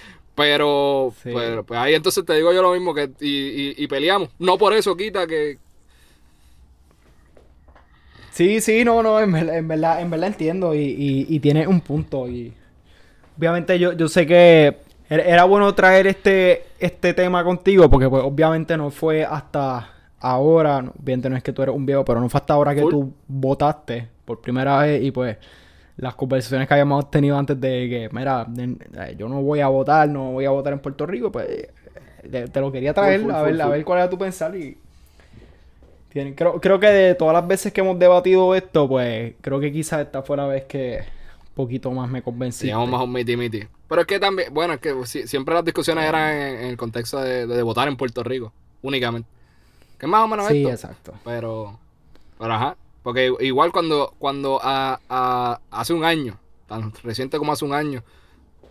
pero, 0.36 1.14
pero, 1.32 1.66
pues 1.66 1.80
ahí 1.80 1.94
entonces 1.96 2.26
te 2.26 2.34
digo 2.36 2.54
yo 2.54 2.62
lo 2.62 2.74
mismo 2.74 2.94
que 2.94 3.12
y, 3.20 3.72
y- 3.72 3.76
y 3.78 3.88
peleamos. 3.88 4.30
No 4.40 4.58
por 4.58 4.74
eso 4.74 4.96
quita 4.96 5.28
que, 5.28 5.60
Sí, 8.32 8.62
sí, 8.62 8.86
no, 8.86 9.04
no, 9.04 9.20
en 9.20 9.32
verdad, 9.32 9.58
en 9.58 9.68
verdad, 9.68 10.02
en 10.02 10.10
verdad 10.10 10.28
entiendo 10.30 10.74
y, 10.74 10.80
y, 10.80 11.26
y 11.28 11.40
tiene 11.40 11.68
un 11.68 11.82
punto 11.82 12.28
y 12.30 12.54
obviamente 13.38 13.80
yo, 13.80 13.94
yo 13.94 14.10
sé 14.10 14.28
que 14.28 14.78
era, 15.18 15.44
bueno 15.46 15.74
traer 15.76 16.08
este, 16.08 16.64
este 16.80 17.14
tema 17.14 17.44
contigo 17.44 17.90
porque 17.90 18.10
pues 18.10 18.24
obviamente 18.24 18.78
no 18.78 18.90
fue 18.92 19.26
hasta 19.26 19.90
ahora, 20.20 20.78
obviamente 20.80 21.30
no 21.30 21.36
es 21.36 21.44
que 21.44 21.52
tú 21.52 21.62
eres 21.64 21.76
un 21.76 21.86
viejo, 21.86 22.06
pero 22.06 22.20
no 22.20 22.30
fue 22.30 22.40
hasta 22.40 22.54
ahora 22.54 22.74
que 22.76 22.82
tú 22.92 23.14
votaste 23.28 24.08
por 24.26 24.40
primera 24.42 24.80
vez 24.80 25.02
y 25.04 25.12
pues 25.12 25.38
las 25.98 26.16
conversaciones 26.16 26.68
que 26.68 26.74
habíamos 26.74 27.12
tenido 27.12 27.38
antes 27.38 27.60
de 27.60 27.70
que, 27.90 28.10
mira, 28.12 28.46
de- 28.48 28.78
eh, 28.98 29.16
yo 29.18 29.28
no 29.28 29.42
voy 29.42 29.60
a 29.60 29.68
votar, 29.68 30.08
no 30.10 30.32
voy 30.32 30.46
a 30.46 30.50
votar 30.52 30.74
en 30.74 30.80
Puerto 30.80 31.06
Rico, 31.06 31.32
pues 31.32 31.48
eh, 31.50 31.70
te, 32.32 32.48
te 32.48 32.62
lo 32.62 32.72
quería 32.72 32.94
traer 32.94 33.20
Full, 33.20 33.32
full, 33.32 33.36
a 33.36 33.42
ver, 33.44 33.52
full, 33.54 33.62
a 33.62 33.68
ver 33.70 33.86
cuál 33.86 34.00
era 34.00 34.10
tu 34.10 34.18
pensar 34.18 34.56
y 34.56 34.78
Tienen, 36.10 36.34
creo, 36.34 36.60
creo 36.60 36.80
que 36.80 36.88
de 36.88 37.16
todas 37.16 37.34
las 37.34 37.48
veces 37.48 37.72
que 37.72 37.82
hemos 37.82 37.98
debatido 37.98 38.54
esto, 38.54 38.88
pues 38.88 39.34
creo 39.42 39.60
que 39.60 39.72
quizás 39.72 40.02
esta 40.02 40.22
fue 40.22 40.36
la 40.38 40.46
vez 40.46 40.66
que 40.66 41.00
un 41.42 41.56
poquito 41.56 41.90
más 41.92 42.10
me 42.10 42.22
convencí. 42.22 42.66
Digamos 42.66 42.90
más 42.90 43.02
un 43.02 43.14
miti 43.14 43.38
miti. 43.38 43.64
Pero 43.92 44.02
es 44.04 44.08
que 44.08 44.20
también, 44.22 44.54
bueno, 44.54 44.74
es 44.76 44.80
que 44.80 44.96
si- 45.06 45.28
siempre 45.28 45.54
las 45.54 45.66
discusiones 45.66 46.06
eran 46.06 46.32
en, 46.34 46.56
el 46.70 46.78
contexto 46.78 47.20
de, 47.20 47.46
de 47.46 47.62
votar 47.62 47.90
en 47.90 47.98
Puerto 47.98 48.24
Rico, 48.24 48.54
únicamente. 48.82 49.28
Que 50.00 50.06
es 50.06 50.10
más 50.10 50.24
o 50.24 50.30
menos 50.30 50.48
Sí, 50.48 50.60
esto. 50.66 50.70
exacto. 50.72 51.14
Pero, 51.26 51.78
pero 52.40 52.54
ajá. 52.54 52.78
Porque 53.04 53.34
igual 53.42 53.74
cuando, 53.74 54.14
cuando 54.18 54.62
a, 54.64 55.02
a- 55.10 55.60
hace 55.72 55.92
un 55.94 56.06
año, 56.06 56.40
tan 56.68 56.94
reciente 57.04 57.38
como 57.38 57.52
hace 57.52 57.66
un 57.66 57.74
año, 57.74 58.02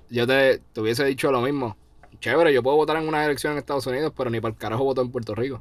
yo 0.09 0.27
te, 0.27 0.63
te 0.73 0.81
hubiese 0.81 1.05
dicho 1.05 1.31
lo 1.31 1.43
mismo. 1.43 1.77
Chévere, 2.21 2.51
yo 2.55 2.63
puedo 2.63 2.77
votar 2.77 2.97
en 2.97 3.07
una 3.07 3.23
elección 3.23 3.53
en 3.53 3.59
Estados 3.59 3.87
Unidos, 3.87 4.15
pero 4.17 4.31
ni 4.31 4.41
para 4.41 4.53
el 4.55 4.59
carajo 4.59 4.85
voto 4.85 5.03
en 5.03 5.11
Puerto 5.13 5.35
Rico. 5.35 5.61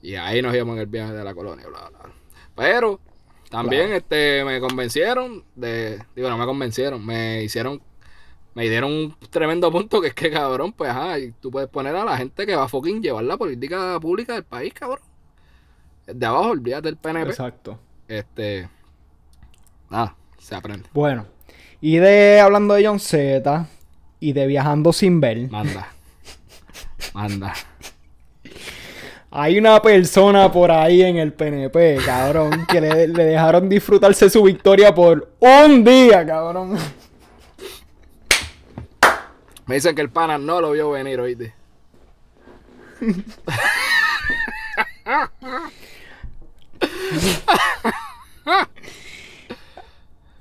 Y 0.00 0.14
ahí 0.14 0.40
nos 0.40 0.54
íbamos 0.54 0.76
en 0.76 0.80
el 0.80 0.86
viaje 0.86 1.12
de 1.12 1.22
la 1.24 1.34
colonia, 1.34 1.66
bla, 1.68 1.88
bla. 1.90 1.98
bla. 1.98 2.12
Pero 2.56 3.00
también 3.50 3.82
Claro. 3.88 3.96
este 3.98 4.44
me 4.46 4.60
convencieron 4.60 5.44
de. 5.56 6.02
Digo, 6.16 6.30
no 6.30 6.38
me 6.38 6.46
convencieron, 6.46 7.04
me 7.04 7.42
hicieron. 7.42 7.82
Me 8.54 8.68
dieron 8.68 8.92
un 8.92 9.16
tremendo 9.30 9.72
punto 9.72 10.00
que 10.00 10.08
es 10.08 10.14
que, 10.14 10.30
cabrón, 10.30 10.72
pues 10.72 10.90
ajá, 10.90 11.18
y 11.18 11.32
tú 11.32 11.50
puedes 11.50 11.70
poner 11.70 11.96
a 11.96 12.04
la 12.04 12.16
gente 12.18 12.44
que 12.44 12.54
va 12.54 12.64
a 12.64 12.68
fucking 12.68 13.02
llevar 13.02 13.24
la 13.24 13.38
política 13.38 13.98
pública 13.98 14.34
del 14.34 14.44
país, 14.44 14.74
cabrón. 14.74 15.00
De 16.06 16.26
abajo, 16.26 16.50
olvídate 16.50 16.88
del 16.88 16.96
PNP. 16.96 17.30
Exacto. 17.30 17.78
Este. 18.08 18.68
Nada, 19.88 20.14
se 20.38 20.54
aprende. 20.54 20.88
Bueno, 20.92 21.26
y 21.80 21.96
de 21.96 22.40
hablando 22.40 22.74
de 22.74 22.86
John 22.86 23.00
Z 23.00 23.66
y 24.20 24.32
de 24.32 24.46
viajando 24.46 24.92
sin 24.92 25.20
ver, 25.20 25.50
Manda. 25.50 25.88
Manda. 27.14 27.54
hay 29.30 29.58
una 29.58 29.80
persona 29.80 30.52
por 30.52 30.70
ahí 30.70 31.02
en 31.02 31.16
el 31.16 31.32
PNP, 31.32 31.98
cabrón, 32.04 32.66
que 32.66 32.80
le, 32.80 33.08
le 33.08 33.24
dejaron 33.24 33.68
disfrutarse 33.68 34.28
su 34.28 34.42
victoria 34.42 34.94
por 34.94 35.32
un 35.40 35.84
día, 35.84 36.26
cabrón. 36.26 36.76
Me 39.66 39.76
dicen 39.76 39.94
que 39.94 40.02
el 40.02 40.10
pana 40.10 40.38
no 40.38 40.60
lo 40.60 40.72
vio 40.72 40.90
venir, 40.90 41.20
oíste. 41.20 41.54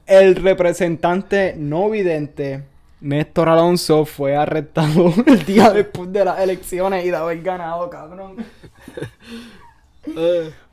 El 0.06 0.36
representante 0.36 1.56
no 1.58 1.90
vidente, 1.90 2.64
Néstor 3.00 3.50
Alonso, 3.50 4.06
fue 4.06 4.36
arrestado 4.36 5.14
el 5.26 5.46
día 5.46 5.72
después 5.72 6.12
de 6.12 6.26
las 6.26 6.40
elecciones 6.40 7.06
y 7.06 7.12
de 7.12 7.16
haber 7.16 7.42
ganado, 7.42 7.90
cabrón. 7.90 8.38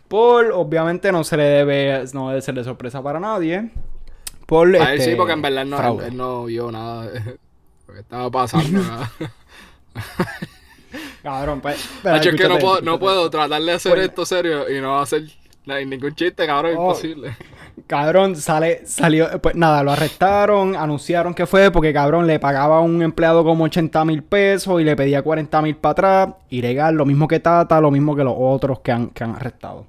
Por, 0.08 0.52
obviamente, 0.52 1.12
no 1.12 1.22
se 1.22 1.36
le 1.36 1.44
debe, 1.44 2.04
no 2.14 2.30
debe 2.30 2.42
ser 2.42 2.54
de 2.54 2.64
sorpresa 2.64 3.02
para 3.02 3.20
nadie. 3.20 3.70
Por, 4.46 4.74
A 4.76 4.92
él 4.92 4.98
este, 4.98 5.10
sí, 5.10 5.16
porque 5.16 5.34
en 5.34 5.42
verdad 5.42 5.66
no, 5.66 6.00
él, 6.00 6.06
él 6.06 6.16
no 6.16 6.44
vio 6.46 6.72
nada 6.72 7.10
que 7.94 8.00
estaba 8.00 8.30
pasando. 8.30 8.80
Cabrón, 11.22 11.60
pues. 11.60 11.86
Hacho, 12.04 12.30
es 12.30 12.36
que 12.36 12.48
no 12.48 12.58
puedo, 12.58 12.80
no 12.80 12.98
puedo 12.98 13.28
tratar 13.30 13.60
de 13.60 13.72
hacer 13.72 13.92
Pues- 13.94 14.06
esto 14.08 14.24
serio 14.24 14.70
y 14.70 14.80
no 14.80 14.98
hacer 14.98 15.22
ningún 15.66 16.14
chiste, 16.14 16.46
cabrón, 16.46 16.74
Oh. 16.78 16.88
imposible. 16.88 17.36
Cabrón, 17.86 18.36
sale, 18.36 18.82
salió, 18.86 19.40
pues 19.40 19.54
nada, 19.54 19.82
lo 19.82 19.92
arrestaron, 19.92 20.74
anunciaron 20.76 21.32
que 21.34 21.46
fue 21.46 21.70
porque 21.70 21.92
cabrón 21.92 22.26
le 22.26 22.38
pagaba 22.40 22.78
a 22.78 22.80
un 22.80 23.02
empleado 23.02 23.44
como 23.44 23.64
80 23.64 24.04
mil 24.04 24.22
pesos 24.22 24.80
y 24.80 24.84
le 24.84 24.96
pedía 24.96 25.22
40 25.22 25.62
mil 25.62 25.76
para 25.76 25.92
atrás. 25.92 26.28
Ilegal, 26.50 26.94
lo 26.96 27.04
mismo 27.06 27.28
que 27.28 27.38
Tata, 27.40 27.80
lo 27.80 27.90
mismo 27.90 28.16
que 28.16 28.24
los 28.24 28.34
otros 28.36 28.80
que 28.80 28.92
han, 28.92 29.08
que 29.10 29.24
han 29.24 29.36
arrestado. 29.36 29.86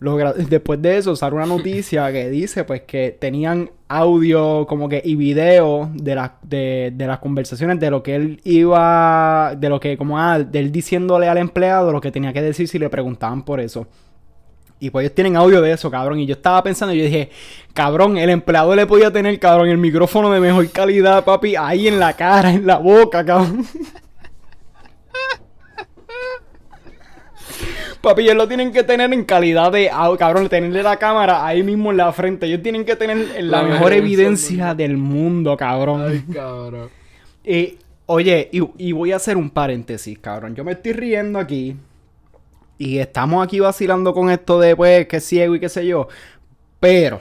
Después 0.00 0.80
de 0.80 0.96
eso 0.96 1.14
sale 1.14 1.36
una 1.36 1.44
noticia 1.44 2.10
que 2.10 2.30
dice 2.30 2.64
pues 2.64 2.82
que 2.82 3.14
tenían 3.20 3.70
audio 3.86 4.66
como 4.66 4.88
que 4.88 5.02
y 5.04 5.14
video 5.14 5.90
de, 5.92 6.14
las 6.14 6.30
de, 6.42 6.90
de 6.94 7.06
las 7.06 7.18
conversaciones 7.18 7.78
de 7.78 7.90
lo 7.90 8.02
que 8.02 8.14
él 8.14 8.40
iba, 8.44 9.54
de 9.58 9.68
lo 9.68 9.78
que 9.78 9.98
como 9.98 10.18
ah, 10.18 10.38
de 10.38 10.58
él 10.58 10.72
diciéndole 10.72 11.28
al 11.28 11.36
empleado 11.36 11.92
lo 11.92 12.00
que 12.00 12.10
tenía 12.10 12.32
que 12.32 12.40
decir 12.40 12.66
si 12.66 12.78
le 12.78 12.88
preguntaban 12.88 13.44
por 13.44 13.60
eso. 13.60 13.86
Y 14.82 14.88
pues 14.88 15.04
ellos 15.04 15.14
tienen 15.14 15.36
audio 15.36 15.60
de 15.60 15.72
eso, 15.72 15.90
cabrón. 15.90 16.18
Y 16.20 16.26
yo 16.26 16.32
estaba 16.32 16.62
pensando, 16.62 16.94
yo 16.94 17.04
dije, 17.04 17.28
cabrón, 17.74 18.16
el 18.16 18.30
empleado 18.30 18.74
le 18.74 18.86
podía 18.86 19.12
tener, 19.12 19.38
cabrón, 19.38 19.68
el 19.68 19.76
micrófono 19.76 20.30
de 20.30 20.40
mejor 20.40 20.70
calidad, 20.70 21.22
papi, 21.22 21.54
ahí 21.54 21.86
en 21.86 22.00
la 22.00 22.14
cara, 22.14 22.50
en 22.50 22.66
la 22.66 22.78
boca, 22.78 23.22
cabrón. 23.22 23.66
Papi, 28.00 28.22
ellos 28.22 28.36
lo 28.36 28.48
tienen 28.48 28.72
que 28.72 28.82
tener 28.82 29.12
en 29.12 29.24
calidad 29.24 29.72
de 29.72 29.90
cabrón, 30.18 30.48
tenerle 30.48 30.82
la 30.82 30.96
cámara 30.96 31.44
ahí 31.44 31.62
mismo 31.62 31.90
en 31.90 31.98
la 31.98 32.12
frente. 32.12 32.46
Ellos 32.46 32.62
tienen 32.62 32.84
que 32.84 32.96
tener 32.96 33.44
la, 33.44 33.62
La 33.62 33.68
mejor 33.68 33.92
evidencia 33.92 34.74
del 34.74 34.96
mundo, 34.96 35.56
cabrón. 35.56 36.06
Ay, 36.08 36.24
cabrón. 36.32 36.88
Y, 37.44 37.76
oye, 38.06 38.48
y, 38.52 38.62
y 38.78 38.92
voy 38.92 39.12
a 39.12 39.16
hacer 39.16 39.36
un 39.36 39.50
paréntesis, 39.50 40.18
cabrón. 40.18 40.54
Yo 40.54 40.64
me 40.64 40.72
estoy 40.72 40.92
riendo 40.92 41.38
aquí. 41.38 41.76
Y 42.78 42.98
estamos 42.98 43.44
aquí 43.44 43.60
vacilando 43.60 44.14
con 44.14 44.30
esto 44.30 44.58
de, 44.58 44.74
pues, 44.74 45.06
que 45.06 45.20
ciego 45.20 45.54
y 45.54 45.60
qué 45.60 45.68
sé 45.68 45.86
yo. 45.86 46.08
Pero, 46.80 47.20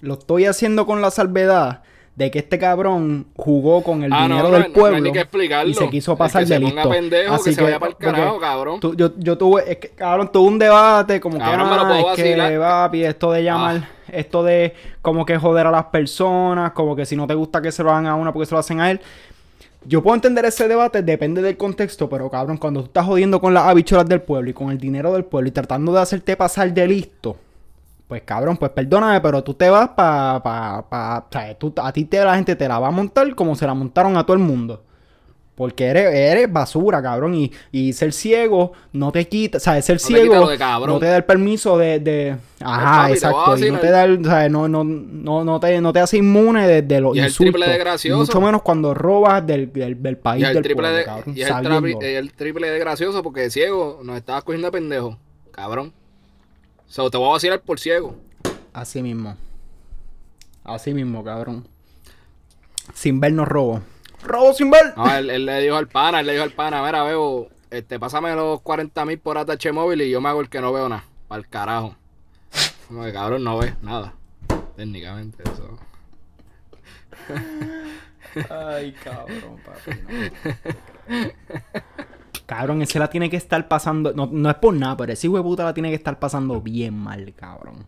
lo 0.00 0.14
estoy 0.14 0.46
haciendo 0.46 0.86
con 0.86 1.00
la 1.00 1.12
salvedad 1.12 1.82
de 2.16 2.30
que 2.30 2.38
este 2.38 2.58
cabrón 2.58 3.26
jugó 3.36 3.82
con 3.82 4.02
el 4.02 4.10
Ah, 4.12 4.20
no, 4.26 4.36
dinero 4.36 4.48
no, 4.48 4.50
del 4.54 4.62
no, 4.62 4.68
no 4.68 4.74
pueblo 4.74 5.08
explicarlo. 5.14 5.70
y 5.70 5.74
se 5.74 5.88
quiso 5.90 6.12
El 6.12 6.18
pasar 6.18 6.44
que 6.46 6.54
de 6.54 6.60
listo. 6.60 6.88
pendejo, 6.90 7.42
que 7.44 7.52
se 7.52 7.62
vaya 7.62 7.78
pa'l 7.78 7.90
porque 7.92 8.06
carajo, 8.06 8.40
cabrón. 8.40 8.80
tú- 8.80 8.94
yo, 8.96 9.10
yo 9.18 9.36
tuve, 9.36 9.70
es 9.70 9.76
que, 9.76 9.88
cabrón, 9.90 10.30
tuve 10.32 10.48
un 10.48 10.58
debate 10.58 11.20
como 11.20 11.38
Cabrón, 11.38 11.64
que, 11.66 11.70
me 11.70 11.76
lo 11.76 11.82
ah, 11.82 11.88
puedo 11.88 12.10
es 12.12 12.16
que, 12.16 12.36
vacilar. 12.36 12.58
papi, 12.58 13.04
esto 13.04 13.32
de 13.32 13.42
llamar, 13.44 13.76
Ah. 13.84 13.88
esto 14.12 14.42
de 14.42 14.74
como 15.02 15.26
que 15.26 15.36
joder 15.36 15.66
a 15.66 15.70
las 15.70 15.84
personas, 15.86 16.72
como 16.72 16.96
que 16.96 17.04
si 17.04 17.16
no 17.16 17.26
te 17.26 17.34
gusta 17.34 17.60
que 17.60 17.70
se 17.70 17.82
lo 17.82 17.90
hagan 17.90 18.06
a 18.06 18.14
una 18.14 18.32
porque 18.32 18.46
se 18.46 18.54
lo 18.54 18.58
hacen 18.60 18.80
a 18.80 18.90
él. 18.90 19.00
Yo 19.84 20.02
puedo 20.02 20.14
entender 20.16 20.44
ese 20.46 20.66
debate, 20.68 21.02
depende 21.02 21.42
del 21.42 21.56
contexto, 21.58 22.08
pero 22.08 22.28
cabrón, 22.30 22.56
cuando 22.56 22.80
tú 22.80 22.86
estás 22.86 23.04
jodiendo 23.04 23.40
con 23.42 23.52
las 23.54 23.64
habichuelas 23.68 24.08
del 24.08 24.22
pueblo 24.22 24.50
y 24.50 24.52
con 24.54 24.70
el 24.70 24.78
dinero 24.78 25.12
del 25.12 25.24
pueblo 25.26 25.48
y 25.48 25.52
tratando 25.52 25.92
de 25.92 26.00
hacerte 26.00 26.34
pasar 26.34 26.72
de 26.72 26.88
listo, 26.88 27.36
pues 28.08 28.22
cabrón, 28.22 28.56
pues 28.56 28.70
perdóname, 28.70 29.20
pero 29.20 29.42
tú 29.42 29.54
te 29.54 29.68
vas 29.68 29.88
pa, 29.90 30.40
pa, 30.42 30.86
pa, 30.88 31.26
o 31.28 31.32
sea, 31.32 31.54
tú- 31.58 31.72
a 31.82 31.92
ti 31.92 32.04
te, 32.04 32.22
la 32.24 32.36
gente 32.36 32.54
te 32.56 32.68
la 32.68 32.78
va 32.78 32.88
a 32.88 32.92
montar 32.92 33.34
como 33.34 33.54
se 33.56 33.66
la 33.66 33.74
montaron 33.74 34.16
a 34.16 34.24
todo 34.24 34.36
el 34.36 34.42
mundo. 34.42 34.82
Porque 35.56 35.86
eres, 35.86 36.14
eres 36.14 36.52
basura, 36.52 37.02
cabrón. 37.02 37.34
Y, 37.34 37.50
y 37.72 37.94
ser 37.94 38.12
ciego 38.12 38.72
no 38.92 39.10
te 39.10 39.26
quita, 39.26 39.56
o 39.56 39.60
sea, 39.60 39.80
ser 39.80 39.96
te 39.96 40.04
ciego 40.04 40.34
no 40.92 40.98
te 40.98 41.06
da 41.06 41.16
el 41.16 41.24
permiso 41.24 41.78
de... 41.78 41.98
de- 41.98 42.36
Ajá, 42.60 43.08
papi, 43.08 43.18
te 43.18 43.26
voy 43.26 43.34
a 43.36 43.38
exacto. 43.38 43.66
Y 43.66 43.70
no 43.70 43.78
te 43.80 43.90
da 43.90 44.04
el, 44.04 44.20
o 44.20 44.24
sea, 44.28 44.48
no, 44.50 44.68
no, 44.68 44.84
no, 44.84 45.44
no, 45.44 45.58
te, 45.58 45.80
no 45.80 45.92
te 45.94 46.00
hace 46.00 46.18
inmune 46.18 46.68
de, 46.68 46.82
de 46.82 47.00
los 47.00 47.16
Y 47.16 47.20
el 47.20 47.34
triple 47.34 47.68
de 47.70 47.78
gracioso. 47.78 48.18
Mucho 48.18 48.40
menos 48.42 48.60
cuando 48.60 48.92
robas 48.92 49.46
del, 49.46 49.72
del, 49.72 50.02
del 50.02 50.18
país 50.18 50.42
Y 50.42 50.46
el 50.46 50.54
del 50.54 50.62
triple 50.62 50.82
pueblo, 50.82 50.98
de, 50.98 51.04
cabrón, 51.04 51.34
y 51.34 51.40
el, 51.40 51.46
el 52.16 52.32
triple 52.34 52.70
de 52.70 52.78
gracioso 52.78 53.22
porque 53.22 53.48
ciego 53.48 54.00
nos 54.04 54.18
estabas 54.18 54.44
cogiendo 54.44 54.66
de 54.68 54.72
pendejo, 54.72 55.16
cabrón. 55.52 55.94
So, 56.88 57.10
te 57.10 57.18
voy 57.18 57.28
a 57.28 57.32
vacilar 57.32 57.60
por 57.60 57.78
ciego. 57.80 58.16
Así 58.72 59.02
mismo. 59.02 59.36
Así 60.64 60.92
mismo, 60.94 61.24
cabrón. 61.24 61.66
Sin 62.94 63.20
ver 63.20 63.32
no 63.32 63.44
robo. 63.44 63.82
Robo 64.22 64.52
sin 64.52 64.70
ver. 64.70 64.94
No, 64.96 65.14
él, 65.14 65.30
él 65.30 65.46
le 65.46 65.60
dijo 65.60 65.76
al 65.76 65.88
pana, 65.88 66.20
él 66.20 66.26
le 66.26 66.32
dijo 66.32 66.44
al 66.44 66.52
pana, 66.52 66.82
mira, 66.82 67.02
veo, 67.02 67.48
este, 67.70 67.98
pásame 67.98 68.34
los 68.34 68.60
40 68.62 69.04
mil 69.04 69.18
por 69.18 69.38
ATH 69.38 69.72
móvil 69.72 70.02
y 70.02 70.10
yo 70.10 70.20
me 70.20 70.28
hago 70.28 70.40
el 70.40 70.48
que 70.48 70.60
no 70.60 70.72
veo 70.72 70.88
nada. 70.88 71.04
Para 71.28 71.40
el 71.40 71.48
carajo. 71.48 71.96
Como 72.88 73.04
que 73.04 73.12
cabrón 73.12 73.44
no 73.44 73.58
ve 73.58 73.74
nada. 73.82 74.14
Técnicamente, 74.76 75.42
eso. 75.42 75.78
Ay, 78.48 78.92
cabrón, 78.94 79.60
papi. 79.64 80.02
no. 80.02 80.10
Cabrón, 82.46 82.82
ese 82.82 82.98
la 82.98 83.08
tiene 83.10 83.28
que 83.28 83.36
estar 83.36 83.66
pasando. 83.68 84.12
No, 84.12 84.28
no 84.30 84.48
es 84.50 84.56
por 84.56 84.74
nada, 84.74 84.96
pero 84.96 85.12
ese 85.12 85.26
hijo 85.26 85.36
de 85.36 85.42
puta 85.42 85.64
la 85.64 85.74
tiene 85.74 85.88
que 85.88 85.96
estar 85.96 86.18
pasando 86.18 86.60
bien 86.60 86.94
mal, 86.96 87.32
cabrón. 87.34 87.86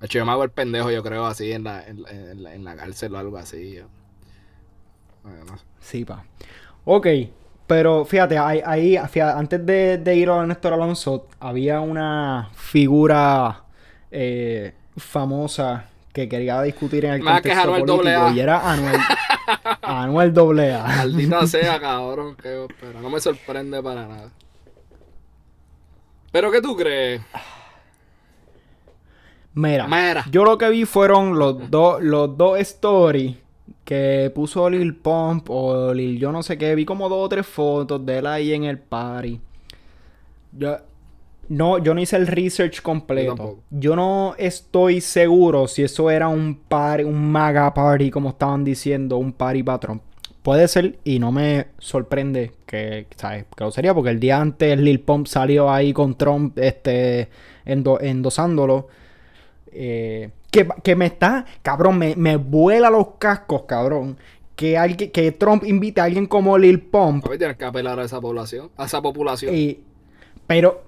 De 0.00 0.06
hecho, 0.06 0.18
yo 0.18 0.26
me 0.26 0.32
hago 0.32 0.44
el 0.44 0.50
pendejo, 0.50 0.90
yo 0.90 1.02
creo, 1.02 1.26
así 1.26 1.52
en 1.52 1.64
la, 1.64 1.84
en, 1.86 2.02
la- 2.02 2.10
en 2.10 2.42
la, 2.42 2.54
en 2.54 2.64
la 2.64 2.76
cárcel 2.76 3.14
o 3.14 3.18
algo 3.18 3.36
así. 3.38 3.74
yo. 3.76 3.86
Bueno, 5.22 5.44
no 5.44 5.56
sé. 5.58 5.64
Sí, 5.80 6.04
pa. 6.04 6.24
Ok, 6.84 7.06
pero 7.66 8.04
fíjate, 8.04 8.38
ahí, 8.38 8.60
ahí, 8.64 8.96
fíjate, 9.08 9.38
antes 9.38 9.64
de, 9.66 9.98
de 9.98 10.16
ir 10.16 10.30
a 10.30 10.46
Néstor 10.46 10.72
Alonso, 10.74 11.28
había 11.40 11.80
una 11.80 12.50
figura 12.54 13.64
eh, 14.10 14.74
famosa 14.96 15.86
que 16.12 16.28
quería 16.28 16.60
discutir 16.62 17.04
en 17.04 17.14
el 17.14 17.22
Más 17.22 17.42
que 17.42 17.50
contexto 17.50 17.74
Anuel 17.74 17.84
político 17.84 18.20
AA. 18.20 18.32
y 18.32 18.40
era 18.40 18.72
Anuel, 18.72 19.00
Anuel 19.82 20.32
doble 20.34 20.74
A. 20.74 20.84
Maldita 20.84 21.46
sea, 21.46 21.80
cabrón, 21.80 22.36
que 22.36 22.66
pero 22.80 23.00
no 23.00 23.10
me 23.10 23.20
sorprende 23.20 23.82
para 23.82 24.06
nada. 24.06 24.30
¿Pero 26.32 26.50
qué 26.50 26.60
tú 26.60 26.76
crees? 26.76 27.22
Mira, 29.54 29.86
Mira. 29.88 30.24
yo 30.30 30.44
lo 30.44 30.56
que 30.58 30.68
vi 30.70 30.84
fueron 30.84 31.38
los 31.38 31.70
dos 31.70 32.00
los 32.02 32.36
dos 32.36 32.58
stories 32.60 33.36
que 33.84 34.30
puso 34.34 34.68
Lil 34.70 34.94
Pump 34.96 35.48
o 35.50 35.92
Lil 35.94 36.18
yo 36.18 36.30
no 36.30 36.42
sé 36.42 36.58
qué. 36.58 36.74
Vi 36.74 36.84
como 36.84 37.08
dos 37.08 37.24
o 37.24 37.28
tres 37.28 37.46
fotos 37.46 38.04
de 38.04 38.18
él 38.18 38.26
ahí 38.26 38.52
en 38.52 38.64
el 38.64 38.78
party. 38.78 39.40
Yo, 40.52 40.76
no, 41.48 41.78
yo 41.78 41.94
no 41.94 42.00
hice 42.00 42.16
el 42.16 42.26
research 42.26 42.82
completo. 42.82 43.58
Yo, 43.70 43.96
no 43.96 44.34
estoy 44.38 45.00
seguro 45.00 45.66
si 45.68 45.82
eso 45.82 46.10
era 46.10 46.28
un 46.28 46.54
party, 46.56 47.04
un 47.04 47.30
maga 47.30 47.72
party, 47.74 48.10
como 48.10 48.30
estaban 48.30 48.64
diciendo, 48.64 49.16
un 49.16 49.32
party 49.32 49.62
para 49.62 49.78
Trump. 49.78 50.02
Puede 50.42 50.66
ser, 50.68 50.98
y 51.04 51.18
no 51.18 51.30
me 51.32 51.66
sorprende 51.78 52.52
que, 52.64 53.06
¿sabes? 53.16 53.44
Que 53.56 53.64
lo 53.64 53.70
sería, 53.70 53.92
porque 53.92 54.10
el 54.10 54.20
día 54.20 54.40
antes 54.40 54.78
Lil 54.78 55.00
Pump 55.00 55.26
salió 55.26 55.70
ahí 55.70 55.92
con 55.92 56.16
Trump, 56.16 56.56
este, 56.58 57.28
endo- 57.66 58.00
endosándolo. 58.00 58.88
Eh, 59.72 60.30
que, 60.50 60.66
que 60.82 60.96
me 60.96 61.06
está, 61.06 61.44
cabrón, 61.62 61.98
me, 61.98 62.16
me 62.16 62.36
vuela 62.36 62.88
los 62.88 63.08
cascos, 63.18 63.64
cabrón. 63.64 64.16
Que, 64.56 64.76
alguien, 64.78 65.10
que 65.12 65.30
Trump 65.32 65.64
invite 65.64 66.00
a 66.00 66.04
alguien 66.04 66.26
como 66.26 66.56
Lil 66.58 66.80
Pump 66.80 67.24
A 67.26 67.28
ver, 67.28 67.38
tienes 67.38 67.56
que 67.56 67.64
apelar 67.64 68.00
a 68.00 68.04
esa 68.04 68.20
población, 68.20 68.70
a 68.76 68.86
esa 68.86 69.00
población. 69.02 69.54
y, 69.54 69.80
pero, 70.46 70.82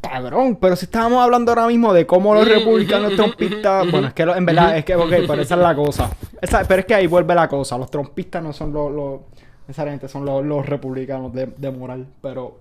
cabrón, 0.00 0.56
pero 0.60 0.76
si 0.76 0.84
estábamos 0.86 1.22
hablando 1.22 1.50
ahora 1.52 1.66
mismo 1.66 1.92
de 1.92 2.06
cómo 2.06 2.34
los 2.34 2.46
republicanos 2.48 3.14
trompistas, 3.16 3.90
bueno, 3.90 4.08
es 4.08 4.14
que 4.14 4.24
lo- 4.26 4.36
en 4.36 4.44
verdad, 4.46 4.76
es 4.78 4.84
que, 4.84 4.94
ok, 4.96 5.08
pero 5.26 5.42
esa 5.42 5.54
es 5.54 5.60
la 5.60 5.74
cosa. 5.74 6.10
Esa- 6.40 6.64
pero 6.64 6.80
es 6.80 6.86
que 6.86 6.94
ahí 6.94 7.06
vuelve 7.06 7.34
la 7.34 7.48
cosa. 7.48 7.76
Los 7.78 7.90
trompistas 7.90 8.42
no 8.42 8.52
son 8.52 8.72
los, 8.72 8.90
los 8.92 9.20
necesariamente 9.66 10.08
son 10.08 10.24
los, 10.24 10.44
los 10.44 10.66
republicanos 10.66 11.32
de, 11.32 11.46
de 11.46 11.70
moral, 11.70 12.06
pero. 12.20 12.58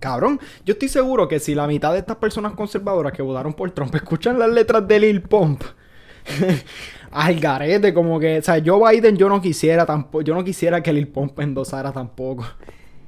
Cabrón, 0.00 0.38
yo 0.64 0.74
estoy 0.74 0.88
seguro 0.88 1.26
que 1.26 1.40
si 1.40 1.56
la 1.56 1.66
mitad 1.66 1.92
de 1.92 1.98
estas 1.98 2.18
personas 2.18 2.52
conservadoras 2.52 3.12
que 3.12 3.20
votaron 3.20 3.52
por 3.52 3.68
Trump 3.72 3.92
escuchan 3.96 4.38
las 4.38 4.48
letras 4.48 4.86
de 4.86 5.00
Lil 5.00 5.22
Pump, 5.22 5.60
al 7.10 7.40
garete, 7.40 7.92
como 7.92 8.20
que, 8.20 8.38
o 8.38 8.42
sea, 8.42 8.62
Joe 8.64 8.92
Biden 8.92 9.16
yo 9.16 9.28
no 9.28 9.40
quisiera 9.40 9.84
tampoco, 9.86 10.22
yo 10.22 10.34
no 10.34 10.44
quisiera 10.44 10.82
que 10.84 10.92
Lil 10.92 11.08
Pump 11.08 11.40
endosara 11.40 11.90
tampoco. 11.92 12.46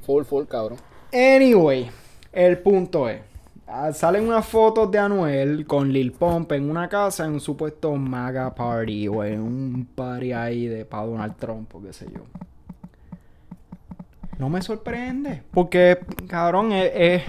Full, 0.04 0.24
full, 0.24 0.44
cabrón. 0.46 0.78
Anyway, 1.12 1.90
el 2.32 2.58
punto 2.58 3.08
es. 3.08 3.22
ah, 3.66 3.92
Salen 3.92 4.26
unas 4.28 4.46
fotos 4.46 4.90
de 4.90 4.98
Anuel 4.98 5.66
con 5.66 5.92
Lil 5.92 6.12
Pump 6.12 6.52
en 6.52 6.70
una 6.70 6.88
casa 6.88 7.24
en 7.24 7.32
un 7.34 7.40
supuesto 7.40 7.94
MAGA 7.96 8.54
party 8.54 9.08
o 9.08 9.24
en 9.24 9.40
un 9.40 9.88
party 9.94 10.32
ahí 10.32 10.66
de 10.66 10.84
para 10.84 11.06
Donald 11.06 11.36
Trump 11.36 11.74
o 11.74 11.82
qué 11.82 11.92
sé 11.92 12.06
yo. 12.12 12.20
No 14.38 14.48
me 14.48 14.62
sorprende. 14.62 15.42
Porque, 15.52 15.98
cabrón, 16.26 16.72
es, 16.72 17.22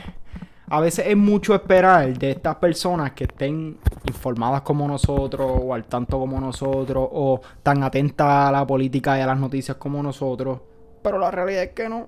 a 0.70 0.80
veces 0.80 1.08
es 1.08 1.18
mucho 1.18 1.54
esperar 1.54 2.18
de 2.18 2.32
estas 2.32 2.56
personas 2.56 3.12
que 3.12 3.26
estén 3.26 3.78
informadas 4.08 4.62
como 4.62 4.88
nosotros 4.88 5.52
o 5.62 5.74
al 5.74 5.84
tanto 5.86 6.18
como 6.20 6.40
nosotros 6.40 7.08
o 7.12 7.42
tan 7.64 7.84
atentas 7.84 8.28
a 8.28 8.52
la 8.52 8.66
política 8.66 9.18
y 9.18 9.22
a 9.22 9.28
las 9.28 9.38
noticias 9.40 9.76
como 9.78 10.02
nosotros. 10.02 10.62
Pero 11.04 11.20
la 11.20 11.32
realidad 11.32 11.64
es 11.64 11.72
que 11.72 11.90
no. 11.90 12.08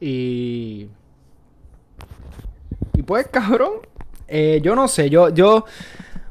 Y. 0.00 0.88
Y 2.94 3.02
pues, 3.02 3.26
cabrón. 3.28 3.72
eh, 4.28 4.60
yo 4.62 4.74
no 4.74 4.88
sé, 4.88 5.10
yo, 5.10 5.28
yo. 5.30 5.64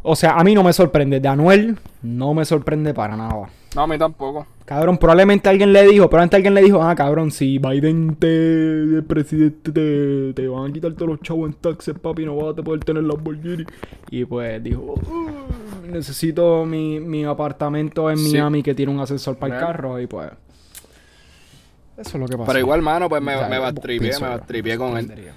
O 0.02 0.16
sea, 0.16 0.32
a 0.40 0.44
mí 0.44 0.54
no 0.56 0.64
me 0.64 0.72
sorprende. 0.74 1.20
De 1.20 1.28
Anuel, 1.28 1.78
no 2.02 2.34
me 2.34 2.46
sorprende 2.46 2.94
para 2.94 3.18
nada. 3.18 3.50
No, 3.76 3.82
a 3.82 3.88
mí 3.88 3.98
tampoco. 3.98 4.48
Cabrón, 4.66 4.98
probablemente 4.98 5.50
alguien 5.50 5.74
le 5.74 5.84
dijo, 5.88 6.08
probablemente 6.10 6.36
alguien 6.38 6.54
le 6.54 6.62
dijo, 6.62 6.82
ah, 6.82 6.96
cabrón, 6.96 7.32
si 7.32 7.58
Biden 7.58 8.16
te, 8.16 8.28
de 8.28 9.02
presidente 9.02 9.72
te, 9.72 10.34
te 10.34 10.48
van 10.48 10.70
a 10.70 10.74
quitar 10.74 10.94
todos 10.94 11.10
los 11.10 11.22
chavos 11.22 11.50
en 11.50 11.54
taxes, 11.56 11.96
papi, 12.00 12.24
no 12.26 12.36
vas 12.36 12.58
a 12.58 12.62
poder 12.62 12.84
tener 12.84 13.04
Lamborghini. 13.04 13.66
Y 14.12 14.26
pues 14.26 14.64
dijo, 14.64 14.82
"Uh, 14.94 15.88
necesito 15.92 16.66
mi, 16.66 17.00
mi 17.00 17.26
apartamento 17.26 18.10
en 18.12 18.18
Sí. 18.18 18.32
Miami 18.34 18.62
que 18.64 18.74
tiene 18.76 18.92
un 18.92 19.00
ascensor 19.00 19.38
para 19.38 19.56
el 19.56 19.60
carro 19.60 20.00
y 20.00 20.08
pues... 20.08 20.30
Eso 21.98 22.10
es 22.12 22.16
lo 22.16 22.28
que 22.28 22.38
pasa. 22.38 22.48
Pero 22.48 22.60
igual, 22.60 22.82
mano, 22.82 23.10
pues 23.10 23.22
me, 23.22 23.36
O 23.36 23.40
sea, 23.40 23.50
me 23.50 23.60
bastripié, 23.60 24.12
me 24.22 24.28
bastripié 24.30 24.78
con 24.78 24.98
él. 24.98 25.32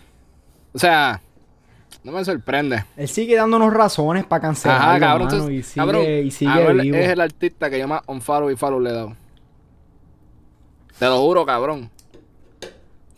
O 0.75 0.79
sea, 0.79 1.21
no 2.03 2.13
me 2.13 2.25
sorprende. 2.25 2.85
Él 2.97 3.09
sigue 3.09 3.37
dándonos 3.37 3.73
razones 3.73 4.25
para 4.25 4.41
cancelarlo, 4.43 4.85
Ajá, 4.85 4.99
cabrón. 5.01 5.27
mano, 5.29 5.37
entonces, 5.37 5.59
y 5.59 5.63
sigue, 5.63 5.77
cabrón, 5.87 6.03
y 6.03 6.31
sigue 6.31 6.73
vivo. 6.83 6.97
es 6.97 7.09
el 7.11 7.21
artista 7.21 7.71
que 7.71 7.87
más 7.87 8.03
on 8.07 8.21
follow 8.21 8.51
y 8.51 8.57
follow 8.57 8.81
le 8.81 8.91
he 8.91 8.93
dado. 8.93 9.17
Te 10.99 11.07
lo 11.07 11.21
juro, 11.21 11.45
cabrón. 11.47 11.91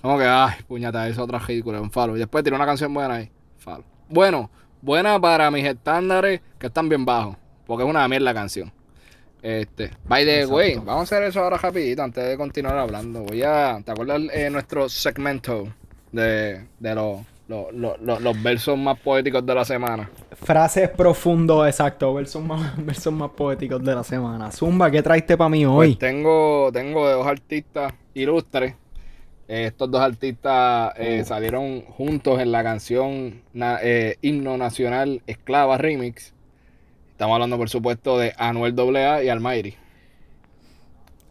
Como 0.02 0.18
que, 0.18 0.24
ay, 0.24 0.54
puñata, 0.66 1.08
es 1.08 1.18
otra 1.18 1.38
ridícula, 1.38 1.80
follow. 1.90 2.16
Y 2.16 2.18
después 2.18 2.44
tiene 2.44 2.56
una 2.56 2.66
canción 2.66 2.92
buena 2.92 3.14
ahí, 3.14 3.30
follow. 3.58 3.84
Bueno, 4.08 4.50
buena 4.82 5.18
para 5.18 5.50
mis 5.50 5.64
estándares 5.64 6.40
que 6.58 6.66
están 6.66 6.88
bien 6.88 7.04
bajos. 7.04 7.36
Porque 7.66 7.84
es 7.84 7.88
una 7.88 8.06
mierda 8.08 8.24
la 8.26 8.34
canción. 8.34 8.70
Este, 9.40 9.90
by 10.06 10.24
the 10.24 10.36
Exacto. 10.40 10.54
way, 10.56 10.74
vamos 10.76 11.00
a 11.00 11.02
hacer 11.02 11.22
eso 11.24 11.42
ahora 11.42 11.58
rapidito 11.58 12.02
antes 12.02 12.26
de 12.26 12.36
continuar 12.36 12.78
hablando. 12.78 13.22
Voy 13.22 13.42
a, 13.42 13.78
¿te 13.84 13.90
acuerdas 13.92 14.22
eh, 14.32 14.48
nuestro 14.50 14.88
segmento 14.88 15.68
de, 16.12 16.66
de 16.78 16.94
los, 16.94 17.18
los, 17.48 17.72
los, 17.74 18.00
los- 18.00 18.20
los 18.22 18.42
versos 18.42 18.78
más 18.78 18.98
poéticos 18.98 19.44
de 19.44 19.54
la 19.54 19.64
semana? 19.64 20.10
Frases 20.32 20.88
profundos, 20.90 21.66
exacto. 21.66 22.12
Versos 22.14 22.42
más, 22.42 22.76
versos 22.84 23.12
más 23.12 23.30
poéticos 23.30 23.82
de 23.84 23.94
la 23.94 24.04
semana. 24.04 24.50
Zumba, 24.50 24.90
¿qué 24.90 25.02
traiste 25.02 25.36
para 25.36 25.48
mí 25.50 25.64
Pues 25.64 25.76
hoy? 25.76 25.96
tengo, 25.96 26.70
tengo 26.72 27.06
de 27.08 27.14
dos 27.14 27.26
artistas 27.26 27.92
ilustres. 28.14 28.74
Eh, 29.46 29.66
estos 29.66 29.90
dos 29.90 30.00
artistas 30.00 30.94
eh, 30.96 31.20
Oh. 31.22 31.24
salieron 31.26 31.82
juntos 31.82 32.40
en 32.40 32.50
la 32.50 32.62
canción 32.62 33.42
na- 33.52 33.78
eh, 33.82 34.16
Himno 34.22 34.56
Nacional 34.56 35.20
Esclava 35.26 35.76
Remix. 35.76 36.32
Estamos 37.10 37.34
hablando, 37.34 37.58
por 37.58 37.68
supuesto, 37.68 38.18
de 38.18 38.32
Anuel 38.38 38.74
AA 38.96 39.22
y 39.24 39.28
Almighty. 39.28 39.76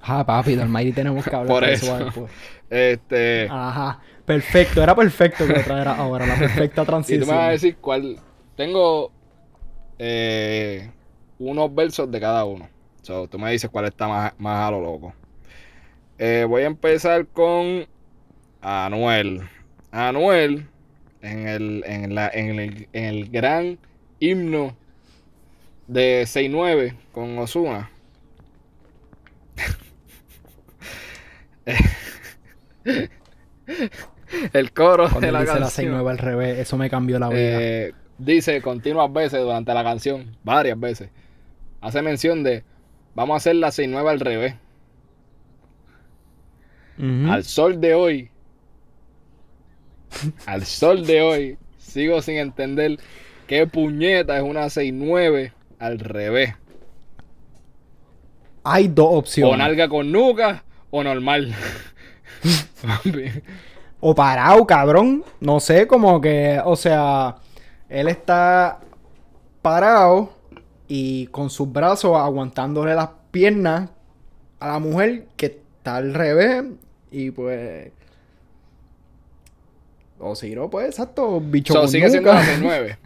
Ah, 0.01 0.25
papi, 0.25 0.55
del 0.55 0.69
Mighty 0.69 0.91
tenemos 0.91 1.23
que 1.25 1.35
hablar 1.35 1.47
Por 1.47 1.65
de 1.65 1.73
eso. 1.73 1.97
después. 1.97 2.31
Este, 2.69 3.47
Ajá. 3.51 3.99
Perfecto, 4.25 4.81
era 4.81 4.95
perfecto 4.95 5.45
que 5.45 5.53
lo 5.53 5.63
trajeras 5.63 5.99
ahora, 5.99 6.25
la 6.25 6.37
perfecta 6.37 6.81
y 6.81 6.85
tú 6.85 6.85
transición. 6.85 7.27
me 7.27 7.35
vas 7.35 7.47
a 7.47 7.51
decir 7.51 7.75
cuál. 7.77 8.17
Tengo 8.55 9.11
eh, 9.99 10.89
unos 11.39 11.73
versos 11.73 12.09
de 12.09 12.19
cada 12.19 12.45
uno. 12.45 12.69
So, 13.01 13.27
tú 13.27 13.37
me 13.37 13.51
dices 13.51 13.69
cuál 13.69 13.85
está 13.85 14.07
más, 14.07 14.33
más 14.37 14.67
a 14.67 14.71
lo 14.71 14.81
loco. 14.81 15.13
Eh, 16.17 16.45
voy 16.47 16.63
a 16.63 16.67
empezar 16.67 17.27
con 17.27 17.85
Anuel. 18.61 19.41
Anuel, 19.91 20.67
en 21.21 21.47
el, 21.47 21.83
en 21.85 22.15
la, 22.15 22.29
en 22.29 22.59
el, 22.59 22.87
en 22.93 23.03
el 23.03 23.29
gran 23.29 23.77
himno 24.19 24.75
de 25.87 26.23
6-9 26.23 26.95
con 27.11 27.37
Osuna. 27.39 27.89
el 34.53 34.71
coro 34.73 35.09
Cuando 35.09 35.27
de 35.27 35.31
la 35.31 35.41
dice 35.41 35.53
la 35.53 35.59
canción. 35.61 35.93
6-9 35.93 36.09
al 36.09 36.17
revés, 36.17 36.59
eso 36.59 36.77
me 36.77 36.89
cambió 36.89 37.19
la 37.19 37.29
vida. 37.29 37.39
Eh, 37.39 37.93
dice 38.17 38.61
continuas 38.61 39.11
veces 39.11 39.41
durante 39.41 39.73
la 39.73 39.83
canción, 39.83 40.35
varias 40.43 40.79
veces. 40.79 41.09
Hace 41.81 42.01
mención 42.01 42.43
de 42.43 42.63
vamos 43.15 43.33
a 43.33 43.37
hacer 43.37 43.55
la 43.55 43.69
6-9 43.69 44.09
al 44.09 44.19
revés. 44.19 44.55
Al 47.27 47.43
sol 47.43 47.81
de 47.81 47.95
hoy, 47.95 48.29
al 50.45 50.63
sol 50.63 51.05
de 51.05 51.21
hoy, 51.21 51.57
sigo 51.77 52.21
sin 52.21 52.37
entender 52.37 52.99
qué 53.47 53.65
puñeta 53.65 54.37
es 54.37 54.43
una 54.43 54.65
6-9 54.65 55.51
al 55.79 55.99
revés. 55.99 56.53
Hay 58.63 58.87
dos 58.87 59.07
O 59.07 59.11
opciones. 59.17 59.57
nalga 59.57 59.89
con 59.89 60.11
nuca 60.11 60.63
o 60.91 61.03
normal. 61.03 61.53
O 64.05 64.13
parado, 64.13 64.67
cabrón. 64.67 65.23
No 65.39 65.61
sé, 65.61 65.87
como 65.87 66.19
que, 66.19 66.59
o 66.65 66.75
sea, 66.75 67.37
él 67.87 68.09
está 68.09 68.81
parado 69.61 70.33
y 70.89 71.27
con 71.27 71.49
sus 71.49 71.71
brazos 71.71 72.17
aguantándole 72.17 72.95
las 72.95 73.11
piernas 73.31 73.89
a 74.59 74.67
la 74.67 74.79
mujer 74.79 75.27
que 75.37 75.45
está 75.45 75.95
al 75.95 76.13
revés 76.13 76.65
y 77.11 77.31
pues... 77.31 77.93
O 80.19 80.35
si 80.35 80.53
no, 80.53 80.69
pues 80.69 80.87
exacto, 80.87 81.39
bicho 81.39 81.71
So, 81.71 81.87
sigue 81.87 82.09
siendo 82.09 82.33
nuca. 82.33 82.45
la 82.45 82.57
6-9. 82.57 82.97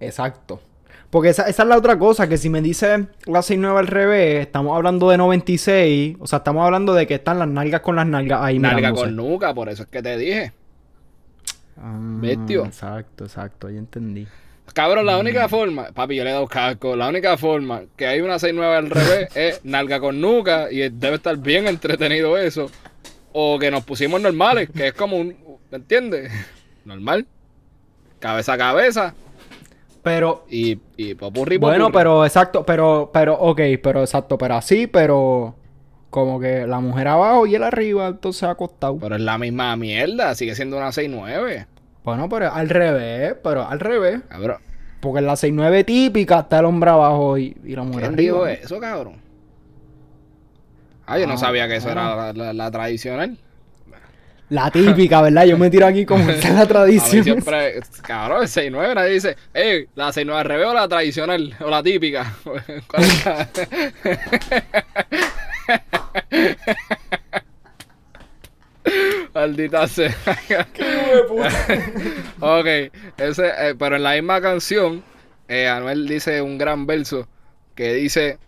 Exacto. 0.00 0.60
Porque 1.14 1.28
esa, 1.28 1.44
esa 1.44 1.62
es 1.62 1.68
la 1.68 1.78
otra 1.78 1.96
cosa, 1.96 2.28
que 2.28 2.36
si 2.36 2.50
me 2.50 2.60
dice 2.60 3.06
la 3.26 3.40
69 3.40 3.78
al 3.78 3.86
revés, 3.86 4.40
estamos 4.40 4.74
hablando 4.74 5.10
de 5.10 5.16
96, 5.16 6.16
o 6.18 6.26
sea, 6.26 6.38
estamos 6.38 6.64
hablando 6.64 6.92
de 6.92 7.06
que 7.06 7.14
están 7.14 7.38
las 7.38 7.46
nalgas 7.46 7.82
con 7.82 7.94
las 7.94 8.04
nalgas 8.04 8.40
ahí 8.42 8.58
Nalga 8.58 8.76
mirándose. 8.78 9.04
con 9.04 9.14
nuca, 9.14 9.54
por 9.54 9.68
eso 9.68 9.84
es 9.84 9.88
que 9.90 10.02
te 10.02 10.18
dije. 10.18 10.52
Ah, 11.80 11.96
Bestio. 11.96 12.64
Exacto, 12.64 13.26
exacto, 13.26 13.70
ya 13.70 13.78
entendí. 13.78 14.26
Cabrón, 14.72 15.06
la 15.06 15.16
única 15.16 15.48
forma, 15.48 15.84
papi, 15.92 16.16
yo 16.16 16.24
le 16.24 16.30
he 16.30 16.32
dado 16.32 16.48
casco, 16.48 16.96
la 16.96 17.08
única 17.10 17.38
forma 17.38 17.82
que 17.96 18.08
hay 18.08 18.20
una 18.20 18.34
6-9 18.34 18.76
al 18.76 18.90
revés 18.90 19.28
es 19.36 19.60
nalga 19.64 20.00
con 20.00 20.20
nuca 20.20 20.66
y 20.68 20.78
debe 20.88 21.14
estar 21.14 21.36
bien 21.36 21.68
entretenido 21.68 22.36
eso. 22.36 22.72
O 23.32 23.60
que 23.60 23.70
nos 23.70 23.84
pusimos 23.84 24.20
normales, 24.20 24.68
que 24.68 24.88
es 24.88 24.94
como 24.94 25.18
un, 25.18 25.36
¿me 25.70 25.76
entiendes? 25.76 26.32
Normal. 26.84 27.24
Cabeza 28.18 28.54
a 28.54 28.58
cabeza 28.58 29.14
Pero, 30.04 30.44
y, 30.50 30.78
y 30.96 31.14
popurri, 31.16 31.56
bueno, 31.56 31.86
popurri. 31.86 31.98
pero 32.00 32.24
exacto, 32.26 32.64
pero, 32.66 33.10
pero, 33.12 33.34
ok, 33.34 33.60
pero 33.82 34.02
exacto, 34.02 34.38
pero 34.38 34.54
así, 34.56 34.86
pero 34.86 35.56
Como 36.10 36.38
que 36.40 36.66
la 36.66 36.78
mujer 36.80 37.08
abajo 37.08 37.46
y 37.46 37.56
él 37.56 37.64
arriba, 37.64 38.06
entonces 38.08 38.44
acostado. 38.44 38.98
Pero 38.98 39.16
es 39.16 39.22
la 39.22 39.38
misma 39.38 39.74
mierda, 39.76 40.34
sigue 40.36 40.54
siendo 40.54 40.76
una 40.76 40.92
6'9. 40.92 41.66
Bueno, 42.04 42.28
pero 42.28 42.52
al 42.52 42.68
revés, 42.68 43.34
pero 43.42 43.66
al 43.66 43.80
revés. 43.80 44.20
Cabrón. 44.28 44.58
Porque 45.00 45.18
en 45.20 45.26
la 45.26 45.36
6'9 45.36 45.84
típica 45.84 46.40
está 46.40 46.60
el 46.60 46.66
hombre 46.66 46.90
abajo 46.90 47.36
y, 47.38 47.56
y 47.64 47.74
la 47.76 47.82
mujer 47.84 48.12
¿Quién 48.12 48.16
dijo 48.16 48.44
arriba. 48.44 48.52
eso, 48.52 48.78
cabrón? 48.80 49.16
Ah, 51.06 51.18
yo 51.18 51.26
no 51.26 51.34
Ah, 51.34 51.38
sabía 51.38 51.68
que 51.68 51.76
eso 51.76 51.88
bueno. 51.88 52.00
era 52.02 52.32
la, 52.32 52.32
la- 52.32 52.52
la 52.52 52.70
tradicional. 52.70 53.38
La 54.50 54.70
típica, 54.70 55.22
¿verdad? 55.22 55.46
Yo 55.46 55.56
me 55.58 55.70
tiro 55.70 55.86
aquí 55.86 56.04
como 56.04 56.28
esa 56.30 56.48
es 56.48 56.54
la 56.54 56.66
tradición. 56.66 57.24
siempre, 57.24 57.80
cabrón, 58.02 58.42
el 58.42 58.48
6'9 58.48 58.94
nadie 58.94 59.12
dice, 59.14 59.36
hey, 59.54 59.86
la 59.94 60.08
6'9 60.10 60.32
al 60.34 60.44
revés 60.44 60.66
o 60.66 60.74
la 60.74 60.86
tradicional, 60.88 61.54
o 61.60 61.70
la 61.70 61.82
típica. 61.82 62.34
¿Cuál 62.44 63.02
es 63.02 63.24
la- 63.24 63.48
Maldita 69.34 69.88
sea. 69.88 70.14
ok, 72.40 72.66
ese, 73.16 73.46
eh, 73.58 73.74
pero 73.78 73.96
en 73.96 74.02
la 74.02 74.12
misma 74.12 74.40
canción, 74.40 75.02
eh, 75.48 75.68
Anuel 75.68 76.06
dice 76.06 76.40
un 76.42 76.58
gran 76.58 76.86
verso 76.86 77.26
que 77.74 77.94
dice: 77.94 78.38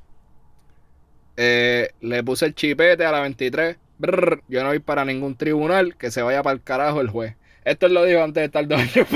eh, 1.37 1.91
Le 2.01 2.23
puse 2.23 2.47
el 2.47 2.55
chipete 2.55 3.05
a 3.05 3.13
la 3.13 3.21
23. 3.21 3.77
Brr, 3.99 4.43
yo 4.49 4.63
no 4.63 4.69
voy 4.69 4.79
para 4.79 5.05
ningún 5.05 5.37
tribunal. 5.37 5.97
Que 5.97 6.11
se 6.11 6.23
vaya 6.23 6.43
para 6.43 6.55
el 6.55 6.63
carajo 6.63 7.01
el 7.01 7.11
juez. 7.11 7.37
Esto 7.65 7.89
lo 7.89 8.05
dijo 8.05 8.23
antes 8.23 8.43
de 8.43 8.45
estar 8.47 8.67
dos 8.67 8.81
años. 8.81 9.07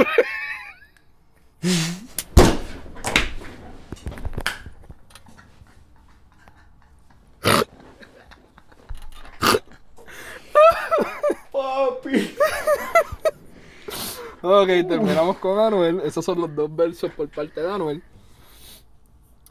Papi. 11.52 12.34
ok, 14.42 14.66
terminamos 14.88 15.36
con 15.38 15.58
Anuel. 15.58 16.00
Esos 16.04 16.24
son 16.24 16.40
los 16.40 16.54
dos 16.54 16.74
versos 16.74 17.12
por 17.12 17.28
parte 17.28 17.60
de 17.60 17.70
Anuel. 17.72 18.02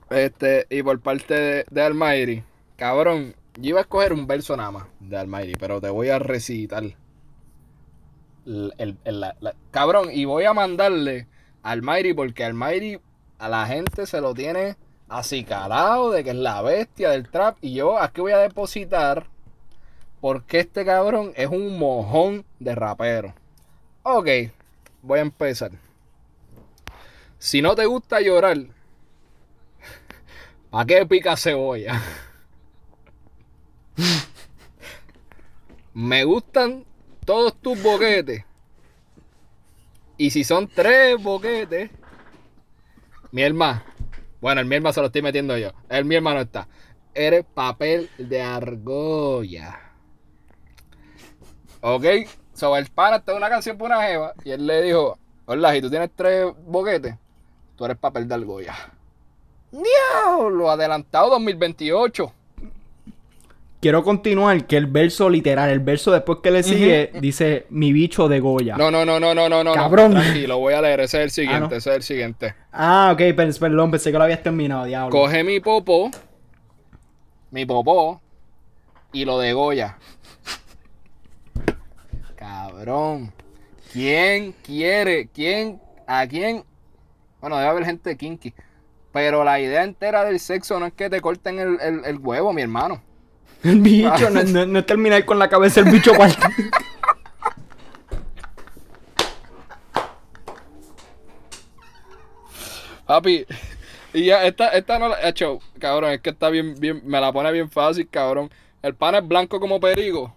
Este, 0.09 0.65
y 0.69 0.83
por 0.83 0.99
parte 0.99 1.33
de, 1.33 1.65
de 1.69 1.81
Almighty. 1.81 2.43
Cabrón, 2.75 3.35
yo 3.61 3.69
iba 3.69 3.79
a 3.79 3.81
escoger 3.81 4.13
un 4.13 4.27
verso 4.27 4.55
nada 4.57 4.71
más 4.71 4.85
de 4.99 5.17
Almighty, 5.17 5.53
pero 5.59 5.79
te 5.81 5.89
voy 5.89 6.09
a 6.09 6.19
recitar. 6.19 6.83
el- 8.45 8.97
el- 9.03 9.19
la- 9.19 9.35
cabrón, 9.69 10.09
y 10.11 10.25
voy 10.25 10.45
a 10.45 10.53
mandarle 10.53 11.27
a 11.61 11.71
Almighty 11.71 12.13
porque 12.13 12.43
Almighty 12.43 12.97
a 13.37 13.47
la 13.49 13.67
gente 13.67 14.07
se 14.07 14.21
lo 14.21 14.33
tiene 14.33 14.75
acicalado 15.07 16.09
de 16.11 16.23
que 16.23 16.31
es 16.31 16.35
la 16.35 16.61
bestia 16.63 17.11
del 17.11 17.29
trap. 17.29 17.57
Y 17.61 17.73
yo 17.73 17.99
aquí 17.99 18.21
voy 18.21 18.31
a 18.31 18.39
depositar 18.39 19.27
porque 20.19 20.59
este 20.59 20.83
cabrón 20.83 21.31
es 21.35 21.47
un 21.47 21.77
mojón 21.77 22.43
de 22.59 22.73
rapero. 22.73 23.35
Ok, 24.03 24.27
voy 25.03 25.19
a 25.19 25.23
empezar. 25.23 25.71
Si 27.37 27.61
no 27.61 27.75
te 27.75 27.85
gusta 27.85 28.19
llorar, 28.19 28.57
¿para 30.71 30.85
qué 30.85 31.05
pica 31.05 31.37
cebolla? 31.37 32.01
Me 35.93 36.23
gustan 36.23 36.85
todos 37.25 37.55
tus 37.59 37.81
boquetes. 37.81 38.45
Y 40.17 40.31
si 40.31 40.43
son 40.43 40.67
tres 40.67 41.21
boquetes, 41.21 41.89
mi 43.31 43.41
hermano. 43.41 43.83
Bueno, 44.41 44.61
el 44.61 44.67
mi 44.67 44.75
hermano 44.75 44.93
se 44.93 45.01
lo 45.01 45.07
estoy 45.07 45.21
metiendo 45.21 45.57
yo. 45.57 45.71
El 45.89 46.05
mi 46.05 46.15
hermano 46.15 46.41
está. 46.41 46.67
Eres 47.13 47.45
papel 47.45 48.09
de 48.17 48.41
argolla. 48.41 49.79
Ok, 51.81 52.05
so 52.53 52.75
el 52.75 52.87
pana 52.87 53.17
está 53.17 53.33
una 53.33 53.49
canción 53.49 53.77
por 53.77 53.87
una 53.87 54.01
jeva 54.01 54.33
y 54.43 54.51
él 54.51 54.67
le 54.67 54.81
dijo, 54.81 55.17
hola, 55.45 55.73
si 55.73 55.81
tú 55.81 55.89
tienes 55.89 56.09
tres 56.15 56.53
boquetes, 56.65 57.15
tú 57.75 57.85
eres 57.85 57.97
papel 57.97 58.27
de 58.27 58.35
argolla. 58.35 58.75
Diablo, 59.71 60.69
adelantado 60.69 61.29
2028. 61.31 62.33
Quiero 63.81 64.03
continuar 64.03 64.67
que 64.67 64.75
el 64.75 64.87
verso 64.87 65.29
literal, 65.29 65.69
el 65.69 65.79
verso 65.79 66.11
después 66.11 66.39
que 66.43 66.51
le 66.51 66.63
sigue, 66.63 67.11
dice 67.21 67.65
mi 67.69 67.93
bicho 67.93 68.27
de 68.27 68.41
Goya. 68.41 68.75
No, 68.75 68.91
no, 68.91 69.05
no, 69.05 69.21
no, 69.21 69.33
no, 69.33 69.47
no, 69.47 69.63
no. 69.63 69.73
Cabrón. 69.73 70.13
No, 70.15 70.19
tranquilo, 70.21 70.57
voy 70.57 70.73
a 70.73 70.81
leer. 70.81 70.99
Ese 70.99 71.17
es 71.19 71.23
el 71.23 71.31
siguiente, 71.31 71.65
Ah, 71.65 71.69
no. 71.69 71.75
ese 71.77 71.89
es 71.91 71.95
el 71.95 72.03
siguiente. 72.03 72.55
Ah, 72.73 73.11
ok, 73.13 73.35
per- 73.35 73.57
perdón, 73.57 73.89
pensé 73.91 74.11
que 74.11 74.17
lo 74.17 74.23
habías 74.25 74.43
terminado, 74.43 74.83
diablo. 74.83 75.11
Coge 75.11 75.45
mi 75.45 75.61
popó, 75.61 76.11
mi 77.51 77.65
popó, 77.65 78.19
y 79.13 79.23
lo 79.23 79.39
degolla. 79.39 79.97
Cabrón. 82.35 83.31
¿Quién 83.93 84.53
quiere? 84.63 85.27
¿Quién? 85.33 85.81
¿A 86.05 86.27
quién? 86.27 86.63
Bueno, 87.41 87.55
debe 87.57 87.69
haber 87.69 87.85
gente 87.85 88.15
kinky. 88.17 88.53
Pero 89.13 89.43
la 89.45 89.59
idea 89.59 89.83
entera 89.83 90.25
del 90.25 90.39
sexo 90.39 90.79
no 90.79 90.85
es 90.85 90.93
que 90.93 91.09
te 91.09 91.21
corten 91.21 91.59
el, 91.59 91.79
el- 91.81 92.05
el 92.05 92.17
huevo, 92.19 92.51
mi 92.53 92.61
hermano. 92.61 93.01
El 93.63 93.81
bicho, 93.81 94.29
no, 94.29 94.43
no- 94.43 94.65
no 94.65 94.79
es 94.79 94.85
terminar 94.85 95.25
con 95.25 95.37
la 95.39 95.49
cabeza 95.49 95.81
el 95.81 95.87
bicho. 95.91 96.11
Papi, 103.05 103.45
y 104.13 104.25
ya, 104.25 104.43
esta, 104.45 104.69
esta 104.69 104.99
no 104.99 105.09
la 105.09 105.19
he 105.21 105.29
hecho, 105.29 105.59
cabrón, 105.79 106.11
es 106.11 106.21
que 106.21 106.29
está 106.29 106.49
bien, 106.49 106.75
bien, 106.79 107.01
me 107.05 107.19
la 107.19 107.31
pone 107.31 107.51
bien 107.51 107.69
fácil, 107.69 108.07
cabrón. 108.09 108.49
El 108.81 108.95
pan 108.95 109.15
es 109.15 109.27
blanco 109.27 109.59
como 109.59 109.79
perigo, 109.79 110.33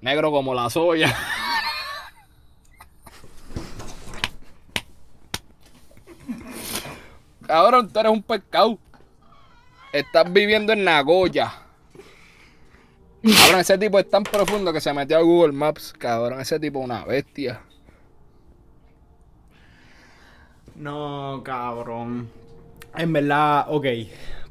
negro 0.00 0.30
como 0.30 0.54
la 0.54 0.70
soya. 0.70 1.14
Cabrón, 7.46 7.92
tú 7.92 8.00
eres 8.00 8.12
un 8.12 8.22
pescado. 8.22 8.78
Estás 9.92 10.32
viviendo 10.32 10.72
en 10.72 10.84
Nagoya. 10.84 11.52
Cabrón, 13.24 13.60
ese 13.60 13.78
tipo 13.78 13.98
es 13.98 14.10
tan 14.10 14.22
profundo 14.22 14.70
que 14.70 14.80
se 14.82 14.92
metió 14.92 15.16
a 15.16 15.22
Google 15.22 15.52
Maps, 15.52 15.94
cabrón. 15.96 16.40
Ese 16.40 16.60
tipo 16.60 16.80
es 16.80 16.84
una 16.84 17.04
bestia. 17.06 17.62
No, 20.74 21.40
cabrón. 21.42 22.28
En 22.94 23.12
verdad, 23.12 23.66
ok. 23.68 23.86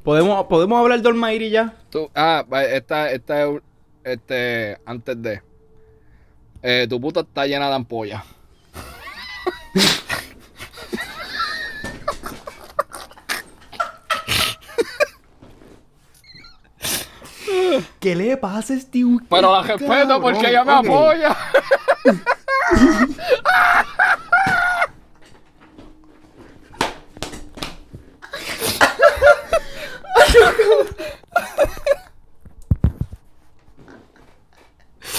¿Podemos, 0.04 0.46
¿podemos 0.48 0.80
hablar 0.80 1.02
de 1.02 1.08
Almighty 1.08 1.50
ya? 1.52 1.76
Tú, 1.90 2.10
ah, 2.16 2.44
esta, 2.70 3.12
esta 3.12 3.44
es, 3.44 3.62
este, 4.04 4.78
antes 4.86 5.22
de. 5.22 5.42
Eh, 6.64 6.88
tu 6.90 7.00
puta 7.00 7.20
está 7.22 7.46
llena 7.46 7.68
de 7.70 7.76
ampollas. 7.76 8.24
¿Qué 18.04 18.18
le 18.18 18.36
pasa 18.36 18.74
a 18.74 18.78
Steve? 18.82 19.20
Pero 19.30 19.50
la 19.54 19.62
respeto 19.64 20.20
porque 20.22 20.50
ella 20.50 20.66
me 20.66 20.74
Ok. 20.74 20.86
apoya. 20.88 21.38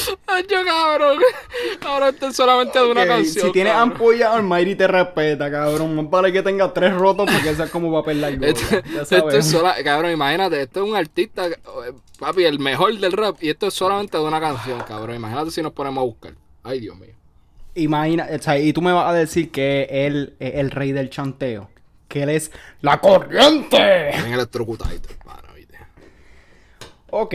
Ay, 0.06 0.16
yo 0.40 0.64
cabrón. 0.64 1.18
Ahora 1.86 2.08
esto 2.10 2.28
es 2.28 2.36
solamente 2.36 2.78
de 2.78 2.90
una 2.90 3.06
canción. 3.06 3.46
Si 3.46 3.52
tienes 3.52 3.72
cabrón. 3.72 3.92
ampolla, 3.92 4.32
Almighty 4.34 4.74
te 4.74 4.86
respeta, 4.86 5.50
cabrón. 5.50 5.96
Más 5.96 6.10
vale 6.10 6.32
que 6.32 6.42
tenga 6.42 6.72
tres 6.72 6.94
rotos 6.94 7.30
porque 7.30 7.50
esa 7.50 7.64
es 7.64 7.70
como 7.70 7.92
papel 7.92 8.20
largo. 8.20 8.44
Esto, 8.44 8.82
esto 9.00 9.30
es 9.30 9.46
sola, 9.46 9.74
cabrón, 9.82 10.12
imagínate, 10.12 10.62
esto 10.62 10.84
es 10.84 10.90
un 10.90 10.96
artista, 10.96 11.48
papi, 12.18 12.44
el 12.44 12.58
mejor 12.58 12.98
del 12.98 13.12
rap, 13.12 13.36
y 13.40 13.50
esto 13.50 13.66
es 13.66 13.74
solamente 13.74 14.16
de 14.16 14.24
una 14.24 14.40
canción, 14.40 14.80
cabrón. 14.80 15.16
Imagínate 15.16 15.50
si 15.50 15.62
nos 15.62 15.72
ponemos 15.72 16.02
a 16.02 16.04
buscar. 16.04 16.32
Ay, 16.62 16.80
Dios 16.80 16.96
mío. 16.98 17.14
Imagina, 17.74 18.28
o 18.30 18.42
sea, 18.42 18.58
y 18.58 18.72
tú 18.72 18.80
me 18.82 18.92
vas 18.92 19.08
a 19.08 19.12
decir 19.12 19.50
que 19.50 19.88
él 19.90 20.34
es 20.38 20.54
el 20.54 20.70
rey 20.70 20.92
del 20.92 21.10
chanteo. 21.10 21.68
Que 22.08 22.22
él 22.22 22.28
es 22.28 22.52
la 22.80 23.00
corriente. 23.00 24.10
En 24.10 24.32
electrocutadito. 24.32 25.08
Ok, 27.16 27.32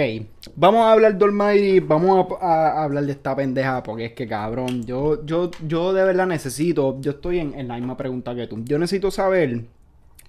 vamos 0.57 0.81
a 0.81 0.91
hablar 0.91 1.18
de 1.18 1.23
Almighty, 1.23 1.80
vamos 1.80 2.27
a, 2.41 2.84
hablar 2.84 3.06
de 3.06 3.14
esta 3.14 3.34
pendeja 3.34 3.81
porque 3.81 4.07
es 4.07 4.11
que 4.11 4.27
cabrón, 4.27 4.84
yo, 4.84 5.26
yo, 5.26 5.51
yo 5.65 5.93
de 5.93 6.03
verdad 6.03 6.27
necesito, 6.27 6.99
yo 6.99 7.11
estoy 7.11 7.39
en, 7.39 7.65
la 7.65 7.76
misma 7.76 7.95
pregunta 7.95 8.35
que 8.35 8.45
tú, 8.45 8.61
yo 8.65 8.77
necesito 8.77 9.10
saber 9.10 9.64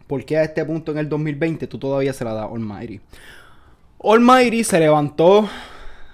por 0.06 0.24
qué 0.24 0.38
a 0.38 0.44
este 0.44 0.64
punto 0.64 0.92
en 0.92 0.98
el 0.98 1.08
2020 1.08 1.66
tú 1.66 1.78
todavía 1.80 2.12
se 2.12 2.24
la 2.24 2.32
das 2.32 2.44
a 2.44 2.54
Almighty. 2.54 3.00
Almighty 4.04 4.62
se 4.62 4.78
levantó 4.78 5.48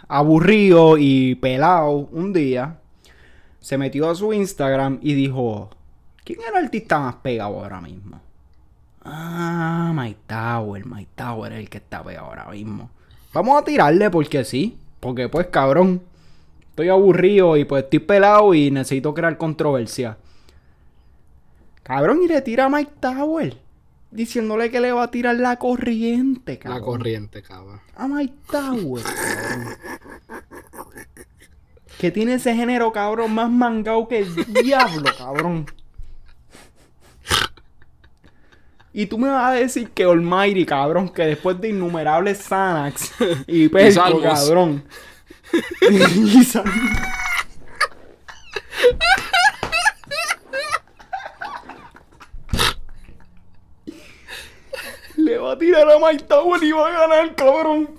aburrido 0.09 0.97
y 0.97 1.35
pelado 1.35 2.09
un 2.13 2.33
día, 2.33 2.79
se 3.61 3.77
metió 3.77 4.09
a 4.09 4.15
su 4.15 4.33
Instagram 4.33 4.99
y 5.03 5.13
dijo, 5.13 5.69
¿quién 6.25 6.41
es 6.41 6.49
el 6.49 6.57
artista 6.57 7.01
más 7.01 7.17
pegado 7.17 7.63
ahora 7.63 7.83
mismo? 7.83 8.19
Ah, 9.05 9.93
Mike 9.95 10.21
Tower, 10.27 10.87
Mike 10.87 11.11
Tower 11.15 11.53
es 11.53 11.59
el 11.59 11.69
que 11.69 11.77
está 11.77 12.03
pegado 12.03 12.29
ahora 12.29 12.47
mismo. 12.47 12.96
Vamos 13.37 13.61
a 13.61 13.65
tirarle 13.67 14.09
porque 14.09 14.47
sí. 14.47 14.79
Porque 14.99 15.29
pues 15.29 15.49
cabrón. 15.49 16.01
Estoy 16.71 16.89
aburrido 16.89 17.59
y 17.59 17.67
pues 17.67 17.85
estoy 17.85 17.99
pelado 17.99 18.55
y 18.55 18.71
necesito 18.71 19.13
crear 19.13 19.37
controversia. 19.37 20.17
Cabrón, 21.83 22.21
y 22.23 22.29
le 22.29 22.41
tira 22.41 22.65
a 22.65 22.69
Mike 22.71 22.93
Tower. 22.99 23.59
Diciéndole 24.11 24.71
que 24.71 24.81
le 24.81 24.91
va 24.91 25.03
a 25.03 25.11
tirar 25.11 25.37
la 25.37 25.59
corriente, 25.59 26.59
cabrón. 26.59 26.81
La 26.81 26.85
corriente, 26.87 27.43
cabrón. 27.43 27.81
A 27.95 28.09
Mike 28.09 28.35
Tower, 28.51 29.03
cabrón. 29.03 29.77
Que 31.99 32.11
tiene 32.11 32.35
ese 32.35 32.55
género, 32.55 32.91
cabrón, 32.91 33.35
más 33.35 33.51
mangado 33.51 34.09
que 34.09 34.21
el 34.21 34.35
diablo, 34.63 35.11
cabrón. 35.19 35.67
Y 38.99 39.05
tú 39.05 39.19
me 39.19 39.29
vas 39.29 39.51
a 39.51 39.55
decir 39.57 39.91
que 39.91 40.05
Almighty, 40.05 40.65
cabrón, 40.65 41.11
que 41.11 41.27
después 41.27 41.61
de 41.61 41.69
innumerables 41.69 42.39
Xanax 42.39 43.13
y 43.47 43.69
salmos. 43.93 44.23
cabrón. 44.23 44.85
y 45.83 46.43
Le 55.21 55.37
va 55.37 55.53
a 55.53 55.59
tirar 55.59 55.91
a 55.91 55.99
Mike 55.99 56.25
Tower 56.25 56.65
y 56.65 56.73
va 56.73 56.89
a 56.89 57.07
ganar, 57.07 57.35
cabrón. 57.35 57.91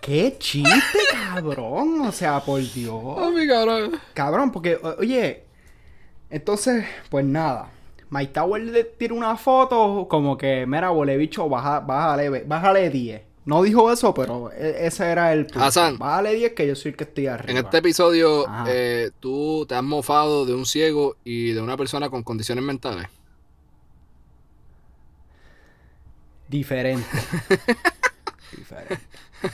¡Qué 0.00 0.36
chiste, 0.38 0.98
cabrón! 1.12 2.00
O 2.02 2.12
sea, 2.12 2.40
por 2.40 2.60
Dios. 2.60 3.02
Ay, 3.18 3.32
mi 3.34 3.46
cabrón. 3.46 4.00
Cabrón, 4.14 4.50
porque, 4.50 4.78
oye, 4.98 5.44
entonces, 6.30 6.84
pues 7.10 7.24
nada. 7.24 7.70
Mike 8.08 8.32
Tower 8.32 8.62
le 8.62 8.84
tira 8.84 9.14
una 9.14 9.36
foto 9.36 10.06
como 10.08 10.36
que, 10.36 10.64
mira, 10.66 10.90
huele 10.90 11.16
bicho, 11.16 11.48
baja, 11.48 11.80
bájale, 11.80 12.42
bájale 12.44 12.90
10. 12.90 13.22
No 13.44 13.62
dijo 13.62 13.90
eso, 13.92 14.12
pero 14.12 14.50
e- 14.52 14.86
ese 14.86 15.06
era 15.06 15.32
el 15.32 15.46
punto. 15.46 15.62
Hassan. 15.64 15.98
Bájale 15.98 16.34
10 16.34 16.52
que 16.54 16.66
yo 16.66 16.74
soy 16.74 16.90
el 16.90 16.96
que 16.96 17.04
estoy 17.04 17.26
arriba. 17.26 17.50
En 17.58 17.64
este 17.64 17.78
episodio, 17.78 18.46
eh, 18.66 19.10
tú 19.20 19.64
te 19.68 19.74
has 19.74 19.82
mofado 19.82 20.44
de 20.44 20.54
un 20.54 20.66
ciego 20.66 21.16
y 21.24 21.52
de 21.52 21.60
una 21.60 21.76
persona 21.76 22.10
con 22.10 22.22
condiciones 22.22 22.64
mentales. 22.64 23.06
Diferente. 26.48 27.06
Diferente. 28.56 28.98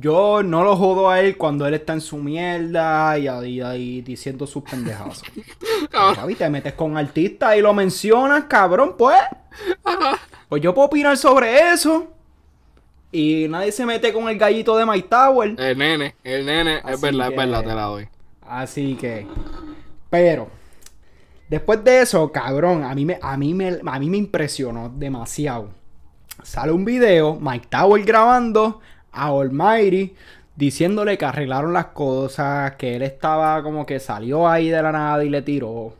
Yo 0.00 0.42
no 0.42 0.64
lo 0.64 0.76
jodo 0.76 1.08
a 1.08 1.20
él 1.20 1.38
cuando 1.38 1.66
él 1.66 1.72
está 1.72 1.94
en 1.94 2.02
su 2.02 2.18
mierda 2.18 3.18
y 3.18 3.26
ahí, 3.26 3.60
ahí 3.62 4.02
diciendo 4.02 4.46
sus 4.46 4.62
pendejadas. 4.62 5.22
Papi, 5.90 6.34
te 6.34 6.50
metes 6.50 6.74
con 6.74 6.98
artistas 6.98 7.56
y 7.56 7.62
lo 7.62 7.72
mencionas, 7.72 8.44
cabrón, 8.44 8.96
pues. 8.98 9.18
Pues 10.48 10.60
yo 10.62 10.74
puedo 10.74 10.88
opinar 10.88 11.16
sobre 11.16 11.72
eso. 11.72 12.12
Y 13.10 13.46
nadie 13.48 13.72
se 13.72 13.86
mete 13.86 14.12
con 14.12 14.28
el 14.28 14.36
gallito 14.36 14.76
de 14.76 14.84
My 14.84 15.00
Tower. 15.00 15.54
El 15.58 15.78
nene, 15.78 16.14
el 16.22 16.44
nene, 16.44 16.82
es 16.86 17.00
verdad, 17.00 17.28
que- 17.28 17.34
es 17.34 17.38
verdad, 17.38 17.60
te 17.64 17.74
la 17.74 17.82
doy. 17.84 18.08
Así 18.42 18.94
que. 18.96 19.26
Pero. 20.10 20.50
Después 21.48 21.82
de 21.82 22.02
eso, 22.02 22.30
cabrón, 22.30 22.84
a 22.84 22.94
mí 22.94 23.06
me, 23.06 23.18
a 23.22 23.38
mí 23.38 23.54
me, 23.54 23.78
a 23.86 23.98
mí 23.98 24.10
me 24.10 24.18
impresionó 24.18 24.90
demasiado. 24.94 25.70
Sale 26.42 26.72
un 26.72 26.84
video, 26.84 27.38
Mike 27.40 27.66
Tower 27.68 28.02
grabando 28.04 28.80
a 29.12 29.26
Almighty 29.28 30.14
diciéndole 30.56 31.16
que 31.18 31.24
arreglaron 31.24 31.72
las 31.72 31.86
cosas, 31.86 32.74
que 32.76 32.96
él 32.96 33.02
estaba 33.02 33.62
como 33.62 33.86
que 33.86 34.00
salió 34.00 34.48
ahí 34.48 34.68
de 34.70 34.82
la 34.82 34.90
nada 34.92 35.22
y 35.24 35.28
le 35.28 35.42
tiró. 35.42 35.94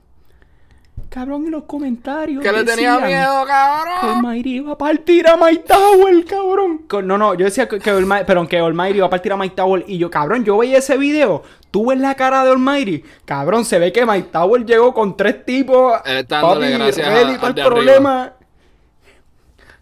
Cabrón, 1.10 1.44
en 1.46 1.52
los 1.52 1.62
comentarios. 1.64 2.42
Que 2.42 2.52
le 2.52 2.64
tenía 2.64 2.98
miedo, 2.98 3.42
Que 3.44 3.48
cabrón. 3.48 4.16
Almighty 4.16 4.56
iba 4.56 4.72
a 4.72 4.78
partir 4.78 5.26
a 5.28 5.36
Mike 5.36 5.64
Tower, 5.66 6.24
cabrón. 6.26 6.82
No, 7.06 7.16
no, 7.16 7.34
yo 7.34 7.44
decía 7.46 7.66
que, 7.68 7.78
que 7.78 7.90
Almighty, 7.90 8.24
pero 8.26 8.46
que 8.46 8.58
Almighty 8.58 8.98
iba 8.98 9.06
a 9.06 9.10
partir 9.10 9.32
a 9.32 9.36
Mike 9.36 9.54
Tower. 9.56 9.84
Y 9.86 9.96
yo, 9.96 10.10
cabrón, 10.10 10.44
yo 10.44 10.58
veía 10.58 10.78
ese 10.78 10.98
video. 10.98 11.42
Tú 11.70 11.86
ves 11.86 11.98
la 11.98 12.14
cara 12.14 12.44
de 12.44 12.50
Almighty. 12.50 13.02
Cabrón, 13.24 13.64
se 13.64 13.78
ve 13.78 13.92
que 13.92 14.04
Mike 14.04 14.28
Tower 14.32 14.66
llegó 14.66 14.92
con 14.92 15.16
tres 15.16 15.44
tipos. 15.46 15.94
Él 16.04 16.18
está 16.18 16.40
dándole 16.42 16.70
gracias 16.72 17.06
a- 17.06 17.10
ready 17.10 17.38
para 17.38 17.54
el 17.54 17.60
arriba. 17.60 18.32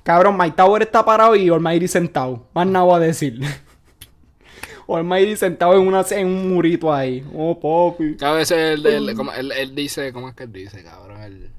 Cabrón, 0.06 0.38
Mike 0.38 0.54
Tower 0.56 0.82
está 0.82 1.04
parado 1.04 1.34
y 1.34 1.48
Almighty 1.48 1.88
sentado. 1.88 2.46
Más 2.54 2.64
nada 2.64 2.84
voy 2.84 2.94
a 2.94 2.98
decir. 3.00 3.40
Almighty 4.88 5.34
sentado 5.34 5.74
en, 5.74 5.84
una, 5.88 6.02
en 6.10 6.26
un 6.28 6.48
murito 6.48 6.94
ahí. 6.94 7.24
Oh, 7.34 7.58
papi. 7.58 8.16
A 8.24 8.30
veces 8.30 8.56
él, 8.78 8.86
él- 8.86 9.14
como- 9.16 9.32
él- 9.32 9.50
él 9.50 9.74
dice, 9.74 10.12
¿cómo 10.12 10.28
es 10.28 10.36
que 10.36 10.44
él 10.44 10.52
dice, 10.52 10.84
cabrón? 10.84 11.20
El, 11.22 11.50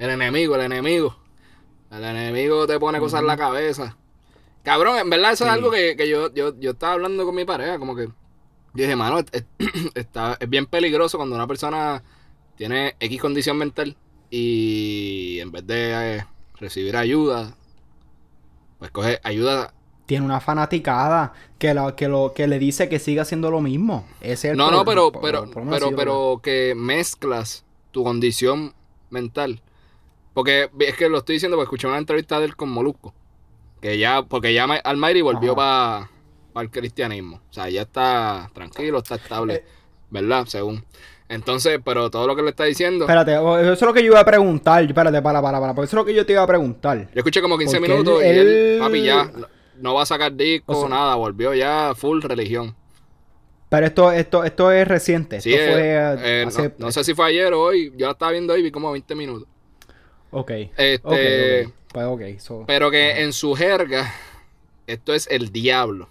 el 0.00 0.10
enemigo, 0.10 0.56
el 0.56 0.62
enemigo. 0.62 1.16
El 1.92 2.02
enemigo 2.02 2.66
te 2.66 2.80
pone 2.80 2.98
cosas 2.98 3.20
en 3.20 3.28
la 3.28 3.36
cabeza. 3.36 3.96
Cabrón, 4.64 4.98
en 4.98 5.08
verdad 5.08 5.32
eso 5.32 5.44
es 5.44 5.50
algo 5.52 5.70
que, 5.70 5.96
que 5.96 6.08
yo, 6.08 6.32
yo, 6.34 6.58
yo 6.58 6.72
estaba 6.72 6.94
hablando 6.94 7.24
con 7.24 7.36
mi 7.36 7.44
pareja, 7.44 7.78
como 7.78 7.94
que 7.94 8.06
yo 8.06 8.12
dije, 8.74 8.96
mano, 8.96 9.20
es, 9.20 9.26
es- 9.30 9.44
está, 9.94 10.36
es 10.40 10.48
bien 10.50 10.66
peligroso 10.66 11.18
cuando 11.18 11.36
una 11.36 11.46
persona 11.46 12.02
tiene 12.56 12.96
X 12.98 13.20
condición 13.20 13.58
mental 13.58 13.96
y 14.30 15.38
en 15.40 15.52
vez 15.52 15.64
de 15.68 16.16
eh, 16.16 16.24
recibir 16.58 16.96
ayuda, 16.96 17.54
pues 18.82 18.90
coge 18.90 19.20
ayuda. 19.22 19.72
Tiene 20.06 20.24
una 20.26 20.40
fanaticada 20.40 21.32
que, 21.60 21.72
la- 21.72 21.94
que, 21.94 22.08
lo, 22.08 22.32
que 22.34 22.48
le 22.48 22.58
dice 22.58 22.88
que 22.88 22.98
siga 22.98 23.22
haciendo 23.22 23.48
lo 23.52 23.60
mismo. 23.60 24.04
Ese 24.20 24.48
es 24.48 24.52
el 24.52 24.56
No, 24.56 24.72
no, 24.72 24.84
pero, 24.84 25.12
pero, 25.12 25.44
El 25.44 25.50
pero, 25.50 25.86
sido- 25.86 25.96
pero 25.96 26.40
que 26.42 26.74
mezclas 26.76 27.64
tu 27.92 28.02
condición 28.02 28.74
mental. 29.10 29.62
Porque 30.34 30.68
es 30.80 30.96
que 30.96 31.08
lo 31.08 31.18
estoy 31.18 31.34
diciendo 31.36 31.56
porque 31.56 31.66
escuché 31.66 31.86
una 31.86 31.98
entrevista 31.98 32.40
de 32.40 32.46
él 32.46 32.56
con 32.56 32.70
Molusco. 32.70 33.14
Que 33.80 33.98
ya, 33.98 34.22
porque 34.24 34.52
ya 34.52 34.66
Ma- 34.66 34.76
Almighty 34.82 35.20
volvió 35.20 35.54
para 35.54 36.08
el 36.56 36.70
cristianismo. 36.70 37.36
O 37.48 37.52
sea, 37.52 37.68
ya 37.68 37.82
está 37.82 38.50
tranquilo, 38.52 38.98
está 38.98 39.14
estable. 39.14 39.54
Eh. 39.54 39.64
¿Verdad? 40.10 40.46
Según. 40.46 40.84
Entonces, 41.32 41.80
pero 41.84 42.10
todo 42.10 42.26
lo 42.26 42.36
que 42.36 42.42
le 42.42 42.50
está 42.50 42.64
diciendo. 42.64 43.04
Espérate, 43.06 43.36
o- 43.38 43.58
eso 43.58 43.72
es 43.72 43.80
lo 43.82 43.92
que 43.94 44.00
yo 44.02 44.08
iba 44.12 44.20
a 44.20 44.24
preguntar. 44.24 44.82
Espérate, 44.84 45.22
para, 45.22 45.40
para, 45.40 45.58
para. 45.60 45.72
Eso 45.72 45.82
es 45.82 45.92
lo 45.94 46.04
que 46.04 46.12
yo 46.14 46.26
te 46.26 46.32
iba 46.34 46.42
a 46.42 46.46
preguntar. 46.46 46.98
Yo 46.98 47.08
escuché 47.20 47.40
como 47.40 47.56
15 47.56 47.78
Porque 47.78 47.90
minutos 47.92 48.22
él- 48.22 48.36
y 48.36 48.38
él, 48.38 48.78
papi, 48.80 49.02
ya 49.02 49.30
no, 49.80 49.94
va 49.94 50.02
a 50.02 50.06
sacar 50.06 50.34
disco, 50.34 50.72
O 50.72 50.80
sea- 50.80 50.88
nada, 50.90 51.14
volvió 51.14 51.54
ya 51.54 51.94
full 51.96 52.20
religión. 52.22 52.76
Pero 53.70 53.86
esto, 53.86 54.12
esto, 54.12 54.44
esto 54.44 54.70
es 54.70 54.86
reciente. 54.86 55.40
Sí, 55.40 55.54
esto 55.54 55.78
eh, 55.78 56.16
fue 56.20 56.30
eh, 56.42 56.44
hace- 56.46 56.62
no, 56.76 56.86
no 56.86 56.92
sé 56.92 57.02
si 57.04 57.14
fue 57.14 57.26
ayer 57.28 57.54
o 57.54 57.62
hoy, 57.62 57.90
yo 57.96 58.04
la 58.06 58.12
estaba 58.12 58.30
viendo 58.32 58.52
hoy 58.52 58.60
y 58.60 58.64
vi 58.64 58.70
como 58.70 58.92
20 58.92 59.14
minutos. 59.14 59.48
Ok. 60.30 60.50
Este, 60.76 61.00
Ok, 61.02 61.66
ok. 61.68 61.74
Pues 61.92 62.06
ok. 62.06 62.22
so- 62.40 62.64
Pero 62.66 62.90
que 62.90 63.22
en 63.22 63.32
su 63.32 63.54
jerga, 63.54 64.12
esto 64.86 65.14
es 65.14 65.26
el 65.30 65.50
diablo. 65.50 66.10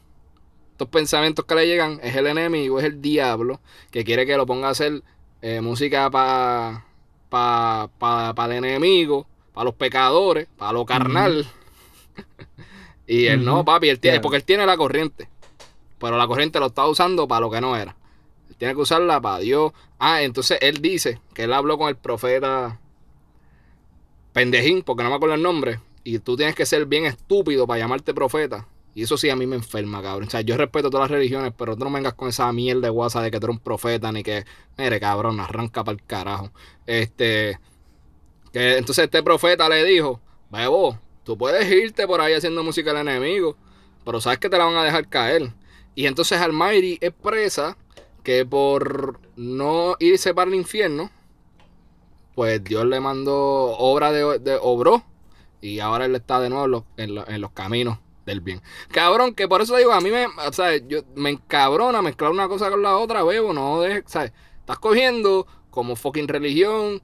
Estos 0.81 0.93
pensamientos 0.93 1.45
que 1.45 1.53
le 1.53 1.67
llegan 1.67 1.99
es 2.01 2.15
el 2.15 2.25
enemigo, 2.25 2.79
es 2.79 2.85
el 2.85 3.03
diablo, 3.03 3.59
que 3.91 4.03
quiere 4.03 4.25
que 4.25 4.35
lo 4.35 4.47
ponga 4.47 4.67
a 4.69 4.71
hacer 4.71 5.03
eh, 5.43 5.61
música 5.61 6.09
para 6.09 6.85
pa, 7.29 7.87
pa, 7.99 8.33
pa 8.33 8.45
el 8.45 8.53
enemigo, 8.53 9.27
para 9.53 9.65
los 9.65 9.75
pecadores, 9.75 10.47
para 10.57 10.73
lo 10.73 10.83
carnal. 10.83 11.45
y 13.05 13.27
él 13.27 13.45
no, 13.45 13.63
papi, 13.63 13.89
él 13.89 13.99
tiene, 13.99 14.15
Yeah. 14.15 14.21
porque 14.23 14.37
él 14.37 14.43
tiene 14.43 14.65
la 14.65 14.75
corriente. 14.75 15.29
Pero 15.99 16.17
la 16.17 16.25
corriente 16.25 16.59
lo 16.59 16.65
está 16.65 16.87
usando 16.87 17.27
para 17.27 17.41
lo 17.41 17.51
que 17.51 17.61
no 17.61 17.75
era. 17.75 17.95
Él 18.49 18.55
tiene 18.55 18.73
que 18.73 18.81
usarla 18.81 19.21
para 19.21 19.37
Dios. 19.37 19.73
Ah, 19.99 20.23
entonces 20.23 20.57
él 20.61 20.81
dice 20.81 21.21
que 21.35 21.43
él 21.43 21.53
habló 21.53 21.77
con 21.77 21.89
el 21.89 21.95
profeta 21.95 22.79
pendejín, 24.33 24.81
porque 24.81 25.03
no 25.03 25.09
me 25.11 25.15
acuerdo 25.17 25.35
el 25.35 25.43
nombre, 25.43 25.79
y 26.03 26.17
tú 26.17 26.35
tienes 26.35 26.55
que 26.55 26.65
ser 26.65 26.87
bien 26.87 27.05
estúpido 27.05 27.67
para 27.67 27.77
llamarte 27.77 28.15
profeta. 28.15 28.67
Y 28.93 29.03
eso 29.03 29.17
sí 29.17 29.29
a 29.29 29.35
mí 29.35 29.47
me 29.47 29.55
enferma, 29.55 30.01
cabrón. 30.01 30.27
O 30.27 30.31
sea, 30.31 30.41
yo 30.41 30.57
respeto 30.57 30.89
todas 30.89 31.09
las 31.09 31.17
religiones, 31.17 31.53
pero 31.57 31.77
tú 31.77 31.85
no 31.85 31.91
vengas 31.91 32.13
con 32.13 32.27
esa 32.29 32.51
mierda 32.51 32.81
de 32.81 32.89
guasa 32.89 33.21
de 33.21 33.31
que 33.31 33.39
tú 33.39 33.45
eres 33.45 33.57
un 33.57 33.63
profeta, 33.63 34.11
ni 34.11 34.21
que, 34.21 34.45
mire, 34.77 34.99
cabrón, 34.99 35.39
arranca 35.39 35.83
para 35.83 35.95
el 35.95 36.03
carajo. 36.03 36.51
Este, 36.85 37.57
que 38.51 38.77
entonces 38.77 39.05
este 39.05 39.23
profeta 39.23 39.69
le 39.69 39.85
dijo, 39.85 40.19
bebo, 40.49 40.99
tú 41.23 41.37
puedes 41.37 41.71
irte 41.71 42.05
por 42.05 42.19
ahí 42.19 42.33
haciendo 42.33 42.63
música 42.63 42.91
al 42.91 42.97
enemigo, 42.97 43.55
pero 44.03 44.19
sabes 44.19 44.39
que 44.39 44.49
te 44.49 44.57
la 44.57 44.65
van 44.65 44.75
a 44.75 44.83
dejar 44.83 45.07
caer. 45.07 45.53
Y 45.95 46.05
entonces 46.07 46.41
Almighty 46.41 46.97
expresa 47.01 47.77
que 48.23 48.45
por 48.45 49.19
no 49.37 49.95
irse 49.99 50.33
para 50.33 50.49
el 50.49 50.55
infierno, 50.55 51.11
pues 52.35 52.61
Dios 52.63 52.85
le 52.85 52.99
mandó 52.99 53.35
obra 53.77 54.11
de, 54.11 54.39
de 54.39 54.57
obró 54.61 55.03
y 55.61 55.79
ahora 55.79 56.05
él 56.05 56.15
está 56.15 56.39
de 56.39 56.49
nuevo 56.49 56.85
en 56.97 57.17
en 57.27 57.41
los 57.41 57.51
caminos 57.51 57.99
del 58.25 58.41
bien. 58.41 58.61
Cabrón, 58.89 59.33
que 59.33 59.47
por 59.47 59.61
eso 59.61 59.75
digo, 59.77 59.91
a 59.91 60.01
mí 60.01 60.09
me, 60.11 60.25
o 60.25 60.53
sea, 60.53 60.77
yo, 60.77 61.01
me 61.15 61.31
encabrona 61.31 62.01
mezclar 62.01 62.31
una 62.31 62.47
cosa 62.47 62.69
con 62.69 62.81
la 62.81 62.97
otra, 62.97 63.23
bebo, 63.23 63.53
no 63.53 63.81
dejes, 63.81 64.03
¿sabes? 64.07 64.31
Estás 64.59 64.79
cogiendo 64.79 65.47
como 65.69 65.95
fucking 65.95 66.27
religión 66.27 67.01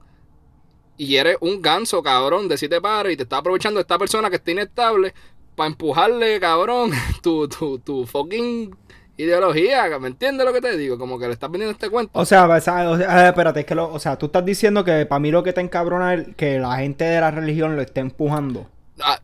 y 0.96 1.16
eres 1.16 1.36
un 1.40 1.62
ganso, 1.62 2.02
cabrón, 2.02 2.48
de 2.48 2.58
siete 2.58 2.80
pares 2.80 3.12
y 3.12 3.16
te 3.16 3.22
está 3.24 3.38
aprovechando 3.38 3.80
esta 3.80 3.98
persona 3.98 4.30
que 4.30 4.36
está 4.36 4.50
inestable 4.50 5.14
para 5.54 5.68
empujarle, 5.68 6.38
cabrón, 6.40 6.92
tu, 7.22 7.48
tu, 7.48 7.78
tu 7.78 8.06
fucking 8.06 8.74
ideología, 9.18 9.98
¿me 9.98 10.08
entiendes 10.08 10.46
lo 10.46 10.52
que 10.52 10.60
te 10.60 10.76
digo? 10.76 10.96
Como 10.96 11.18
que 11.18 11.26
le 11.26 11.32
estás 11.32 11.50
vendiendo 11.50 11.72
este 11.72 11.90
cuento. 11.90 12.18
O 12.18 12.24
sea, 12.24 12.46
o 12.46 12.60
sea, 12.60 13.24
eh, 13.24 13.28
espérate, 13.28 13.60
es 13.60 13.66
que 13.66 13.74
lo, 13.74 13.92
o 13.92 13.98
sea, 13.98 14.16
tú 14.16 14.26
estás 14.26 14.44
diciendo 14.44 14.84
que 14.84 15.06
para 15.06 15.18
mí 15.18 15.30
lo 15.30 15.42
que 15.42 15.52
te 15.52 15.60
encabrona 15.60 16.14
es 16.14 16.36
que 16.36 16.60
la 16.60 16.76
gente 16.76 17.04
de 17.04 17.20
la 17.20 17.32
religión 17.32 17.74
lo 17.74 17.82
esté 17.82 18.00
empujando. 18.00 18.68
Ah, 19.00 19.18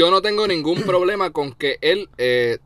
yo 0.00 0.10
no 0.10 0.22
tengo 0.22 0.46
ningún 0.46 0.82
problema 0.84 1.28
con 1.30 1.52
que 1.52 1.76
él 1.82 2.08
eh, 2.16 2.58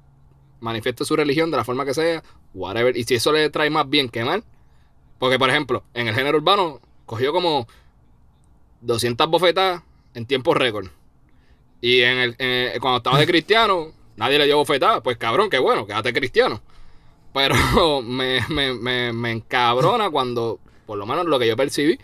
manifieste 0.60 1.04
su 1.04 1.16
religión 1.16 1.50
de 1.50 1.56
la 1.56 1.64
forma 1.64 1.84
que 1.84 1.92
sea, 1.92 2.22
whatever. 2.54 2.96
Y 2.96 3.02
si 3.02 3.16
eso 3.16 3.32
le 3.32 3.50
trae 3.50 3.70
más 3.70 3.90
bien 3.90 4.08
que 4.08 4.24
mal. 4.24 4.44
Porque, 5.18 5.36
por 5.36 5.50
ejemplo, 5.50 5.82
en 5.94 6.06
el 6.06 6.14
género 6.14 6.38
urbano 6.38 6.80
cogió 7.06 7.32
como 7.32 7.66
200 8.82 9.28
bofetadas 9.28 9.82
en 10.14 10.26
tiempo 10.26 10.54
récord. 10.54 10.86
Y 11.80 12.02
en 12.02 12.18
el, 12.18 12.80
cuando 12.80 12.98
estaba 12.98 13.18
de 13.18 13.26
cristiano, 13.26 13.88
nadie 14.14 14.38
le 14.38 14.44
dio 14.44 14.58
bofetada. 14.58 15.02
Pues 15.02 15.16
cabrón, 15.16 15.50
qué 15.50 15.58
bueno, 15.58 15.88
quédate 15.88 16.12
cristiano. 16.12 16.62
Pero 17.32 18.00
me, 18.02 18.42
me, 18.48 18.74
me, 18.74 19.12
me 19.12 19.32
encabrona 19.32 20.08
cuando, 20.08 20.60
por 20.86 20.98
lo 20.98 21.04
menos 21.04 21.26
lo 21.26 21.40
que 21.40 21.48
yo 21.48 21.56
percibí, 21.56 21.98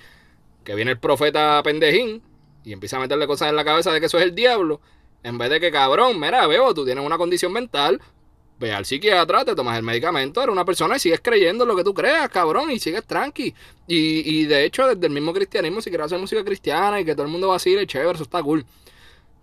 que 0.64 0.74
viene 0.74 0.90
el 0.90 0.98
profeta 0.98 1.62
pendejín 1.62 2.20
y 2.64 2.72
empieza 2.72 2.96
a 2.96 3.00
meterle 3.00 3.28
cosas 3.28 3.50
en 3.50 3.54
la 3.54 3.64
cabeza 3.64 3.92
de 3.92 4.00
que 4.00 4.06
eso 4.06 4.18
es 4.18 4.24
el 4.24 4.34
diablo. 4.34 4.80
En 5.22 5.38
vez 5.38 5.50
de 5.50 5.60
que, 5.60 5.70
cabrón, 5.70 6.18
mira, 6.18 6.46
veo, 6.46 6.72
tú 6.72 6.84
tienes 6.84 7.04
una 7.04 7.18
condición 7.18 7.52
mental, 7.52 8.00
ve 8.58 8.72
al 8.72 8.84
psiquiatra, 8.84 9.44
te 9.44 9.54
tomas 9.54 9.76
el 9.76 9.82
medicamento, 9.82 10.42
eres 10.42 10.52
una 10.52 10.64
persona 10.64 10.96
y 10.96 11.00
sigues 11.00 11.20
creyendo 11.22 11.64
en 11.64 11.68
lo 11.68 11.76
que 11.76 11.84
tú 11.84 11.94
creas, 11.94 12.28
cabrón, 12.28 12.70
y 12.70 12.78
sigues 12.78 13.04
tranqui. 13.04 13.54
Y, 13.86 14.40
y 14.40 14.44
de 14.46 14.64
hecho, 14.64 14.86
desde 14.86 15.06
el 15.06 15.12
mismo 15.12 15.32
cristianismo, 15.32 15.80
si 15.80 15.90
quieres 15.90 16.06
hacer 16.06 16.18
música 16.18 16.44
cristiana 16.44 17.00
y 17.00 17.04
que 17.04 17.14
todo 17.14 17.24
el 17.24 17.32
mundo 17.32 17.48
vacile, 17.48 17.86
chévere, 17.86 18.12
eso 18.12 18.22
está 18.22 18.42
cool. 18.42 18.64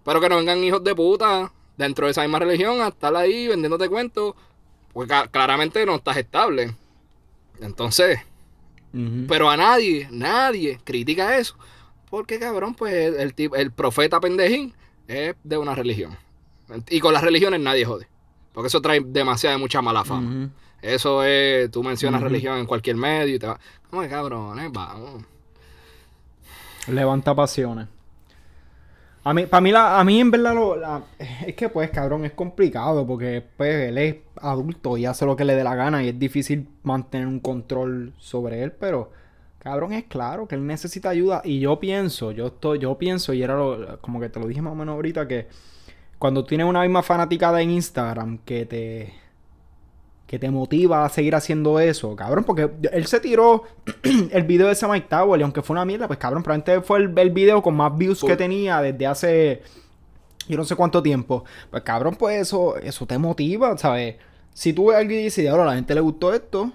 Pero 0.03 0.21
que 0.21 0.29
no 0.29 0.37
vengan 0.37 0.63
hijos 0.63 0.83
de 0.83 0.95
puta 0.95 1.51
dentro 1.77 2.05
de 2.05 2.11
esa 2.11 2.21
misma 2.21 2.39
religión 2.39 2.81
a 2.81 2.87
estar 2.87 3.15
ahí 3.15 3.47
vendiéndote 3.47 3.89
cuentos, 3.89 4.35
porque 4.93 5.13
claramente 5.31 5.85
no 5.85 5.95
estás 5.95 6.17
estable. 6.17 6.73
Entonces, 7.59 8.19
pero 9.27 9.49
a 9.49 9.57
nadie, 9.57 10.07
nadie 10.11 10.79
critica 10.83 11.37
eso. 11.37 11.55
Porque, 12.09 12.39
cabrón, 12.39 12.73
pues 12.73 12.93
el, 13.15 13.33
el 13.55 13.71
profeta 13.71 14.19
pendejín 14.19 14.73
es 15.07 15.35
de 15.43 15.57
una 15.57 15.73
religión. 15.75 16.15
Y 16.89 16.99
con 16.99 17.13
las 17.13 17.23
religiones 17.23 17.59
nadie 17.61 17.85
jode. 17.85 18.07
Porque 18.53 18.67
eso 18.67 18.81
trae 18.81 19.01
demasiada 19.05 19.57
mucha 19.57 19.81
mala 19.81 20.03
fama. 20.03 20.49
Eso 20.81 21.23
es, 21.23 21.69
tú 21.71 21.83
mencionas 21.83 22.21
religión 22.21 22.57
en 22.59 22.65
cualquier 22.65 22.95
medio 22.97 23.35
y 23.35 23.39
te 23.39 23.47
va. 23.47 23.59
¿Cómo 23.89 24.01
que 24.01 24.09
cabrones? 24.09 24.71
Vamos. 24.71 25.23
Levanta 26.87 27.35
pasiones. 27.35 27.87
A 29.23 29.33
mí, 29.33 29.45
para 29.45 29.59
mí, 29.59 29.71
la, 29.71 29.99
a 29.99 30.03
mí 30.05 30.21
en 30.21 30.31
verdad, 30.31 30.53
lo- 30.55 30.77
la- 30.77 31.03
es 31.19 31.53
que 31.55 31.67
pues, 31.67 31.89
cabrón, 31.89 32.23
es 32.23 32.31
complicado 32.31 33.05
porque 33.05 33.43
pues 33.57 33.89
él 33.89 33.97
es 33.97 34.15
adulto 34.41 34.97
y 34.97 35.05
hace 35.05 35.25
lo 35.25 35.35
que 35.35 35.43
le 35.43 35.53
dé 35.55 35.63
la 35.65 35.75
gana 35.75 36.01
y 36.01 36.09
es 36.09 36.17
difícil 36.19 36.69
mantener 36.83 37.27
un 37.27 37.39
control 37.41 38.13
sobre 38.17 38.63
él, 38.63 38.71
pero 38.71 39.11
cabrón, 39.67 39.91
es 39.91 40.05
claro 40.05 40.47
que 40.47 40.55
él 40.55 40.65
necesita 40.65 41.09
ayuda 41.09 41.41
y 41.43 41.59
yo 41.59 41.77
pienso, 41.77 42.31
yo 42.31 42.47
estoy, 42.47 42.79
yo 42.79 42.97
pienso 42.97 43.33
y 43.33 43.43
era 43.43 43.57
lo, 43.57 43.99
como 43.99 44.21
que 44.21 44.29
te 44.29 44.39
lo 44.39 44.47
dije 44.47 44.61
más 44.61 44.71
o 44.71 44.75
menos 44.75 44.93
ahorita 44.93 45.27
que 45.27 45.47
cuando 46.17 46.45
tienes 46.45 46.65
una 46.65 46.83
misma 46.83 47.03
fanaticada 47.03 47.61
en 47.61 47.71
Instagram 47.71 48.37
que 48.39 48.65
te 48.65 49.13
que 50.25 50.39
te 50.39 50.49
motiva 50.51 51.03
a 51.03 51.09
seguir 51.09 51.35
haciendo 51.35 51.81
eso, 51.81 52.15
cabrón, 52.15 52.45
porque 52.45 52.69
él 52.91 53.05
se 53.07 53.19
tiró 53.19 53.63
el 54.31 54.43
video 54.43 54.67
de 54.67 54.73
ese 54.73 54.87
Mike 54.87 55.07
Tower 55.09 55.37
y 55.37 55.43
aunque 55.43 55.61
fue 55.61 55.73
una 55.73 55.83
mierda, 55.83 56.07
pues 56.07 56.19
cabrón, 56.19 56.43
probablemente 56.43 56.85
fue 56.85 56.99
el, 56.99 57.17
el 57.17 57.29
video 57.31 57.61
con 57.61 57.75
más 57.75 57.97
views 57.97 58.23
que 58.23 58.37
tenía 58.37 58.81
desde 58.81 59.05
hace 59.05 59.61
yo 60.47 60.55
no 60.55 60.63
sé 60.63 60.77
cuánto 60.77 61.03
tiempo. 61.03 61.43
Pues 61.69 61.83
cabrón, 61.83 62.15
pues 62.15 62.39
eso, 62.39 62.77
eso 62.77 63.05
te 63.05 63.17
motiva, 63.17 63.77
¿sabes? 63.77 64.15
Si 64.53 64.71
tú 64.71 64.87
ves 64.87 64.95
a 64.95 64.99
alguien 64.99 65.19
y 65.19 65.23
dices, 65.25 65.49
ahora 65.49 65.63
a 65.63 65.67
la 65.67 65.75
gente 65.75 65.93
le 65.93 66.01
gustó 66.01 66.33
esto, 66.33 66.71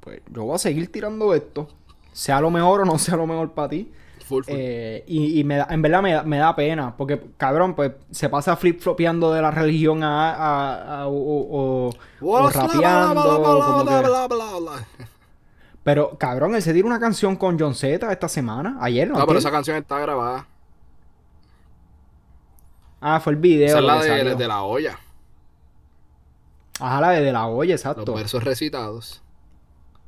pues 0.00 0.20
yo 0.32 0.44
voy 0.44 0.56
a 0.56 0.58
seguir 0.58 0.90
tirando 0.90 1.32
esto. 1.32 1.68
Sea 2.14 2.40
lo 2.40 2.50
mejor 2.50 2.80
o 2.80 2.84
no 2.86 2.98
sea 3.04 3.16
lo 3.16 3.26
mejor 3.26 3.52
para 3.52 3.68
ti. 3.68 3.92
Full, 4.26 4.44
full. 4.44 4.54
Eh, 4.56 5.04
y, 5.06 5.38
y 5.40 5.44
me 5.44 5.56
da- 5.58 5.66
en 5.68 5.82
verdad 5.82 6.00
me 6.00 6.14
da, 6.14 6.22
me 6.22 6.38
da 6.38 6.56
pena, 6.56 6.96
porque 6.96 7.22
cabrón, 7.36 7.74
pues 7.74 7.92
se 8.10 8.30
pasa 8.30 8.56
flip-flopeando 8.56 9.30
de 9.34 9.42
la 9.42 9.50
religión 9.50 10.02
a, 10.02 10.30
a- 10.32 11.00
a- 11.02 11.08
o, 11.08 11.12
o- 11.12 11.90
o- 11.90 11.94
o 12.26 12.48
rapeando. 12.48 13.22
Pero 15.82 16.16
cabrón, 16.16 16.54
él 16.54 16.62
se 16.62 16.72
tiró 16.72 16.86
una 16.86 16.98
canción 16.98 17.36
con 17.36 17.58
John 17.58 17.74
Z 17.74 18.10
esta 18.10 18.28
semana, 18.28 18.78
ayer, 18.80 19.06
¿no? 19.08 19.14
No, 19.18 19.26
pero 19.26 19.32
¿Antier? 19.32 19.38
esa 19.40 19.50
canción 19.50 19.76
está 19.76 19.98
grabada. 19.98 20.46
Ah, 23.02 23.20
fue 23.20 23.34
el 23.34 23.38
video. 23.38 23.66
Esa 23.68 23.78
es 23.80 23.84
la 23.84 24.02
de, 24.02 24.08
salió. 24.08 24.36
de 24.36 24.48
la 24.48 24.62
olla. 24.62 24.98
Ajá, 26.80 27.00
la 27.02 27.10
de, 27.10 27.20
de 27.20 27.32
la 27.32 27.46
olla, 27.46 27.72
Los 27.72 27.80
exacto. 27.82 28.14
versos 28.14 28.42
recitados. 28.42 29.22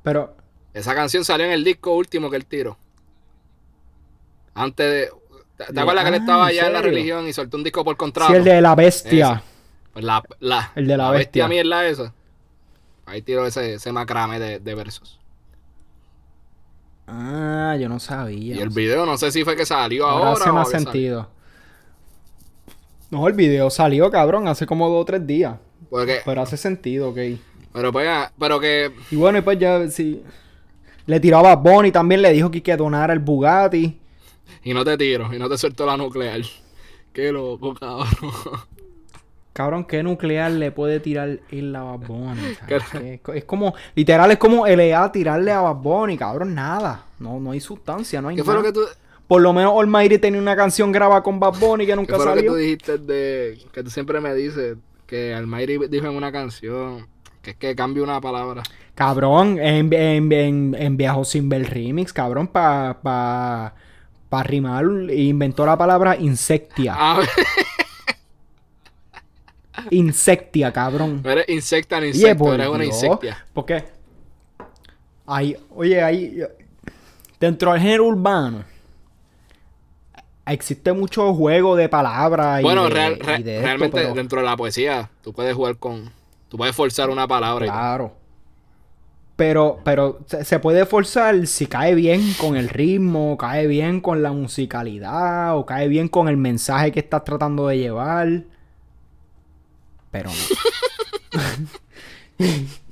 Pero, 0.02 0.34
Esa 0.76 0.94
canción 0.94 1.24
salió 1.24 1.46
en 1.46 1.52
el 1.52 1.64
disco 1.64 1.94
último 1.94 2.28
que 2.28 2.36
él 2.36 2.44
tiró. 2.44 2.76
Antes 4.54 4.90
de. 5.56 5.64
¿Te, 5.72 5.80
acuerdas 5.80 6.04
que 6.04 6.08
él 6.10 6.14
ah, 6.14 6.18
estaba 6.18 6.42
¿en 6.42 6.48
allá 6.58 6.66
en 6.66 6.72
la 6.74 6.82
religión 6.82 7.26
y 7.26 7.32
soltó 7.32 7.56
un 7.56 7.64
disco 7.64 7.82
por 7.82 7.96
contrato? 7.96 8.30
sí, 8.30 8.36
el 8.36 8.44
de 8.44 8.60
la 8.60 8.74
bestia. 8.74 9.42
Pues 9.94 10.04
la, 10.04 10.22
la, 10.38 10.72
El 10.74 10.86
de 10.86 10.96
la 10.98 11.10
bestia. 11.10 11.48
mierda 11.48 11.86
esa. 11.86 12.12
Ahí 13.06 13.22
tiró 13.22 13.46
ese, 13.46 13.74
ese 13.74 13.90
macrame 13.90 14.38
de, 14.38 14.58
de 14.60 14.74
versos. 14.74 15.18
Ah, 17.06 17.74
yo 17.80 17.88
no 17.88 17.98
sabía. 17.98 18.56
Y 18.56 18.58
el 18.60 18.68
video, 18.68 19.06
no 19.06 19.16
sé 19.16 19.32
si 19.32 19.44
fue 19.44 19.56
que 19.56 19.64
salió 19.64 20.06
Ahora 20.06 20.28
ahora. 20.30 20.40
hace 20.42 20.52
más 20.52 20.70
salió. 20.70 20.84
sentido. 20.84 21.30
No, 23.10 23.26
el 23.28 23.32
video 23.34 23.70
salió, 23.70 24.10
cabrón, 24.10 24.46
hace 24.48 24.66
como 24.66 24.90
dos 24.90 25.02
o 25.02 25.04
tres 25.06 25.26
días. 25.26 25.56
Porque, 25.88 26.20
Pero 26.24 26.42
hace 26.42 26.56
sentido, 26.58 27.10
ok. 27.10 27.18
pero, 27.72 27.92
pues, 27.92 28.06
ah, 28.08 28.30
pero 28.38 28.60
que. 28.60 28.92
Y 29.10 29.16
bueno, 29.16 29.38
y 29.38 29.40
pues 29.42 29.58
ya, 29.58 29.88
sí. 29.88 30.22
Le 31.06 31.20
tiró 31.20 31.38
a 31.38 31.42
Bad 31.42 31.58
Bunny, 31.58 31.92
también 31.92 32.22
le 32.22 32.32
dijo 32.32 32.50
que, 32.50 32.62
que 32.62 32.76
donara 32.76 33.12
el 33.12 33.20
Bugatti. 33.20 33.98
Y 34.62 34.74
no 34.74 34.84
te 34.84 34.96
tiro, 34.96 35.32
y 35.32 35.38
no 35.38 35.48
te 35.48 35.56
suelto 35.56 35.86
la 35.86 35.96
nuclear. 35.96 36.40
Qué 37.12 37.32
loco, 37.32 37.74
cabrón. 37.74 38.32
Cabrón, 39.52 39.84
¿qué 39.86 40.02
nuclear 40.02 40.50
le 40.50 40.70
puede 40.70 41.00
tirar 41.00 41.40
él 41.50 41.74
a 41.74 41.82
Bad 41.82 42.00
Bunny? 42.06 42.42
¿Qué? 42.68 42.76
Es, 42.76 43.20
es 43.34 43.44
como, 43.44 43.74
literal, 43.94 44.30
es 44.30 44.38
como 44.38 44.66
LA 44.66 45.10
tirarle 45.12 45.50
a 45.50 45.60
Bad 45.60 45.76
Bunny, 45.76 46.18
cabrón, 46.18 46.54
nada. 46.54 47.06
No, 47.18 47.40
no 47.40 47.52
hay 47.52 47.60
sustancia, 47.60 48.20
no 48.20 48.28
hay 48.28 48.36
¿Qué 48.36 48.44
fue 48.44 48.52
nada. 48.52 48.62
lo 48.62 48.62
que 48.62 48.72
tú, 48.72 48.80
Por 49.26 49.40
lo 49.40 49.52
menos 49.54 49.72
Almighty 49.80 50.18
tenía 50.18 50.40
una 50.40 50.54
canción 50.56 50.92
grabada 50.92 51.22
con 51.22 51.40
Bad 51.40 51.58
Bunny 51.58 51.86
que 51.86 51.92
qué 51.92 51.96
nunca 51.96 52.16
fue 52.16 52.26
lo 52.26 52.34
que 52.34 52.40
salió. 52.40 52.52
tú 52.52 52.56
dijiste 52.56 52.98
de. 52.98 53.58
Que 53.72 53.82
tú 53.82 53.90
siempre 53.90 54.20
me 54.20 54.34
dices 54.34 54.76
que 55.06 55.32
Almighty 55.34 55.78
dijo 55.88 56.06
en 56.06 56.16
una 56.16 56.32
canción 56.32 57.06
que 57.40 57.52
es 57.52 57.56
que 57.56 57.74
cambie 57.76 58.02
una 58.02 58.20
palabra. 58.20 58.62
Cabrón, 58.96 59.58
en, 59.60 59.92
en, 59.92 60.32
en, 60.32 60.74
en 60.76 60.96
Viajo 60.96 61.24
sin 61.24 61.48
ver 61.48 61.68
remix, 61.70 62.12
cabrón, 62.12 62.48
para 62.48 62.98
pa, 63.02 63.74
pa 64.28 64.42
rimar, 64.42 64.84
inventó 65.12 65.64
la 65.66 65.76
palabra 65.76 66.16
insectia. 66.16 66.94
Ah, 66.98 67.20
Insectia, 69.90 70.72
cabrón. 70.72 71.20
no 71.22 71.30
eres 71.30 71.48
insecta 71.48 72.00
ni 72.00 72.06
Oye, 72.08 72.16
insecto, 72.16 72.44
por 72.44 72.54
eres 72.54 72.68
una 72.68 72.84
insectia. 72.86 73.44
¿Por 73.52 73.66
qué? 73.66 73.84
Hay, 75.26 75.56
oye, 75.74 76.02
hay. 76.02 76.42
Dentro 77.38 77.72
del 77.72 77.82
género 77.82 78.06
urbano. 78.06 78.64
Existe 80.46 80.92
mucho 80.92 81.34
juego 81.34 81.76
de 81.76 81.88
palabras. 81.88 82.60
y 82.60 82.62
Bueno, 82.62 82.84
de- 82.84 82.90
real- 82.90 83.18
y 83.38 83.42
de 83.42 83.56
esto, 83.56 83.66
realmente 83.66 83.98
pero- 84.00 84.14
dentro 84.14 84.40
de 84.40 84.46
la 84.46 84.56
poesía, 84.56 85.10
tú 85.22 85.32
puedes 85.34 85.54
jugar 85.54 85.76
con. 85.76 86.10
Tú 86.48 86.56
puedes 86.56 86.74
forzar 86.74 87.10
una 87.10 87.26
palabra. 87.28 87.66
y. 87.66 87.68
Claro. 87.68 88.14
Pero, 89.36 89.80
pero 89.84 90.20
se, 90.26 90.58
puede 90.58 90.86
forzar 90.86 91.46
si 91.46 91.66
cae 91.66 91.94
bien 91.94 92.22
con 92.40 92.56
el 92.56 92.70
ritmo, 92.70 93.36
cae 93.36 93.66
bien 93.66 94.00
con 94.00 94.22
la 94.22 94.32
musicalidad, 94.32 95.56
o 95.58 95.66
cae 95.66 95.88
bien 95.88 96.08
con 96.08 96.28
el 96.28 96.38
mensaje 96.38 96.90
que 96.90 97.00
estás 97.00 97.22
tratando 97.22 97.68
de 97.68 97.78
llevar. 97.78 98.44
Pero 100.10 100.30
no. 100.30 100.36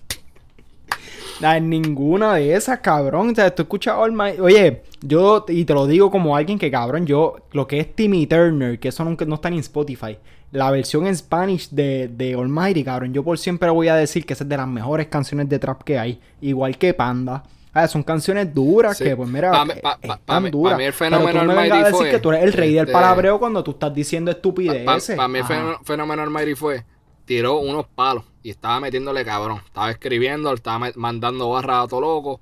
En 1.52 1.68
ninguna 1.68 2.34
de 2.34 2.54
esas, 2.54 2.78
cabrón. 2.78 3.30
O 3.30 3.34
sea, 3.34 3.54
tú 3.54 3.62
escuchas 3.62 3.94
All 3.96 4.18
Oye, 4.40 4.82
yo, 5.02 5.44
y 5.48 5.64
te 5.64 5.74
lo 5.74 5.86
digo 5.86 6.10
como 6.10 6.36
alguien 6.36 6.58
que, 6.58 6.70
cabrón, 6.70 7.06
yo, 7.06 7.36
lo 7.52 7.66
que 7.66 7.80
es 7.80 7.94
Timmy 7.94 8.26
Turner, 8.26 8.78
que 8.78 8.88
eso 8.88 9.04
nunca, 9.04 9.24
no 9.24 9.34
está 9.34 9.50
ni 9.50 9.56
en 9.56 9.60
Spotify, 9.60 10.16
la 10.54 10.70
versión 10.70 11.06
en 11.06 11.16
Spanish 11.16 11.68
de, 11.70 12.08
de 12.08 12.34
Almighty, 12.34 12.84
cabrón, 12.84 13.12
yo 13.12 13.22
por 13.24 13.38
siempre 13.38 13.68
voy 13.70 13.88
a 13.88 13.96
decir 13.96 14.24
que 14.24 14.34
esa 14.34 14.44
es 14.44 14.48
de 14.48 14.56
las 14.56 14.68
mejores 14.68 15.08
canciones 15.08 15.48
de 15.48 15.58
trap 15.58 15.82
que 15.82 15.98
hay. 15.98 16.20
Igual 16.40 16.78
que 16.78 16.94
Panda. 16.94 17.42
Ah, 17.72 17.88
son 17.88 18.04
canciones 18.04 18.54
duras 18.54 18.96
Sí. 18.96 19.02
que, 19.02 19.16
pues 19.16 19.28
mira, 19.28 19.50
Pa- 19.50 19.64
eh, 19.64 19.80
pa- 19.82 19.98
pa- 19.98 20.14
están 20.14 20.18
pa 20.24 20.40
mí- 20.40 20.50
duras. 20.50 20.78
mí 20.78 20.84
el 20.84 20.92
Pero 20.92 21.10
fenómeno 21.10 21.40
tú 21.40 21.46
me 21.46 21.54
vengas 21.54 21.72
a 21.72 21.84
decir 21.86 21.96
fue, 21.96 22.10
que 22.12 22.18
tú 22.20 22.30
eres 22.30 22.44
el 22.44 22.52
rey 22.52 22.70
del 22.72 22.82
este, 22.84 22.92
palabreo 22.92 23.38
cuando 23.40 23.64
tú 23.64 23.72
estás 23.72 23.92
diciendo 23.92 24.30
Para 24.30 24.36
estupideces. 24.38 25.18
mí 25.28 25.38
el 25.40 25.44
fenómeno 25.84 26.22
Almighty 26.22 26.54
fue, 26.54 26.84
tiró 27.24 27.58
unos 27.58 27.86
palos 27.92 28.22
y 28.44 28.50
estaba 28.50 28.78
metiéndole 28.78 29.24
cabrón. 29.24 29.60
Estaba 29.66 29.90
escribiendo, 29.90 30.54
estaba 30.54 30.92
mandando 30.94 31.50
barras 31.50 31.86
a 31.86 31.88
todo 31.88 32.00
loco. 32.02 32.40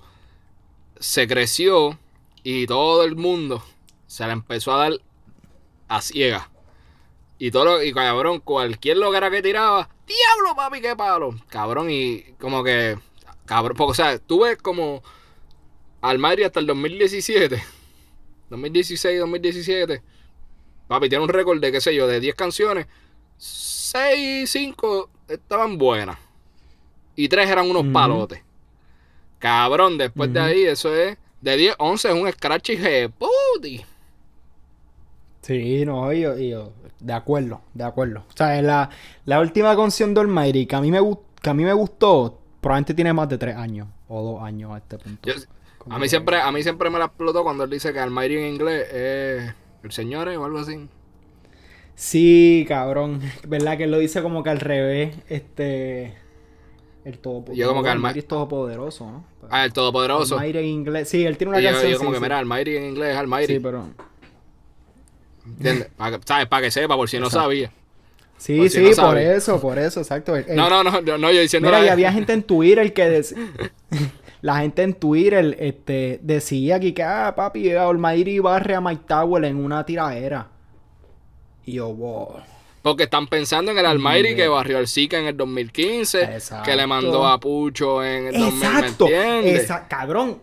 Se 1.01 1.27
creció 1.27 1.99
y 2.43 2.67
todo 2.67 3.03
el 3.05 3.17
mundo 3.17 3.63
se 4.07 4.27
le 4.27 4.33
empezó 4.33 4.75
a 4.75 4.77
dar 4.77 4.93
a 5.89 6.03
ciega. 6.03 6.51
Y 7.43 7.51
todo 7.51 7.65
lo, 7.65 7.83
y 7.83 7.93
cabrón, 7.93 8.39
cualquier 8.39 8.99
era 8.99 9.29
que 9.29 9.43
tiraba, 9.43 9.89
diablo, 10.07 10.55
papi, 10.55 10.81
qué 10.81 10.95
palo. 10.95 11.35
Cabrón, 11.49 11.89
y 11.91 12.23
como 12.39 12.63
que, 12.63 12.97
cabrón, 13.47 13.77
porque, 13.77 13.91
o 13.91 13.95
sea, 13.95 14.17
tú 14.21 14.45
ves 14.45 14.59
como 14.59 15.03
Almighty 16.03 16.45
hasta 16.45 16.61
el 16.61 16.69
2017, 16.69 17.61
2016, 18.49 19.19
2017, 19.19 20.03
papi, 20.87 21.09
tiene 21.09 21.25
un 21.25 21.31
récord 21.31 21.61
de, 21.61 21.73
qué 21.73 21.81
sé 21.81 21.93
yo, 21.97 22.07
de 22.07 22.21
10 22.21 22.33
canciones, 22.37 22.87
6, 23.39 24.49
5 24.49 25.11
estaban 25.27 25.79
buenas. 25.79 26.19
Y 27.17 27.29
3 27.29 27.51
eran 27.51 27.69
unos 27.69 27.93
palotes. 27.93 28.41
Cabrón, 29.41 29.99
después 29.99 30.33
de 30.33 30.39
ahí, 30.39 30.63
eso 30.63 30.95
es, 30.95 31.19
de 31.41 31.57
10, 31.57 31.75
11 31.77 32.09
es 32.09 32.15
un 32.15 32.31
scratch 32.31 32.71
y 32.71 33.09
puti. 33.09 33.85
Sí, 35.41 35.85
no, 35.85 36.13
yo, 36.13 36.39
yo, 36.39 36.73
de 37.03 37.13
acuerdo, 37.13 37.61
de 37.75 37.85
acuerdo. 37.85 38.25
O 38.29 38.37
sea, 38.37 38.61
la, 38.63 38.91
la 39.25 39.41
última 39.41 39.77
canción 39.77 40.15
de 40.15 40.21
Almighty 40.21 40.67
que 40.67 40.77
a 40.77 40.81
mí 40.81 40.91
me 40.91 41.01
que 41.41 41.51
a 41.51 41.55
mí 41.55 41.65
me 41.65 41.73
gustó, 41.73 42.39
probablemente 42.61 42.95
tiene 42.95 43.13
más 43.13 43.29
de 43.29 43.37
tres 43.39 43.57
años 43.57 43.89
o 44.09 44.23
dos 44.23 44.43
años 44.43 44.73
a 44.73 44.79
este 44.79 44.99
punto. 44.99 45.31
a 45.91 45.99
mí 45.99 46.09
siempre, 46.09 46.41
a 46.41 46.53
mí 46.53 46.63
siempre 46.63 46.89
me 46.89 46.99
la 46.99 47.07
explotó 47.07 47.43
cuando 47.43 47.65
él 47.65 47.71
dice 47.71 47.93
que 47.93 47.99
Almighty 47.99 48.37
en 48.37 48.55
inglés 48.55 48.93
es 48.93 49.55
el 49.83 49.93
señor 49.93 50.29
o 50.29 50.45
algo 50.45 50.59
así. 50.59 50.89
Sí, 51.95 52.65
cabrón. 52.69 53.21
¿Verdad 53.47 53.77
que 53.77 53.85
él 53.85 53.91
lo 53.91 53.99
dice 53.99 54.23
como 54.23 54.43
que 54.43 54.51
al 54.51 54.61
revés? 54.61 55.17
Este. 55.29 56.15
El 57.05 57.19
todopoderoso. 57.19 57.61
Yo 57.61 57.69
como 57.69 57.83
que 57.83 57.89
Almighty 57.91 58.21
es 58.21 58.29
todopoderoso, 58.29 59.11
¿no? 59.11 59.25
ah, 59.51 59.65
el 59.65 59.73
todopoderoso. 59.73 60.39
Almighty 60.39 60.59
en 60.59 60.65
inglés. 60.67 61.09
Sí, 61.09 61.27
él 61.27 61.37
tiene 61.37 61.51
una 61.51 61.63
canción. 61.63 61.91
Yo, 61.91 61.99
como 61.99 62.13
que, 62.13 62.21
mira, 62.21 62.39
Almighty 62.39 62.77
en 62.77 62.85
inglés 62.85 63.11
es 63.11 63.17
Almighty. 63.17 63.55
Sí, 63.55 63.61
pero. 63.61 63.89
¿Sabes? 66.25 66.47
Para 66.47 66.63
que 66.63 66.71
sepa, 66.71 66.97
por 66.97 67.09
si 67.09 67.19
no 67.19 67.31
sabía. 67.31 67.73
Sí, 68.39 68.69
sí, 68.69 68.91
por 68.99 69.19
eso, 69.19 69.61
por 69.61 69.79
eso, 69.79 70.01
exacto. 70.01 70.35
no, 70.55 70.69
no, 70.69 70.83
no, 70.83 71.01
no, 71.01 71.31
yo 71.31 71.41
diciendo. 71.41 71.69
Mira, 71.69 71.85
y 71.85 71.89
había 71.89 72.13
gente 72.13 72.33
en 72.33 72.43
Twitter 72.43 72.93
que 72.93 73.09
decía. 73.09 73.39
la 74.43 74.59
gente 74.59 74.83
en 74.83 74.95
Twitter 74.95 75.57
este, 75.61 76.19
decía 76.23 76.81
que, 76.81 76.93
que 76.93 77.03
ah, 77.05 77.33
papi, 77.35 77.71
Almighty 77.71 78.41
barre 78.41 78.75
a 78.75 78.81
Mike 78.81 79.05
Tower 79.07 79.45
en 79.45 79.57
una 79.57 79.87
tiradera. 79.87 80.49
Y 81.65 81.75
yo, 81.75 81.95
wow. 81.95 82.41
Porque 82.83 83.05
están 83.05 83.29
pensando 83.29 83.71
en 83.71 83.79
el 83.79 83.87
Almighty 83.87 84.35
que 84.35 84.49
barrió 84.49 84.79
al 84.79 84.89
Zika 84.89 85.17
en 85.17 85.27
el 85.27 85.37
2015, 85.37 86.39
que 86.65 86.75
le 86.75 86.87
mandó 86.89 87.25
a 87.29 87.39
Pucho 87.39 88.03
en 88.03 88.27
el 88.27 88.35
Exacto. 88.35 89.07
2000, 89.09 89.57
Exacto. 89.57 89.87
Cabrón. 89.89 90.39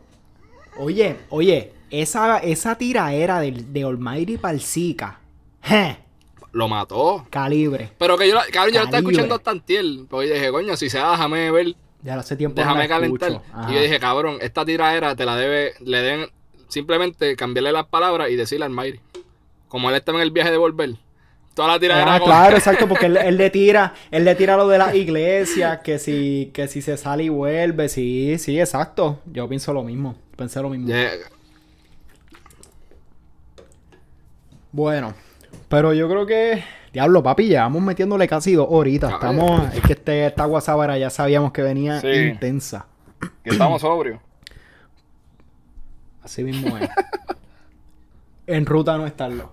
Oye, 0.77 1.17
oye, 1.27 1.73
esa, 1.89 2.39
esa 2.39 2.77
tiraera 2.77 3.39
de, 3.39 3.51
de 3.51 3.83
Almighty 3.83 4.37
Zika. 4.59 5.19
Lo 6.51 6.67
mató. 6.67 7.25
Calibre. 7.29 7.91
Pero 7.97 8.17
que 8.17 8.27
yo, 8.27 8.37
cabrón, 8.51 8.73
yo 8.73 8.79
lo 8.79 8.85
estaba 8.85 8.99
escuchando 8.99 9.35
hasta 9.35 9.51
antiel. 9.51 10.07
Pues 10.09 10.31
dije, 10.31 10.51
coño, 10.51 10.75
si 10.75 10.89
se 10.89 10.97
da, 10.97 11.11
déjame 11.11 11.51
ver. 11.51 11.75
Ya 12.01 12.15
hace 12.15 12.35
tiempo 12.35 12.55
Déjame 12.55 12.87
calentar. 12.87 13.41
Y 13.69 13.73
yo 13.73 13.81
dije, 13.81 13.99
cabrón, 13.99 14.37
esta 14.41 14.65
tiraera 14.65 15.15
te 15.15 15.25
la 15.25 15.35
debe, 15.35 15.73
le 15.81 16.01
den 16.01 16.27
simplemente 16.69 17.35
cambiarle 17.35 17.71
las 17.71 17.85
palabras 17.87 18.29
y 18.29 18.35
decirle 18.35 18.65
al 18.65 18.71
Almighty. 18.71 18.99
Como 19.67 19.89
él 19.89 19.95
estaba 19.95 20.17
en 20.19 20.23
el 20.23 20.31
viaje 20.31 20.51
de 20.51 20.57
volver 20.57 20.95
Toda 21.53 21.73
la 21.73 21.79
tiradera. 21.79 22.15
Ah, 22.15 22.19
claro, 22.21 22.55
exacto, 22.55 22.87
porque 22.87 23.05
él, 23.25 23.35
le 23.35 23.49
tira, 23.49 23.93
él 24.11 24.23
le 24.23 24.33
tira 24.35 24.55
lo 24.55 24.67
de 24.67 24.77
la 24.77 24.95
iglesia, 24.95 25.81
que 25.83 25.99
si, 25.99 26.51
que 26.53 26.69
si 26.69 26.81
se 26.81 26.95
sale 26.95 27.23
y 27.25 27.29
vuelve, 27.29 27.89
sí, 27.89 28.37
sí, 28.37 28.57
exacto. 28.59 29.19
Yo 29.25 29.49
pienso 29.49 29.73
lo 29.73 29.83
mismo, 29.83 30.15
pensé 30.37 30.61
lo 30.61 30.69
mismo. 30.69 30.87
Bueno, 34.71 35.13
pero 35.67 35.93
yo 35.93 36.09
creo 36.09 36.25
que. 36.25 36.63
Diablo, 36.93 37.21
papi, 37.21 37.47
ya 37.47 37.63
vamos 37.63 37.83
metiéndole 37.83 38.27
casi 38.27 38.53
dos 38.53 38.67
horitas. 38.69 39.13
Estamos. 39.13 39.73
Es 39.73 39.81
que 39.81 39.93
este, 39.93 40.25
esta 40.25 40.45
guasábara 40.45 40.97
ya 40.97 41.09
sabíamos 41.09 41.51
que 41.51 41.61
venía 41.61 42.01
intensa. 42.03 42.87
Que 43.43 43.51
estamos 43.51 43.81
sobrios. 43.81 44.19
Así 46.23 46.43
mismo 46.43 46.77
es. 46.77 46.89
en 48.47 48.65
ruta 48.65 48.97
no 48.97 49.05
estarlo 49.05 49.51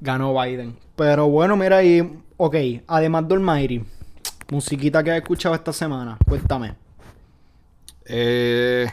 ganó 0.00 0.40
Biden. 0.40 0.76
Pero 0.96 1.28
bueno, 1.28 1.56
mira 1.56 1.78
ahí, 1.78 2.02
ok, 2.36 2.56
además 2.86 3.28
de 3.28 3.34
Almighty, 3.34 3.82
musiquita 4.50 5.02
que 5.02 5.10
has 5.10 5.16
escuchado 5.18 5.54
esta 5.54 5.72
semana, 5.72 6.18
cuéntame. 6.26 6.74
Eh, 8.04 8.86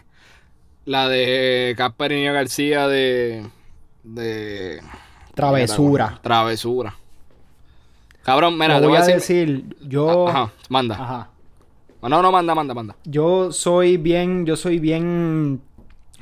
la 0.86 1.10
de 1.10 1.74
Casperino 1.78 2.34
García 2.34 2.88
de, 2.88 3.46
de... 4.14 4.82
Travesura. 5.34 6.20
Travesura. 6.22 6.96
Cabrón, 8.24 8.58
mira, 8.58 8.80
te 8.82 8.88
voy, 8.88 8.98
a 8.98 9.06
decir, 9.06 9.76
yo... 9.82 10.28
Ajá, 10.28 10.52
manda. 10.70 10.96
Ajá. 10.96 11.30
No, 12.02 12.22
no, 12.22 12.32
manda, 12.32 12.56
manda, 12.56 12.74
manda. 12.74 12.96
Yo 13.06 13.52
soy 13.52 13.98
bien, 13.98 14.46
yo 14.46 14.56
soy 14.56 14.80
bien 14.80 15.62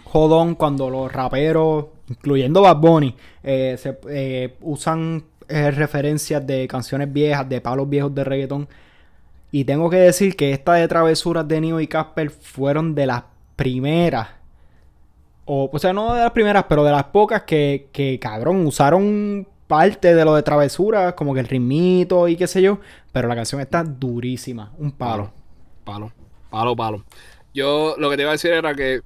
jodón 0.03 0.55
cuando 0.55 0.89
los 0.89 1.11
raperos 1.11 1.85
incluyendo 2.07 2.61
Bad 2.61 2.77
Bunny, 2.77 3.15
eh, 3.43 3.75
se, 3.77 3.97
eh, 4.09 4.55
usan 4.61 5.23
eh, 5.47 5.71
referencias 5.71 6.45
de 6.45 6.67
canciones 6.67 7.11
viejas, 7.11 7.47
de 7.47 7.61
palos 7.61 7.89
viejos 7.89 8.13
de 8.13 8.23
reggaetón. 8.23 8.67
Y 9.51 9.63
tengo 9.63 9.89
que 9.89 9.97
decir 9.97 10.35
que 10.35 10.51
esta 10.51 10.73
de 10.73 10.87
travesuras 10.87 11.47
de 11.47 11.61
Neo 11.61 11.79
y 11.79 11.87
Casper 11.87 12.29
fueron 12.29 12.93
de 12.93 13.07
las 13.07 13.23
primeras. 13.55 14.29
O, 15.45 15.69
o 15.71 15.79
sea, 15.79 15.93
no 15.93 16.13
de 16.13 16.21
las 16.21 16.31
primeras, 16.31 16.65
pero 16.67 16.83
de 16.83 16.91
las 16.91 17.05
pocas 17.05 17.43
que, 17.43 17.89
que 17.91 18.19
cabrón, 18.19 18.65
usaron 18.65 19.47
parte 19.67 20.13
de 20.13 20.25
lo 20.25 20.35
de 20.35 20.43
travesuras, 20.43 21.13
como 21.13 21.33
que 21.33 21.39
el 21.39 21.47
ritmito 21.47 22.27
y 22.27 22.35
qué 22.35 22.47
sé 22.47 22.61
yo. 22.61 22.79
Pero 23.11 23.27
la 23.27 23.35
canción 23.35 23.61
está 23.61 23.83
durísima, 23.83 24.73
un 24.77 24.91
palo. 24.91 25.31
Palo, 25.83 26.11
palo, 26.49 26.75
palo. 26.75 27.03
Yo 27.53 27.95
lo 27.97 28.09
que 28.09 28.15
te 28.17 28.23
iba 28.23 28.31
a 28.31 28.33
decir 28.33 28.51
era 28.51 28.73
que 28.73 29.01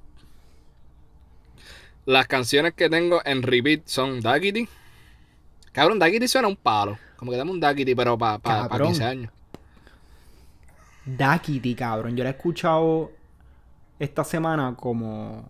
las 2.06 2.26
canciones 2.26 2.74
que 2.74 2.88
tengo 2.88 3.20
en 3.24 3.42
repeat 3.42 3.82
son 3.86 4.20
Daggity. 4.20 4.68
Cabrón, 5.72 5.98
Daggity 5.98 6.26
suena 6.26 6.48
un 6.48 6.56
palo. 6.56 6.98
Como 7.16 7.30
que 7.30 7.36
dame 7.36 7.50
un 7.50 7.60
Daggity, 7.60 7.94
pero 7.94 8.18
para 8.18 8.38
pa, 8.38 8.68
pa 8.68 8.78
15 8.80 9.04
años. 9.04 9.32
Daggity, 11.04 11.74
cabrón. 11.74 12.16
Yo 12.16 12.24
la 12.24 12.30
he 12.30 12.32
escuchado 12.32 13.12
esta 13.98 14.24
semana 14.24 14.74
como. 14.76 15.44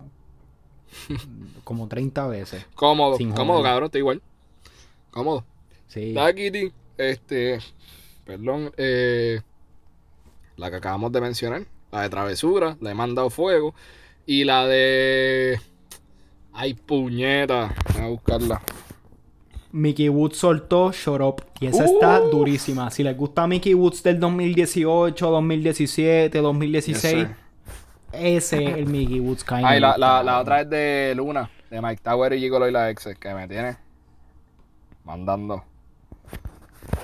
como 1.63 1.87
30 1.87 2.27
veces. 2.27 2.65
Cómodo, 2.75 3.17
cómodo, 3.35 3.63
cabrón, 3.63 3.85
está 3.85 3.97
igual. 3.97 4.21
Cómodo. 5.11 5.45
Sí. 5.87 6.13
Daggity, 6.13 6.71
este. 6.97 7.59
Perdón, 8.25 8.71
eh. 8.77 9.41
La 10.57 10.69
que 10.69 10.77
acabamos 10.77 11.11
de 11.11 11.21
mencionar. 11.21 11.65
La 11.91 12.03
de 12.03 12.09
Travesura, 12.09 12.77
la 12.79 12.91
he 12.91 12.93
mandado 12.93 13.29
fuego. 13.29 13.73
Y 14.25 14.43
la 14.43 14.65
de. 14.67 15.59
Ay, 16.53 16.73
puñeta. 16.73 17.73
Voy 17.93 18.03
a 18.03 18.07
buscarla. 18.07 18.61
Mickey 19.71 20.09
Woods 20.09 20.37
soltó 20.37 20.91
Shut 20.91 21.21
Up. 21.21 21.43
Y 21.59 21.67
esa 21.67 21.85
está 21.85 22.21
uh. 22.21 22.29
durísima. 22.29 22.91
Si 22.91 23.03
les 23.03 23.15
gusta 23.15 23.47
Mickey 23.47 23.73
Woods 23.73 24.03
del 24.03 24.19
2018, 24.19 25.29
2017, 25.29 26.41
2016, 26.41 27.27
ese 28.13 28.65
es 28.65 28.77
el 28.77 28.85
Mickey 28.85 29.19
Woods 29.19 29.43
kind 29.43 29.63
Ay, 29.65 29.79
la, 29.79 29.97
la, 29.97 30.23
la, 30.23 30.39
otra 30.39 30.61
es 30.61 30.69
de 30.69 31.13
Luna, 31.15 31.49
de 31.69 31.81
Mike 31.81 32.01
Tower 32.03 32.33
y 32.33 32.39
Gigolo 32.39 32.67
y 32.67 32.71
la 32.71 32.89
ex, 32.89 33.09
que 33.19 33.33
me 33.33 33.47
tiene 33.47 33.77
mandando. 35.03 35.63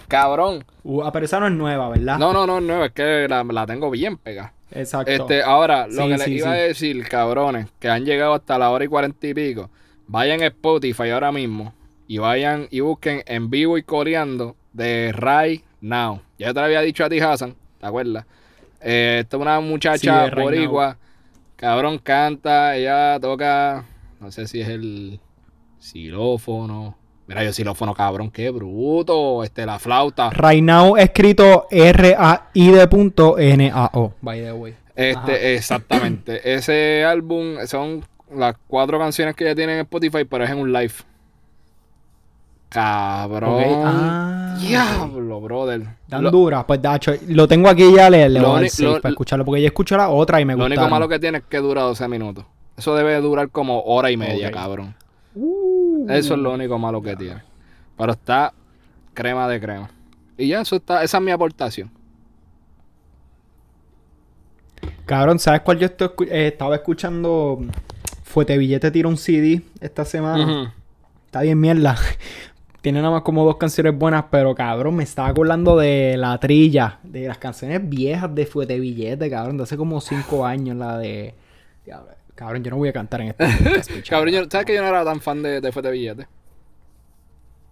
Cabrón. 0.07 0.65
Uh, 0.83 1.03
ah, 1.03 1.11
pero 1.11 1.25
esa 1.25 1.39
no 1.39 1.47
es 1.47 1.53
nueva, 1.53 1.89
¿verdad? 1.89 2.17
No, 2.17 2.31
no, 2.31 2.47
no 2.47 2.59
es 2.59 2.63
nueva. 2.63 2.85
Es 2.85 2.91
que 2.93 3.27
la, 3.27 3.43
la 3.43 3.65
tengo 3.65 3.89
bien 3.89 4.17
pegada. 4.17 4.53
Exacto. 4.71 5.11
Este, 5.11 5.43
ahora, 5.43 5.87
lo 5.87 6.07
que 6.07 6.17
les 6.17 6.27
iba 6.27 6.51
a 6.51 6.55
decir, 6.55 7.07
cabrones, 7.07 7.67
que 7.79 7.89
han 7.89 8.05
llegado 8.05 8.33
hasta 8.33 8.57
la 8.57 8.69
hora 8.69 8.85
y 8.85 8.87
cuarenta 8.87 9.27
y 9.27 9.33
pico, 9.33 9.69
vayan 10.07 10.41
a 10.41 10.47
Spotify 10.47 11.09
ahora 11.09 11.31
mismo 11.31 11.73
y 12.07 12.17
vayan 12.17 12.67
y 12.69 12.81
busquen 12.81 13.23
en 13.25 13.49
vivo 13.49 13.77
y 13.77 13.83
coreando 13.83 14.55
de 14.73 15.13
Right 15.13 15.63
Now. 15.81 16.21
Ya 16.37 16.53
te 16.53 16.59
lo 16.59 16.65
había 16.65 16.81
dicho 16.81 17.03
a 17.05 17.09
ti, 17.09 17.19
Hassan, 17.19 17.55
¿te 17.79 17.85
acuerdas? 17.85 18.25
Eh, 18.81 19.19
esta 19.21 19.37
es 19.37 19.41
una 19.41 19.59
muchacha 19.59 20.29
boricua, 20.29 20.97
cabrón, 21.55 21.99
canta, 21.99 22.75
ella 22.75 23.19
toca, 23.19 23.85
no 24.19 24.31
sé 24.31 24.47
si 24.47 24.61
es 24.61 24.69
el 24.69 25.19
xilófono. 25.79 26.95
Mira, 27.27 27.43
yo 27.43 27.51
xilófono, 27.51 27.93
cabrón, 27.93 28.31
qué 28.31 28.49
bruto. 28.51 29.43
Este, 29.43 29.65
la 29.65 29.79
flauta. 29.79 30.29
Right 30.29 30.63
now 30.63 30.95
escrito 30.95 31.67
R-A-I-D.N-A-O, 31.69 32.93
by 34.21 34.41
the 34.41 34.53
way. 34.53 34.75
Este, 34.95 35.55
exactamente. 35.55 36.53
Ese 36.55 37.03
álbum 37.03 37.57
son 37.65 38.05
las 38.33 38.55
cuatro 38.67 38.97
canciones 38.97 39.35
que 39.35 39.43
ella 39.43 39.55
tiene 39.55 39.73
en 39.73 39.79
Spotify, 39.79 40.23
pero 40.23 40.43
es 40.43 40.49
en 40.49 40.59
un 40.59 40.71
live. 40.73 40.93
Cabrón. 42.69 43.63
Ah, 43.85 44.57
Diablo, 44.59 45.39
brother. 45.39 45.87
Dan 46.07 46.23
dura. 46.25 46.65
Pues 46.67 46.81
Dacho, 46.81 47.13
lo 47.27 47.47
tengo 47.47 47.69
aquí 47.69 47.93
ya, 47.93 48.09
le, 48.09 48.27
le 48.27 48.41
voy 48.41 48.67
a 48.67 49.01
para 49.01 49.09
escucharlo. 49.11 49.45
Porque 49.45 49.61
yo 49.61 49.67
escucho 49.67 49.95
la 49.95 50.09
otra 50.09 50.41
y 50.41 50.45
me 50.45 50.53
gusta. 50.53 50.67
Lo 50.67 50.75
único 50.75 50.89
malo 50.89 51.07
que 51.07 51.19
tiene 51.19 51.39
es 51.39 51.43
que 51.45 51.57
dura 51.57 51.81
12 51.83 52.07
minutos. 52.07 52.45
Eso 52.75 52.95
debe 52.95 53.19
durar 53.21 53.49
como 53.49 53.81
hora 53.83 54.11
y 54.11 54.17
media, 54.17 54.51
cabrón. 54.51 54.95
Uh. 55.33 56.05
Eso 56.09 56.33
es 56.33 56.39
lo 56.39 56.53
único 56.53 56.77
malo 56.77 57.01
que 57.01 57.15
tiene. 57.15 57.41
Pero 57.97 58.11
está 58.11 58.53
crema 59.13 59.47
de 59.47 59.59
crema. 59.59 59.89
Y 60.37 60.49
ya, 60.49 60.61
eso 60.61 60.75
está, 60.75 61.03
esa 61.03 61.17
es 61.17 61.23
mi 61.23 61.31
aportación. 61.31 61.89
Cabrón, 65.05 65.39
¿sabes 65.39 65.61
cuál 65.61 65.79
yo 65.79 65.85
estoy 65.87 66.09
eh, 66.29 66.47
estaba 66.47 66.75
escuchando? 66.75 67.59
Fuete 68.23 68.57
Billete 68.57 68.91
tira 68.91 69.07
un 69.07 69.17
CD 69.17 69.61
esta 69.79 70.05
semana. 70.05 70.75
Está 71.25 71.41
bien 71.41 71.59
mierda. 71.59 71.97
Tiene 72.81 72.99
nada 73.01 73.11
más 73.11 73.23
como 73.23 73.43
dos 73.43 73.57
canciones 73.57 73.97
buenas, 73.97 74.25
pero 74.31 74.55
cabrón, 74.55 74.95
me 74.95 75.03
estaba 75.03 75.27
acordando 75.27 75.77
de 75.77 76.15
la 76.17 76.37
trilla, 76.39 76.99
de 77.03 77.27
las 77.27 77.37
canciones 77.37 77.87
viejas 77.89 78.33
de 78.33 78.45
Fuete 78.45 78.79
Billete, 78.79 79.29
cabrón, 79.29 79.57
de 79.57 79.63
hace 79.63 79.75
como 79.77 79.99
cinco 79.99 80.45
años, 80.45 80.77
la 80.77 80.97
de... 80.97 81.33
Cabrón, 82.35 82.63
yo 82.63 82.69
no 82.69 82.77
voy 82.77 82.89
a 82.89 82.93
cantar 82.93 83.21
en 83.21 83.29
este 83.29 83.45
podcast. 83.63 83.89
Cabrón, 84.07 84.33
yo- 84.33 84.45
¿sabes 84.49 84.65
que 84.67 84.75
yo 84.75 84.81
no 84.81 84.87
era 84.87 85.03
tan 85.03 85.19
fan 85.21 85.41
de, 85.41 85.59
de 85.59 85.91
Billete? 85.91 86.27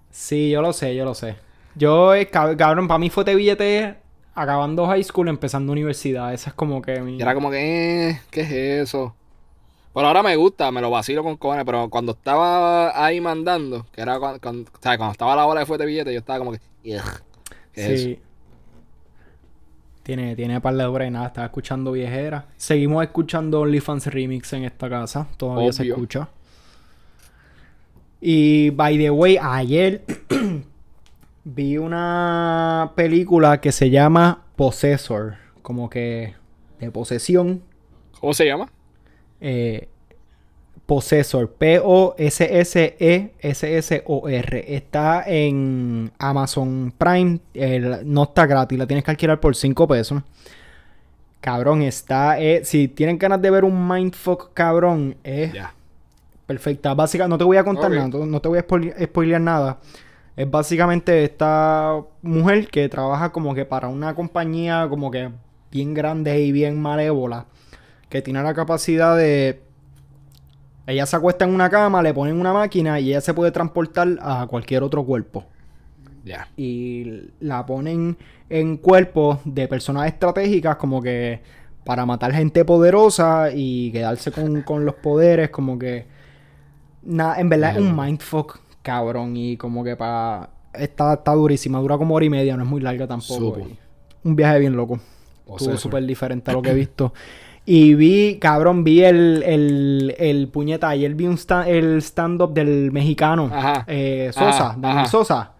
Sí, 0.09 0.49
yo 0.49 0.61
lo 0.61 0.73
sé, 0.73 0.95
yo 0.95 1.05
lo 1.05 1.13
sé. 1.13 1.35
Yo, 1.75 2.15
eh, 2.15 2.29
cab- 2.31 2.55
cabrón, 2.57 2.87
para 2.87 2.97
mí 2.97 3.09
Fuete 3.09 3.35
Billete 3.35 3.95
acabando 4.33 4.87
high 4.87 5.03
school, 5.03 5.27
empezando 5.27 5.71
universidad. 5.71 6.33
Esa 6.33 6.49
es 6.49 6.55
como 6.55 6.81
que 6.81 6.99
mi... 7.01 7.17
Y 7.17 7.21
era 7.21 7.33
como 7.33 7.51
que, 7.51 8.09
eh, 8.09 8.21
¿qué 8.31 8.41
es 8.41 8.51
eso? 8.87 9.15
Pero 9.95 10.07
ahora 10.07 10.21
me 10.21 10.35
gusta, 10.35 10.71
me 10.71 10.81
lo 10.81 10.91
vacilo 10.91 11.23
con 11.23 11.37
cojones, 11.37 11.63
pero 11.63 11.89
cuando 11.89 12.11
estaba 12.11 13.05
ahí 13.05 13.21
mandando, 13.21 13.85
que 13.93 14.01
era 14.01 14.19
cuando, 14.19 14.41
cuando, 14.41 14.69
o 14.69 14.81
sea, 14.81 14.97
cuando 14.97 15.13
estaba 15.13 15.37
la 15.37 15.45
hora 15.45 15.61
de 15.61 15.65
Fuerte 15.65 15.85
Billete, 15.85 16.11
yo 16.11 16.19
estaba 16.19 16.37
como 16.39 16.51
que, 16.51 16.57
"Ugh, 16.83 17.01
¿qué 17.71 17.81
es 17.81 17.89
eso? 17.91 18.03
Sí. 18.03 18.19
Tiene, 20.03 20.35
tiene 20.35 20.59
par 20.59 20.75
de 20.75 20.83
dura 20.83 21.07
y 21.07 21.11
nada, 21.11 21.27
estaba 21.27 21.47
escuchando 21.47 21.93
viejera. 21.93 22.45
Seguimos 22.57 23.03
escuchando 23.05 23.61
OnlyFans 23.61 24.07
Remix 24.07 24.51
en 24.51 24.65
esta 24.65 24.89
casa. 24.89 25.27
Todavía 25.37 25.71
se 25.71 25.87
escucha. 25.87 26.27
Y 28.19 28.71
by 28.71 28.97
the 28.97 29.11
way, 29.11 29.37
ayer 29.41 30.03
vi 31.45 31.77
una 31.77 32.91
película 32.95 33.61
que 33.61 33.71
se 33.71 33.89
llama 33.89 34.43
Possessor. 34.57 35.37
Como 35.61 35.89
que 35.89 36.35
de 36.81 36.91
posesión. 36.91 37.63
¿Cómo 38.19 38.33
se 38.33 38.45
llama? 38.45 38.69
Eh, 39.41 39.87
Possessor. 40.85 41.49
P-O-S-S-E-S-S-O-R. 43.51 44.75
Está 44.75 45.23
en 45.25 46.11
Amazon 46.19 46.93
Prime. 46.97 47.39
El- 47.53 48.01
no 48.11 48.23
está 48.23 48.45
gratis. 48.45 48.77
La 48.77 48.87
tienes 48.87 49.03
que 49.03 49.11
alquilar 49.11 49.39
por 49.39 49.55
5 49.55 49.87
pesos. 49.87 50.21
Cabrón, 51.41 51.81
está. 51.83 52.39
eh, 52.39 52.61
si 52.63 52.87
tienen 52.87 53.17
ganas 53.17 53.41
de 53.41 53.51
ver 53.51 53.63
un 53.63 53.87
mindfuck, 53.87 54.51
cabrón, 54.53 55.15
es 55.23 55.53
perfecta. 56.47 56.93
Básica, 56.93 57.27
no 57.27 57.37
te 57.37 57.43
voy 57.43 57.57
a 57.57 57.63
contar 57.63 57.89
nada. 57.91 58.07
No, 58.07 58.25
no 58.25 58.39
te 58.41 58.47
voy 58.47 58.57
a 58.59 58.63
spoile- 58.65 58.95
spoilear 59.05 59.41
nada. 59.41 59.77
Es 60.35 60.49
básicamente 60.49 61.23
esta 61.23 61.99
mujer 62.21 62.67
que 62.67 62.89
trabaja 62.89 63.31
como 63.31 63.53
que 63.55 63.63
para 63.65 63.87
una 63.87 64.13
compañía 64.15 64.87
como 64.89 65.09
que 65.11 65.29
bien 65.71 65.93
grande 65.93 66.39
y 66.41 66.51
bien 66.51 66.81
malévola. 66.81 67.45
Que 68.09 68.21
tiene 68.21 68.41
la 68.43 68.53
capacidad 68.53 69.15
de... 69.17 69.61
Ella 70.87 71.05
se 71.05 71.15
acuesta 71.15 71.45
en 71.45 71.53
una 71.53 71.69
cama, 71.69 72.03
le 72.03 72.13
ponen 72.13 72.39
una 72.39 72.53
máquina 72.53 72.99
y 72.99 73.09
ella 73.09 73.21
se 73.21 73.33
puede 73.33 73.51
transportar 73.51 74.19
a 74.21 74.45
cualquier 74.47 74.83
otro 74.83 75.03
cuerpo. 75.03 75.45
Ya. 76.23 76.47
Y 76.57 77.31
la 77.39 77.65
ponen 77.65 78.17
en 78.49 78.77
cuerpos 78.77 79.39
de 79.45 79.67
personas 79.67 80.07
estratégicas 80.07 80.75
como 80.75 81.01
que 81.01 81.41
para 81.83 82.05
matar 82.05 82.33
gente 82.33 82.65
poderosa 82.65 83.49
y 83.53 83.91
quedarse 83.91 84.31
con, 84.31 84.61
con 84.63 84.85
los 84.85 84.95
poderes 84.95 85.49
como 85.49 85.79
que... 85.79 86.05
Nada, 87.03 87.39
en 87.39 87.49
verdad 87.49 87.75
es 87.75 87.81
un 87.81 87.95
mindfuck 87.95 88.59
cabrón 88.81 89.35
y 89.37 89.57
como 89.57 89.83
que 89.83 89.95
para... 89.95 90.49
Está, 90.73 91.13
está 91.13 91.33
durísima, 91.33 91.79
dura 91.79 91.97
como 91.97 92.15
hora 92.15 92.25
y 92.25 92.29
media, 92.29 92.57
no 92.57 92.63
es 92.63 92.69
muy 92.69 92.81
larga 92.81 93.07
tampoco. 93.07 93.57
Un 94.23 94.35
viaje 94.35 94.59
bien 94.59 94.75
loco. 94.75 94.95
Estuvo 94.95 95.57
Possessor. 95.57 95.77
súper 95.77 96.05
diferente 96.05 96.51
a 96.51 96.53
lo 96.55 96.61
que 96.61 96.71
he 96.71 96.73
visto. 96.73 97.13
Y 97.67 97.95
vi, 97.95 98.37
cabrón, 98.39 98.83
vi 98.83 99.03
el, 99.03 99.41
el, 99.43 100.15
el 100.19 100.47
puñeta. 100.49 100.89
Ayer 100.89 101.15
vi 101.15 101.25
un 101.25 101.35
sta- 101.37 101.67
el 101.67 101.97
stand-up 102.01 102.53
del 102.53 102.91
mexicano. 102.91 103.49
Ajá. 103.51 103.83
eh, 103.87 104.29
Sosa, 104.33 104.47
Ajá, 104.67 104.75
Daniel 104.77 104.99
ajá. 104.99 105.07
Sosa. 105.09 105.51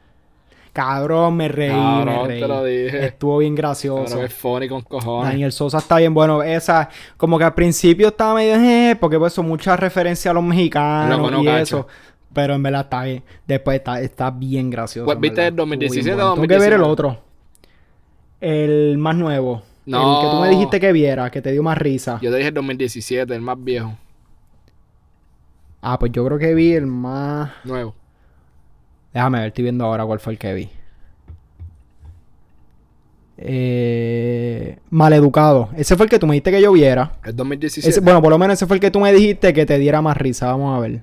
Cabrón, 0.72 1.38
me 1.38 1.48
reí, 1.48 1.69
Cabrón, 1.69 2.27
me 2.27 2.40
te 2.40 2.48
lo 2.48 2.64
dije. 2.64 3.06
Estuvo 3.06 3.38
bien 3.38 3.56
gracioso. 3.56 4.22
Es 4.23 4.34
funny 4.34 4.68
con 4.68 4.82
cojones. 4.82 5.32
Daniel 5.32 5.52
Sosa 5.53 5.77
está 5.77 5.98
bien 5.98 6.14
bueno. 6.14 6.44
Esa, 6.44 6.90
como 7.18 7.38
que 7.40 7.45
al 7.45 7.53
principio 7.53 8.10
estaba 8.10 8.36
medio, 8.36 8.56
eh, 8.56 8.95
porque 8.99 9.18
pues 9.18 9.32
son 9.34 9.48
muchas 9.48 9.80
referencias 9.80 10.30
a 10.30 10.34
los 10.34 10.44
mexicanos 10.44 11.18
Loco, 11.18 11.32
no 11.32 11.41
y 11.41 11.45
cacho. 11.45 11.61
eso. 11.61 11.88
Pero 12.34 12.53
en 12.56 12.61
verdad 12.61 12.82
está 12.82 13.03
bien. 13.03 13.23
Después 13.48 13.77
está, 13.77 14.02
está 14.02 14.30
bien 14.30 14.69
gracioso. 14.69 15.06
Pues, 15.06 15.18
¿viste 15.19 15.48
el 15.48 15.56
2017 15.56 16.10
Estuvo 16.10 16.15
bien 16.18 16.27
o 16.27 16.36
bueno. 16.36 16.36
Tengo 16.36 16.48
que 16.48 16.69
ver 16.69 16.73
el 16.73 16.82
2019? 16.82 16.91
otro. 16.91 17.23
El 18.41 18.98
más 18.98 19.15
nuevo. 19.15 19.64
No. 19.86 20.20
El 20.22 20.26
que 20.26 20.32
tú 20.36 20.41
me 20.41 20.49
dijiste 20.49 20.80
que 20.80 20.91
viera, 20.91 21.30
que 21.30 21.41
te 21.41 21.52
dio 21.52 21.62
más 21.64 21.78
risa. 21.78 22.20
Yo 22.22 22.32
te 22.32 22.38
dije 22.38 22.48
el 22.49 22.53
2017, 22.56 23.34
el 23.36 23.41
más 23.41 23.64
viejo, 23.64 23.95
Ah, 25.82 25.99
pues 25.99 26.12
yo 26.12 26.26
creo 26.26 26.40
que 26.40 26.56
vi 26.56 26.74
el 26.74 26.88
más. 26.88 27.52
nuevo. 27.64 27.94
Déjame 29.14 29.38
ver, 29.40 29.48
estoy 29.49 29.64
viendo 29.64 29.86
ahora 29.86 30.03
cuál 30.06 30.20
fue 30.20 30.34
el 30.34 30.40
que 30.40 30.53
vi. 30.53 30.70
Eh, 33.38 34.80
maleducado. 34.90 35.70
Ese 35.76 35.95
fue 35.95 36.06
el 36.06 36.10
que 36.10 36.20
tú 36.20 36.26
me 36.26 36.34
dijiste 36.34 36.52
que 36.52 36.62
yo 36.62 36.72
viera. 36.72 37.12
El 37.24 37.36
2017. 37.36 37.90
Ese- 37.90 37.99
bueno, 38.02 38.22
por 38.22 38.30
lo 38.32 38.38
menos 38.38 38.53
ese 38.56 38.66
fue 38.66 38.78
el 38.78 38.82
que 38.82 38.91
tú 38.91 38.99
me 38.99 39.12
dijiste 39.14 39.53
que 39.53 39.66
te 39.66 39.78
diera 39.78 40.02
más 40.02 40.18
risa. 40.18 40.48
Vamos 40.48 40.76
a 40.76 40.80
ver. 40.80 41.02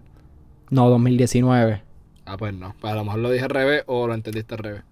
No, 0.71 0.89
2019. 0.89 1.83
Ah, 2.25 2.37
pues 2.39 2.55
no. 2.55 2.75
Pues 2.81 2.93
a 2.93 2.97
lo 2.97 3.05
mejor 3.05 3.21
lo 3.21 3.31
dije 3.31 3.45
al 3.45 3.51
revés 3.51 3.83
o 3.87 4.07
lo 4.07 4.15
entendiste 4.15 4.55
al 4.55 4.59
revés. 4.61 4.83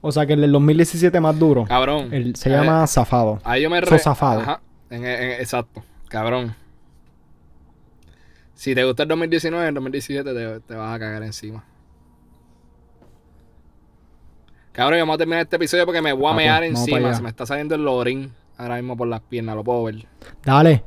O 0.00 0.12
sea 0.12 0.26
que 0.26 0.34
el 0.34 0.40
del 0.42 0.52
2017 0.52 1.20
más 1.20 1.38
duro. 1.38 1.64
Cabrón. 1.64 2.08
El- 2.12 2.36
se 2.36 2.48
Eh, 2.48 2.52
llama 2.52 2.86
Zafado. 2.86 3.40
Ahí 3.44 3.62
yo 3.62 3.70
me 3.70 3.80
Sos 3.84 4.02
zafado. 4.02 4.40
Ajá. 4.40 4.60
En- 4.90 5.04
en- 5.04 5.32
exacto. 5.40 5.82
Cabrón. 6.08 6.54
Si 8.54 8.74
te 8.74 8.84
gusta 8.84 9.02
el 9.04 9.08
2019, 9.08 9.68
el 9.68 9.74
2017 9.74 10.32
te, 10.34 10.60
te 10.60 10.74
vas 10.74 10.94
a 10.94 10.98
cagar 10.98 11.22
encima. 11.22 11.64
Cabrón, 14.72 15.00
vamos 15.00 15.14
a 15.14 15.18
terminar 15.18 15.42
este 15.42 15.56
episodio 15.56 15.84
porque 15.84 16.00
me 16.00 16.12
voy 16.12 16.26
a 16.30 16.34
pues, 16.34 16.36
mear 16.36 16.62
encima. 16.64 17.14
Se 17.14 17.22
me 17.22 17.28
está 17.28 17.44
saliendo 17.46 17.74
el 17.74 17.84
lorín 17.84 18.32
ahora 18.56 18.76
mismo 18.76 18.96
por 18.96 19.08
las 19.08 19.20
piernas, 19.20 19.56
lo 19.56 19.64
puedo 19.64 19.84
ver. 19.84 20.06
Dale. 20.44 20.84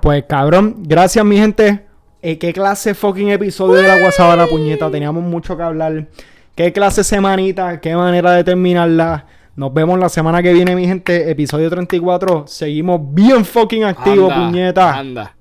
Pues 0.00 0.24
cabrón, 0.28 0.76
gracias 0.86 1.24
mi 1.24 1.36
gente. 1.36 1.84
Eh, 2.22 2.38
¿Qué 2.38 2.52
clase 2.52 2.94
fucking 2.94 3.28
episodio 3.30 3.74
de 3.82 3.88
la 3.88 3.96
WhatsApp 4.02 4.36
la 4.36 4.46
puñeta? 4.46 4.90
Teníamos 4.90 5.22
mucho 5.22 5.56
que 5.56 5.62
hablar. 5.62 6.08
¿Qué 6.58 6.72
clase 6.72 7.04
semanita? 7.04 7.80
¿Qué 7.80 7.94
manera 7.94 8.32
de 8.32 8.42
terminarla? 8.42 9.26
Nos 9.54 9.72
vemos 9.72 9.96
la 9.96 10.08
semana 10.08 10.42
que 10.42 10.52
viene, 10.52 10.74
mi 10.74 10.88
gente. 10.88 11.30
Episodio 11.30 11.70
34. 11.70 12.48
Seguimos 12.48 13.00
bien 13.14 13.44
fucking 13.44 13.84
activos, 13.84 14.32
Anda, 14.32 14.44
puñeta. 14.44 14.98
Anda. 14.98 15.36